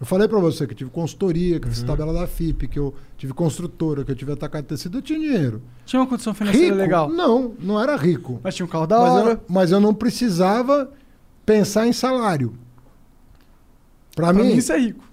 [0.00, 2.78] Eu falei para você que eu tive consultoria, que eu fiz tabela da FIP, que
[2.78, 5.60] eu tive construtora, que eu tive atacado de tecido, eu tinha dinheiro.
[5.84, 6.76] Tinha uma condição financeira Rico?
[6.78, 7.08] legal.
[7.08, 8.40] Não, não era rico.
[8.42, 9.30] Mas tinha um carro da Mas hora.
[9.32, 10.90] eu, mas eu não precisava
[11.44, 12.54] pensar em salário.
[14.14, 15.04] Pra, Pra mim, mim isso é rico.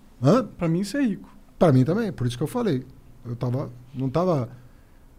[0.57, 1.29] Pra mim isso é rico.
[1.57, 2.85] Pra mim também, por isso que eu falei.
[3.27, 4.49] Eu tava, não tava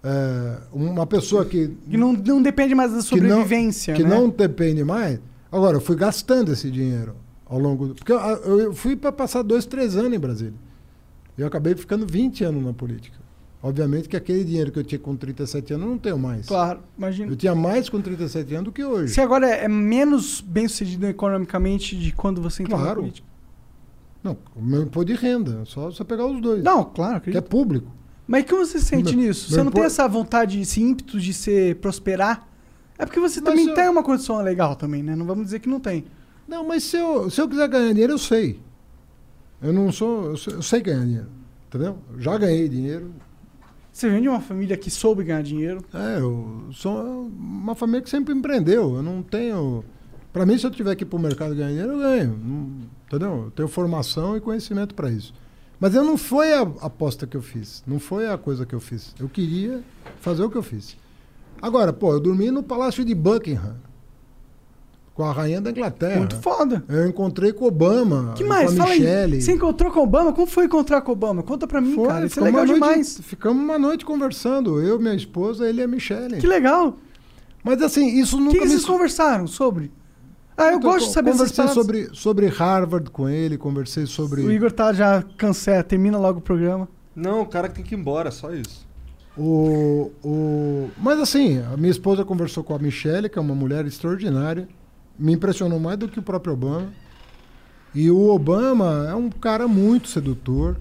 [0.05, 4.15] é, uma pessoa que E não, não depende mais da que sobrevivência, não, que né?
[4.15, 5.19] não depende mais.
[5.51, 7.17] Agora, eu fui gastando esse dinheiro
[7.49, 10.55] ao longo do, porque eu, eu fui para passar dois, três anos em Brasília.
[11.39, 13.19] Eu acabei ficando 20 anos na política.
[13.63, 16.47] Obviamente que aquele dinheiro que eu tinha com 37 anos eu não tenho mais.
[16.47, 17.33] Claro, imagina.
[17.33, 19.13] Eu tinha mais com 37 anos do que hoje.
[19.13, 23.01] Você agora é menos bem sucedido economicamente de quando você entrou na Claro.
[23.01, 23.27] política.
[24.23, 26.63] Não, o meu imposto de renda, só você pegar os dois.
[26.63, 27.49] Não, claro, que é acredito.
[27.51, 27.91] público.
[28.27, 29.49] Mas como você se sente Meu- nisso?
[29.51, 32.47] meu Você não tem essa vontade, esse ímpeto de se prosperar?
[32.99, 35.15] É porque você Mas também eu- tem uma condição legal também, né?
[35.15, 36.05] Não vamos dizer que não tem.
[36.47, 38.61] Não, mas se eu, se eu quiser ganhar dinheiro, eu sei.
[39.61, 40.27] Eu não sou.
[40.31, 41.29] Eu sei, eu sei ganhar dinheiro.
[41.69, 41.99] Entendeu?
[42.19, 43.13] Já ganhei dinheiro.
[43.93, 45.83] Você vem de uma família que soube ganhar dinheiro.
[45.93, 48.97] É, eu sou uma família que sempre empreendeu.
[48.97, 49.83] Eu não tenho.
[50.33, 52.39] Pra mim, se eu tiver que ir pro mercado ganhar dinheiro, eu ganho.
[52.45, 52.71] Não-
[53.07, 53.45] entendeu?
[53.47, 55.33] Eu tenho formação e conhecimento para isso.
[55.81, 57.83] Mas eu não foi a aposta que eu fiz.
[57.87, 59.15] Não foi a coisa que eu fiz.
[59.19, 59.83] Eu queria
[60.21, 60.97] fazer o que eu fiz.
[61.61, 63.77] Agora, pô, eu dormi no Palácio de Buckingham.
[65.17, 66.19] Com a rainha da Inglaterra.
[66.19, 66.85] Muito foda.
[66.91, 68.35] Eu encontrei com Obama.
[68.37, 68.71] que com mais?
[68.73, 69.35] a Fala Michelle.
[69.37, 69.41] aí.
[69.41, 70.31] Você encontrou com o Obama?
[70.35, 71.43] Como foi encontrar com o Obama?
[71.43, 72.27] Conta pra mim, Foi, cara.
[72.27, 73.19] Isso é legal noite- demais.
[73.23, 76.37] Ficamos uma noite conversando, eu, minha esposa, ele e a Michelle.
[76.37, 76.99] Que legal.
[77.65, 78.71] Mas assim, isso O nunca que, que me...
[78.73, 79.91] vocês conversaram sobre?
[80.55, 84.43] Ah, eu Então, gosto de saber essas Conversei sobre, sobre Harvard com ele, conversei sobre...
[84.43, 86.89] O Igor tá já cancela, termina logo o programa.
[87.15, 88.87] Não, o cara tem que ir embora, só isso.
[89.37, 90.91] O, o...
[90.99, 94.69] Mas assim, a minha esposa conversou com a Michelle, que é uma mulher extraordinária.
[95.19, 96.89] Me impressionou mais do que o próprio Obama.
[97.95, 100.77] E o Obama é um cara muito sedutor.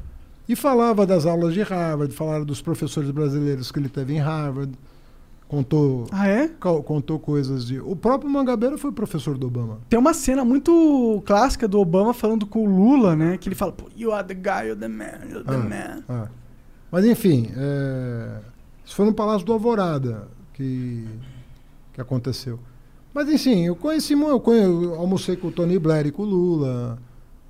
[0.47, 4.72] E falava das aulas de Harvard, falava dos professores brasileiros que ele teve em Harvard.
[5.47, 6.47] Contou, Ah, é?
[6.47, 7.80] co- contou coisas de.
[7.80, 9.77] O próprio Mangabeira foi professor do Obama.
[9.88, 13.38] Tem uma cena muito clássica do Obama falando com o Lula, né?
[13.38, 16.03] Que ele fala, you are the guy, you're the man, you're the Ah, man.
[16.09, 16.27] ah.
[16.91, 18.39] Mas enfim, é,
[18.83, 21.05] isso foi no Palácio do Alvorada que,
[21.93, 22.59] que aconteceu.
[23.15, 26.25] Mas enfim, eu conheci, eu, conhe- eu almocei com o Tony Blair e com o
[26.25, 26.99] Lula.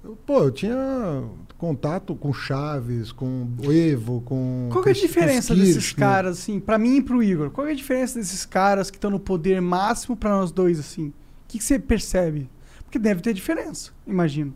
[0.03, 1.23] Eu, pô, eu tinha
[1.57, 4.69] contato com Chaves, com o Evo, com.
[4.71, 7.49] Qual é a diferença desses caras, assim, pra mim e pro Igor?
[7.49, 11.07] Qual é a diferença desses caras que estão no poder máximo pra nós dois, assim?
[11.07, 11.13] O
[11.47, 12.47] que, que você percebe?
[12.83, 14.53] Porque deve ter diferença, imagino.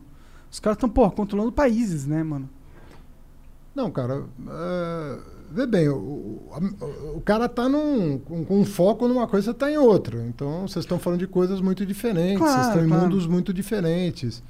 [0.48, 2.48] Os caras estão, pô, controlando países, né, mano?
[3.74, 5.18] Não, cara, é,
[5.50, 6.48] vê bem, o, o,
[7.16, 10.24] o cara tá num, com, com um foco numa coisa, você tá em outra.
[10.26, 13.02] Então, vocês estão falando de coisas muito diferentes, vocês Claro, estão em claro.
[13.04, 14.42] mundos muito diferentes.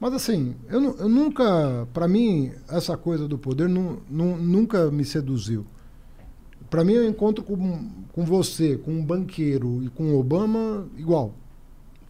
[0.00, 5.04] Mas assim, eu, eu nunca, pra mim, essa coisa do poder nu- nu- nunca me
[5.04, 5.64] seduziu.
[6.68, 11.32] Pra mim, eu encontro com, com você, com um banqueiro e com o Obama igual.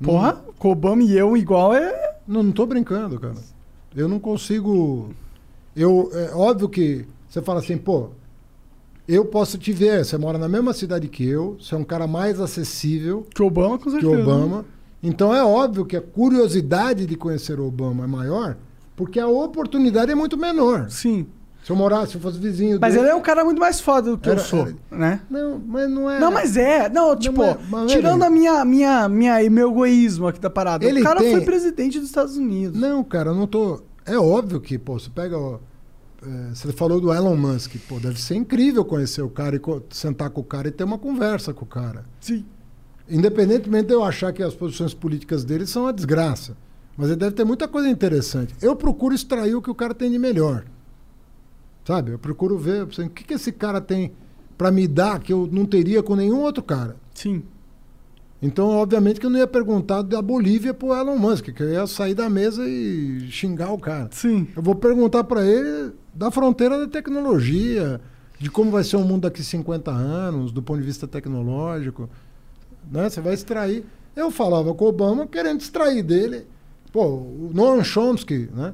[0.03, 2.17] Porra, com Obama e eu igual é.
[2.27, 3.37] Não, não tô brincando, cara.
[3.95, 5.11] Eu não consigo.
[5.77, 8.11] Eu, é óbvio que você fala assim, pô,
[9.07, 12.07] eu posso te ver, você mora na mesma cidade que eu, você é um cara
[12.07, 14.13] mais acessível Que Obama, com que certeza.
[14.17, 14.65] o Obama.
[15.03, 18.57] Então é óbvio que a curiosidade de conhecer o Obama é maior,
[18.97, 20.89] porque a oportunidade é muito menor.
[20.89, 21.27] Sim.
[21.63, 23.07] Se eu morasse, se eu fosse vizinho Mas dele.
[23.07, 25.21] ele é um cara muito mais foda do que Era- eu sou, era- né?
[25.31, 26.19] Não, mas não é.
[26.21, 26.89] Não, mas é.
[26.91, 30.85] Não, tipo, é- mas, tirando velho, a minha, minha, minha, meu egoísmo aqui da parada.
[30.85, 32.79] Ele o cara tem- foi presidente dos Estados Unidos.
[32.79, 33.81] Não, cara, eu não tô.
[34.07, 35.39] É óbvio que, pô, você pega.
[35.39, 35.59] ó,
[36.27, 39.61] é, você falou do Elon Musk, pô, deve ser incrível conhecer o cara e
[39.95, 42.05] sentar com o cara e ter uma conversa com o cara.
[42.21, 42.45] Sim.
[43.09, 46.57] Independentemente de eu achar que as posições políticas dele são uma desgraça.
[46.97, 48.55] Mas ele deve ter muita coisa interessante.
[48.63, 50.65] Eu procuro extrair o que o cara tem de melhor.
[51.85, 52.13] Sabe?
[52.13, 54.13] Eu procuro ver o que, que esse cara tem
[54.57, 56.97] para me dar que eu não teria com nenhum outro cara.
[57.13, 57.43] Sim.
[58.41, 61.87] Então, obviamente, que eu não ia perguntar da Bolívia pro Elon Musk, que eu ia
[61.87, 64.09] sair da mesa e xingar o cara.
[64.13, 64.47] Sim.
[64.55, 68.01] Eu vou perguntar para ele da fronteira da tecnologia,
[68.39, 72.09] de como vai ser o mundo daqui 50 anos, do ponto de vista tecnológico.
[72.91, 73.09] Né?
[73.09, 73.85] Você vai extrair.
[74.15, 76.47] Eu falava com o Obama querendo extrair dele.
[76.93, 78.73] Pô, o Noam Chomsky, né?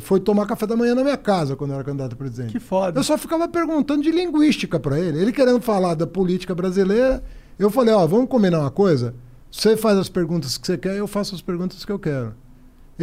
[0.00, 2.52] Foi tomar café da manhã na minha casa quando eu era candidato a presidente.
[2.52, 2.98] Que foda.
[2.98, 5.18] Eu só ficava perguntando de linguística para ele.
[5.18, 7.22] Ele querendo falar da política brasileira,
[7.58, 9.14] eu falei, ó, vamos combinar uma coisa?
[9.50, 12.34] Você faz as perguntas que você quer, eu faço as perguntas que eu quero.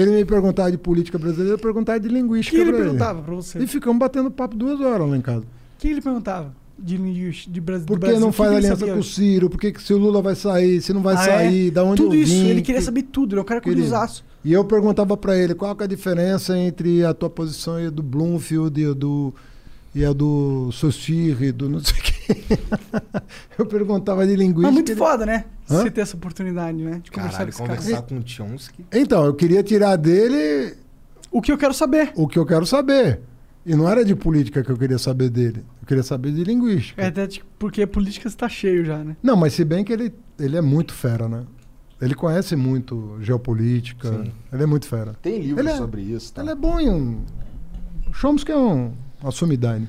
[0.02, 3.36] Ele me perguntava de política brasileira, eu perguntava de O linguística que ele perguntava pra
[3.36, 3.60] você?
[3.60, 5.42] E ficamos batendo papo duas horas lá em casa.
[5.44, 6.54] O que ele perguntava?
[6.82, 7.86] De, de, de Brasil.
[7.86, 9.50] Por que não O faz que aliança com o Ciro?
[9.50, 10.82] Por que, se o Lula vai sair?
[10.82, 11.68] Se não vai Ah, sair?
[11.68, 11.72] é?
[11.72, 12.48] Da onde Tudo eu isso, vim?
[12.48, 13.34] ele queria que- saber tudo.
[13.34, 14.24] Ele é um cara curiosaço.
[14.46, 17.90] E eu perguntava pra ele qual é a diferença entre a tua posição e a
[17.90, 19.34] do Bloomfield e a do,
[19.94, 20.70] e a do
[21.44, 22.14] e do não sei o quê.
[23.58, 24.62] eu perguntava de linguística.
[24.68, 25.46] Mas muito ele- foda, né?
[25.70, 25.82] Hã?
[25.84, 27.00] Você ter essa oportunidade, né?
[27.04, 27.80] De conversar Caralho, com esse cara.
[27.80, 28.86] conversar com o Chomsky.
[28.92, 30.76] Então, eu queria tirar dele
[31.32, 32.12] O que eu quero saber.
[32.16, 33.22] o que eu quero saber.
[33.66, 35.64] E não era de política que eu queria saber dele.
[35.82, 37.02] Eu queria saber de linguística.
[37.02, 37.28] É até
[37.60, 39.16] porque política está cheio já, né?
[39.22, 41.44] Não, mas se bem que ele, ele é muito fera, né?
[42.02, 44.10] Ele conhece muito geopolítica.
[44.10, 44.32] Sim.
[44.54, 45.14] Ele é muito fera.
[45.22, 46.42] Tem livro Ele é- sobre isso, tá?
[46.42, 47.22] Ele é bom em um.
[48.14, 48.94] Chomsky é um.
[49.22, 49.88] Uma sumidade.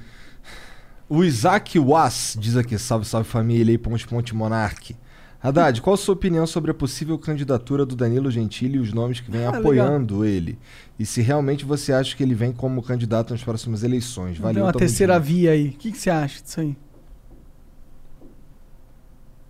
[1.11, 4.95] O Isaac Was diz aqui, salve, salve família aí, ponte, ponte, monarque.
[5.43, 9.19] Haddad, qual a sua opinião sobre a possível candidatura do Danilo Gentili e os nomes
[9.21, 10.57] que vêm Ah, apoiando ele?
[10.99, 14.35] E se realmente você acha que ele vem como candidato nas próximas eleições?
[14.35, 15.25] Tem Valeu, uma tamo terceira junto.
[15.27, 15.69] via aí.
[15.69, 16.77] O que, que você acha disso aí?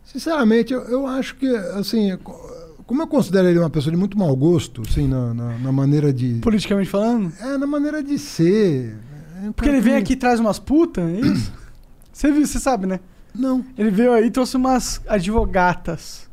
[0.04, 2.40] Sinceramente, eu, eu acho que, assim, co-
[2.86, 6.12] como eu considero ele uma pessoa de muito mau gosto, assim, na, na, na maneira
[6.12, 6.38] de.
[6.40, 7.32] Politicamente falando?
[7.40, 8.96] É, na maneira de ser.
[9.42, 11.52] É Porque ele vem aqui e traz umas putas, é isso?
[12.12, 13.00] Você viu, você sabe, né?
[13.34, 13.64] Não.
[13.78, 16.28] Ele veio aí e trouxe umas advogatas.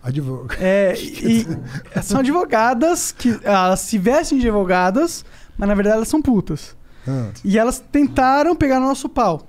[0.00, 0.62] Advogado.
[0.62, 1.44] É, e
[2.02, 5.24] são advogadas que elas se vestem de advogadas,
[5.56, 6.76] mas na verdade elas são putas.
[7.08, 7.30] Ah.
[7.42, 9.44] E elas tentaram pegar no nosso pau.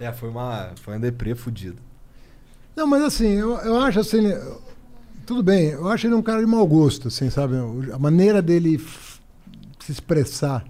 [0.00, 1.80] É, foi uma, foi uma deprê fudida.
[2.76, 4.32] Não, mas assim, eu, eu acho assim.
[5.26, 7.54] Tudo bem, eu acho ele um cara de mau gosto, assim, sabe?
[7.92, 8.78] A maneira dele
[9.80, 10.64] se expressar.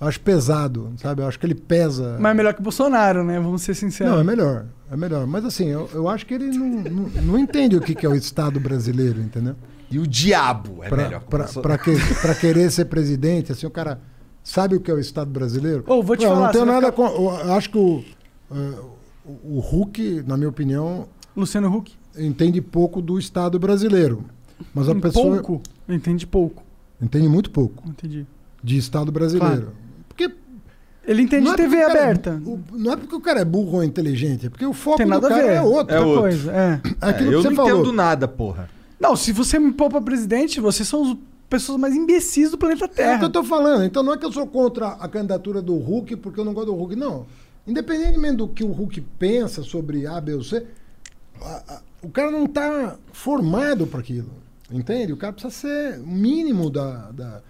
[0.00, 1.22] Eu acho pesado, sabe?
[1.22, 2.16] Eu acho que ele pesa.
[2.20, 3.40] Mas é melhor que o Bolsonaro, né?
[3.40, 4.12] Vamos ser sinceros.
[4.12, 4.66] Não, é melhor.
[4.90, 5.26] É melhor.
[5.26, 8.08] Mas assim, eu, eu acho que ele não, não, não entende o que, que é
[8.08, 9.56] o Estado brasileiro, entendeu?
[9.90, 11.62] E o diabo é pra, melhor que o pra, Bolsonaro.
[11.62, 14.00] pra que, pra querer ser presidente, assim, o cara
[14.44, 15.82] sabe o que é o Estado brasileiro?
[15.86, 17.06] Ô, vou te Não, falar, Não tenho nada com.
[17.06, 18.04] Eu acho que o,
[18.52, 18.78] eh,
[19.24, 21.94] o, o Hulk, na minha opinião, Luciano Huck.
[22.18, 24.24] entende pouco do Estado brasileiro.
[24.74, 25.62] Mas a Um pessoa pouco.
[25.88, 26.62] Entende pouco.
[27.00, 28.26] entende muito pouco Entendi.
[28.62, 29.72] de Estado brasileiro.
[30.16, 30.34] Porque
[31.06, 32.32] Ele entende não é TV é aberta.
[32.32, 34.96] bu- o- não é porque o cara é burro ou inteligente, é porque o foco
[34.96, 35.52] Tem do cara ver.
[35.52, 35.94] é outro.
[35.94, 36.20] É outra outro.
[36.22, 36.52] coisa.
[36.52, 36.80] É.
[37.00, 37.70] É aquilo É, eu que não você falou.
[37.80, 38.70] entendo nada, porra.
[38.98, 41.16] Não, se você me pôr pra presidente, vocês são as
[41.50, 43.22] pessoas mais imbecis do planeta É o que Terra.
[43.22, 43.84] eu tô falando.
[43.84, 46.66] Então não é que eu sou contra a candidatura do Hulk porque eu não gosto
[46.66, 46.96] do Hulk.
[46.96, 47.26] Não.
[47.66, 50.64] Independentemente do que o Hulk pensa sobre A, B ou C,
[51.40, 54.30] a- a- o cara não tá formado para aquilo.
[54.72, 55.12] Entende?
[55.12, 57.10] O cara precisa ser o mínimo da.
[57.12, 57.42] da-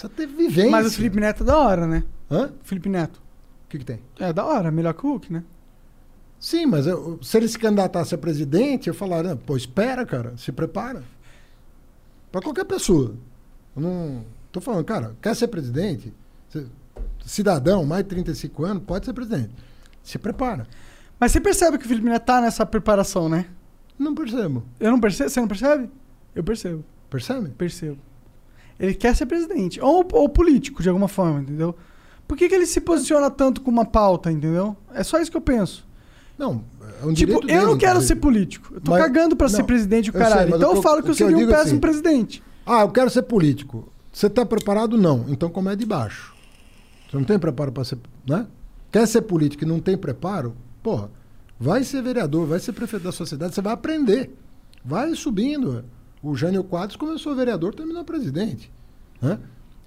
[0.00, 0.70] precisa ter vivência.
[0.70, 2.04] Mas o Felipe Neto é da hora, né?
[2.30, 2.50] Hã?
[2.62, 3.16] Felipe Neto.
[3.66, 4.00] O que, que tem?
[4.18, 5.44] É da hora, melhor que o Hulk, né?
[6.38, 10.50] Sim, mas eu- se ele se candidatasse a presidente, eu falaria, pô, espera, cara, se
[10.50, 11.02] prepara.
[12.32, 13.14] Para qualquer pessoa.
[13.76, 16.12] Eu não tô falando, cara, quer ser presidente?
[17.24, 19.50] Cidadão, mais de 35 anos, pode ser presidente.
[20.02, 20.66] Se prepara.
[21.18, 23.46] Mas você percebe que o Felipe Neto tá nessa preparação, né?
[23.98, 24.64] Não percebo.
[24.80, 25.28] Eu não percebo?
[25.28, 25.90] Você não percebe?
[26.34, 26.84] Eu percebo.
[27.10, 27.50] Percebe?
[27.50, 27.98] Percebo.
[28.80, 29.78] Ele quer ser presidente.
[29.80, 31.76] Ou, ou político, de alguma forma, entendeu?
[32.26, 34.76] Por que, que ele se posiciona tanto com uma pauta, entendeu?
[34.94, 35.86] É só isso que eu penso.
[36.38, 36.64] Não,
[37.02, 38.06] é um tipo, eu dele, não quero inclusive.
[38.06, 38.74] ser político.
[38.74, 40.48] Eu tô Mas- cagando pra ser presidente o sei, caralho.
[40.50, 42.42] mas então eu eu- falo que eu eu seria um é péssimo assim, presidente.
[42.64, 43.92] Ah, eu quero ser político.
[44.10, 44.96] Você está preparado?
[44.96, 45.26] Não.
[45.28, 46.34] Então começa de baixo.
[47.10, 47.98] Você não tem preparo para ser.
[48.26, 48.46] Né?
[48.90, 50.56] Quer ser político e não tem preparo?
[50.82, 51.10] Porra,
[51.58, 54.30] vai ser vereador, vai ser prefeito da sociedade, você vai aprender.
[54.84, 55.84] Vai subindo.
[56.22, 58.70] O Jânio Quadros começou vereador, terminou presidente.
[59.22, 59.38] Né?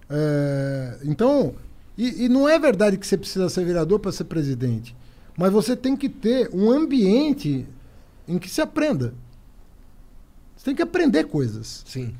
[0.09, 1.53] É, então,
[1.97, 4.95] e, e não é verdade que você precisa ser vereador para ser presidente.
[5.37, 7.65] Mas você tem que ter um ambiente
[8.27, 9.13] em que se aprenda.
[10.55, 11.83] Você tem que aprender coisas.
[11.87, 12.13] Sim.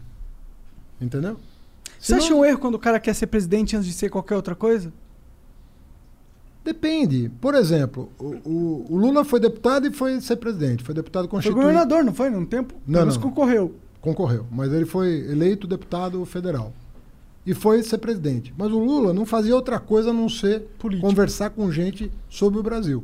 [1.00, 1.40] Entendeu?
[2.00, 4.36] Você Senão- acha um erro quando o cara quer ser presidente antes de ser qualquer
[4.36, 4.92] outra coisa?
[6.64, 7.30] Depende.
[7.42, 10.84] Por exemplo, o, o- o Lula foi deputado e foi ser presidente.
[10.84, 11.60] Foi deputado Foi constituinte.
[11.62, 12.30] governador, não foi?
[12.30, 12.74] Num tempo?
[12.88, 13.20] Não, não.
[13.20, 13.76] concorreu.
[14.04, 14.46] Concorreu.
[14.52, 16.72] Mas ele foi eleito deputado federal.
[17.46, 18.54] E foi ser presidente.
[18.58, 21.08] Mas o Lula não fazia outra coisa a não ser Político.
[21.08, 23.04] conversar com gente sobre o Brasil.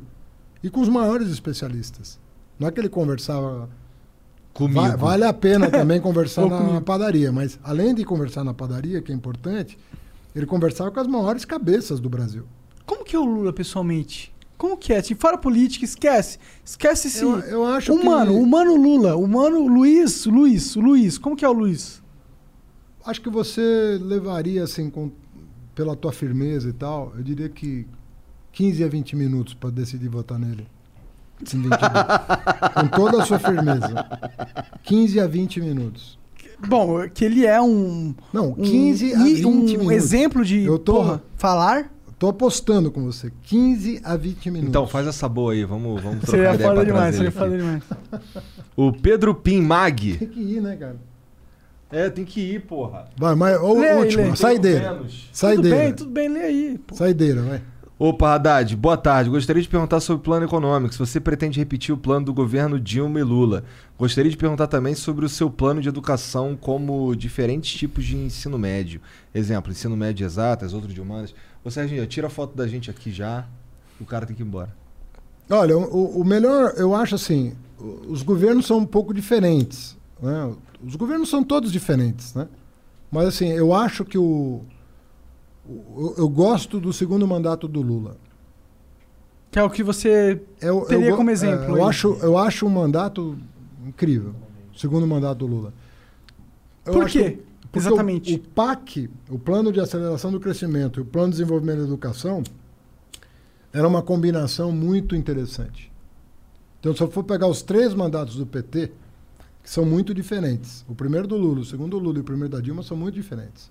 [0.64, 2.19] E com os maiores especialistas.
[2.60, 3.69] Não é que ele conversava.
[4.53, 4.80] Comigo.
[4.82, 6.82] Va- vale a pena também conversar na, comigo.
[6.82, 7.32] padaria.
[7.32, 9.78] Mas além de conversar na padaria, que é importante,
[10.36, 12.44] ele conversava com as maiores cabeças do Brasil.
[12.86, 14.34] Como que é o Lula pessoalmente?
[14.60, 14.98] Como que é?
[14.98, 16.38] Assim, fora política, esquece.
[16.66, 17.24] Esquece esse.
[17.24, 18.38] Eu, eu acho humano, que.
[18.40, 21.18] humano Lula, humano Luiz, Luiz, Luiz.
[21.18, 22.04] Como que é o Luiz?
[23.06, 25.10] Acho que você levaria, assim, com,
[25.74, 27.88] pela tua firmeza e tal, eu diria que
[28.52, 30.68] 15 a 20 minutos para decidir votar nele.
[31.42, 31.70] Em 22.
[32.76, 34.06] com toda a sua firmeza.
[34.84, 36.20] 15 a 20 minutos.
[36.68, 38.14] Bom, que ele é um.
[38.34, 39.92] Não, um, 15 a e- 20 um minutos.
[39.92, 41.90] exemplo de Eu tô- porra, falar.
[42.19, 43.31] Tô apostando com você.
[43.43, 44.69] 15 a 20 minutos.
[44.69, 47.45] Então, faz essa boa aí, vamos, vamos trocar Seria ideia foda pra demais, seria foda
[47.56, 47.57] aqui.
[47.57, 47.83] demais.
[48.75, 50.17] O Pedro Pim Mag.
[50.17, 50.98] Tem que ir, né, cara?
[51.91, 53.06] É, tem que ir, porra.
[53.17, 54.35] Vai, mas o Lê aí, último, lê.
[54.35, 54.93] saideira.
[54.93, 55.14] Menos.
[55.23, 55.77] Tudo Saideira.
[55.77, 56.77] bem, tudo bem, lê aí.
[56.85, 56.93] pô.
[56.93, 57.61] Saideira, vai.
[57.98, 59.30] Opa, Haddad, boa tarde.
[59.30, 60.93] Gostaria de perguntar sobre o plano econômico.
[60.93, 63.64] Se você pretende repetir o plano do governo Dilma e Lula.
[63.98, 68.57] Gostaria de perguntar também sobre o seu plano de educação como diferentes tipos de ensino
[68.57, 69.01] médio.
[69.35, 71.33] Exemplo, ensino médio exatas, outro de humanas.
[71.64, 73.46] Ô, Serginho, tira a foto da gente aqui já.
[74.00, 74.74] O cara tem que ir embora.
[75.50, 77.56] Olha, o, o melhor, eu acho assim,
[78.08, 79.98] os governos são um pouco diferentes.
[80.22, 80.54] Né?
[80.86, 82.48] Os governos são todos diferentes, né?
[83.12, 84.62] Mas assim, eu acho que o,
[85.68, 88.16] o- eu, eu gosto do segundo mandato do Lula.
[89.52, 91.76] Que é o que você Eu, teria eu, como é, exemplo.
[91.78, 91.90] eu, aí.
[91.90, 93.36] acho, eu acho um mandato
[93.86, 94.36] incrível.
[94.74, 95.74] o Segundo mandato do Lula.
[96.86, 97.40] Eu Por quê?
[97.72, 98.33] Porque Exatamente.
[98.33, 101.83] O, o PAC, o Plano de Aceleração do Crescimento e o Plano de Desenvolvimento da
[101.85, 102.43] Educação,
[103.72, 105.91] era uma combinação muito interessante.
[106.80, 108.91] Então, se eu for pegar os três mandatos do PT,
[109.61, 112.49] que são muito diferentes, o primeiro do Lula, o segundo do Lula e o primeiro
[112.49, 113.69] da Dilma são muito diferentes.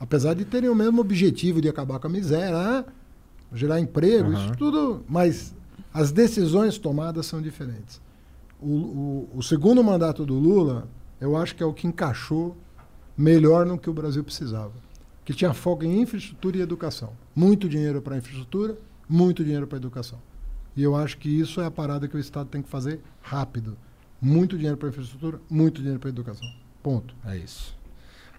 [0.00, 2.84] Apesar de terem o mesmo objetivo de acabar com a miséria, ah,
[3.54, 4.44] gerar emprego, Aham.
[4.46, 5.54] isso tudo, mas
[5.92, 8.00] as decisões tomadas são diferentes.
[8.60, 10.88] O, o- o segundo mandato do Lula,
[11.20, 12.56] eu acho que é o que encaixou
[13.18, 14.72] melhor no que o Brasil precisava.
[15.24, 17.12] Que tinha foco em infraestrutura e educação.
[17.34, 20.20] Muito dinheiro para infraestrutura, muito dinheiro para educação.
[20.76, 23.76] E eu acho que isso é a parada que o Estado tem que fazer rápido.
[24.22, 26.48] Muito dinheiro para infraestrutura, muito dinheiro para educação.
[26.82, 27.14] Ponto.
[27.24, 27.77] É isso.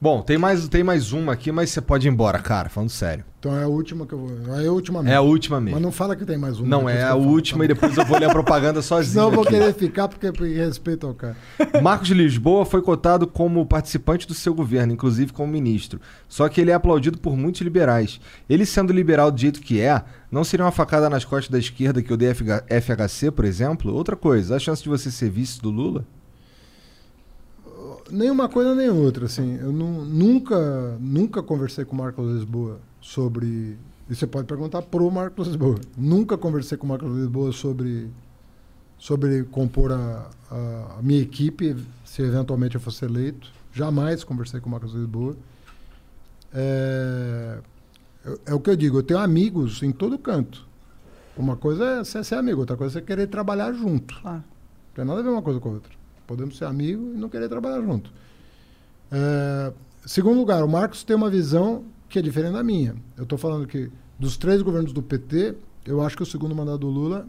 [0.01, 3.25] Bom, tem mais, tem mais uma aqui, mas você pode ir embora, cara, falando sério.
[3.37, 4.55] Então é a última que eu vou.
[4.57, 5.75] É a última É a última mesmo.
[5.75, 6.67] Mas não fala que tem mais uma.
[6.69, 9.23] Não, é a falo, última tá e depois eu vou ler a propaganda sozinho.
[9.23, 9.51] Eu vou aqui.
[9.51, 11.35] querer ficar porque é por respeito ao cara.
[11.83, 15.99] Marcos de Lisboa foi cotado como participante do seu governo, inclusive como ministro.
[16.29, 18.21] Só que ele é aplaudido por muitos liberais.
[18.49, 22.01] Ele sendo liberal do jeito que é, não seria uma facada nas costas da esquerda
[22.01, 23.93] que odeia FH FHC, por exemplo?
[23.93, 26.05] Outra coisa, a chance de você ser vice do Lula?
[28.11, 29.55] Nem uma coisa nem outra, assim.
[29.57, 33.77] Eu nu- nunca, nunca conversei com o Marcos Lisboa sobre.
[34.09, 35.79] E você pode perguntar pro Marcos Lisboa.
[35.97, 38.09] Nunca conversei com o Marcos Lisboa sobre,
[38.97, 43.51] sobre compor a, a, minha equipe, se eventualmente eu fosse eleito.
[43.71, 45.35] Jamais conversei com o Marcos Lisboa.
[46.53, 47.59] É,
[48.25, 50.67] é- é o que eu digo, eu tenho amigos em todo canto.
[51.38, 54.19] Uma coisa é você ser amigo, outra coisa é você querer trabalhar junto.
[54.21, 54.38] Claro.
[54.38, 55.98] Não tem nada a ver uma coisa com a outra.
[56.30, 58.14] Podemos ser amigos e não querer trabalhar junto.
[59.11, 59.74] É,
[60.06, 62.95] segundo lugar, o Marcos tem uma visão que é diferente da minha.
[63.17, 65.56] Eu estou falando que dos três governos do PT,
[65.88, 67.27] eu acho que o segundo mandato do Lula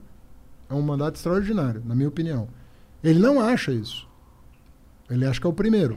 [0.68, 2.46] é um mandato extraordinário, na minha opinião.
[3.02, 4.06] Ele não acha isso.
[5.08, 5.96] Ele acha que é o primeiro.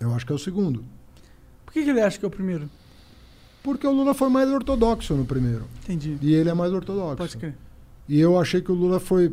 [0.00, 0.84] Eu acho que é o segundo.
[1.64, 2.68] Por que, que ele acha que é o primeiro?
[3.62, 5.66] Porque o Lula foi mais ortodoxo no primeiro.
[5.84, 6.18] Entendi.
[6.20, 7.16] E ele é mais ortodoxo.
[7.16, 7.54] Pode crer.
[8.08, 9.32] E eu achei que o Lula foi,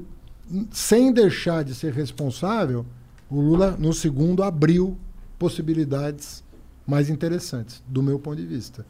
[0.71, 2.85] sem deixar de ser responsável,
[3.29, 4.97] o Lula, no segundo, abriu
[5.39, 6.43] possibilidades
[6.85, 8.85] mais interessantes, do meu ponto de vista.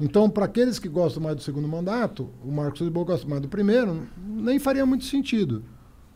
[0.00, 3.48] Então, para aqueles que gostam mais do segundo mandato, o Marcos Lisboa gosta mais do
[3.48, 5.62] primeiro, nem faria muito sentido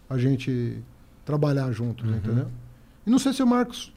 [0.08, 0.78] a gente
[1.24, 2.16] trabalhar juntos, Uhum.
[2.16, 2.46] entendeu?
[3.06, 3.92] E não sei se o Marcos,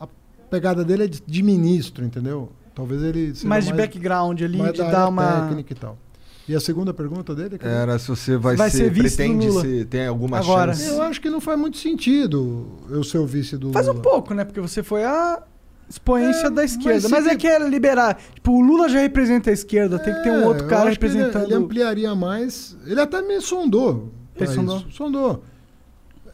[0.00, 0.08] a
[0.50, 2.50] pegada dele é de, de ministro, entendeu?
[2.74, 5.42] Talvez ele seja Mais de background ali, mais de da dar uma.
[5.42, 5.98] técnica e tal.
[6.48, 7.56] E a segunda pergunta dele?
[7.58, 7.72] cadê?
[7.72, 9.60] Era se você vai, Vai ser, ser vice do pretende Lula.
[9.62, 10.74] ser, tem alguma Agora.
[10.74, 10.88] chance?
[10.90, 13.98] Eu acho que não faz muito sentido eu ser o vice do Faz Lula.
[13.98, 14.44] um pouco, né?
[14.44, 15.40] Porque você foi a
[15.88, 17.08] expoência É, da esquerda.
[17.08, 18.18] mas Mas, se é que é liberar.
[18.34, 20.86] Tipo, o Lula já representa a esquerda, tem que ter um É, outro cara que
[20.86, 21.44] ele- representando.
[21.44, 22.76] Ele, ampliaria mais.
[22.86, 24.12] Ele até me sondou.
[24.34, 24.78] Ele sondou?
[24.78, 24.90] isso.
[24.90, 25.44] Sondou.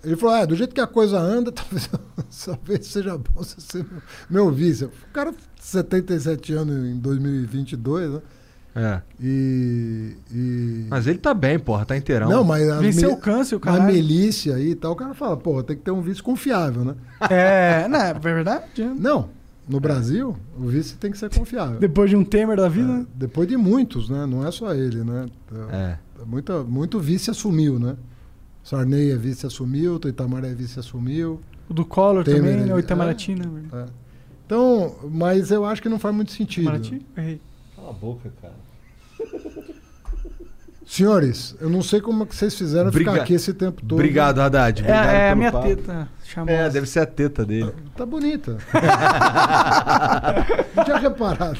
[0.02, 1.90] Ele falou: ah, do jeito que a coisa anda, talvez,
[2.46, 3.84] talvez seja bom você ser
[4.30, 4.84] meu, meu vice.
[4.84, 8.20] O cara, 77 anos em 2022, né?
[8.78, 9.02] É.
[9.20, 10.16] E.
[10.32, 12.28] e- Mas ele tá bem, porra, tá inteirão.
[12.30, 13.92] Não, mas as Venceu o câncer, o a caralho.
[13.92, 16.94] milícia aí e tal, o cara fala, pô, tem que ter um vice confiável, né?
[17.28, 18.84] É, não, é verdade.
[18.96, 19.28] Não,
[19.68, 21.80] no Brasil, o vice tem que ser confiável.
[21.80, 22.86] Depois de um Temer da vida.
[22.86, 23.06] né?
[23.14, 24.24] Depois de muitos, né?
[24.26, 25.26] Não é só ele, né?
[25.70, 25.96] É.
[26.24, 27.96] Muita, muito vice assumiu, né?
[28.62, 31.40] Sarney é vice assumiu, Itamar é vice assumiu.
[31.68, 32.74] O do Collor Temer, também, né?
[32.74, 32.80] O é.
[32.80, 33.44] Itamaraty, né?
[33.72, 33.84] É.
[34.46, 36.62] Então, mas eu acho que não faz muito sentido.
[36.64, 37.06] Itamaraty?
[37.16, 37.40] Errei.
[37.76, 38.54] Cala a boca, cara.
[40.90, 43.92] Senhores, eu não sei como é que vocês fizeram Briga- ficar aqui esse tempo todo.
[43.92, 44.80] Obrigado, Haddad.
[44.80, 45.66] É, Obrigado é a minha papo.
[45.68, 46.08] teta.
[46.24, 46.54] Chamou.
[46.54, 47.74] É, deve ser a teta dele.
[47.94, 48.56] Tá bonita.
[50.74, 51.58] não tinha reparado.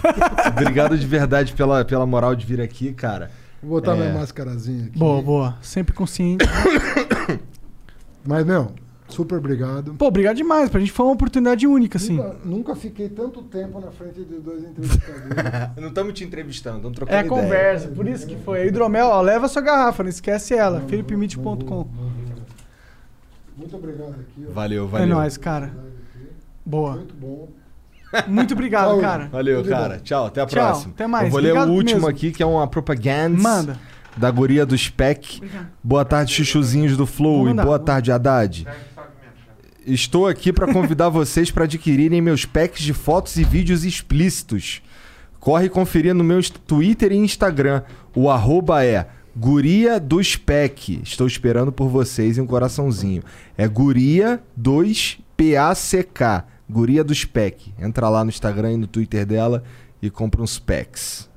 [0.51, 3.31] Obrigado de verdade pela, pela moral de vir aqui, cara.
[3.63, 3.97] Vou botar É.
[3.97, 4.99] minha máscarazinha aqui.
[4.99, 5.59] Boa, boa.
[5.61, 6.47] Sempre consciente.
[8.25, 8.73] Mas, meu,
[9.09, 9.95] super obrigado.
[9.95, 10.69] Pô, obrigado demais.
[10.71, 12.17] Pra gente foi uma oportunidade única, assim.
[12.17, 15.71] Nunca, nunca fiquei tanto tempo na frente de dois entrevistadores.
[15.77, 17.43] Não estamos te entrevistando, estamos trocando É ideia.
[17.43, 18.67] conversa, por isso que foi.
[18.67, 20.81] Hidromel, ó, leva sua garrafa, não esquece ela.
[20.89, 21.87] felipemite.com.
[23.57, 24.47] Muito obrigado aqui.
[24.49, 24.53] ó.
[24.53, 25.07] Valeu, É valeu.
[25.09, 25.73] nóis, cara.
[26.65, 26.97] Boa.
[26.97, 27.49] Muito bom.
[28.27, 29.03] Muito obrigado, Saúde.
[29.03, 29.29] cara.
[29.31, 29.95] Valeu, Tudo cara.
[29.97, 30.03] bom.
[30.03, 30.93] Tchau, até a Tchau, próxima.
[30.95, 31.25] até mais.
[31.27, 32.09] Eu vou ler Obrigado o último mesmo.
[32.09, 33.79] aqui, que é uma propaganda Manda.
[34.17, 35.43] da guria do Spec.
[35.83, 37.49] Boa tarde, chuchuzinhos do Flow.
[37.51, 38.67] E boa tarde, Haddad.
[39.91, 44.83] Estou aqui para convidar vocês para adquirirem meus packs de fotos e vídeos explícitos.
[45.41, 47.83] Corre conferir no meu Twitter e Instagram.
[48.15, 51.01] O arroba é Guria do Spec.
[51.03, 53.23] Estou esperando por vocês em um coraçãozinho.
[53.57, 56.45] É Guria 2PACK.
[56.69, 57.73] Guria do Spec.
[57.79, 59.65] Entra lá no Instagram e no Twitter dela
[60.03, 61.31] e compra uns packs.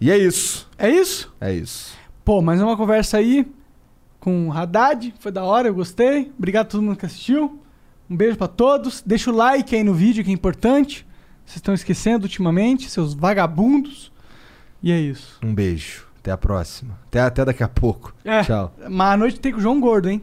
[0.00, 0.66] E é isso.
[0.78, 1.30] É isso?
[1.38, 1.94] É isso.
[2.24, 3.46] Pô, mais uma conversa aí
[4.18, 5.12] com o Haddad.
[5.20, 6.32] Foi da hora, eu gostei.
[6.38, 7.65] Obrigado a todo mundo que assistiu.
[8.08, 9.02] Um beijo pra todos.
[9.04, 11.06] Deixa o like aí no vídeo, que é importante.
[11.44, 14.12] Vocês estão esquecendo ultimamente, seus vagabundos.
[14.82, 15.38] E é isso.
[15.42, 16.06] Um beijo.
[16.18, 16.98] Até a próxima.
[17.06, 18.14] Até, até daqui a pouco.
[18.24, 18.74] É, Tchau.
[18.90, 20.22] Mas à noite tem com o João Gordo, hein?